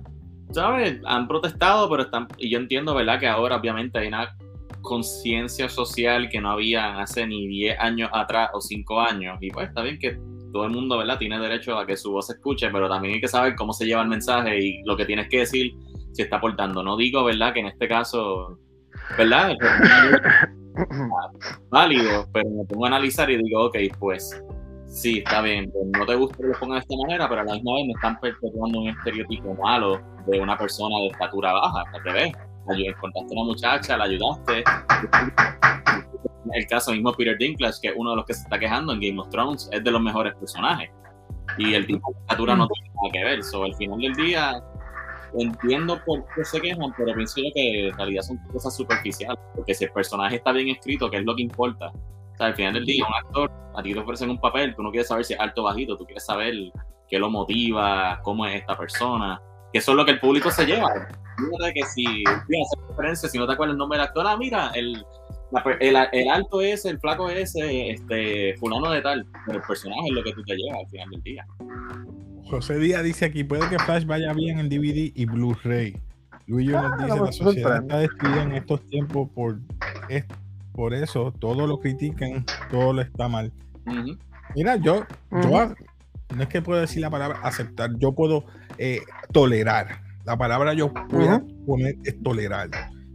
¿sabes? 0.52 1.00
Han 1.06 1.28
protestado, 1.28 1.90
pero 1.90 2.04
están, 2.04 2.28
y 2.38 2.50
yo 2.50 2.60
entiendo, 2.60 2.94
¿verdad? 2.94 3.20
Que 3.20 3.28
ahora 3.28 3.58
obviamente 3.58 4.00
hay 4.00 4.08
una 4.08 4.36
conciencia 4.82 5.70
social 5.70 6.30
que 6.30 6.42
no 6.42 6.52
había 6.52 7.00
hace 7.00 7.28
ni 7.28 7.48
10 7.48 7.80
años 7.80 8.10
atrás 8.14 8.50
o 8.54 8.62
5 8.62 9.00
años, 9.00 9.38
y 9.42 9.50
pues 9.50 9.70
está 9.70 9.82
bien 9.82 10.00
que 10.00 10.20
todo 10.52 10.66
el 10.66 10.72
mundo, 10.72 10.98
¿verdad? 10.98 11.18
Tiene 11.18 11.40
derecho 11.40 11.78
a 11.78 11.86
que 11.86 11.96
su 11.96 12.12
voz 12.12 12.28
se 12.28 12.34
escuche, 12.34 12.70
pero 12.70 12.90
también 12.90 13.16
hay 13.16 13.22
que 13.22 13.28
saber 13.28 13.56
cómo 13.56 13.74
se 13.74 13.86
lleva 13.86 14.02
el 14.02 14.10
mensaje 14.10 14.60
y 14.60 14.84
lo 14.84 14.98
que 14.98 15.06
tienes 15.06 15.30
que 15.30 15.40
decir 15.40 15.72
si 16.12 16.22
está 16.24 16.38
aportando. 16.38 16.84
No 16.84 16.98
digo, 16.98 17.24
¿verdad? 17.24 17.54
Que 17.54 17.62
en 17.62 17.68
este 17.68 17.88
caso, 17.88 18.60
¿verdad? 19.18 19.56
válido, 21.70 22.28
pero 22.34 22.50
me 22.50 22.66
pongo 22.66 22.86
a 22.86 22.88
analizar 22.90 23.30
y 23.30 23.38
digo, 23.38 23.66
ok, 23.66 23.78
pues 24.00 24.42
sí, 24.92 25.20
está 25.20 25.42
bien, 25.42 25.72
pues, 25.72 25.86
no 25.98 26.06
te 26.06 26.16
gusta 26.16 26.38
que 26.38 26.44
lo 26.44 26.60
pongan 26.60 26.76
de 26.76 26.82
esta 26.82 26.96
manera, 27.02 27.30
pero 27.30 27.42
a 27.42 27.44
la 27.46 27.54
misma 27.54 27.76
vez 27.76 27.86
me 27.88 27.94
están 27.94 28.20
perpetuando 28.20 28.80
un 28.80 28.90
estereotipo 28.90 29.56
malo 29.56 30.02
de 30.28 30.40
una 30.40 30.58
persona 30.58 30.96
de 31.00 31.08
estatura 31.08 31.54
baja, 31.54 31.84
ves, 32.14 32.32
Ayu- 32.68 32.90
encontraste 32.90 33.34
a 33.34 33.40
una 33.42 33.48
muchacha, 33.52 33.98
la 33.98 34.04
ayudaste. 34.04 34.64
El 36.54 36.68
caso 36.68 36.92
mismo 36.92 37.12
Peter 37.14 37.38
Dinklage, 37.38 37.80
que 37.82 37.88
es 37.90 37.94
uno 37.96 38.12
de 38.12 38.18
los 38.18 38.26
que 38.26 38.34
se 38.34 38.44
está 38.44 38.60
quejando 38.60 38.94
en 38.94 39.00
Game 39.00 39.20
of 39.20 39.30
Thrones, 39.30 39.70
es 39.72 39.84
de 39.84 39.92
los 39.92 40.02
mejores 40.02 40.36
personajes. 40.36 40.90
Y 41.58 41.74
el 41.74 41.88
tipo 41.88 42.12
de 42.12 42.20
estatura 42.20 42.56
no 42.56 42.68
tiene 42.68 42.90
nada 42.90 43.12
que 43.12 43.24
ver. 43.24 43.44
So, 43.44 43.64
al 43.64 43.76
final 43.76 44.00
del 44.00 44.14
día, 44.14 44.62
entiendo 45.38 46.00
por 46.06 46.24
qué 46.36 46.46
se 46.46 46.62
quejan, 46.62 46.94
pero 46.98 47.14
pienso 47.16 47.42
yo 47.42 47.50
que 47.54 47.88
en 47.88 47.98
realidad 47.98 48.22
son 48.22 48.38
cosas 48.52 48.76
superficiales. 48.76 49.40
Porque 49.56 49.74
si 49.74 49.86
el 49.86 49.92
personaje 49.92 50.36
está 50.36 50.52
bien 50.52 50.68
escrito, 50.70 51.10
que 51.10 51.18
es 51.18 51.24
lo 51.24 51.36
que 51.36 51.42
importa. 51.44 51.92
Sea, 52.42 52.48
al 52.48 52.56
final 52.56 52.74
del 52.74 52.86
día, 52.86 53.06
un 53.08 53.14
actor, 53.14 53.52
a 53.76 53.84
ti 53.84 53.94
te 53.94 54.00
ofrecen 54.00 54.30
un 54.32 54.40
papel, 54.40 54.74
tú 54.76 54.82
no 54.82 54.90
quieres 54.90 55.08
saber 55.08 55.24
si 55.26 55.34
es 55.34 55.40
alto 55.40 55.62
o 55.62 55.66
bajito, 55.66 55.96
tú 55.96 56.06
quieres 56.06 56.26
saber 56.26 56.56
qué 57.08 57.20
lo 57.20 57.30
motiva, 57.30 58.20
cómo 58.24 58.46
es 58.48 58.56
esta 58.56 58.76
persona. 58.78 59.40
Que 59.72 59.78
eso 59.80 59.92
es 59.92 59.98
lo 59.98 60.06
que 60.06 60.12
el 60.12 60.20
público 60.20 60.50
se 60.50 60.66
lleva. 60.66 60.90
Fíjate 61.38 61.74
que 61.74 61.84
si 61.86 62.24
referencia, 62.90 63.30
si 63.30 63.38
no 63.38 63.46
te 63.46 63.54
acuerdas 63.54 63.74
el 63.74 63.78
nombre 63.78 64.00
del 64.00 64.08
actor, 64.08 64.26
ah, 64.28 64.36
mira, 64.38 64.72
el, 64.74 65.06
la 65.52 65.64
el, 65.80 65.96
el 66.14 66.30
alto 66.30 66.62
es, 66.62 66.84
el 66.86 67.00
flaco 67.00 67.30
es, 67.30 67.54
este, 67.56 68.56
fulano 68.58 68.90
de 68.92 69.02
tal. 69.02 69.26
Pero 69.46 69.60
el 69.60 69.64
personaje 69.66 70.02
es 70.08 70.14
lo 70.14 70.24
que 70.24 70.34
tú 70.34 70.44
te 70.44 70.56
llevas 70.56 70.80
al 70.84 70.90
final 70.90 71.10
del 71.12 71.22
día. 71.22 71.46
José 72.50 72.80
Díaz 72.80 73.04
dice 73.04 73.26
aquí, 73.26 73.44
puede 73.44 73.70
que 73.70 73.78
Flash 73.80 74.06
vaya 74.06 74.34
bien 74.34 74.60
en 74.60 74.68
DVD 74.68 75.12
y 75.16 75.26
Blu-ray. 75.26 75.94
Nos 76.48 76.74
Ah, 76.76 76.96
dice, 76.98 77.08
no 77.08 77.16
me 77.18 77.26
la 77.28 77.32
sociedad 77.32 77.54
sorprende. 77.54 77.82
está 77.82 77.98
destruida 78.00 78.44
en 78.44 78.52
estos 78.54 78.82
tiempos 78.90 79.30
por, 79.34 79.58
es- 80.10 80.26
por 80.74 80.94
eso, 80.94 81.34
todo 81.40 81.68
lo 81.68 81.80
critican, 81.80 82.46
todo 82.70 82.94
lo 82.94 83.02
está 83.02 83.28
mal. 83.28 83.52
Mira, 84.56 84.76
yo, 84.78 85.06
yo 85.32 85.74
no 86.36 86.44
es 86.44 86.50
que 86.50 86.62
puedo 86.62 86.80
decir 86.80 87.02
la 87.02 87.10
palabra 87.10 87.40
aceptar, 87.44 87.92
yo 87.98 88.14
puedo 88.14 88.46
eh, 88.78 89.02
tolerar. 89.32 90.02
La 90.26 90.38
palabra 90.38 90.74
yo 90.74 90.92
a 90.96 91.08
poner 91.66 91.96
es 92.04 92.22
tolerar. 92.22 92.70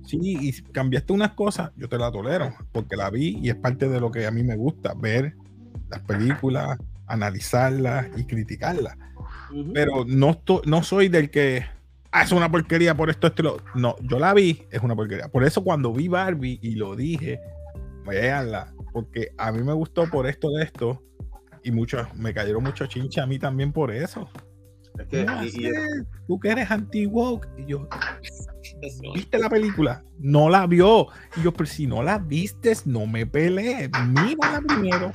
Sí, 0.04 0.18
y 0.22 0.52
si 0.52 0.62
cambiaste 0.62 1.12
unas 1.12 1.32
cosas, 1.32 1.72
yo 1.76 1.88
te 1.88 1.98
la 1.98 2.12
tolero, 2.12 2.54
porque 2.72 2.96
la 2.96 3.10
vi 3.10 3.38
y 3.42 3.50
es 3.50 3.56
parte 3.56 3.88
de 3.88 4.00
lo 4.00 4.10
que 4.10 4.26
a 4.26 4.30
mí 4.30 4.42
me 4.42 4.56
gusta, 4.56 4.94
ver 4.94 5.34
las 5.88 6.00
películas, 6.02 6.78
analizarlas 7.06 8.06
y 8.16 8.24
criticarlas. 8.24 8.96
Pero 9.72 10.04
no, 10.06 10.40
no 10.64 10.82
soy 10.82 11.08
del 11.08 11.30
que 11.30 11.64
"Ah, 12.18 12.22
es 12.22 12.32
una 12.32 12.50
porquería 12.50 12.94
por 12.96 13.10
esto, 13.10 13.26
esto 13.26 13.42
y 13.42 13.44
lo. 13.44 13.56
No, 13.74 13.96
yo 14.02 14.18
la 14.18 14.32
vi, 14.34 14.66
es 14.70 14.80
una 14.82 14.94
porquería. 14.96 15.28
Por 15.28 15.44
eso 15.44 15.62
cuando 15.62 15.92
vi 15.92 16.08
Barbie 16.08 16.58
y 16.62 16.74
lo 16.76 16.96
dije, 16.96 17.40
véanla, 18.06 18.72
porque 18.92 19.32
a 19.36 19.52
mí 19.52 19.62
me 19.62 19.72
gustó 19.72 20.08
por 20.08 20.26
esto 20.26 20.50
de 20.50 20.64
esto 20.64 21.02
y 21.62 21.70
muchos, 21.72 22.06
me 22.14 22.32
cayeron 22.32 22.62
muchos 22.62 22.88
chinches 22.88 23.22
a 23.22 23.26
mí 23.26 23.38
también 23.38 23.72
por 23.72 23.90
eso. 23.90 24.28
Es 24.98 25.06
que, 25.08 25.26
¿Cómo 25.26 25.42
y- 25.44 25.48
y-? 25.48 25.72
Tú 26.26 26.38
que 26.40 26.48
eres 26.50 26.70
anti-woke. 26.70 27.48
Y 27.58 27.66
yo, 27.66 27.86
¿viste 29.14 29.38
la 29.38 29.50
película? 29.50 30.02
No 30.18 30.48
la 30.48 30.66
vio. 30.66 31.08
Y 31.36 31.42
yo, 31.42 31.52
pero 31.52 31.66
si 31.66 31.86
no 31.86 32.02
la 32.02 32.18
vistes, 32.18 32.86
no 32.86 33.06
me 33.06 33.26
pelees. 33.26 33.90
Mírala 34.08 34.60
primero. 34.66 35.10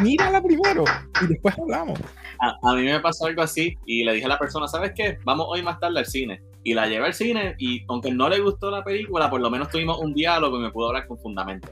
Mírala 0.00 0.42
primero. 0.42 0.84
Y 1.22 1.26
después 1.26 1.58
hablamos. 1.58 1.98
A, 2.40 2.56
a 2.62 2.74
mí 2.74 2.82
me 2.84 3.00
pasó 3.00 3.26
algo 3.26 3.42
así 3.42 3.76
y 3.86 4.04
le 4.04 4.14
dije 4.14 4.26
a 4.26 4.30
la 4.30 4.38
persona, 4.38 4.66
¿sabes 4.68 4.92
qué? 4.94 5.18
Vamos 5.24 5.46
hoy 5.48 5.62
más 5.62 5.78
tarde 5.80 5.98
al 6.00 6.06
cine. 6.06 6.42
Y 6.62 6.74
la 6.74 6.86
llevé 6.86 7.06
al 7.06 7.14
cine 7.14 7.54
y 7.58 7.84
aunque 7.88 8.10
no 8.10 8.28
le 8.28 8.40
gustó 8.40 8.70
la 8.70 8.82
película, 8.82 9.28
por 9.30 9.40
lo 9.40 9.50
menos 9.50 9.68
tuvimos 9.68 9.98
un 9.98 10.14
diálogo 10.14 10.58
y 10.58 10.62
me 10.62 10.70
pudo 10.70 10.88
hablar 10.88 11.06
con 11.06 11.18
fundamento. 11.18 11.68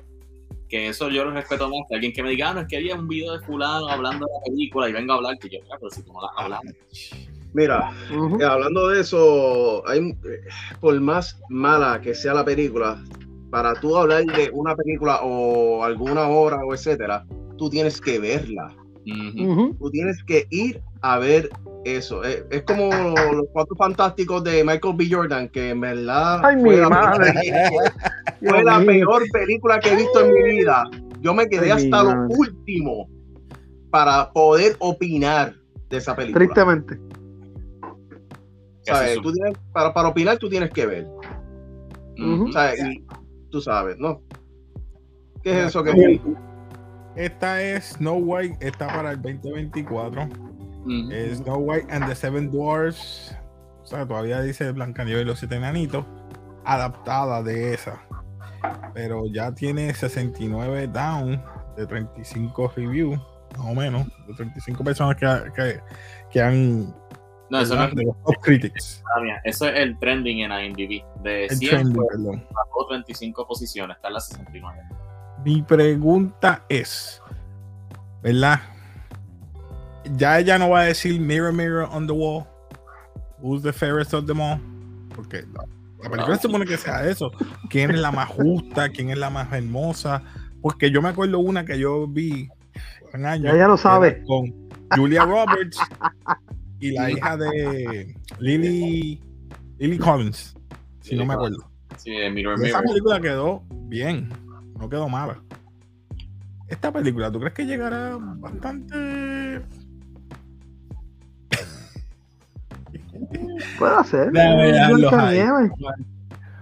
Que 0.69 0.89
eso 0.89 1.09
yo 1.09 1.25
lo 1.25 1.33
respeto 1.33 1.69
más 1.69 1.81
que 1.89 1.95
alguien 1.97 2.13
que 2.13 2.23
me 2.23 2.31
diga, 2.31 2.51
ah, 2.51 2.55
no, 2.55 2.61
es 2.61 2.67
que 2.69 2.77
había 2.77 2.95
un 2.95 3.09
video 3.09 3.37
de 3.37 3.45
fulano 3.45 3.89
hablando 3.89 4.27
de 4.27 4.33
la 4.33 4.41
película 4.45 4.89
y 4.89 4.93
venga 4.93 5.15
a 5.15 5.17
hablar, 5.17 5.39
que 5.39 5.49
yo, 5.49 5.59
"Mira, 5.63 5.77
pero 5.79 5.91
si 5.91 6.03
tú 6.03 6.13
no 6.13 6.21
la 6.23 6.29
has 6.29 6.45
hablado. 6.45 6.63
Mira, 7.55 7.91
eh, 8.41 8.45
hablando 8.45 8.89
de 8.89 9.01
eso, 9.01 9.87
hay, 9.87 9.99
eh, 9.99 10.15
por 10.81 10.99
más 11.01 11.39
mala 11.51 12.01
que 12.01 12.15
sea 12.15 12.33
la 12.33 12.45
película, 12.45 13.03
para 13.51 13.75
tú 13.75 13.95
hablar 13.97 14.25
de 14.25 14.51
una 14.55 14.75
película 14.75 15.21
o 15.23 15.85
alguna 15.85 16.29
obra 16.29 16.65
o 16.65 16.73
etcétera, 16.73 17.27
tú 17.63 17.71
tienes 17.71 18.01
que 18.01 18.19
verla. 18.19 18.75
Tú 19.79 19.91
tienes 19.93 20.21
que 20.25 20.47
ir 20.51 20.83
a 21.01 21.19
ver 21.21 21.49
eso. 21.85 22.25
Eh, 22.25 22.45
Es, 22.51 22.63
como 22.65 22.87
los 22.93 23.47
cuatro 23.53 23.77
fantásticos 23.77 24.43
de 24.43 24.65
Michael 24.65 24.97
B. 24.97 25.07
Jordan, 25.09 25.49
que 25.49 25.71
en 25.71 25.81
verdad 25.81 26.41
Ay, 26.45 26.57
mi 26.57 26.63
fue, 26.63 26.77
la, 26.79 26.89
madre. 26.89 27.33
fue 28.41 28.65
la 28.65 28.81
peor 28.85 29.23
película 29.33 29.79
que 29.79 29.91
he 29.93 29.97
visto 29.97 30.25
en 30.27 30.33
mi 30.35 30.43
vida. 30.57 30.91
Yo 31.21 31.35
me 31.35 31.47
quedé 31.49 31.71
Ay, 31.71 31.85
hasta 31.85 32.03
lo 32.03 32.11
madre. 32.17 32.35
último 32.37 33.09
para 33.91 34.33
poder 34.33 34.75
opinar 34.81 35.55
de 35.89 35.97
esa 35.99 36.17
película. 36.17 36.45
Tristemente. 36.45 36.99
¿Sabes? 38.83 39.13
Es 39.13 39.23
Tú 39.23 39.33
tienes- 39.33 39.57
para, 39.73 39.95
para 39.95 40.09
opinar 40.09 40.37
tú 40.39 40.49
tienes 40.49 40.71
que 40.71 40.85
ver. 40.87 41.07
¿sabes? 42.53 42.81
Y 42.85 43.05
tú 43.51 43.61
sabes, 43.61 43.97
¿no? 43.99 44.21
¿Qué 45.45 45.61
es 45.61 45.67
eso 45.69 45.85
que. 45.85 46.21
Esta 47.17 47.61
es 47.63 47.91
Snow 47.97 48.17
White, 48.19 48.67
está 48.67 48.87
para 48.89 49.13
el 49.13 49.23
2024. 49.23 50.23
Ujú. 50.25 51.11
Es 51.13 51.39
Snow 51.39 51.59
White 51.59 51.93
and 51.93 52.07
the 52.09 52.15
Seven 52.15 52.51
Dwarfs. 52.51 53.37
O 53.83 53.87
sea, 53.87 54.07
todavía 54.07 54.41
dice 54.41 54.71
Blancanieves 54.73 55.23
y 55.23 55.27
los 55.27 55.39
siete 55.39 55.57
enanitos. 55.57 56.05
Adaptada 56.65 57.43
de 57.43 57.75
esa. 57.75 58.01
Pero 58.95 59.27
ya 59.27 59.53
tiene 59.53 59.93
69 59.93 60.87
down 60.89 61.43
de 61.77 61.87
35 61.87 62.73
reviews, 62.77 63.19
más 63.59 63.67
o 63.67 63.75
menos. 63.75 64.07
De 64.27 64.35
35 64.35 64.85
personas 64.85 65.17
que, 65.17 65.27
que, 65.55 65.81
que 66.31 66.41
han. 66.41 66.95
No, 67.51 67.61
eso 67.61 67.75
no 67.75 67.85
es 67.85 67.95
de 67.95 68.05
los 68.05 68.17
top 68.25 68.37
critics. 68.41 69.03
mía. 69.23 69.41
Eso 69.45 69.69
es 69.69 69.79
el 69.79 69.99
trending 69.99 70.39
en 70.41 70.53
IMDb. 70.53 71.05
De 71.23 71.47
El 71.47 71.57
100 71.57 71.71
trending, 71.71 72.07
perdón. 72.09 72.47
bajó 72.51 72.87
35 72.89 73.47
posiciones, 73.47 73.97
está 73.97 74.09
en 74.09 74.15
la 74.15 74.21
69. 74.21 74.81
Mi 75.45 75.63
pregunta 75.63 76.65
es, 76.69 77.21
¿verdad? 78.23 78.61
Ya 80.17 80.39
ella 80.39 80.59
no 80.59 80.71
va 80.71 80.81
a 80.81 80.85
decir 80.85 81.19
mirror, 81.21 81.53
mirror 81.53 81.89
on 81.93 82.07
the 82.07 82.13
wall. 82.13 82.45
Who's 83.41 83.63
the 83.63 83.73
fairest 83.73 84.15
of 84.15 84.27
them 84.27 84.41
all? 84.41 84.59
Porque 85.15 85.43
la, 85.53 85.65
la 86.03 86.11
película 86.11 86.37
se 86.37 86.43
supone 86.43 86.65
que 86.65 86.77
sea 86.77 87.07
eso. 87.09 87.33
¿Quién 87.69 87.91
es 87.91 88.01
la 88.01 88.13
más 88.13 88.29
justa? 88.29 88.89
¿Quién 88.89 89.11
es 89.11 89.19
la 89.19 89.31
más 89.31 89.53
hermosa? 89.53 90.23
Porque 90.61 90.91
yo 90.91 91.03
me 91.03 91.09
acuerdo 91.09 91.41
una 91.41 91.65
que 91.65 91.79
yo 91.79 92.07
vi 92.07 92.49
en 93.13 93.27
años. 93.27 93.45
Ya 93.47 93.53
ella 93.53 93.69
lo 93.69 93.77
sabe. 93.77 94.23
Con 94.25 94.69
Julia 94.97 95.25
Roberts 95.25 95.79
y 96.79 96.93
la 96.93 97.11
hija 97.11 97.37
de 97.37 98.15
Lily, 98.39 99.21
Lily 99.79 99.99
Collins, 99.99 100.55
si 101.01 101.17
no 101.17 101.25
me 101.27 101.35
acuerdo. 101.35 101.59
Sí, 101.97 102.11
Mirror 102.33 102.55
esa 102.55 102.79
Mirror. 102.79 102.83
película 102.85 103.21
quedó 103.21 103.63
bien, 103.71 104.29
no 104.83 104.89
quedó 104.89 105.09
mala. 105.09 105.41
Esta 106.69 106.91
película, 106.93 107.31
¿tú 107.31 107.39
crees 107.39 107.55
que 107.55 107.65
llegará 107.67 108.17
bastante? 108.19 109.63
Puede 113.79 113.95
hacer. 113.97 114.33
Déjame 114.33 114.73
dejarlos 114.73 115.01
Blancanieves. 115.11 115.71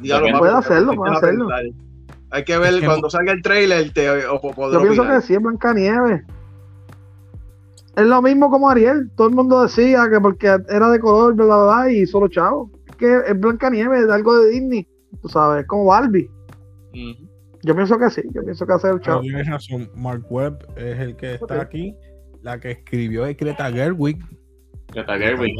Diablo, 0.01 0.27
Puede 0.27 0.33
papi, 0.33 0.39
Puede 0.39 0.55
hacerlo, 0.59 0.91
hay 0.93 0.97
puede 0.99 1.11
que 1.13 1.17
hacerlo. 1.17 1.49
Hay 2.33 2.45
que 2.45 2.59
ver 2.59 2.75
Es 2.75 2.81
que 2.81 2.87
cuando 2.87 3.07
no- 3.07 3.11
salga 3.11 3.33
el 3.33 3.43
trailer. 3.43 3.93
Te, 3.93 4.27
o, 4.27 4.41
poder 4.41 4.73
Yo 4.75 4.83
pienso 4.83 5.03
opinar. 5.03 5.21
que 5.21 5.27
sí 5.27 5.35
es 5.35 5.41
Blancanieves. 5.43 6.23
Es 7.97 8.07
lo 8.07 8.21
mismo 8.23 8.51
como 8.51 8.69
Ariel. 8.69 9.11
Todo 9.17 9.29
el 9.29 9.35
mundo 9.35 9.63
decía 9.63 10.09
que 10.11 10.21
porque 10.21 10.47
era 10.69 10.91
de 10.91 11.01
color, 11.01 11.35
bla, 11.35 11.45
bla, 11.47 11.65
bla, 11.65 11.91
y 11.93 12.07
solo 12.07 12.29
chavo. 12.29 12.71
Es 12.87 12.97
que 12.97 13.17
es 13.27 13.41
Blancanieves, 13.41 14.05
es 14.05 14.11
algo 14.11 14.39
de 14.39 14.51
Disney. 14.51 14.87
Tú 15.23 15.29
sabes, 15.31 15.67
como 15.67 15.87
Barbie. 15.87 16.29
Ujú. 16.93 17.30
Yo 17.63 17.75
pienso 17.75 17.99
que 17.99 18.11
sí. 18.11 18.23
Yo 18.33 18.43
pienso 18.43 18.67
que 18.67 18.73
hace 18.73 18.89
el 18.91 19.01
chavo. 19.01 19.21
tienes 19.21 19.47
razón, 19.47 19.91
Mark 19.95 20.25
Webb 20.31 20.67
es 20.77 20.99
el 20.99 21.17
que 21.17 21.35
está 21.35 21.61
aquí. 21.63 21.95
La 22.43 22.59
que 22.59 22.71
escribió 22.71 23.27
es 23.27 23.37
Greta 23.37 23.71
Gerwig. 23.71 24.19
Greta 24.89 25.19
Gerwig. 25.19 25.55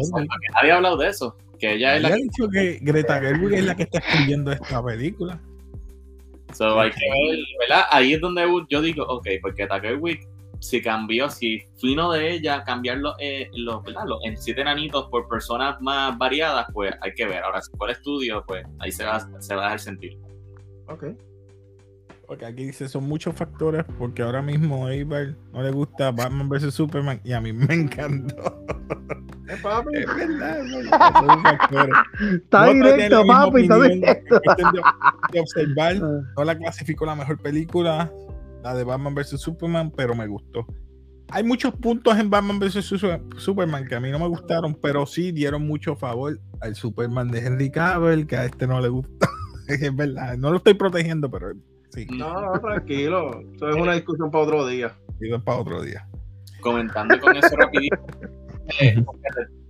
Nadie 0.55 0.73
ha 0.73 0.77
hablado 0.77 0.97
de 0.97 1.09
eso. 1.09 1.37
Que 1.59 1.75
ella 1.75 1.97
es 1.97 2.03
la 2.03 2.09
Ella 2.09 2.15
ha 2.15 2.19
que. 2.19 2.23
dicho 2.25 2.49
que 2.49 2.79
Greta 2.81 3.21
Gerwig 3.21 3.55
es 3.55 3.65
la 3.67 3.75
que 3.77 3.83
está 3.83 3.99
escribiendo 3.99 4.51
esta 4.51 4.83
película. 4.83 5.41
So, 6.55 6.81
hay 6.81 6.91
que 6.91 6.97
ver, 6.99 7.39
¿verdad? 7.61 7.85
Ahí 7.91 8.15
es 8.15 8.21
donde 8.21 8.45
yo 8.71 8.81
digo, 8.83 9.05
ok, 9.05 9.29
porque 9.43 9.63
Greta 9.67 9.79
Gerwig, 9.79 10.27
si 10.59 10.83
cambió, 10.83 11.29
si 11.31 11.61
fino 11.79 12.11
de 12.11 12.33
ella 12.33 12.65
cambiar 12.65 12.99
los, 12.99 13.15
eh, 13.21 13.49
los, 13.53 13.83
¿verdad? 13.85 14.05
los 14.07 14.19
en 14.25 14.37
siete 14.37 14.63
enanitos 14.63 15.09
por 15.11 15.29
personas 15.29 15.81
más 15.81 16.17
variadas, 16.19 16.67
pues 16.73 16.93
hay 17.03 17.13
que 17.13 17.27
ver. 17.27 17.45
Ahora, 17.45 17.61
si 17.61 17.71
fue 17.77 17.89
el 17.91 17.97
estudio, 17.97 18.43
pues 18.47 18.65
ahí 18.79 18.91
se 18.91 19.05
va, 19.05 19.21
se 19.41 19.55
va 19.55 19.61
a 19.61 19.65
dejar 19.65 19.81
sentir. 19.81 20.19
Ok. 20.89 21.05
Porque 22.31 22.47
aquí 22.47 22.67
dice, 22.67 22.89
son 22.89 23.09
muchos 23.09 23.35
factores, 23.35 23.85
porque 23.99 24.23
ahora 24.23 24.41
mismo 24.41 24.87
a 24.87 24.95
Eibar 24.95 25.35
no 25.53 25.65
le 25.65 25.73
gusta 25.73 26.13
Batman 26.13 26.49
vs 26.49 26.73
Superman 26.73 27.21
y 27.25 27.33
a 27.33 27.41
mí 27.41 27.53
me 27.53 27.75
encantó. 27.75 28.37
Papi. 29.61 29.97
Es 29.97 30.07
verdad, 30.07 30.61
es. 30.65 32.35
Está 32.37 32.67
No 32.67 32.73
te 32.73 32.73
tiene 32.73 32.93
directo, 32.93 33.27
papi. 33.27 33.63
Está 33.63 33.79
directo. 33.81 34.35
de, 34.47 34.81
de 35.33 35.41
observar, 35.41 35.97
Ah, 36.01 36.21
no 36.37 36.45
la 36.45 36.57
clasifico 36.57 37.05
la 37.05 37.17
mejor 37.17 37.37
película, 37.43 38.09
la 38.63 38.75
de 38.77 38.85
Batman 38.85 39.17
vs 39.17 39.41
Superman, 39.41 39.91
pero 39.91 40.15
me 40.15 40.29
gustó. 40.29 40.65
Hay 41.33 41.43
muchos 41.43 41.75
puntos 41.75 42.17
en 42.17 42.31
Batman 42.31 42.61
vs 42.61 42.85
Su- 42.85 42.99
Superman 43.39 43.89
que 43.89 43.97
a 43.97 44.01
mí 44.01 44.09
no 44.13 44.21
me 44.21 44.29
gustaron, 44.29 44.79
pero 44.81 45.05
sí 45.05 45.33
dieron 45.33 45.67
mucho 45.67 45.97
favor 45.97 46.39
al 46.61 46.77
Superman 46.77 47.27
de 47.27 47.41
Henry 47.45 47.73
Cavill, 47.73 48.29
que 48.29 48.37
a 48.37 48.45
este 48.45 48.69
no 48.69 48.81
le 48.81 48.89
gustó. 48.89 49.27
es 49.69 49.97
verdad, 49.97 50.37
no 50.37 50.51
lo 50.53 50.59
estoy 50.59 50.75
protegiendo, 50.75 51.29
pero 51.29 51.51
sí, 51.91 52.07
No, 52.11 52.41
no, 52.41 52.61
tranquilo. 52.61 53.43
Eso 53.55 53.69
es 53.69 53.77
una 53.77 53.95
discusión 53.95 54.31
para 54.31 54.45
otro 54.45 54.67
día. 54.67 54.93
pido 55.19 55.43
para 55.43 55.59
otro 55.59 55.83
día. 55.83 56.07
Comentando 56.61 57.19
con 57.21 57.37
eso 57.37 57.57
rapidito. 57.57 57.97
eh, 58.81 59.03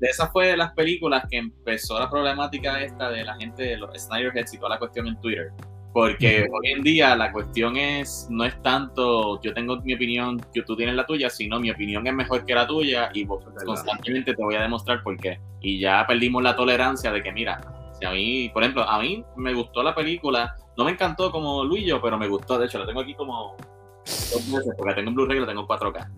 de 0.00 0.08
esas 0.08 0.30
fue 0.32 0.48
de 0.48 0.56
las 0.56 0.72
películas 0.72 1.24
que 1.30 1.38
empezó 1.38 1.98
la 1.98 2.10
problemática 2.10 2.80
esta 2.80 3.10
de 3.10 3.24
la 3.24 3.36
gente 3.36 3.62
de 3.62 3.76
los 3.76 3.90
Snyderheads 3.96 4.54
y 4.54 4.58
toda 4.58 4.70
la 4.70 4.78
cuestión 4.78 5.06
en 5.06 5.20
Twitter. 5.20 5.50
Porque 5.92 6.48
hoy 6.52 6.70
en 6.70 6.82
día 6.84 7.16
la 7.16 7.32
cuestión 7.32 7.76
es, 7.76 8.28
no 8.30 8.44
es 8.44 8.60
tanto, 8.62 9.40
yo 9.42 9.52
tengo 9.52 9.80
mi 9.82 9.94
opinión, 9.94 10.40
que 10.54 10.62
tú 10.62 10.76
tienes 10.76 10.94
la 10.94 11.04
tuya, 11.04 11.28
sino 11.28 11.58
mi 11.58 11.70
opinión 11.70 12.06
es 12.06 12.14
mejor 12.14 12.46
que 12.46 12.54
la 12.54 12.66
tuya 12.66 13.10
y 13.12 13.24
vos 13.24 13.44
constantemente 13.64 14.34
te 14.34 14.42
voy 14.42 14.54
a 14.54 14.62
demostrar 14.62 15.02
por 15.02 15.16
qué. 15.16 15.40
Y 15.60 15.80
ya 15.80 16.04
perdimos 16.06 16.44
la 16.44 16.54
tolerancia 16.54 17.10
de 17.10 17.22
que, 17.22 17.32
mira, 17.32 17.60
si 18.00 18.06
a 18.06 18.10
mí, 18.10 18.50
por 18.52 18.62
ejemplo, 18.62 18.82
a 18.82 18.98
mí 18.98 19.24
me 19.36 19.54
gustó 19.54 19.82
la 19.82 19.94
película, 19.94 20.54
no 20.76 20.84
me 20.84 20.92
encantó 20.92 21.30
como 21.30 21.64
Luillo, 21.64 22.00
pero 22.00 22.18
me 22.18 22.28
gustó, 22.28 22.58
de 22.58 22.66
hecho, 22.66 22.78
la 22.78 22.86
tengo 22.86 23.00
aquí 23.00 23.14
como 23.14 23.56
dos 24.04 24.52
veces, 24.52 24.74
porque 24.76 24.94
tengo 24.94 25.10
en 25.10 25.14
Blu-ray 25.14 25.36
y 25.36 25.40
la 25.40 25.46
tengo 25.46 25.60
en 25.60 25.66
4K. 25.66 26.08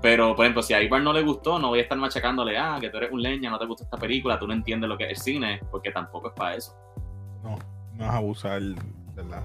Pero, 0.00 0.36
por 0.36 0.44
ejemplo, 0.44 0.62
si 0.62 0.74
a 0.74 0.82
Ibar 0.82 1.02
no 1.02 1.12
le 1.12 1.22
gustó, 1.22 1.58
no 1.58 1.68
voy 1.70 1.80
a 1.80 1.82
estar 1.82 1.98
machacándole, 1.98 2.56
ah, 2.56 2.78
que 2.80 2.88
tú 2.88 2.98
eres 2.98 3.10
un 3.10 3.20
leña, 3.20 3.50
no 3.50 3.58
te 3.58 3.66
gusta 3.66 3.82
esta 3.82 3.96
película, 3.96 4.38
tú 4.38 4.46
no 4.46 4.52
entiendes 4.54 4.88
lo 4.88 4.96
que 4.96 5.04
es 5.04 5.10
el 5.10 5.16
cine, 5.16 5.60
porque 5.72 5.90
tampoco 5.90 6.28
es 6.28 6.34
para 6.34 6.54
eso. 6.54 6.72
No, 7.42 7.56
no 7.96 8.04
es 8.04 8.10
abusar, 8.10 8.62
¿verdad? 9.16 9.42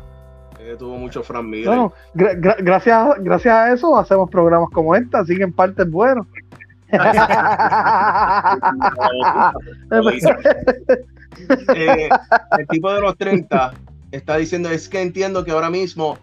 Eh, 0.59 0.75
tuvo 0.77 0.95
mucho 0.97 1.23
Fran 1.23 1.49
Miller. 1.49 1.65
No, 1.65 1.75
no, 1.75 1.93
gra- 2.13 2.39
gra- 2.39 2.55
gracias, 2.59 3.07
gracias 3.21 3.55
a 3.55 3.73
eso 3.73 3.97
hacemos 3.97 4.29
programas 4.29 4.69
como 4.71 4.95
esta, 4.95 5.21
así 5.21 5.35
que 5.35 5.41
en 5.43 5.53
parte 5.53 5.81
es 5.81 5.89
bueno. 5.89 6.27
Eh, 11.75 12.09
el 12.57 12.67
tipo 12.67 12.91
de 12.93 13.01
los 13.01 13.17
30 13.17 13.73
está 14.11 14.37
diciendo 14.37 14.69
es 14.69 14.87
que 14.89 15.01
entiendo 15.01 15.43
que 15.43 15.51
ahora 15.51 15.69
mismo 15.69 16.17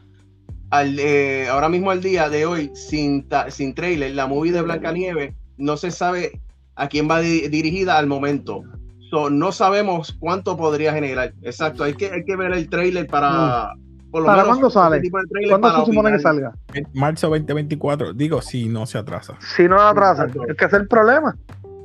al, 0.71 0.99
eh, 0.99 1.49
ahora 1.49 1.69
mismo 1.69 1.91
al 1.91 2.01
día 2.01 2.29
de 2.29 2.47
hoy 2.47 2.71
sin, 2.75 3.29
ta- 3.29 3.51
sin 3.51 3.75
trailer 3.75 4.15
la 4.15 4.27
movie 4.27 4.53
de 4.53 4.63
Blancanieves 4.63 5.35
no 5.57 5.77
se 5.77 5.91
sabe 5.91 6.41
a 6.77 6.89
quién 6.89 7.11
va 7.11 7.21
di- 7.21 7.49
dirigida 7.49 7.99
al 7.99 8.07
momento 8.07 8.63
So, 9.11 9.29
no 9.29 9.51
sabemos 9.51 10.17
cuánto 10.21 10.57
podría 10.57 10.93
generar 10.93 11.33
exacto 11.43 11.83
hay 11.83 11.95
que, 11.95 12.13
hay 12.13 12.25
que 12.25 12.37
ver 12.37 12.53
el 12.53 12.69
trailer 12.71 13.09
para 13.09 13.73
por 14.13 14.23
lo 14.23 14.27
¿Para 14.27 14.43
menos 14.43 14.59
cuándo 14.59 14.71
sale? 14.71 15.01
tipo 15.01 15.19
de 15.19 15.27
trailer 15.27 15.51
¿Cuándo 15.61 15.81
se 15.85 15.91
supone 15.93 16.13
que 16.13 16.19
salga? 16.21 16.53
En 16.75 16.87
Marzo 16.95 17.29
2024, 17.29 18.13
digo, 18.13 18.41
si 18.43 18.67
no 18.69 18.85
se 18.87 18.99
atrasa. 18.99 19.37
Si 19.57 19.65
no 19.69 19.77
la 19.77 19.91
atrasan, 19.91 20.33
es 20.49 20.57
que 20.57 20.65
es 20.65 20.73
el 20.73 20.87
problema. 20.89 21.37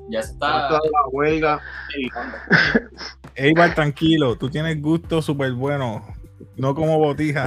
Ya 0.09 0.19
está 0.19 0.59
está 0.59 0.73
la 0.73 1.07
huelga. 1.11 1.59
Eibar, 3.35 3.73
tranquilo, 3.75 4.37
tú 4.37 4.49
tienes 4.49 4.81
gusto 4.81 5.21
súper 5.21 5.51
bueno, 5.53 6.05
no 6.55 6.73
como 6.75 6.97
botija 6.99 7.45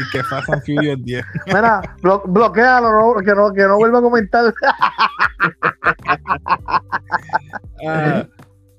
y 0.00 0.10
que 0.10 0.24
Fast 0.24 0.48
and 0.50 0.62
Furious 0.64 0.98
10. 1.04 1.24
Mira, 1.46 1.80
blo 2.02 2.22
bloquealo, 2.26 2.90
no, 2.90 3.14
que, 3.22 3.34
no, 3.34 3.52
que 3.52 3.62
no 3.62 3.76
vuelva 3.76 3.98
a 3.98 4.02
comentar. 4.02 4.52
Ah, 7.86 8.26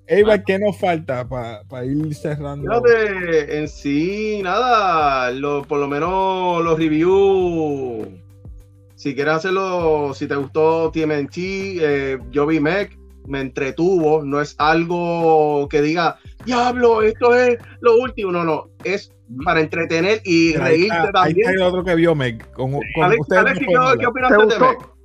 Eibar, 0.08 0.44
¿qué 0.44 0.60
nos 0.60 0.78
falta 0.78 1.28
para 1.28 1.86
ir 1.86 2.14
cerrando? 2.14 2.70
Fíjate, 2.70 3.58
en 3.60 3.68
sí, 3.68 4.42
nada, 4.44 5.32
lo- 5.32 5.64
por 5.64 5.80
lo 5.80 5.88
menos 5.88 6.64
los 6.64 6.78
reviews, 6.78 8.08
si 8.96 9.16
quieres 9.16 9.36
hacerlo, 9.36 10.14
si 10.14 10.28
te 10.28 10.36
gustó 10.36 10.92
TMNT, 10.92 11.38
eh, 11.38 12.20
yo 12.30 12.46
vi 12.46 12.60
Mech, 12.60 12.96
me 13.28 13.42
entretuvo, 13.42 14.24
no 14.24 14.42
es 14.42 14.56
algo 14.58 15.68
que 15.70 15.82
diga, 15.82 16.18
diablo, 16.46 17.02
esto 17.02 17.36
es 17.36 17.58
lo 17.82 17.96
último, 18.02 18.32
no, 18.32 18.44
no, 18.44 18.66
es 18.84 19.12
para 19.46 19.62
entretener 19.62 20.22
y 20.26 20.54
Pero 20.54 20.64
ahí 20.66 20.72
reírte 20.72 20.96
está- 20.96 21.08
ahí 21.08 21.12
también. 21.34 21.40
está 21.40 21.52
el 21.52 21.62
otro 21.62 21.84
que 21.84 21.96
vio 21.96 22.16
Meg. 22.16 22.52
Con, 22.54 22.72
con 22.72 22.82
Alex, 23.04 23.22
ustedes 23.22 23.42
Alex, 23.42 23.56
no 23.56 23.60
¿qué, 23.60 23.66
pueden 23.66 23.78
qué 23.78 23.78
hablar. 23.78 23.98
¿Te 24.00 24.08
opinaste 24.08 24.36
de 24.38 24.72
gustó? 24.72 24.96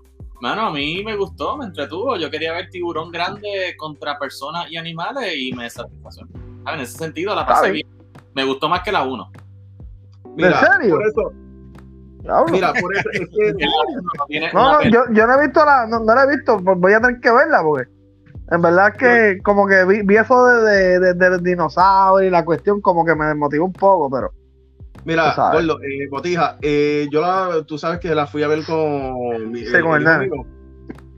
Mano, 0.41 0.63
a 0.67 0.71
mí 0.73 1.03
me 1.05 1.17
gustó, 1.17 1.57
me 1.57 1.65
entretuvo. 1.65 2.17
Yo 2.19 2.31
quería 2.31 2.53
ver 2.53 2.69
tiburón 2.71 3.11
grande 3.11 3.75
contra 3.79 4.19
personas 4.19 4.71
y 4.71 4.77
animales 4.77 5.33
y 5.37 5.53
me 5.53 5.69
satisfació. 5.71 6.27
Ah, 6.65 6.75
En 6.75 6.81
ese 6.81 6.99
sentido, 6.99 7.35
la 7.35 7.47
pasé 7.47 7.61
Está 7.61 7.73
bien. 7.73 7.87
Me 8.35 8.45
gustó 8.45 8.69
más 8.69 8.83
que 8.83 8.93
la 8.93 9.03
1. 9.05 9.31
Mira, 10.37 10.61
serio? 10.79 10.97
Por 10.97 11.07
eso, 11.07 11.33
Diablo. 12.23 12.53
mira, 12.53 12.73
por 12.75 12.95
eso 12.97 13.09
es 13.13 13.21
que 13.31 13.53
No, 13.65 14.27
tiene 14.27 14.53
No, 14.53 14.61
una 14.61 14.73
no, 14.73 14.79
peli- 14.81 14.93
yo, 14.93 15.01
yo 15.13 15.27
no 15.27 15.35
he 15.39 15.43
visto 15.47 15.65
la, 15.65 15.87
no, 15.87 16.01
no 16.01 16.15
la 16.15 16.25
he 16.25 16.37
visto, 16.37 16.59
pues 16.63 16.79
voy 16.79 16.93
a 16.93 17.01
tener 17.01 17.21
que 17.21 17.31
verla 17.31 17.63
porque 17.63 17.89
en 18.51 18.63
verdad 18.63 18.89
es 18.89 18.95
que 18.97 19.43
como 19.43 19.67
que 19.67 19.85
vi, 19.85 20.03
vi 20.03 20.17
eso 20.17 20.47
de, 20.47 20.99
de, 21.01 21.15
de- 21.15 21.31
del 21.31 21.43
dinosaurio 21.43 22.29
y 22.29 22.31
la 22.31 22.45
cuestión 22.45 22.81
como 22.81 23.05
que 23.05 23.15
me 23.15 23.27
desmotivó 23.27 23.65
un 23.67 23.75
poco, 23.75 24.11
pero 24.11 24.31
Mira. 25.05 25.35
Gordo, 25.53 25.79
eh, 25.83 26.09
Botija, 26.11 26.59
eh, 26.63 27.07
yo 27.13 27.21
la, 27.21 27.63
tú 27.65 27.79
sabes 27.79 28.01
que 28.01 28.13
la 28.15 28.27
fui 28.27 28.43
a 28.43 28.49
ver 28.49 28.65
con, 28.65 29.53
mi, 29.53 29.65
Sí, 29.65 29.81
con 29.81 29.95
el 29.97 30.03
hijo 30.03 30.11
nene. 30.11 30.29
mío. 30.29 30.47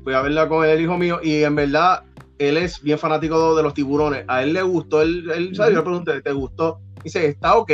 Fui 0.04 0.12
a 0.14 0.20
verla 0.20 0.46
con 0.48 0.64
el 0.66 0.80
hijo 0.80 0.98
mío 0.98 1.20
y 1.22 1.42
en 1.42 1.54
verdad 1.56 2.02
él 2.38 2.56
es 2.58 2.82
bien 2.82 2.98
fanático 2.98 3.56
de 3.56 3.62
los 3.62 3.72
tiburones. 3.74 4.24
A 4.28 4.42
él 4.42 4.52
le 4.52 4.62
gustó, 4.62 5.00
él, 5.02 5.30
él 5.34 5.54
¿sabes? 5.56 5.72
yo 5.72 5.78
le 5.78 5.82
pregunté, 5.84 6.20
¿te 6.20 6.32
gustó? 6.32 6.78
Dice, 7.02 7.26
está 7.26 7.56
ok, 7.56 7.72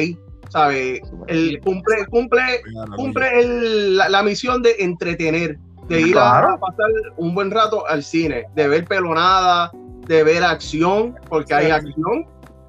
¿sabes? 0.48 1.00
Él 1.26 1.60
cumple, 1.64 2.06
cumple, 2.10 2.42
cumple 2.96 3.40
el- 3.40 3.96
la, 3.96 4.08
la 4.08 4.22
misión 4.22 4.62
de 4.62 4.76
entretener, 4.78 5.58
de 5.88 6.00
ir 6.00 6.16
a- 6.18 6.40
Claro. 6.40 6.48
a, 6.54 6.58
pasar 6.60 6.86
un 7.16 7.34
buen 7.34 7.50
rato 7.50 7.86
al 7.88 8.02
cine, 8.02 8.46
de 8.54 8.68
ver 8.68 8.86
pelonada, 8.86 9.70
de 10.06 10.22
ver 10.24 10.42
acción, 10.44 11.14
porque 11.28 11.54
hay 11.54 11.66
Sí. 11.66 11.70
acción. 11.72 12.26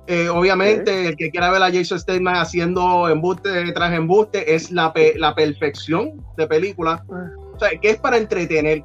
Eh, 0.07 0.29
obviamente, 0.29 1.07
el 1.07 1.15
que 1.17 1.31
quiera 1.31 1.49
ver 1.49 1.63
a 1.63 1.71
Jason 1.71 1.99
Statham 1.99 2.27
haciendo 2.27 3.09
embuste 3.09 3.71
tras 3.71 3.91
embuste 3.93 4.53
es 4.53 4.71
la, 4.71 4.93
pe- 4.93 5.15
la 5.17 5.33
perfección 5.33 6.23
de 6.37 6.45
película. 6.47 7.03
O 7.55 7.59
sea, 7.59 7.69
que 7.81 7.89
es 7.91 7.97
para 7.97 8.17
entretener. 8.17 8.83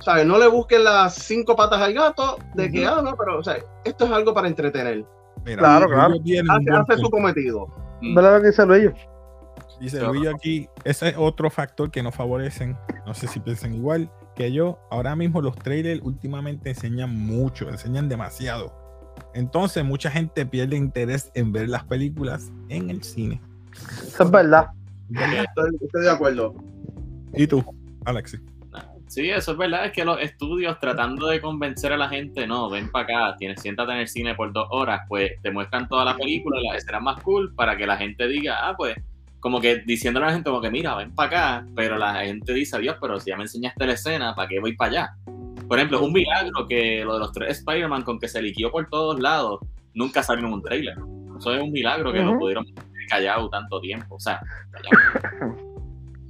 ¿sabes? 0.00 0.24
No 0.26 0.38
le 0.38 0.46
busquen 0.46 0.84
las 0.84 1.14
cinco 1.14 1.56
patas 1.56 1.80
al 1.82 1.92
gato 1.92 2.36
de 2.54 2.70
que, 2.70 2.86
ah, 2.86 3.00
no, 3.02 3.16
pero, 3.16 3.38
o 3.40 3.42
sea, 3.42 3.56
esto 3.84 4.04
es 4.04 4.10
algo 4.12 4.32
para 4.32 4.46
entretener. 4.46 5.04
Mira, 5.44 5.58
Claro, 5.58 5.88
claro. 5.88 6.14
Hace, 6.14 6.70
hace 6.92 7.02
su 7.02 7.10
cometido. 7.10 7.66
¿verdad 8.14 8.36
lo 8.36 8.42
que 8.42 8.46
dice 8.48 8.64
Luis? 8.64 8.90
Dice 9.80 9.98
Claro. 9.98 10.14
Luis 10.14 10.28
aquí, 10.28 10.68
ese 10.84 11.08
es 11.08 11.14
otro 11.16 11.50
factor 11.50 11.90
que 11.90 12.02
no 12.02 12.12
favorecen. 12.12 12.76
No 13.06 13.14
sé 13.14 13.28
si 13.28 13.40
piensan 13.40 13.74
igual 13.74 14.10
que 14.34 14.52
yo. 14.52 14.78
Ahora 14.90 15.14
mismo 15.16 15.40
los 15.40 15.56
trailers 15.56 16.00
últimamente 16.02 16.70
enseñan 16.70 17.14
mucho, 17.14 17.68
enseñan 17.68 18.08
demasiado. 18.08 18.72
Entonces, 19.34 19.84
mucha 19.84 20.10
gente 20.10 20.46
pierde 20.46 20.76
interés 20.76 21.30
en 21.34 21.52
ver 21.52 21.68
las 21.68 21.84
películas 21.84 22.50
en 22.68 22.90
el 22.90 23.02
cine. 23.02 23.40
Eso 24.06 24.24
es 24.24 24.30
verdad. 24.30 24.68
Estoy, 25.10 25.70
estoy 25.80 26.02
de 26.02 26.10
acuerdo. 26.10 26.54
¿Y 27.34 27.46
tú, 27.46 27.64
Alexi? 28.04 28.38
Sí, 29.08 29.30
eso 29.30 29.52
es 29.52 29.58
verdad, 29.58 29.86
es 29.86 29.92
que 29.92 30.04
los 30.04 30.20
estudios 30.20 30.78
tratando 30.78 31.28
de 31.28 31.40
convencer 31.40 31.94
a 31.94 31.96
la 31.96 32.10
gente, 32.10 32.46
no, 32.46 32.68
ven 32.68 32.90
para 32.90 33.04
acá, 33.04 33.36
tienes, 33.38 33.62
siéntate 33.62 33.92
en 33.92 33.98
el 33.98 34.08
cine 34.08 34.34
por 34.34 34.52
dos 34.52 34.68
horas, 34.70 35.00
pues 35.08 35.32
te 35.42 35.50
muestran 35.50 35.88
toda 35.88 36.04
la 36.04 36.14
película, 36.14 36.60
las 36.60 36.82
escenas 36.82 37.02
más 37.02 37.22
cool, 37.22 37.54
para 37.54 37.74
que 37.74 37.86
la 37.86 37.96
gente 37.96 38.28
diga, 38.28 38.68
ah, 38.68 38.74
pues, 38.76 38.96
como 39.40 39.60
que 39.60 39.82
diciéndole 39.86 40.26
a 40.26 40.28
la 40.28 40.34
gente, 40.34 40.50
como 40.50 40.60
que 40.62 40.70
mira, 40.70 40.96
ven 40.96 41.14
para 41.14 41.28
acá, 41.58 41.66
pero 41.76 41.96
la 41.96 42.24
gente 42.24 42.52
dice, 42.52 42.78
Dios, 42.78 42.96
pero 43.00 43.18
si 43.20 43.30
ya 43.30 43.36
me 43.36 43.44
enseñaste 43.44 43.86
la 43.86 43.92
escena, 43.92 44.34
¿para 44.34 44.48
qué 44.48 44.60
voy 44.60 44.74
para 44.76 44.90
allá? 44.90 45.10
Por 45.68 45.78
ejemplo, 45.78 45.98
es 45.98 46.04
un 46.04 46.12
milagro 46.12 46.66
que 46.66 47.04
lo 47.04 47.14
de 47.14 47.18
los 47.20 47.32
tres 47.32 47.58
Spider-Man, 47.58 48.02
con 48.02 48.18
que 48.18 48.28
se 48.28 48.40
liquió 48.42 48.70
por 48.70 48.88
todos 48.88 49.20
lados, 49.20 49.60
nunca 49.94 50.22
salió 50.22 50.46
en 50.46 50.52
un 50.54 50.62
trailer. 50.62 50.96
Eso 51.38 51.54
es 51.54 51.62
un 51.62 51.70
milagro 51.72 52.12
que 52.12 52.20
lo 52.22 52.38
pudieron 52.38 52.64
callado 53.08 53.48
tanto 53.48 53.80
tiempo, 53.80 54.16
o 54.16 54.20
sea, 54.20 54.40
callado. 54.70 55.56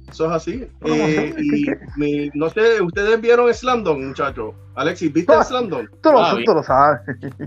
Eso 0.09 0.25
es 0.25 0.31
así. 0.31 0.67
No, 0.81 0.93
Eh, 0.95 1.35
y 1.37 1.65
¿qué- 1.65 1.79
mi- 1.95 2.29
no 2.33 2.49
sé, 2.49 2.81
¿ustedes 2.81 3.21
vieron 3.21 3.53
Slandon, 3.53 4.07
muchachos? 4.07 4.55
Alexis, 4.75 5.13
¿viste 5.13 5.31
Ah. 5.33 5.43
Slandon? 5.43 5.87
Tú 6.01 6.11
lo, 6.11 6.19
Ah, 6.19 6.35
tú- 6.43 6.51
lo 6.53 6.63
sabes. 6.63 6.99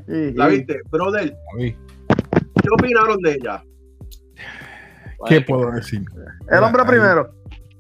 ¿La 0.06 0.47
viste? 0.47 0.80
Brother, 0.90 1.34
¿qué 1.59 2.68
opinaron 2.72 3.18
de 3.20 3.32
ella? 3.32 3.62
¿Qué 5.27 5.40
puedo 5.40 5.70
decir? 5.70 6.03
El 6.51 6.62
hombre 6.62 6.82
Ahí- 6.82 6.89
primero. 6.89 7.31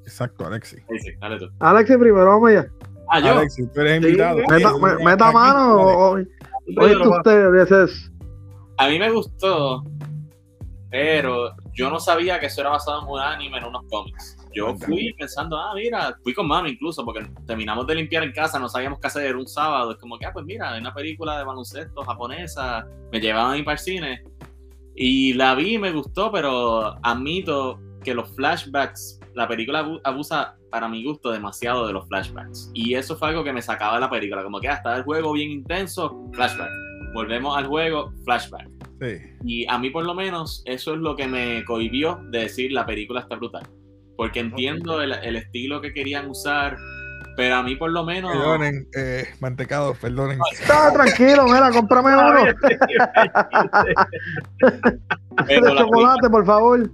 Exacto, 0.04 0.46
Alexi. 0.46 0.76
dale 1.20 1.38
tú. 1.38 1.46
Alexi 1.60 1.96
primero, 1.96 2.26
vamos 2.26 2.50
allá. 2.50 2.66
Ah, 3.10 3.20
yo. 3.20 3.38
Alexi, 3.38 3.66
tú 3.68 3.80
eres 3.80 4.00
Sí, 4.02 4.06
invitado. 4.08 4.38
Meta, 4.48 4.72
me- 4.78 5.04
meta 5.04 5.24
aquí, 5.26 5.34
mano. 5.34 5.76
Hoy, 5.82 6.28
no 6.68 7.10
va- 7.10 7.16
usted. 7.18 7.86
A 8.78 8.88
mí 8.88 8.98
me 8.98 9.10
gustó, 9.10 9.84
pero 10.90 11.54
yo 11.74 11.90
no 11.90 11.98
sabía 12.00 12.38
que 12.40 12.46
eso 12.46 12.60
era 12.60 12.70
basado 12.70 13.02
en 13.02 13.08
un 13.08 13.20
anime, 13.20 13.58
en 13.58 13.64
unos 13.64 13.82
cómics. 13.90 14.36
Yo 14.54 14.74
fui 14.76 15.14
pensando, 15.18 15.56
ah, 15.56 15.72
mira, 15.74 16.14
fui 16.22 16.34
con 16.34 16.46
mami 16.46 16.70
incluso, 16.72 17.02
porque 17.06 17.26
terminamos 17.46 17.86
de 17.86 17.94
limpiar 17.94 18.22
en 18.22 18.32
casa, 18.32 18.58
no 18.58 18.68
sabíamos 18.68 18.98
qué 19.00 19.06
hacer 19.06 19.34
un 19.36 19.46
sábado. 19.46 19.92
Es 19.92 19.98
como 19.98 20.18
que, 20.18 20.26
ah, 20.26 20.30
pues 20.32 20.44
mira, 20.44 20.72
hay 20.72 20.80
una 20.80 20.92
película 20.92 21.38
de 21.38 21.44
baloncesto 21.44 22.02
japonesa, 22.04 22.86
me 23.10 23.18
llevaban 23.20 23.52
a 23.52 23.56
ir 23.58 23.64
para 23.64 23.74
el 23.74 23.78
cine. 23.78 24.22
Y 24.94 25.32
la 25.34 25.54
vi 25.54 25.74
y 25.74 25.78
me 25.78 25.92
gustó, 25.92 26.30
pero 26.30 26.94
admito 27.02 27.80
que 28.04 28.14
los 28.14 28.34
flashbacks, 28.36 29.20
la 29.34 29.48
película 29.48 29.80
abu- 29.80 30.00
abusa, 30.04 30.56
para 30.70 30.88
mi 30.88 31.04
gusto, 31.04 31.30
demasiado 31.30 31.86
de 31.86 31.92
los 31.92 32.06
flashbacks. 32.08 32.70
Y 32.74 32.94
eso 32.94 33.16
fue 33.16 33.28
algo 33.28 33.44
que 33.44 33.52
me 33.52 33.62
sacaba 33.62 33.94
de 33.94 34.00
la 34.00 34.10
película, 34.10 34.42
como 34.42 34.60
que 34.60 34.68
hasta 34.68 34.96
el 34.96 35.02
juego 35.04 35.32
bien 35.32 35.50
intenso, 35.50 36.28
flashback. 36.32 36.70
Volvemos 37.14 37.56
al 37.56 37.66
juego, 37.66 38.12
flashback. 38.24 38.68
Sí. 39.00 39.18
Y 39.44 39.66
a 39.68 39.78
mí 39.78 39.90
por 39.90 40.04
lo 40.04 40.14
menos 40.14 40.62
eso 40.64 40.94
es 40.94 41.00
lo 41.00 41.14
que 41.16 41.26
me 41.26 41.64
cohibió 41.64 42.20
de 42.30 42.40
decir 42.40 42.72
la 42.72 42.86
película 42.86 43.20
está 43.20 43.36
brutal. 43.36 43.66
Porque 44.16 44.40
entiendo 44.40 45.00
el, 45.02 45.12
el 45.12 45.36
estilo 45.36 45.80
que 45.80 45.92
querían 45.92 46.28
usar, 46.30 46.76
pero 47.36 47.56
a 47.56 47.62
mí 47.62 47.76
por 47.76 47.90
lo 47.90 48.04
menos... 48.04 48.32
Perdonen, 48.32 48.88
eh, 48.96 49.24
mantecados, 49.40 49.96
perdonen. 49.98 50.38
Está 50.52 50.92
tranquilo, 50.92 51.44
mira, 51.44 51.70
cómprame 51.70 52.14
uno 52.14 52.44
de 55.46 55.60
la 55.60 55.76
chocolate, 55.76 56.30
por 56.30 56.46
favor. 56.46 56.90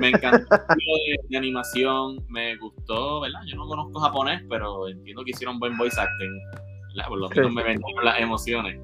me 0.00 0.08
encantó 0.08 0.54
el 0.54 0.60
estilo 0.60 0.92
de, 1.06 1.16
de 1.28 1.36
animación, 1.36 2.18
me 2.28 2.56
gustó, 2.56 3.20
¿verdad? 3.20 3.40
Yo 3.46 3.56
no 3.56 3.66
conozco 3.66 4.00
japonés, 4.00 4.42
pero 4.48 4.88
entiendo 4.88 5.22
que 5.24 5.30
hicieron 5.30 5.58
buen 5.58 5.76
voice 5.76 6.00
acting, 6.00 6.30
¿verdad? 6.94 7.08
Por 7.08 7.18
lo 7.18 7.28
menos 7.28 7.48
Sí. 7.50 7.54
me 7.54 7.62
vendieron 7.62 8.04
las 8.04 8.20
emociones. 8.20 8.80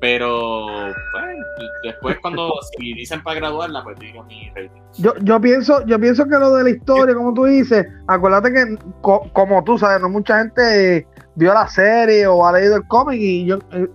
Pero, 0.00 0.66
pues, 1.12 1.36
después 1.82 2.18
cuando 2.22 2.52
si 2.76 2.94
dicen 2.94 3.22
para 3.22 3.40
graduarla, 3.40 3.82
pues 3.82 3.98
digo 3.98 4.22
mi 4.24 4.48
rating. 4.54 4.80
Yo, 4.98 5.12
yo 5.22 5.40
pienso, 5.40 5.84
yo 5.86 5.98
pienso 5.98 6.24
que 6.26 6.38
lo 6.38 6.54
de 6.54 6.64
la 6.64 6.70
historia, 6.70 7.14
como 7.14 7.34
tú 7.34 7.44
dices, 7.46 7.86
acuérdate 8.06 8.52
que 8.52 8.78
co- 9.00 9.28
como 9.32 9.64
tú 9.64 9.76
sabes, 9.76 10.00
no 10.00 10.08
mucha 10.08 10.38
gente 10.38 11.06
vio 11.34 11.52
la 11.52 11.66
serie 11.68 12.26
o 12.28 12.46
ha 12.46 12.52
leído 12.52 12.76
el 12.76 12.86
cómic 12.86 13.18
y 13.20 13.44
yo 13.46 13.58
eh, 13.72 13.88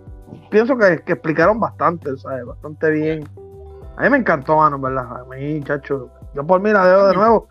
pienso 0.50 0.78
que, 0.78 1.00
que 1.06 1.14
explicaron 1.14 1.60
bastante, 1.60 2.16
¿sabes? 2.18 2.46
Bastante 2.46 2.90
bien. 2.90 3.24
A 3.96 4.04
mí 4.04 4.10
me 4.10 4.18
encantó, 4.18 4.58
mano, 4.58 4.80
¿verdad? 4.80 5.06
A 5.22 5.26
mí, 5.26 5.62
chacho, 5.64 6.10
yo 6.34 6.46
por 6.46 6.60
mí 6.62 6.72
la 6.72 6.84
veo 6.84 7.08
de 7.08 7.14
nuevo. 7.16 7.48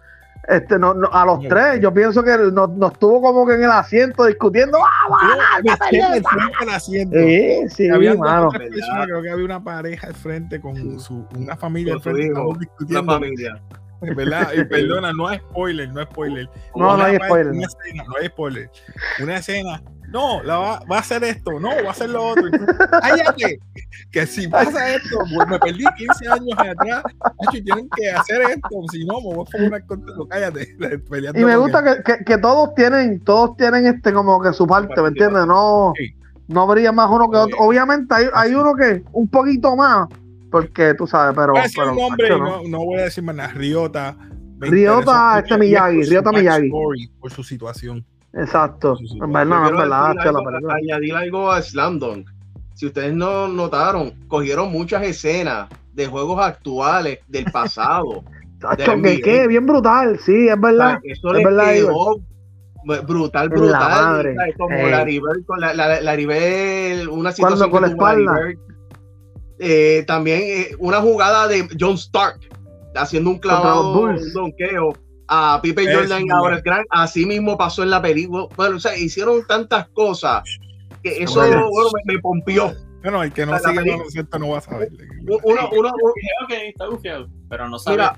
Este, 0.49 0.77
no, 0.79 0.93
no, 0.93 1.09
a 1.13 1.25
los 1.25 1.39
Muy 1.39 1.49
tres, 1.49 1.81
yo 1.81 1.95
pienso 1.95 2.23
que 2.23 2.37
nos, 2.37 2.71
nos 2.71 2.99
tuvo 2.99 3.23
como 3.23 3.47
que 3.47 3.55
en 3.55 3.63
el 3.65 3.71
asiento 3.71 4.25
discutiendo. 4.25 4.77
¡Ah, 4.79 5.61
del 5.63 6.69
asiento. 6.69 7.17
Sí, 7.17 7.69
sí, 7.69 7.89
Había 7.89 8.15
mano. 8.17 8.51
personas, 8.51 9.07
creo 9.07 9.23
que 9.23 9.31
había 9.31 9.45
una 9.45 9.63
pareja 9.63 10.09
al 10.09 10.15
frente 10.15 10.61
con 10.61 10.99
su, 10.99 11.27
una 11.37 11.57
familia 11.57 11.93
Con 11.95 11.99
al 11.99 12.03
frente, 12.03 12.41
hijo, 12.41 12.57
discutiendo, 12.59 13.13
familia. 13.13 13.63
¿verdad? 14.17 14.49
Y 14.57 14.65
perdona, 14.69 15.13
no 15.13 15.31
es 15.31 15.41
spoiler, 15.43 15.89
no 15.93 16.01
es 16.01 16.09
spoiler. 16.09 16.49
No, 16.75 16.87
no 16.89 16.95
Una 16.95 17.05
hay 17.05 17.19
parte- 17.19 17.27
spoiler. 17.29 17.53
Una 17.53 17.67
escena, 17.67 18.05
no 18.09 18.15
hay 18.21 18.27
spoiler. 18.27 18.71
Una 19.23 19.37
escena, 19.37 19.83
no, 20.13 20.43
la 20.43 20.59
va, 20.59 20.81
va 20.91 20.97
a 20.97 21.01
hacer 21.01 21.25
esto, 21.25 21.59
no, 21.59 21.71
va 21.71 21.89
a 21.89 21.91
hacer 21.91 22.11
lo 22.11 22.29
otro. 22.29 22.45
Cállate, 23.01 23.59
que 24.11 24.27
si 24.27 24.47
pasa 24.47 24.95
esto, 24.95 25.19
pues 25.35 25.49
me 25.49 25.59
perdí 25.59 25.85
15 25.97 26.29
años 26.29 26.59
atrás, 26.59 27.03
macho, 27.23 27.57
y 27.57 27.63
tienen 27.63 27.89
que 27.97 28.11
hacer 28.11 28.43
esto, 28.43 28.69
si 28.93 29.05
no, 29.05 29.21
me 29.21 29.35
voy 29.35 29.45
a 29.47 29.51
poner 29.51 29.87
contento, 29.87 30.27
cállate. 30.29 30.69
Y 31.35 31.45
me 31.45 31.57
gusta 31.57 31.83
que, 31.83 32.03
que, 32.03 32.25
que 32.25 32.39
todos 32.39 32.75
tienen, 32.75 33.21
todos 33.21 33.57
tienen 33.57 33.87
este 33.87 34.13
como 34.13 34.41
que 34.43 34.53
su 34.53 34.67
parte, 34.67 35.01
¿me 35.01 35.09
entiendes? 35.09 35.47
No, 35.47 35.93
Sí. 35.97 36.15
no 36.49 36.67
brilla 36.67 36.93
más 36.93 37.09
uno 37.11 37.31
que 37.31 37.37
otro. 37.39 37.57
Obviamente 37.59 38.15
hay, 38.15 38.27
hay 38.35 38.55
uno 38.55 38.75
que 38.75 39.03
un 39.13 39.29
poquito 39.29 39.75
más, 39.77 40.09
porque 40.51 40.95
tú 40.95 41.07
sabes, 41.07 41.35
pero, 41.35 41.53
Voy 41.53 41.63
a 41.63 41.65
pero 41.75 41.91
un 41.93 41.97
nombre 41.99 42.31
macho, 42.31 42.39
no. 42.39 42.63
no, 42.63 42.69
no 42.69 42.85
voy 42.85 42.99
a 43.01 43.05
decir 43.05 43.25
más 43.25 43.35
nada, 43.35 43.53
Ryota, 43.55 44.17
interesó 44.63 45.39
este 45.39 45.59
Miyagi, 45.59 46.05
su 46.05 46.23
Miyagi. 46.33 46.71
Por 47.19 47.31
su 47.31 47.43
situación. 47.43 48.05
Exacto. 48.35 48.97
Sí, 48.97 49.07
sí, 49.09 49.19
no, 49.19 49.27
la 49.27 49.41
película. 50.45 50.75
añadir 50.75 51.15
algo 51.15 51.51
a 51.51 51.61
Slam 51.63 51.99
Dunk. 51.99 52.29
Si 52.75 52.87
ustedes 52.87 53.15
no 53.15 53.49
notaron, 53.49 54.13
cogieron 54.29 54.73
muchas 54.73 55.03
escenas 55.03 55.69
de 55.93 56.07
juegos 56.07 56.41
actuales 56.41 57.19
del 57.29 57.45
pasado. 57.47 58.25
De 59.03 59.21
que 59.21 59.49
bien 59.49 59.67
brutal, 59.67 60.21
sí, 60.21 60.47
es 60.47 60.57
O 60.57 60.61
verdad. 60.61 61.01
sea, 61.03 61.13
eso 61.13 61.35
Es 61.35 61.45
verdad, 61.45 61.73
quedó 61.73 62.21
brutal, 63.03 63.49
la 63.49 63.55
brutal. 63.57 64.23
sea, 64.23 64.55
Como 64.57 64.77
Ey. 64.77 64.91
Laribel, 64.91 65.45
con 65.47 65.61
la, 65.61 65.75
la, 65.75 66.01
Laribel, 66.01 67.09
una 67.09 67.33
Cuando 67.33 67.33
situación 67.33 67.71
con 67.71 67.83
la 67.83 67.89
espalda. 67.89 68.41
Eh, 69.59 70.05
también 70.07 70.41
eh, 70.45 70.69
una 70.79 71.01
jugada 71.01 71.49
de 71.49 71.69
John 71.79 71.95
Stark 71.95 72.39
haciendo 72.95 73.31
un 73.31 73.39
clavado, 73.39 74.01
un 74.03 74.33
donqueo 74.33 74.93
a 75.29 75.61
Pipe 75.63 75.83
Es 75.85 75.95
Jordan 75.97 76.27
y 76.27 76.31
ahora 76.31 76.57
el 76.57 76.63
Grant. 76.63 76.87
Así 76.91 77.25
mismo 77.27 77.57
pasó 77.57 77.83
en 77.83 77.91
la 77.91 78.03
película. 78.03 78.47
Bueno, 78.57 78.77
o 78.77 78.81
sea, 78.81 78.97
hicieron 78.97 79.47
tantas 79.47 79.89
cosas 79.91 80.43
que 81.03 81.23
eso 81.23 81.41
bueno, 81.41 81.67
me, 82.07 82.15
me 82.15 82.21
pompió. 82.21 82.73
Bueno, 83.03 83.23
el 83.25 83.33
que 83.33 83.45
no 83.45 83.59
sigue 83.59 83.75
película- 83.75 83.97
baloncesto 83.97 84.39
no 84.39 84.49
va 84.51 84.59
a 84.59 84.61
saber. 84.61 84.89
Uno, 85.45 85.69
uno- 85.77 85.93
está 86.69 86.89
bufiado, 86.89 87.29
pero 87.49 87.69
no 87.69 87.79
sabe. 87.79 87.97
mira, 87.97 88.17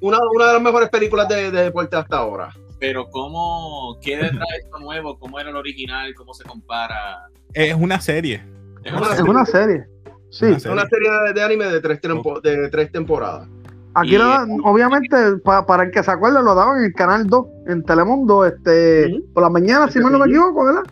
una, 0.00 0.18
una 0.34 0.46
de 0.46 0.52
las 0.54 0.62
mejores 0.62 0.88
películas 0.88 1.28
de, 1.28 1.50
de 1.50 1.62
deporte 1.64 1.96
hasta 1.96 2.16
ahora. 2.18 2.54
Pero 2.78 3.08
cómo, 3.10 3.98
¿qué 4.02 4.16
detrás 4.16 4.48
de 4.52 4.58
esto 4.64 4.78
nuevo? 4.78 5.18
¿Cómo 5.18 5.38
era 5.40 5.50
el 5.50 5.56
original? 5.56 6.14
¿Cómo 6.14 6.32
se 6.34 6.44
compara? 6.44 7.28
Es 7.52 7.74
una 7.74 8.00
serie. 8.00 8.42
Es 8.84 8.92
Una 8.92 9.14
Es 9.14 9.20
una 9.20 9.44
serie. 9.46 9.84
Sí, 10.30 10.44
Una 10.46 10.56
Es 10.56 10.66
una 10.66 10.86
serie 10.88 11.10
de, 11.10 11.32
de 11.34 11.42
anime 11.42 11.66
de 11.66 11.80
tres, 11.80 12.00
tempo- 12.00 12.40
de 12.40 12.68
tres 12.70 12.90
temporadas. 12.92 13.48
Aquí 13.96 14.14
Y- 14.14 14.18
lo 14.18 14.26
dan- 14.28 14.58
obviamente, 14.64 15.16
pa- 15.44 15.66
para 15.66 15.84
el 15.84 15.90
que 15.90 16.02
se 16.02 16.10
acuerde, 16.10 16.42
lo 16.42 16.54
daban 16.54 16.78
en 16.78 16.84
el 16.86 16.92
canal 16.94 17.26
2, 17.26 17.46
en 17.66 17.82
Telemundo, 17.82 18.44
este, 18.44 19.20
por 19.34 19.42
la 19.42 19.50
mañana, 19.50 19.88
si 19.90 19.98
mal 20.00 20.12
no 20.12 20.18
me 20.20 20.26
equivoco, 20.26 20.64
¿verdad? 20.66 20.82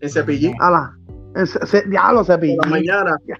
En 0.00 0.10
Cepillín. 0.10 0.54
A 0.60 0.70
la, 0.70 0.96
en 1.36 1.46
ce- 1.46 1.66
ce- 1.66 1.84
ya 1.90 2.12
lo 2.12 2.24
cepillín. 2.24 2.56
Por 2.56 2.66
la 2.66 2.70
mañana. 2.72 3.16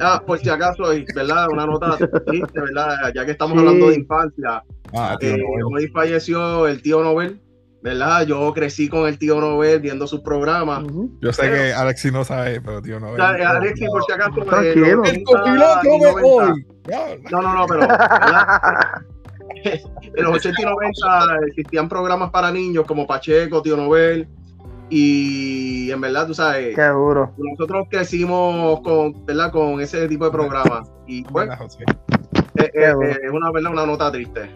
Ah, 0.00 0.22
por 0.24 0.38
si 0.38 0.48
acaso, 0.48 0.84
¿verdad? 1.14 1.48
Una 1.50 1.66
nota 1.66 1.96
triste, 2.26 2.60
¿verdad? 2.60 3.12
Ya 3.14 3.24
que 3.24 3.32
estamos 3.32 3.54
Sí. 3.54 3.58
hablando 3.58 3.88
de 3.90 3.96
infancia. 3.96 4.62
Ah, 4.94 5.16
Eh, 5.20 5.36
hoy 5.72 5.88
falleció 5.88 6.68
el 6.68 6.80
tío 6.80 7.02
Nobel, 7.02 7.40
¿verdad? 7.86 8.26
Yo 8.26 8.52
crecí 8.52 8.88
con 8.88 9.06
el 9.06 9.16
tío 9.16 9.40
Nobel 9.40 9.78
viendo 9.80 10.08
sus 10.08 10.20
programas. 10.20 10.82
Yo 11.20 11.32
sé 11.32 11.48
que 11.48 11.72
Alexi 11.72 12.10
no 12.10 12.24
sabe, 12.24 12.60
pero 12.60 12.82
tío, 12.82 12.98
no. 12.98 13.12
O 13.12 13.16
sea, 13.16 13.28
Alexis, 13.50 13.88
por 13.88 14.02
si 14.04 14.12
acaso. 14.12 14.40
eh, 14.40 14.44
Tranquilo. 14.44 14.86
El 14.88 14.98
80 14.98 15.24
copiloto 15.24 15.80
y 15.84 15.90
de 16.00 16.12
90. 16.12 16.26
hoy. 16.52 16.66
Ya, 16.88 17.06
No, 17.30 17.42
no, 17.42 17.54
no, 17.54 17.66
pero 17.66 17.82
en 20.16 20.24
los 20.24 20.34
80 20.34 20.62
y 20.62 20.64
90 20.64 21.36
existían 21.46 21.88
programas 21.88 22.30
para 22.30 22.50
niños 22.50 22.84
como 22.86 23.06
Pacheco, 23.06 23.62
Tío 23.62 23.76
Nobel. 23.76 24.28
Y 24.88 25.90
en 25.90 26.00
verdad, 26.00 26.26
tú 26.26 26.34
sabes, 26.34 26.74
Qué 26.74 26.82
duro. 26.88 27.34
nosotros 27.38 27.86
crecimos 27.90 28.80
con, 28.82 29.24
¿verdad? 29.26 29.50
con 29.52 29.80
ese 29.80 30.08
tipo 30.08 30.24
de 30.24 30.30
programas. 30.32 30.90
Y 31.06 31.22
pues, 31.22 31.46
¿verdad, 31.48 31.62
José? 31.62 31.84
eh, 32.56 32.70
eh, 32.74 32.92
bueno. 32.94 33.12
eh, 33.12 33.18
es 33.22 33.30
una, 33.30 33.50
¿verdad? 33.52 33.72
una 33.72 33.86
nota 33.86 34.10
triste. 34.12 34.50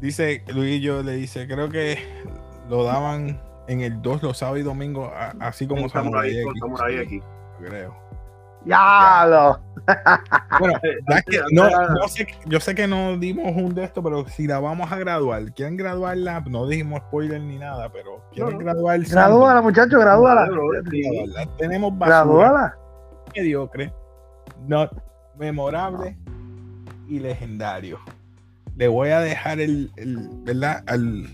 Dice 0.00 0.42
Luis, 0.54 0.80
yo 0.82 1.02
le 1.02 1.12
dice, 1.12 1.46
creo 1.48 1.68
que 1.68 1.98
lo 2.68 2.84
daban 2.84 3.40
en 3.66 3.80
el 3.80 4.00
2 4.00 4.22
los 4.22 4.38
sábados 4.38 4.60
y 4.60 4.62
domingos, 4.62 5.10
así 5.40 5.66
como 5.66 5.82
Con 5.82 5.90
Samurai, 5.90 6.30
X, 6.30 6.52
Samurai 6.60 6.96
X. 6.98 7.22
creo. 7.60 7.96
Ya, 8.64 9.24
lo. 9.28 9.60
Bueno, 10.58 10.78
ya 11.10 11.22
que- 11.22 11.40
no, 11.52 11.64
antes- 11.64 11.90
no 11.90 12.08
sé, 12.08 12.26
yo 12.46 12.60
sé 12.60 12.74
que 12.74 12.86
no 12.86 13.16
dimos 13.16 13.54
un 13.56 13.74
de 13.74 13.84
esto, 13.84 14.02
pero 14.02 14.26
si 14.28 14.46
la 14.46 14.58
vamos 14.60 14.90
a 14.92 14.96
graduar, 14.98 15.52
quieren 15.54 15.76
graduarla, 15.76 16.40
no 16.48 16.66
dijimos 16.66 17.00
spoiler 17.08 17.40
ni 17.40 17.58
nada, 17.58 17.90
pero 17.90 18.22
quieren 18.32 18.54
No, 18.54 18.58
graduar. 18.58 19.00
Gradúala, 19.00 19.62
muchachos, 19.62 19.98
gradúala. 20.00 20.48
Tenemos 21.56 21.96
basura 21.96 22.08
Gradúala. 22.24 22.78
mediocre, 23.34 23.92
no 24.66 24.88
memorable 25.38 26.16
y 27.08 27.20
legendario. 27.20 27.98
Le 28.78 28.88
voy 28.88 29.10
a 29.10 29.20
dejar 29.20 29.60
el, 29.60 29.90
el- 29.96 30.28
¿verdad? 30.44 30.82
Al, 30.86 31.26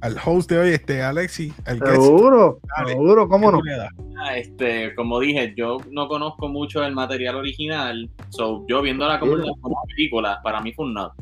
al 0.00 0.16
host 0.24 0.50
de 0.50 0.58
hoy, 0.58 0.70
este 0.70 1.02
Alexi, 1.02 1.52
al. 1.66 1.78
Seguro, 1.78 2.60
Dale. 2.76 2.92
seguro, 2.92 3.28
cómo 3.28 3.62
¿Qué 3.62 3.70
no. 3.76 3.88
Ah, 4.22 4.36
Este, 4.36 4.94
como 4.94 5.18
dije, 5.20 5.54
yo 5.56 5.78
no 5.90 6.08
conozco 6.08 6.48
mucho 6.48 6.84
el 6.84 6.94
material 6.94 7.36
original, 7.36 8.10
so 8.30 8.64
yo 8.68 8.82
viéndola 8.82 9.18
como, 9.20 9.36
como 9.60 9.82
película, 9.88 10.40
para 10.42 10.60
mí 10.60 10.72
fue 10.72 10.84
un 10.86 10.94
no. 10.94 11.12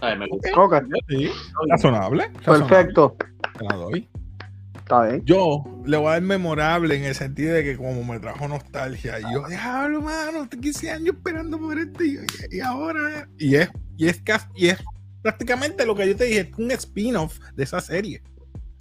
¿Sabes? 0.00 0.18
Me 0.18 0.26
gustó. 0.26 0.60
Ok, 0.62 0.74
Sí, 1.08 1.30
razonable. 1.68 2.24
razonable, 2.44 2.66
perfecto. 2.66 3.16
te 3.58 3.64
la 3.64 3.76
doy. 3.76 4.08
Está 4.76 5.02
bien. 5.06 5.22
Yo 5.24 5.64
le 5.84 5.96
voy 5.96 6.06
a 6.08 6.10
dar 6.12 6.22
memorable 6.22 6.96
en 6.96 7.04
el 7.04 7.14
sentido 7.14 7.54
de 7.54 7.64
que 7.64 7.76
como 7.76 8.02
me 8.04 8.18
trajo 8.20 8.48
nostalgia, 8.48 9.18
y 9.20 9.22
yo, 9.32 9.46
diablo, 9.48 10.00
mano, 10.02 10.48
15 10.48 10.90
años 10.90 11.14
esperando 11.16 11.58
por 11.58 11.78
esto 11.78 12.04
y, 12.04 12.18
y 12.50 12.60
ahora, 12.60 13.28
y 13.38 13.54
es, 13.56 13.70
y 13.96 14.08
es 14.08 14.20
casi- 14.22 14.46
y 14.56 14.68
es 14.68 14.78
prácticamente 15.26 15.84
lo 15.84 15.96
que 15.96 16.06
yo 16.06 16.14
te 16.14 16.24
dije, 16.26 16.40
es 16.52 16.56
un 16.56 16.70
spin-off 16.70 17.40
de 17.56 17.64
esa 17.64 17.80
serie. 17.80 18.22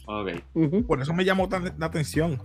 Ok. 0.05 0.29
Ujú. 0.53 0.85
Por 0.85 1.01
eso 1.01 1.11
me 1.11 1.25
llamó 1.25 1.49
tan 1.49 1.73
la 1.79 1.87
atención. 1.87 2.39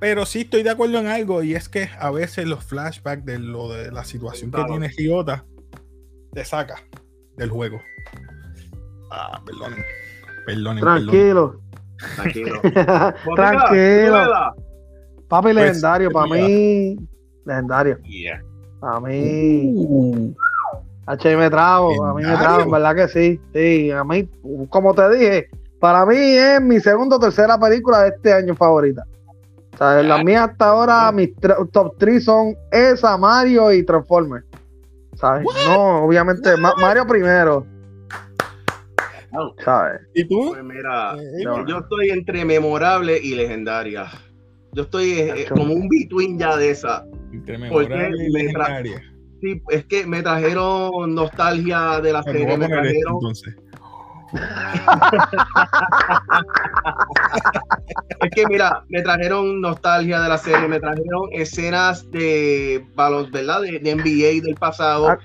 Pero 0.00 0.24
sí 0.24 0.40
estoy 0.40 0.62
de 0.62 0.70
acuerdo 0.70 0.98
en 0.98 1.08
algo, 1.08 1.42
y 1.42 1.54
es 1.54 1.68
que 1.68 1.90
a 1.98 2.10
veces 2.10 2.46
los 2.46 2.64
flashbacks 2.64 3.22
de 3.26 3.38
lo 3.38 3.68
de 3.68 3.92
la 3.92 4.02
situación 4.04 4.50
que 4.50 4.64
tiene 4.64 4.88
Ryota 4.96 5.44
te 6.32 6.42
saca 6.46 6.76
del 7.36 7.50
juego. 7.50 7.82
Ah, 9.10 9.42
perdonen. 9.44 9.84
Perdonen, 10.46 10.82
perdonen. 10.82 11.06
Tranquilo. 11.06 11.60
Tranquilo. 12.16 12.60
Tranquilo. 13.36 14.24
Papi, 15.28 15.52
Pues, 15.52 15.54
legendario, 15.54 16.10
para 16.10 16.26
mí. 16.28 16.96
Legendario. 17.44 17.98
Yeah. 18.04 18.42
Para 18.80 19.00
mí. 19.00 19.72
Uh, 19.74 20.34
H 21.06 21.36
me 21.36 21.50
trago, 21.50 22.04
a 22.06 22.14
mí 22.14 22.22
me 22.24 22.36
trago, 22.36 22.62
en 22.62 22.70
verdad 22.70 22.94
que 22.96 23.08
sí. 23.08 23.40
Sí, 23.52 23.90
a 23.90 24.04
mí, 24.04 24.28
como 24.70 24.94
te 24.94 25.08
dije, 25.10 25.48
para 25.78 26.06
mí 26.06 26.16
es 26.16 26.60
mi 26.62 26.80
segunda 26.80 27.16
o 27.16 27.20
tercera 27.20 27.58
película 27.58 28.02
de 28.02 28.08
este 28.10 28.32
año 28.32 28.54
favorita. 28.54 29.04
O 29.74 29.76
sea, 29.76 30.02
las 30.02 30.24
mías 30.24 30.48
hasta 30.50 30.66
ahora, 30.68 31.10
mis 31.12 31.30
top 31.72 31.94
3 31.98 32.24
son 32.24 32.54
esa, 32.70 33.16
Mario 33.18 33.72
y 33.72 33.84
Transformers. 33.84 34.46
¿Sabes? 35.16 35.46
No, 35.66 36.04
obviamente, 36.04 36.56
Ma- 36.56 36.74
Mario 36.80 37.06
primero. 37.06 37.66
¿Sabes? 39.64 40.00
¿Y 40.14 40.26
tú? 40.28 40.50
Pues 40.52 40.62
mira, 40.62 41.14
Eh, 41.16 41.44
no. 41.44 41.66
yo 41.66 41.78
estoy 41.78 42.10
entre 42.10 42.44
memorable 42.44 43.18
y 43.20 43.34
legendaria. 43.34 44.06
Yo 44.72 44.84
estoy 44.84 45.12
eh, 45.12 45.34
eh, 45.42 45.46
como 45.48 45.72
un 45.74 45.88
between 45.88 46.38
ya 46.38 46.56
de 46.56 46.70
esa. 46.70 47.04
Entre 47.32 47.58
memorable 47.58 48.26
y 48.26 48.30
legendaria. 48.30 49.02
Sí, 49.44 49.60
es 49.68 49.84
que 49.84 50.06
me 50.06 50.22
trajeron 50.22 51.14
nostalgia 51.14 52.00
de 52.00 52.14
la 52.14 52.22
serie, 52.22 52.56
me 52.56 52.64
esto, 52.64 52.76
trajeron, 52.76 53.14
entonces. 53.16 53.54
es 58.20 58.30
que 58.30 58.46
mira, 58.46 58.82
me 58.88 59.02
trajeron 59.02 59.60
nostalgia 59.60 60.22
de 60.22 60.28
la 60.30 60.38
serie, 60.38 60.66
me 60.66 60.80
trajeron 60.80 61.28
escenas 61.32 62.10
de 62.10 62.86
balos, 62.94 63.30
¿verdad? 63.30 63.60
De, 63.60 63.80
de 63.80 63.90
NBA 63.90 64.42
del 64.42 64.56
pasado. 64.58 65.18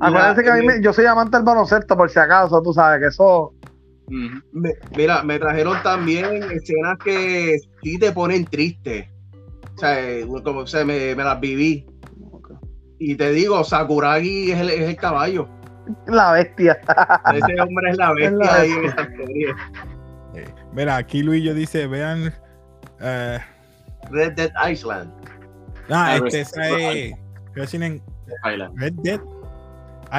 Acuérdense 0.00 0.44
que 0.44 0.50
a 0.50 0.54
mí 0.54 0.66
me- 0.66 0.80
yo 0.80 0.92
soy 0.92 1.06
amante 1.06 1.36
del 1.36 1.44
baloncesto, 1.44 1.96
por 1.96 2.08
si 2.08 2.20
acaso, 2.20 2.62
tú 2.62 2.72
sabes 2.72 3.00
que 3.00 3.08
eso. 3.08 3.52
Me- 4.52 4.74
mira, 4.94 5.24
me 5.24 5.40
trajeron 5.40 5.82
también 5.82 6.44
escenas 6.44 6.96
que 7.04 7.56
sí 7.82 7.98
te 7.98 8.12
ponen 8.12 8.46
triste. 8.46 9.10
O 9.74 9.78
sea, 9.78 10.00
eh, 10.00 10.24
como 10.44 10.60
o 10.60 10.66
sea, 10.68 10.84
me, 10.84 11.16
me 11.16 11.24
las 11.24 11.40
viví. 11.40 11.84
Y 13.06 13.16
te 13.16 13.30
digo, 13.32 13.62
Sakuragi 13.64 14.52
es 14.52 14.60
el, 14.60 14.70
es 14.70 14.88
el 14.88 14.96
caballo. 14.96 15.48
La 16.06 16.32
bestia. 16.32 16.78
Ese 17.34 17.60
hombre 17.60 17.90
es 17.90 17.96
la 17.98 18.12
Es 18.18 18.32
la 18.32 18.38
bestia 18.48 18.54
ahí 18.60 18.70
en 18.72 18.82
bestia. 18.82 19.02
esta 19.02 19.16
serie. 19.16 19.54
Eh, 20.34 20.54
mira, 20.72 20.96
aquí 20.96 21.22
Luis 21.22 21.54
dice, 21.54 21.86
vean. 21.86 22.32
eh, 23.00 23.38
Red 24.10 24.32
Dead 24.32 24.50
Island. 24.70 25.12
ah, 25.90 26.06
Ah, 26.12 26.16
este 26.16 26.38
Resident 26.38 26.80
es. 26.80 27.18
¿Qué 27.54 27.60
decir 27.60 27.82
en 27.82 28.02
Highland. 28.44 28.78
Red 28.80 28.92
Dead 29.02 29.20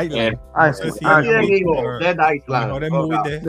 Island? 0.03 0.13
Eh, 0.13 0.39
No 0.55 0.73
sé 0.73 0.91
si 0.91 1.05
ah, 1.05 1.21
Dead 1.21 2.31
Island. 2.35 2.65
mejores 2.67 2.89
Oh, 2.91 2.95
movies 3.07 3.23
de 3.23 3.41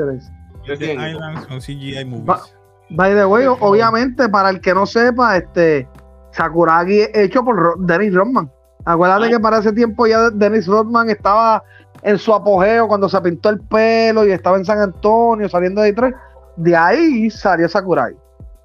Yo 0.64 0.76
Dead. 0.76 1.08
Island 1.10 1.48
son 1.48 1.60
CGI 1.60 2.04
movies. 2.06 2.54
By 2.90 3.14
the 3.14 3.26
way, 3.26 3.46
obviamente, 3.46 4.28
para 4.28 4.48
el 4.50 4.60
que 4.60 4.72
no 4.72 4.86
sepa, 4.86 5.36
este 5.36 5.86
Sakuragi 6.32 7.00
es 7.00 7.10
hecho 7.14 7.44
por 7.44 7.78
Dennis 7.84 8.14
Rodman. 8.14 8.50
Acuérdate 8.86 9.28
que 9.30 9.40
para 9.40 9.58
ese 9.58 9.72
tiempo 9.72 10.06
ya 10.06 10.30
Dennis 10.30 10.66
Rodman 10.66 11.10
estaba 11.10 11.62
en 12.02 12.18
su 12.18 12.32
apogeo 12.32 12.86
cuando 12.88 13.08
se 13.08 13.20
pintó 13.20 13.50
el 13.50 13.60
pelo 13.60 14.24
y 14.26 14.30
estaba 14.30 14.56
en 14.56 14.64
San 14.64 14.78
Antonio 14.78 15.48
saliendo 15.48 15.82
de 15.82 15.88
Detroit. 15.88 16.14
De 16.56 16.74
ahí 16.76 17.28
salió 17.28 17.68
Sakuragi. 17.68 18.14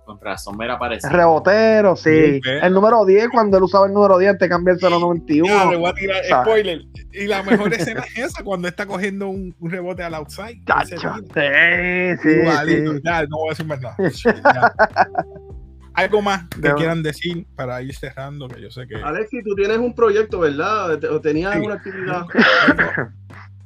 Con 0.05 0.19
razón, 0.19 0.57
me 0.57 0.65
era 0.65 0.77
parecido. 0.77 1.11
Rebotero, 1.13 1.95
sí. 1.95 2.41
Sí. 2.43 2.49
El 2.61 2.73
número 2.73 3.05
10, 3.05 3.29
cuando 3.29 3.57
él 3.57 3.63
usaba 3.63 3.85
el 3.87 3.93
número 3.93 4.17
10 4.17 4.31
antes 4.31 4.45
de 4.45 4.49
cambiarse 4.49 4.85
a 4.85 4.89
los 4.89 4.99
Ya, 4.99 5.05
91. 5.05 5.71
le 5.71 5.77
voy 5.77 5.89
a 5.89 5.93
tirar 5.93 6.23
¿sabes? 6.25 6.45
spoiler. 6.47 6.81
Y 7.13 7.27
la 7.27 7.43
mejor 7.43 7.73
escena 7.73 8.03
es 8.15 8.25
esa, 8.25 8.43
cuando 8.43 8.67
está 8.67 8.85
cogiendo 8.85 9.27
un, 9.29 9.55
un 9.59 9.71
rebote 9.71 10.03
al 10.03 10.13
outside. 10.15 10.61
Chacho. 10.65 10.97
Sí, 11.33 12.21
sí, 12.23 12.29
Igualito. 12.29 12.93
sí. 12.93 13.01
Ya, 13.05 13.23
no 13.23 13.37
voy 13.37 13.47
a 13.47 13.51
decir 13.51 13.65
más 13.65 13.79
nada. 13.81 13.95
Algo 15.93 16.21
más 16.21 16.47
que 16.49 16.61
De- 16.61 16.73
quieran 16.75 17.03
decir 17.03 17.45
para 17.55 17.81
ir 17.81 17.93
cerrando, 17.93 18.47
que 18.47 18.61
yo 18.61 18.71
sé 18.71 18.87
que. 18.87 18.95
Alexi, 18.95 19.43
tú 19.43 19.53
tienes 19.55 19.77
un 19.77 19.93
proyecto, 19.93 20.39
¿verdad? 20.39 21.03
¿O 21.05 21.19
tenías 21.21 21.53
Sí. 21.55 21.59
una 21.59 21.75
actividad? 21.75 22.25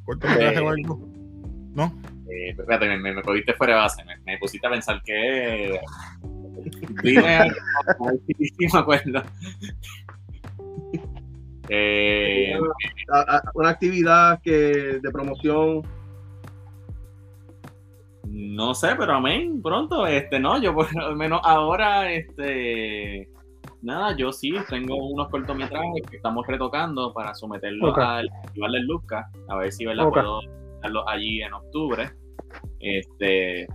Cortometraje 0.06 0.60
o 0.60 0.70
Eh, 0.74 0.76
algo. 0.82 1.00
¿No? 1.76 2.02
Eh, 2.30 2.50
espérate, 2.50 2.88
me, 2.88 2.98
me, 2.98 3.14
me 3.14 3.22
cogiste 3.22 3.54
fuera 3.54 3.76
de 3.76 3.80
base. 3.82 4.04
Me, 4.06 4.18
me 4.26 4.38
pusiste 4.40 4.66
a 4.66 4.72
pensar 4.72 5.02
que. 5.04 5.80
Dime 7.04 7.36
algo, 7.38 7.56
me 8.74 8.80
acuerdo. 8.80 9.22
Eh, 11.70 12.54
A- 13.12 13.38
a- 13.38 13.52
una 13.56 13.70
actividad 13.70 14.40
que 14.44 15.00
de 15.02 15.12
promoción. 15.12 15.82
No 18.38 18.76
sé, 18.76 18.96
pero 18.98 19.14
amén, 19.14 19.62
pronto, 19.62 20.06
este, 20.06 20.40
no, 20.42 20.62
yo 20.62 20.74
por 20.74 20.94
lo 20.96 21.16
menos 21.16 21.40
ahora, 21.44 22.12
este, 22.12 23.30
nada, 23.82 24.14
yo 24.18 24.34
sí 24.34 24.54
tengo 24.70 24.94
unos 24.96 25.30
cortometrajes 25.30 26.02
que 26.10 26.18
estamos 26.18 26.46
retocando 26.46 27.14
para 27.14 27.34
someterlos 27.34 27.92
Ok. 27.92 27.98
al 27.98 28.30
Festival 28.44 28.72
del 28.74 28.84
Luzca, 28.88 29.30
a 29.48 29.56
ver 29.56 29.72
si 29.72 29.86
¿verdad? 29.86 30.08
Ok. 30.08 30.14
puedo 30.16 30.40
darlos 30.82 31.06
allí 31.08 31.42
en 31.42 31.54
octubre. 31.54 32.12
Este, 32.82 33.68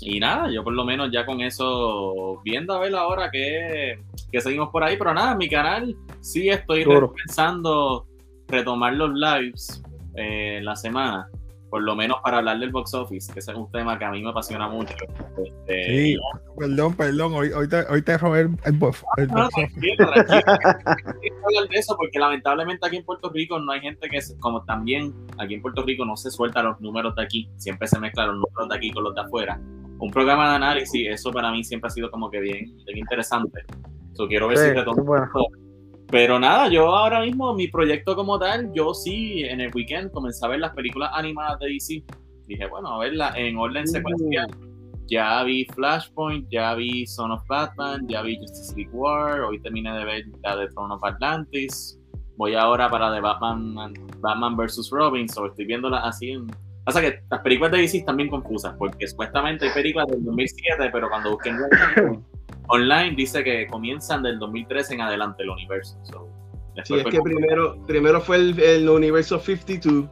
y 0.00 0.18
nada, 0.18 0.50
yo 0.50 0.64
por 0.64 0.72
lo 0.72 0.84
menos 0.86 1.10
ya 1.12 1.26
con 1.26 1.42
eso, 1.42 2.40
viendo 2.42 2.72
a 2.72 2.80
ver 2.80 2.94
ahora 2.96 3.30
que, 3.30 3.98
que 4.32 4.40
seguimos 4.40 4.70
por 4.70 4.82
ahí, 4.82 4.96
pero 4.96 5.12
nada, 5.12 5.34
mi 5.34 5.48
canal 5.50 5.94
sí 6.20 6.48
estoy 6.48 6.86
pensando 7.16 8.06
retomar 8.48 8.94
los 8.94 9.10
lives 9.12 9.82
eh, 10.16 10.60
la 10.62 10.74
semana, 10.74 11.28
por 11.70 11.82
lo 11.82 11.94
menos 11.94 12.18
para 12.22 12.38
hablar 12.38 12.58
del 12.58 12.70
box 12.72 12.92
office, 12.94 13.32
que 13.32 13.38
ese 13.38 13.52
es 13.52 13.56
un 13.56 13.70
tema 13.70 13.98
que 13.98 14.04
a 14.04 14.10
mí 14.10 14.22
me 14.22 14.30
apasiona 14.30 14.68
mucho. 14.68 14.92
Este, 15.44 15.86
Sí, 15.86 16.16
perdón, 16.58 16.94
perdón. 16.96 17.32
Hoy, 17.34 17.50
hoy, 17.52 17.68
te, 17.68 17.76
hoy 17.88 18.02
te 18.02 18.18
robé 18.18 18.40
el, 18.40 18.48
el, 18.64 18.78
bof- 18.78 19.04
el 19.16 19.28
no, 19.28 19.34
box 19.44 19.54
office. 19.54 19.68
tranquilo, 19.80 20.12
tranquilo. 20.12 20.42
Que 21.22 21.28
hablar 21.46 21.68
de 21.70 21.78
eso 21.78 21.96
porque 21.96 22.18
lamentablemente 22.18 22.86
aquí 22.86 22.96
en 22.96 23.04
Puerto 23.04 23.30
Rico 23.30 23.58
no 23.60 23.70
hay 23.72 23.80
gente 23.80 24.08
que, 24.08 24.20
se- 24.20 24.36
como 24.38 24.64
también 24.64 25.14
aquí 25.38 25.54
en 25.54 25.62
Puerto 25.62 25.82
Rico 25.84 26.04
no 26.04 26.16
se 26.16 26.30
suelta 26.30 26.62
los 26.62 26.80
números 26.80 27.14
de 27.14 27.22
aquí, 27.22 27.48
siempre 27.56 27.86
se 27.88 27.98
mezclan 28.00 28.26
los 28.28 28.36
números 28.36 28.68
de 28.68 28.76
aquí 28.76 28.90
con 28.90 29.04
los 29.04 29.14
de 29.14 29.20
afuera. 29.20 29.60
Un 29.98 30.10
programa 30.10 30.48
de 30.50 30.56
análisis, 30.56 31.06
eso 31.08 31.30
para 31.30 31.50
mí 31.52 31.62
siempre 31.62 31.88
ha 31.88 31.90
sido 31.90 32.10
como 32.10 32.30
que 32.30 32.40
bien, 32.40 32.74
bien 32.84 32.98
interesante. 32.98 33.64
So, 34.14 34.26
quiero 34.26 34.48
ver 34.48 34.58
Sí, 34.58 34.64
si 34.64 34.72
retomo. 34.72 35.14
Pero 36.10 36.38
nada, 36.40 36.68
yo 36.68 36.88
ahora 36.94 37.20
mismo, 37.20 37.54
mi 37.54 37.68
proyecto 37.68 38.16
como 38.16 38.38
tal, 38.38 38.72
yo 38.74 38.92
sí 38.94 39.44
en 39.44 39.60
el 39.60 39.70
weekend 39.74 40.10
comencé 40.10 40.44
a 40.44 40.48
ver 40.48 40.60
las 40.60 40.72
películas 40.74 41.10
animadas 41.14 41.58
de 41.60 41.68
DC. 41.68 42.02
Dije, 42.46 42.66
bueno, 42.66 42.88
a 42.94 42.98
verla 42.98 43.32
en 43.36 43.56
orden 43.56 43.86
secuencial. 43.86 44.48
Ya 45.06 45.42
vi 45.44 45.64
Flashpoint, 45.74 46.48
ya 46.50 46.74
vi 46.74 47.06
Son 47.06 47.30
of 47.32 47.42
Batman, 47.48 48.06
ya 48.08 48.22
vi 48.22 48.36
Justice 48.38 48.74
League 48.76 48.90
War, 48.92 49.40
hoy 49.42 49.60
terminé 49.60 49.92
de 49.96 50.04
ver 50.04 50.24
la 50.42 50.56
de 50.56 50.68
Throne 50.68 50.94
of 50.94 51.04
Atlantis. 51.04 51.98
Voy 52.36 52.54
ahora 52.54 52.88
para 52.88 53.12
The 53.12 53.20
Batman, 53.20 53.92
Batman 54.20 54.56
vs. 54.56 54.88
Robin, 54.92 55.28
so 55.28 55.46
estoy 55.46 55.66
viéndola 55.66 55.98
así, 55.98 56.30
en- 56.32 56.46
Pasa 56.84 57.02
que 57.02 57.20
las 57.30 57.40
películas 57.40 57.72
de 57.72 57.78
DC 57.78 57.98
están 57.98 58.16
bien 58.16 58.30
confusas, 58.30 58.74
porque 58.78 59.06
supuestamente 59.06 59.66
hay 59.66 59.74
películas 59.74 60.08
del 60.08 60.24
2007, 60.24 60.88
pero 60.90 61.08
cuando 61.10 61.32
busquen 61.32 61.56
online 62.70 63.14
dice 63.16 63.44
que 63.44 63.66
comienzan 63.66 64.22
del 64.22 64.38
2013 64.38 64.94
en 64.94 65.00
adelante 65.02 65.42
el 65.42 65.50
universo. 65.50 65.98
So, 66.04 66.28
Sí, 66.84 66.94
es 66.94 67.04
que 67.04 67.20
primero, 67.20 67.76
primero 67.86 68.20
fue 68.20 68.36
el, 68.36 68.58
el 68.60 68.88
universo 68.88 69.38
52, 69.38 70.08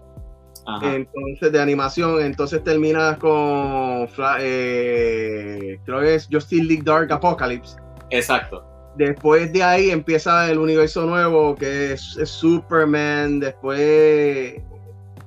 Ajá, 0.67 0.95
entonces 0.95 1.53
de 1.53 1.61
animación, 1.61 2.21
entonces 2.21 2.63
terminas 2.63 3.17
con, 3.19 4.09
eh, 4.41 5.79
creo 5.85 6.01
que 6.01 6.15
es 6.15 6.29
Justice 6.31 6.65
League 6.65 6.83
Dark 6.85 7.11
Apocalypse. 7.13 7.77
Exacto. 8.11 8.65
Después 8.97 9.53
de 9.53 9.63
ahí 9.63 9.91
empieza 9.91 10.51
el 10.51 10.59
universo 10.59 11.07
nuevo 11.07 11.55
que 11.55 11.93
es, 11.93 12.17
es 12.21 12.29
Superman. 12.29 13.39
Después 13.39 14.61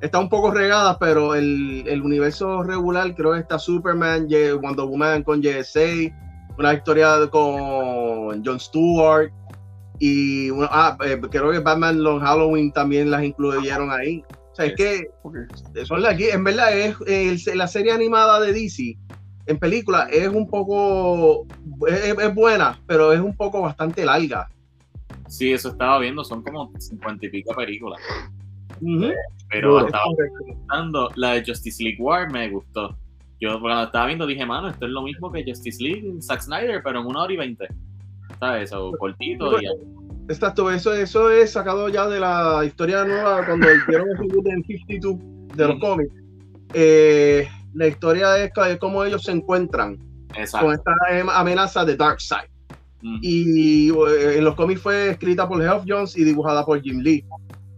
está 0.01 0.19
un 0.19 0.29
poco 0.29 0.51
regada, 0.51 0.99
pero 0.99 1.35
el, 1.35 1.85
el 1.87 2.01
universo 2.01 2.63
regular 2.63 3.15
creo 3.15 3.33
que 3.33 3.39
está 3.39 3.57
Superman, 3.57 4.27
Wonder 4.61 4.85
Woman 4.85 5.23
con 5.23 5.41
JSA, 5.41 6.11
una 6.61 6.73
historia 6.73 7.17
con 7.29 8.43
John 8.45 8.59
Stewart. 8.59 9.31
Y 9.99 10.49
una- 10.49 10.69
ah, 10.71 10.97
eh, 11.05 11.19
creo 11.29 11.51
que 11.51 11.59
Batman 11.59 12.01
Long 12.01 12.21
Halloween 12.21 12.71
también 12.71 13.11
las 13.11 13.23
incluyeron 13.23 13.91
ahí. 13.91 14.23
O 14.51 14.55
sea, 14.55 14.65
es 14.65 14.73
que 14.75 15.07
son 15.85 16.01
las 16.01 16.19
en 16.19 16.43
verdad 16.43 16.77
es 16.77 16.95
el- 17.07 17.57
la 17.57 17.67
serie 17.67 17.91
animada 17.91 18.39
de 18.39 18.51
DC 18.53 18.97
en 19.45 19.57
película 19.57 20.07
es 20.11 20.27
un 20.27 20.47
poco 20.49 21.45
es, 21.87 22.15
es 22.17 22.35
buena 22.35 22.79
pero 22.85 23.11
es 23.11 23.19
un 23.19 23.35
poco 23.35 23.61
bastante 23.61 24.05
larga 24.05 24.47
Sí, 25.27 25.51
eso 25.53 25.69
estaba 25.69 25.97
viendo, 25.99 26.25
son 26.25 26.43
como 26.43 26.69
50 26.77 27.25
y 27.25 27.29
pico 27.29 27.55
películas. 27.55 28.01
Pero 29.49 29.71
Duro. 29.71 29.85
estaba 29.85 30.03
la 31.15 31.33
de 31.33 31.43
Justice 31.45 31.81
League 31.81 31.97
War 32.01 32.29
me 32.29 32.49
gustó. 32.49 32.97
Yo 33.41 33.59
cuando 33.59 33.83
estaba 33.83 34.05
viendo 34.05 34.25
dije, 34.27 34.45
mano, 34.45 34.69
esto 34.69 34.85
es 34.85 34.91
lo 34.91 35.01
mismo 35.01 35.31
que 35.31 35.43
Justice 35.45 35.83
League, 35.83 36.21
Zack 36.21 36.41
Snyder, 36.41 36.81
pero 36.83 37.01
en 37.01 37.07
una 37.07 37.23
hora 37.23 37.33
y 37.33 37.37
veinte. 37.37 37.67
¿Sabes? 38.39 38.71
O 38.73 38.91
cortito 38.93 39.59
y 39.61 39.65
Exacto, 40.29 40.69
eso, 40.71 40.93
eso 40.93 41.29
es 41.29 41.51
sacado 41.51 41.89
ya 41.89 42.07
de 42.07 42.19
la 42.19 42.63
historia 42.63 43.03
nueva 43.03 43.45
cuando 43.45 43.67
hicieron 43.75 44.07
el 44.11 44.17
reboot 44.17 44.47
en 44.47 44.63
52 44.63 45.15
de 45.57 45.67
los 45.67 45.75
Mm. 45.75 45.79
cómics. 45.79 46.13
Eh, 46.73 47.47
la 47.73 47.87
historia 47.87 48.37
es, 48.43 48.51
cómo 48.79 49.03
ellos 49.03 49.23
se 49.23 49.31
encuentran 49.31 49.97
con 50.61 50.73
esta 50.73 50.93
em- 51.09 51.29
amenaza 51.29 51.83
de 51.83 51.95
Darkseid. 51.97 52.47
Mm. 53.01 53.19
Y 53.21 53.89
eh, 53.89 54.37
en 54.37 54.43
los 54.45 54.55
cómics 54.55 54.81
fue 54.81 55.09
escrita 55.09 55.47
por 55.47 55.61
Geoff 55.61 55.83
Jones 55.87 56.15
y 56.17 56.23
dibujada 56.23 56.63
por 56.63 56.79
Jim 56.81 56.99
Lee, 56.99 57.25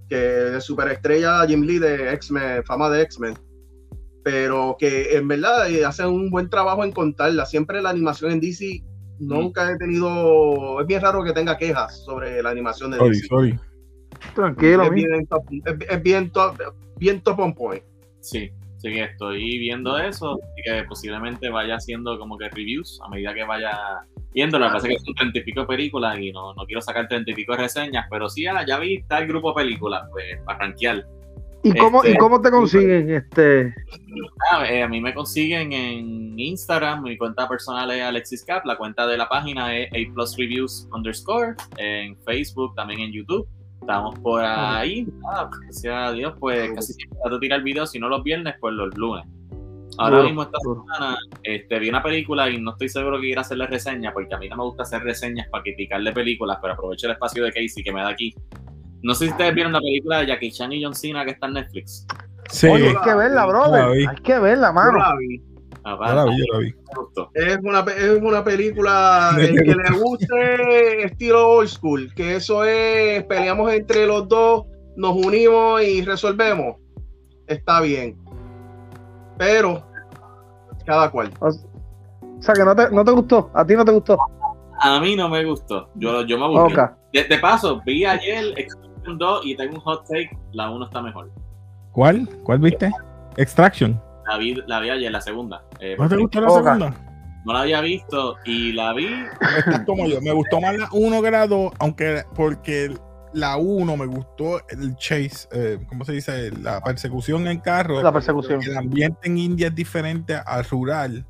que 0.10 0.58
es 0.58 0.64
superestrella 0.64 1.46
Jim 1.48 1.62
Lee 1.64 1.80
de 1.80 2.14
X-Men, 2.14 2.64
fama 2.66 2.90
de 2.90 3.02
X-Men. 3.04 3.34
Pero 4.24 4.78
que 4.80 5.18
en 5.18 5.28
verdad 5.28 5.70
eh, 5.70 5.84
hacen 5.86 6.08
un 6.08 6.30
buen 6.30 6.50
trabajo 6.50 6.84
en 6.84 6.92
contarla. 6.92 7.46
Siempre 7.46 7.82
la 7.82 7.90
animación 7.90 8.32
en 8.32 8.40
DC 8.40 8.82
nunca 9.20 9.70
he 9.72 9.78
tenido. 9.78 10.80
Es 10.80 10.88
bien 10.88 11.02
raro 11.02 11.24
que 11.24 11.34
tenga 11.34 11.58
quejas 11.58 12.04
sobre 12.06 12.42
la 12.42 12.50
animación 12.52 12.92
de 12.92 12.98
Sorry, 12.98 13.10
DC. 13.16 13.28
sorry. 13.28 13.60
Tranquilo, 14.36 14.84
es, 14.84 14.92
bien 14.92 15.28
top, 15.28 15.44
es, 15.66 15.76
es 15.90 16.04
bien 16.04 16.30
top, 16.32 16.56
bien 16.98 17.22
top 17.22 17.40
on 17.40 17.54
point. 17.54 17.84
Sí, 18.22 18.50
sí 18.78 19.00
estoy 19.00 19.60
viendo 19.60 19.98
eso 19.98 20.40
y 20.58 20.62
que 20.64 20.84
posiblemente 20.86 21.50
vaya 21.50 21.76
haciendo 21.76 22.18
como 22.18 22.38
que 22.38 22.48
reviews 22.50 23.00
a 23.06 23.10
medida 23.10 23.34
que 23.34 23.44
vaya 23.44 23.78
viéndolo. 24.34 24.66
Lo 24.66 24.72
que 24.72 24.76
pasa 24.76 24.88
es 24.88 24.94
que 25.00 25.06
son 25.06 25.16
treinta 25.16 25.40
y 25.40 25.44
pico 25.44 25.68
películas 25.68 26.18
y 26.20 26.32
no, 26.32 26.54
no 26.54 26.66
quiero 26.66 26.82
sacar 26.82 27.08
treinta 27.08 27.32
y 27.32 27.34
pico 27.34 27.56
reseñas, 27.56 28.06
pero 28.10 28.30
sí, 28.30 28.48
ah, 28.48 28.64
ya 28.66 28.80
vi 28.80 29.04
tal 29.04 29.28
grupo 29.28 29.50
de 29.50 29.64
películas, 29.64 30.04
pues 30.12 30.40
para 30.46 30.60
rankear. 30.60 31.06
¿Y 31.64 31.74
cómo, 31.78 32.04
¿Y 32.04 32.08
este- 32.08 32.20
cómo 32.20 32.42
te 32.42 32.52
consiguen 32.52 33.10
este? 33.10 33.74
Ah, 34.52 34.66
eh, 34.70 34.84
a 34.84 34.88
mí 34.88 35.02
me 35.02 35.14
consiguen 35.14 35.74
en 35.74 36.40
Instagram, 36.40 37.04
mi 37.04 37.18
cuenta 37.18 37.48
personal 37.48 37.90
es 37.92 38.02
Alexis 38.02 38.44
Cap, 38.44 38.66
la 38.66 38.78
cuenta 38.78 39.08
de 39.08 39.18
la 39.18 39.28
página 39.28 39.76
es 39.76 39.88
A 39.92 40.14
Plus 40.14 40.36
Reviews 40.38 40.88
underscore, 40.92 41.56
en 41.78 42.18
Facebook, 42.24 42.76
también 42.76 43.00
en 43.02 43.12
YouTube. 43.12 43.48
Estamos 43.82 44.18
por 44.20 44.42
ahí. 44.44 45.06
Ah, 45.30 45.50
gracias 45.62 45.94
a 45.94 46.12
Dios, 46.14 46.34
pues 46.40 46.72
casi 46.74 46.94
siempre 46.94 47.20
trato 47.22 47.36
de 47.36 47.42
tirar 47.42 47.64
videos, 47.64 47.92
si 47.92 48.00
no 48.00 48.08
los 48.08 48.24
viernes, 48.24 48.56
pues 48.60 48.74
los 48.74 48.96
lunes. 48.98 49.26
Ahora 49.98 50.24
mismo 50.24 50.42
esta 50.42 50.58
semana 50.60 51.18
este, 51.44 51.80
vi 51.80 51.90
una 51.90 52.02
película 52.02 52.50
y 52.50 52.60
no 52.60 52.72
estoy 52.72 52.90
seguro 52.90 53.18
que 53.18 53.28
quiera 53.28 53.42
hacerle 53.42 53.68
reseña, 53.68 54.12
porque 54.12 54.34
a 54.34 54.38
mí 54.38 54.50
no 54.50 54.56
me 54.56 54.64
gusta 54.64 54.84
hacer 54.84 55.04
reseñas 55.04 55.48
para 55.50 55.64
criticarle 55.64 56.12
películas, 56.12 56.58
pero 56.62 56.74
aprovecho 56.74 57.08
el 57.08 57.14
espacio 57.14 57.44
de 57.44 57.52
Casey 57.52 57.84
que 57.84 57.92
me 57.92 58.02
da 58.02 58.10
aquí. 58.10 58.34
No 59.04 59.14
sé 59.14 59.26
si 59.26 59.32
ustedes 59.32 59.54
vieron 59.54 59.74
la 59.74 59.80
película 59.80 60.20
de 60.20 60.28
Jackie 60.28 60.52
Chan 60.52 60.72
y 60.72 60.84
John 60.84 60.96
Cena 60.96 61.26
que 61.26 61.32
está 61.32 61.48
en 61.48 61.54
Netflix. 61.54 62.08
Sí, 62.54 62.68
Oye, 62.68 62.90
hay 62.90 62.96
que 63.04 63.16
verla, 63.16 63.42
la 63.42 63.46
brother. 63.48 63.92
vi. 63.92 64.06
Hay 64.06 64.16
que 64.18 64.38
verla, 64.38 64.72
mano. 64.72 65.00
la 65.00 65.16
vi. 65.18 65.42
Yo 65.84 65.98
la 65.98 66.26
vi, 66.26 66.38
yo 66.38 66.54
la 66.54 66.60
vi. 66.60 66.72
me 66.72 66.82
gustó. 66.96 67.32
Es 67.34 67.58
una, 67.64 67.80
es 67.80 68.22
una 68.22 68.44
película 68.44 69.32
el 69.40 69.56
que 69.64 69.74
le 69.76 69.98
guste 70.00 71.04
estilo 71.06 71.50
old 71.50 71.68
school, 71.68 72.14
que 72.14 72.36
eso 72.36 72.64
es 72.64 73.24
peleamos 73.24 73.74
entre 73.74 74.06
los 74.06 74.28
dos, 74.28 74.66
nos 74.96 75.16
unimos 75.16 75.82
y 75.82 76.04
resolvemos. 76.04 76.76
Está 77.48 77.82
bien. 77.82 78.16
Pero 79.40 79.84
cada 80.86 81.10
cual. 81.10 81.32
O 81.40 81.52
sea, 82.40 82.54
que 82.54 82.64
no 82.64 82.76
te, 82.76 82.92
no 82.92 83.04
te 83.04 83.12
gustó. 83.12 83.50
A 83.56 83.66
ti 83.66 83.76
no 83.76 83.84
te 83.84 83.92
gustó. 83.94 84.16
A 84.80 85.00
mí 85.00 85.16
no 85.16 85.28
me 85.28 85.44
gustó. 85.44 85.90
Yo, 85.96 86.22
yo 86.22 86.38
me 86.38 86.46
aburrí. 86.46 86.76
De, 87.14 87.24
de 87.24 87.38
paso, 87.40 87.82
vi 87.84 88.06
ayer 88.06 88.54
Extraction 88.58 89.18
2 89.18 89.46
y 89.46 89.56
tengo 89.56 89.74
un 89.74 89.82
hot 89.82 90.04
take. 90.08 90.30
La 90.52 90.70
1 90.70 90.86
está 90.86 91.02
mejor. 91.02 91.32
¿Cuál? 91.94 92.28
¿Cuál 92.44 92.60
viste? 92.60 92.92
Extraction. 93.38 94.02
La 94.28 94.38
vi, 94.38 94.56
la 94.68 94.80
vi 94.80 94.90
ayer, 94.90 95.12
la 95.12 95.22
segunda. 95.22 95.64
Eh, 95.80 95.96
¿No 95.98 96.10
te 96.10 96.18
gustó 96.18 96.42
la 96.42 96.48
Oca. 96.50 96.74
segunda? 96.74 97.14
no 97.46 97.54
la 97.54 97.62
había 97.62 97.82
visto 97.82 98.38
y 98.46 98.72
la 98.72 98.94
vi. 98.94 99.10
Estás 99.58 99.84
como 99.86 100.08
yo. 100.08 100.22
Me 100.22 100.32
gustó 100.32 100.62
más 100.62 100.78
la 100.78 100.88
1 100.92 101.22
que 101.22 101.32
la 101.32 101.48
2, 101.48 101.74
aunque 101.80 102.24
porque 102.36 102.96
la 103.34 103.58
1 103.58 103.98
me 103.98 104.06
gustó 104.06 104.60
el 104.70 104.96
chase, 104.96 105.48
eh, 105.52 105.80
¿cómo 105.90 106.06
se 106.06 106.14
dice? 106.14 106.52
La 106.52 106.82
persecución 106.82 107.48
en 107.48 107.60
carro. 107.60 108.02
La 108.02 108.12
persecución. 108.12 108.62
El 108.64 108.78
ambiente 108.78 109.28
en 109.28 109.38
India 109.38 109.68
es 109.68 109.76
diferente 109.76 110.36
al 110.46 110.64
rural. 110.66 111.26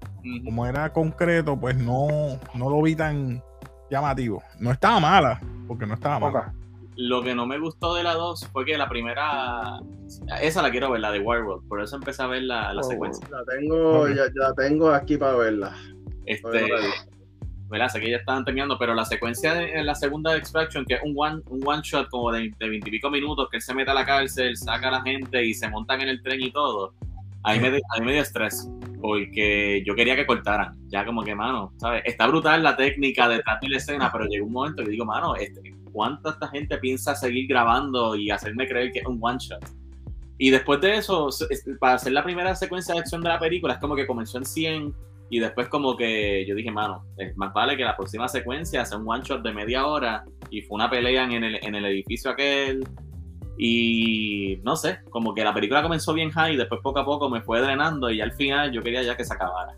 Como 0.46 0.66
era 0.66 0.94
concreto, 0.94 1.60
pues 1.60 1.76
no, 1.76 2.08
no 2.54 2.70
lo 2.70 2.82
vi 2.82 2.96
tan 2.96 3.44
llamativo. 3.90 4.42
No 4.60 4.72
estaba 4.72 5.00
mala, 5.00 5.42
porque 5.68 5.86
no 5.86 5.96
estaba 5.96 6.20
mala. 6.20 6.54
Lo 6.96 7.24
que 7.24 7.34
no 7.34 7.46
me 7.48 7.58
gustó 7.60 7.96
de 7.96 8.04
la 8.04 8.14
2 8.14 8.50
fue 8.52 8.66
que 8.66 8.78
la 8.78 8.88
primera. 8.88 9.80
Esa 10.42 10.62
la 10.62 10.70
quiero 10.72 10.92
ver, 10.92 11.02
la 11.02 11.12
de 11.12 11.20
Werewolf. 11.20 11.64
Por 11.68 11.82
eso 11.82 11.96
empecé 11.96 12.22
a 12.24 12.28
ver 12.28 12.44
la, 12.44 12.74
la 12.74 12.82
Oh. 12.82 12.84
secuencia. 12.84 13.28
La 13.32 13.44
tengo, 13.46 14.02
Ok. 14.04 14.10
ya, 14.10 14.26
ya 14.28 14.54
tengo 14.56 14.90
aquí 14.92 15.18
para 15.18 15.36
verla. 15.36 15.76
Este. 16.26 16.68
¿verdad? 17.70 17.88
Sé 17.90 18.00
que 18.00 18.12
ya 18.12 18.18
estaban 18.18 18.46
terminando, 18.46 18.78
pero 18.78 18.94
la 18.94 19.04
secuencia 19.04 19.56
de 19.56 19.72
en 19.74 19.88
la 19.88 19.96
segunda 19.96 20.32
de 20.32 20.38
Extraction, 20.38 20.86
que 20.86 20.94
es 20.96 21.02
un 21.04 21.14
one, 21.18 21.42
un 21.48 21.66
one 21.68 21.82
shot 21.84 22.08
como 22.10 22.32
de, 22.32 22.54
de 22.60 22.70
20 22.70 22.88
y 22.88 22.92
pico 22.92 23.10
minutos, 23.10 23.48
que 23.50 23.58
él 23.58 23.64
se 23.64 23.74
mete 23.74 23.90
a 23.90 23.96
la 23.96 24.06
cárcel, 24.06 24.56
saca 24.56 24.90
a 24.90 24.92
la 24.92 25.02
gente 25.02 25.44
y 25.44 25.56
se 25.56 25.68
montan 25.70 26.00
en 26.02 26.10
el 26.10 26.22
tren 26.22 26.40
y 26.40 26.52
todo, 26.52 26.94
ahí 27.42 27.60
me, 27.60 27.70
a 27.70 28.00
mí 28.00 28.06
me 28.06 28.12
dio 28.14 28.22
estrés, 28.22 28.70
porque 29.02 29.82
yo 29.88 29.96
quería 29.96 30.16
que 30.16 30.28
cortaran, 30.28 30.76
ya 30.90 31.04
como 31.04 31.24
que, 31.24 31.34
mano, 31.34 31.74
¿sabes? 31.78 32.04
Está 32.06 32.28
brutal 32.28 32.62
la 32.62 32.76
técnica 32.76 33.28
detrás 33.28 33.60
de 33.60 33.70
la 33.70 33.78
escena, 33.78 34.12
pero 34.12 34.26
llegó 34.26 34.46
un 34.46 34.54
momento 34.54 34.84
que 34.84 34.90
digo, 34.92 35.06
mano, 35.06 35.36
este, 35.36 35.74
¿cuánta 35.94 36.32
esta 36.32 36.48
gente 36.50 36.78
piensa 36.80 37.16
seguir 37.16 37.48
grabando 37.48 38.16
y 38.16 38.32
hacerme 38.32 38.68
creer 38.68 38.92
que 38.92 39.00
es 39.00 39.06
un 39.06 39.20
one 39.22 39.38
shot? 39.40 39.64
Y 40.38 40.50
después 40.50 40.82
de 40.82 40.98
eso, 40.98 41.30
para 41.80 41.94
hacer 41.94 42.12
la 42.12 42.24
primera 42.24 42.56
secuencia 42.56 42.94
de 42.94 43.02
acción 43.02 43.22
de 43.22 43.30
la 43.30 43.40
película, 43.40 43.76
es 43.76 43.80
como 43.80 43.96
que 43.96 44.06
comenzó 44.06 44.40
en 44.40 44.46
100 44.46 44.94
y 45.30 45.40
después 45.40 45.70
como 45.70 45.96
que 45.96 46.46
yo 46.46 46.56
dije, 46.56 46.72
mano, 46.72 47.06
más 47.36 47.54
vale 47.54 47.78
que 47.78 47.84
la 47.84 47.96
próxima 47.96 48.28
secuencia 48.28 48.84
sea 48.84 48.98
un 48.98 49.08
one 49.08 49.24
shot 49.24 49.42
de 49.42 49.54
media 49.54 49.86
hora 49.88 50.26
y 50.50 50.62
fue 50.64 50.76
una 50.76 50.90
pelea 50.90 51.24
en 51.24 51.44
el, 51.44 51.60
en 51.64 51.76
el 51.76 51.86
edificio 51.86 52.32
aquel 52.32 52.84
y 53.58 54.60
no 54.64 54.76
sé, 54.76 55.00
como 55.10 55.34
que 55.34 55.44
la 55.44 55.54
película 55.54 55.84
comenzó 55.84 56.14
bien 56.14 56.32
high 56.32 56.54
y 56.54 56.58
después 56.58 56.82
poco 56.82 57.00
a 57.00 57.06
poco 57.06 57.30
me 57.30 57.42
fue 57.42 57.62
drenando 57.62 58.10
y 58.10 58.20
al 58.20 58.34
final 58.34 58.72
yo 58.72 58.82
quería 58.82 59.04
ya 59.04 59.16
que 59.16 59.24
se 59.24 59.34
acabara. 59.34 59.76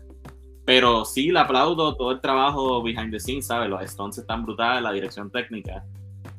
Pero 0.64 1.04
sí, 1.04 1.30
le 1.30 1.38
aplaudo 1.38 1.96
todo 1.96 2.10
el 2.10 2.20
trabajo 2.20 2.82
behind 2.82 3.12
the 3.12 3.20
scenes, 3.20 3.46
¿sabes? 3.46 3.68
Los 3.68 3.82
stunts 3.88 4.18
están 4.18 4.44
brutales, 4.44 4.82
la 4.82 4.92
dirección 4.92 5.30
técnica. 5.30 5.84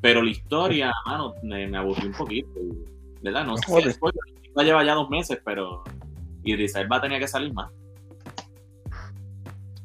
Pero 0.01 0.22
la 0.22 0.30
historia, 0.31 0.91
mano, 1.05 1.34
me, 1.43 1.68
me 1.68 1.77
aburrió 1.77 2.07
un 2.07 2.14
poquito. 2.15 2.49
¿Verdad? 3.22 3.45
No 3.45 3.57
sé 3.57 3.64
si 3.65 3.72
Joder. 3.72 3.88
es 3.88 3.95
spoiler, 3.95 4.19
la 4.55 4.64
lleva 4.64 4.84
ya 4.84 4.93
dos 4.93 5.09
meses, 5.09 5.39
pero 5.43 5.84
Idris 6.43 6.76
Elba 6.76 7.01
tenía 7.01 7.19
que 7.19 7.27
salir 7.27 7.53
más. 7.53 7.72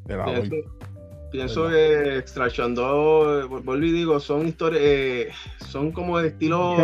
Pienso, 0.06 0.56
pienso 1.30 1.68
que 1.68 2.18
Extraction 2.18 2.74
2, 2.74 3.48
vol- 3.48 3.64
vuelvo 3.64 3.86
y 3.86 3.92
digo, 3.92 4.20
son 4.20 4.46
historias, 4.46 4.82
eh, 4.84 5.28
son 5.68 5.92
como 5.92 6.18
de 6.18 6.28
estilo 6.28 6.74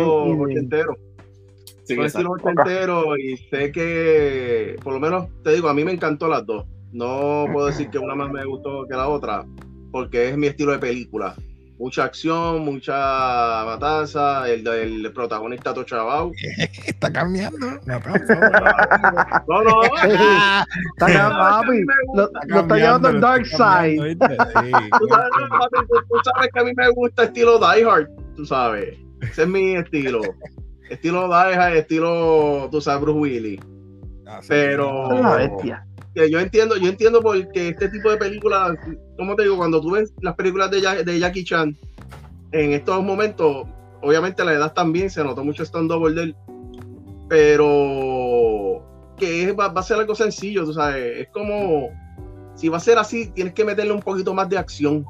ochentero. 0.41 0.95
Sí, 1.83 1.95
son 1.95 2.05
estilo 2.05 2.31
ochentero 2.31 3.17
y 3.17 3.37
sé 3.37 3.71
que, 3.71 4.75
por 4.83 4.93
lo 4.93 4.99
menos, 4.99 5.27
te 5.43 5.53
digo, 5.53 5.69
a 5.69 5.73
mí 5.73 5.83
me 5.83 5.91
encantó 5.91 6.27
las 6.27 6.45
dos. 6.45 6.65
No 6.91 7.45
puedo 7.53 7.67
decir 7.67 7.89
que 7.91 7.99
una 7.99 8.15
más 8.15 8.31
me 8.31 8.43
gustó 8.45 8.85
que 8.87 8.95
la 8.95 9.07
otra, 9.07 9.45
porque 9.91 10.29
es 10.29 10.37
mi 10.37 10.47
estilo 10.47 10.71
de 10.71 10.79
película. 10.79 11.35
Mucha 11.79 12.03
acción, 12.03 12.59
mucha 12.65 12.93
matanza, 13.65 14.47
el, 14.49 14.67
el 14.67 15.11
protagonista 15.13 15.73
Tochabao. 15.73 16.31
Está 16.85 17.11
cambiando. 17.11 17.57
No, 17.85 17.99
No, 19.47 19.63
no, 19.63 19.81
Está 20.97 21.29
papi. 21.29 21.85
Lo, 22.13 22.29
está 22.61 22.75
llevando 22.75 23.07
al 23.07 23.21
Dark 23.21 23.45
Side. 23.45 24.15
tú 24.17 25.07
sabes, 25.07 25.29
tú 26.09 26.17
que 26.53 26.59
a 26.59 26.63
mí 26.63 26.71
me 26.75 26.89
gusta 26.89 27.23
estilo 27.23 27.57
Die 27.57 27.85
Hard, 27.89 28.07
tú 28.35 28.45
sabes. 28.45 28.97
Ese 29.21 29.43
es 29.43 29.47
mi 29.47 29.75
estilo. 29.75 30.21
Estilo 30.89 31.27
Die 31.27 31.55
Hard, 31.55 31.75
estilo, 31.77 32.67
tú 32.71 32.81
sabes, 32.81 33.01
Bruce 33.01 33.19
Willis. 33.19 33.59
Pero- 34.47 35.11
Es 35.13 35.21
la 35.21 35.35
bestia. 35.35 35.85
Que 36.15 36.29
yo 36.29 36.39
entiendo, 36.39 36.75
yo 36.77 36.89
entiendo 36.89 37.21
porque 37.21 37.69
este 37.69 37.89
tipo 37.89 38.09
de 38.09 38.17
películas, 38.17 38.77
como 39.17 39.35
te 39.35 39.43
digo, 39.43 39.57
cuando 39.57 39.79
tú 39.81 39.91
ves 39.91 40.13
las 40.21 40.35
películas 40.35 40.71
de, 40.71 40.81
Ja- 40.81 41.03
de 41.03 41.19
Jackie 41.19 41.43
Chan, 41.43 41.77
en 42.51 42.73
estos 42.73 43.03
momentos, 43.03 43.67
obviamente 44.01 44.43
la 44.43 44.53
edad 44.53 44.73
también 44.73 45.09
se 45.09 45.23
notó 45.23 45.43
mucho 45.43 45.63
stand 45.63 45.89
double 45.89 46.15
de 46.15 46.23
él, 46.23 46.35
pero 47.27 48.83
que 49.17 49.51
va, 49.51 49.67
va 49.69 49.81
a 49.81 49.83
ser 49.83 49.97
algo 49.97 50.15
sencillo, 50.15 50.65
tú 50.65 50.73
sabes, 50.73 51.19
es 51.21 51.27
como, 51.29 51.89
si 52.55 52.69
va 52.69 52.77
a 52.77 52.81
ser 52.81 52.97
así, 52.97 53.31
tienes 53.31 53.53
que 53.53 53.65
meterle 53.65 53.91
un 53.93 54.01
poquito 54.01 54.33
más 54.33 54.49
de 54.49 54.57
acción, 54.57 55.05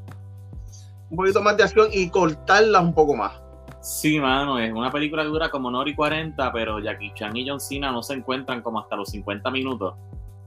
un 1.10 1.18
poquito 1.18 1.42
más 1.42 1.56
de 1.58 1.64
acción 1.64 1.88
y 1.92 2.10
cortarlas 2.10 2.84
un 2.84 2.94
poco 2.94 3.16
más. 3.16 3.34
Sí, 3.82 4.20
mano, 4.20 4.60
es 4.60 4.74
una 4.74 4.92
película 4.92 5.24
que 5.24 5.30
dura 5.30 5.50
como 5.50 5.70
una 5.70 5.80
hora 5.80 5.90
y 5.90 5.96
40, 5.96 6.52
pero 6.52 6.80
Jackie 6.80 7.14
Chan 7.16 7.36
y 7.38 7.48
John 7.48 7.62
Cena 7.62 7.92
no 7.92 8.04
se 8.04 8.14
encuentran 8.14 8.62
como 8.62 8.80
hasta 8.82 8.98
los 8.98 9.10
50 9.10 9.50
minutos. 9.52 9.96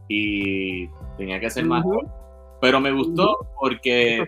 Y 0.09 0.89
tenía 1.17 1.41
que 1.41 1.51
ser 1.51 1.65
más. 1.65 1.85
Ujú. 1.85 2.01
Pero 2.61 2.81
me 2.81 2.93
gustó 2.93 3.39
porque 3.61 4.25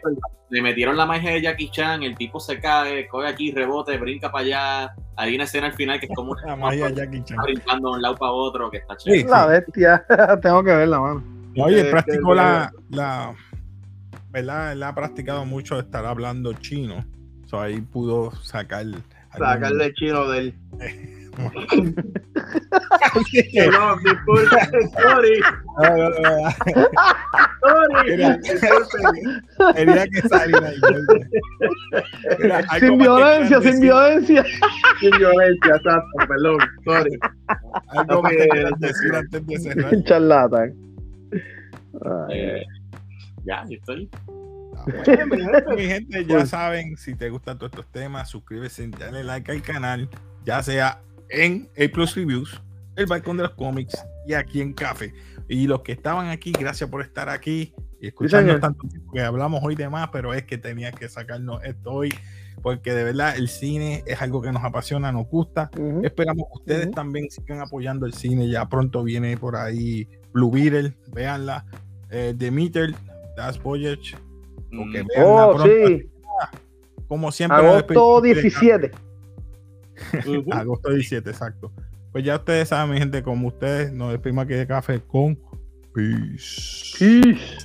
le 0.51 0.63
metieron 0.63 0.97
la 0.97 1.07
magia 1.07 1.31
de 1.33 1.43
Jackie 1.43 1.71
Chan, 1.71 2.03
el 2.03 2.17
tipo 2.17 2.41
se 2.41 2.59
cae, 2.61 3.07
coge 3.07 3.29
aquí, 3.29 3.53
rebote, 3.53 3.97
brinca 3.99 4.31
para 4.33 4.45
allá. 4.45 4.95
Hay 5.17 5.35
una 5.37 5.45
escena 5.45 5.67
al 5.69 5.73
final 5.75 6.01
que 6.01 6.07
es 6.07 6.13
como 6.17 6.35
La 6.45 6.55
una 6.55 6.57
magia 6.57 6.87
de 6.89 6.95
Jackie 6.97 7.23
Chan. 7.25 7.39
brincando 7.45 7.91
de 7.91 7.95
un 7.97 8.03
lado 8.03 8.17
para 8.17 8.33
otro, 8.33 8.71
que 8.71 8.79
está 8.79 8.95
Sí. 8.99 9.05
chévere. 9.05 9.21
Es 9.23 9.31
la 9.31 9.47
bestia. 9.47 10.07
Tengo 10.43 10.65
que 10.65 10.75
verla, 10.75 11.01
mano. 11.01 11.23
Oye, 11.59 11.85
Que- 11.85 11.91
practicó 11.91 12.31
que- 12.31 12.35
la, 12.35 12.73
la, 12.91 13.35
¿verdad? 14.31 14.73
Él 14.73 14.83
ha 14.83 14.95
practicado 14.95 15.45
mucho 15.47 15.79
estar 15.79 16.05
hablando 16.05 16.53
chino. 16.55 17.05
So, 17.47 17.61
ahí 17.61 17.81
pudo 17.81 18.33
sacar. 18.43 18.85
Sacarle 19.37 19.87
el 19.87 19.95
chino 19.95 20.27
del... 20.29 20.55
algún- 20.73 21.24
No, 23.73 23.97
disculpe, 23.99 24.59
sorry, 25.01 25.41
No, 25.79 25.97
no, 25.97 26.09
no, 26.11 26.21
no. 26.21 26.51
sorry. 27.61 28.39
Disculpe. 28.43 29.75
Tenía 29.75 30.07
que 30.07 30.21
salir 30.29 30.57
ahí. 30.65 30.79
Sin 32.81 32.99
violencia, 32.99 33.61
sin 33.61 33.81
violencia. 33.81 34.45
Sin 35.01 35.11
violencia, 35.19 35.77
exacto, 35.77 36.29
perdón, 36.29 36.59
sorry. 36.85 37.19
Algo 37.89 38.23
que 38.23 38.49
decir 38.79 39.15
antes 39.15 39.47
de 39.47 39.59
cerrar. 39.59 40.05
Charlatan. 40.05 40.75
Ay, 42.05 42.39
Eh, 42.39 42.63
ya, 43.45 43.65
yo 43.69 43.77
estoy. 43.79 44.09
Bueno, 44.87 45.27
mi 45.37 45.37
gente, 45.43 45.75
mi 45.77 45.83
gente, 45.87 46.25
ya 46.27 46.37
Pues- 46.39 46.51
saben, 46.51 46.97
si 46.97 47.15
te 47.15 47.31
gustan 47.31 47.59
todos 47.59 47.73
estos 47.73 47.91
temas, 47.91 48.29
suscríbete, 48.29 48.89
dale 48.99 49.25
like 49.25 49.51
al 49.51 49.63
canal, 49.63 50.09
ya 50.45 50.63
sea 50.63 50.99
en 51.35 51.69
A 51.77 51.93
Plus 51.93 52.15
Reviews, 52.15 52.63
el 52.97 53.07
Balcón 53.07 53.37
de 53.37 53.45
los 53.45 53.53
Cómics 53.53 54.05
y 54.27 54.35
aquí 54.35 54.61
en 54.61 54.73
Café. 54.73 55.13
Y 55.49 55.67
los 55.67 55.83
que 55.83 55.93
estaban 55.93 56.29
aquí, 56.29 56.53
gracias 56.53 56.89
por 56.89 57.03
estar 57.03 57.29
aquí 57.29 57.75
y 58.01 58.09
escucharnos 58.09 58.57
sí, 58.57 58.61
tanto 58.61 58.89
tiempo 58.89 59.13
que 59.13 59.21
hablamos 59.21 59.61
hoy 59.63 59.75
de 59.75 59.89
más, 59.89 60.09
pero 60.13 60.33
es 60.33 60.45
que 60.45 60.59
tenía 60.59 60.93
que 60.93 61.09
sacarnos 61.09 61.63
esto 61.65 61.91
hoy 61.91 62.11
porque 62.63 62.95
de 62.95 63.05
verdad 63.05 63.37
el 63.37 63.49
cine 63.49 64.03
es 64.07 64.23
algo 64.23 64.41
que 64.41 64.51
nos 64.51 64.65
apasiona, 64.65 65.13
nos 65.13 65.29
gusta. 65.29 65.71
Uh 65.77 65.81
-huh. 65.81 66.07
Esperamos 66.07 66.47
que 66.47 66.59
ustedes 66.61 66.87
uh 66.87 66.91
-huh. 66.91 66.95
también 66.95 67.31
sigan 67.31 67.61
apoyando 67.61 68.07
el 68.07 68.15
cine. 68.15 68.49
Ya 68.49 68.67
pronto 68.69 69.03
viene 69.03 69.37
por 69.37 69.57
ahí 69.57 70.09
Blue 70.33 70.51
Beetle, 70.51 70.95
véanla. 71.13 71.67
Eh, 72.11 72.35
The 72.39 72.51
Das 73.37 73.63
Voyage. 73.63 74.17
Mm. 74.71 74.95
oh, 75.19 75.63
sí. 75.63 76.09
Ah, 76.41 76.51
como 77.07 77.31
siempre. 77.31 77.59
Agosto 77.59 78.21
17. 78.23 78.91
-huh. 80.13 80.53
Agosto 80.53 80.91
17, 80.91 81.31
exacto. 81.31 81.73
Pues 82.13 82.25
ya 82.25 82.37
ustedes 82.37 82.69
saben, 82.69 82.93
mi 82.93 82.99
gente, 82.99 83.23
como 83.23 83.49
ustedes, 83.49 83.93
nos 83.93 84.13
despedimos 84.13 84.45
aquí 84.45 84.55
de 84.55 84.67
café 84.67 85.01
con 85.01 85.37
Peace. 85.93 86.95
Peace. 86.99 87.57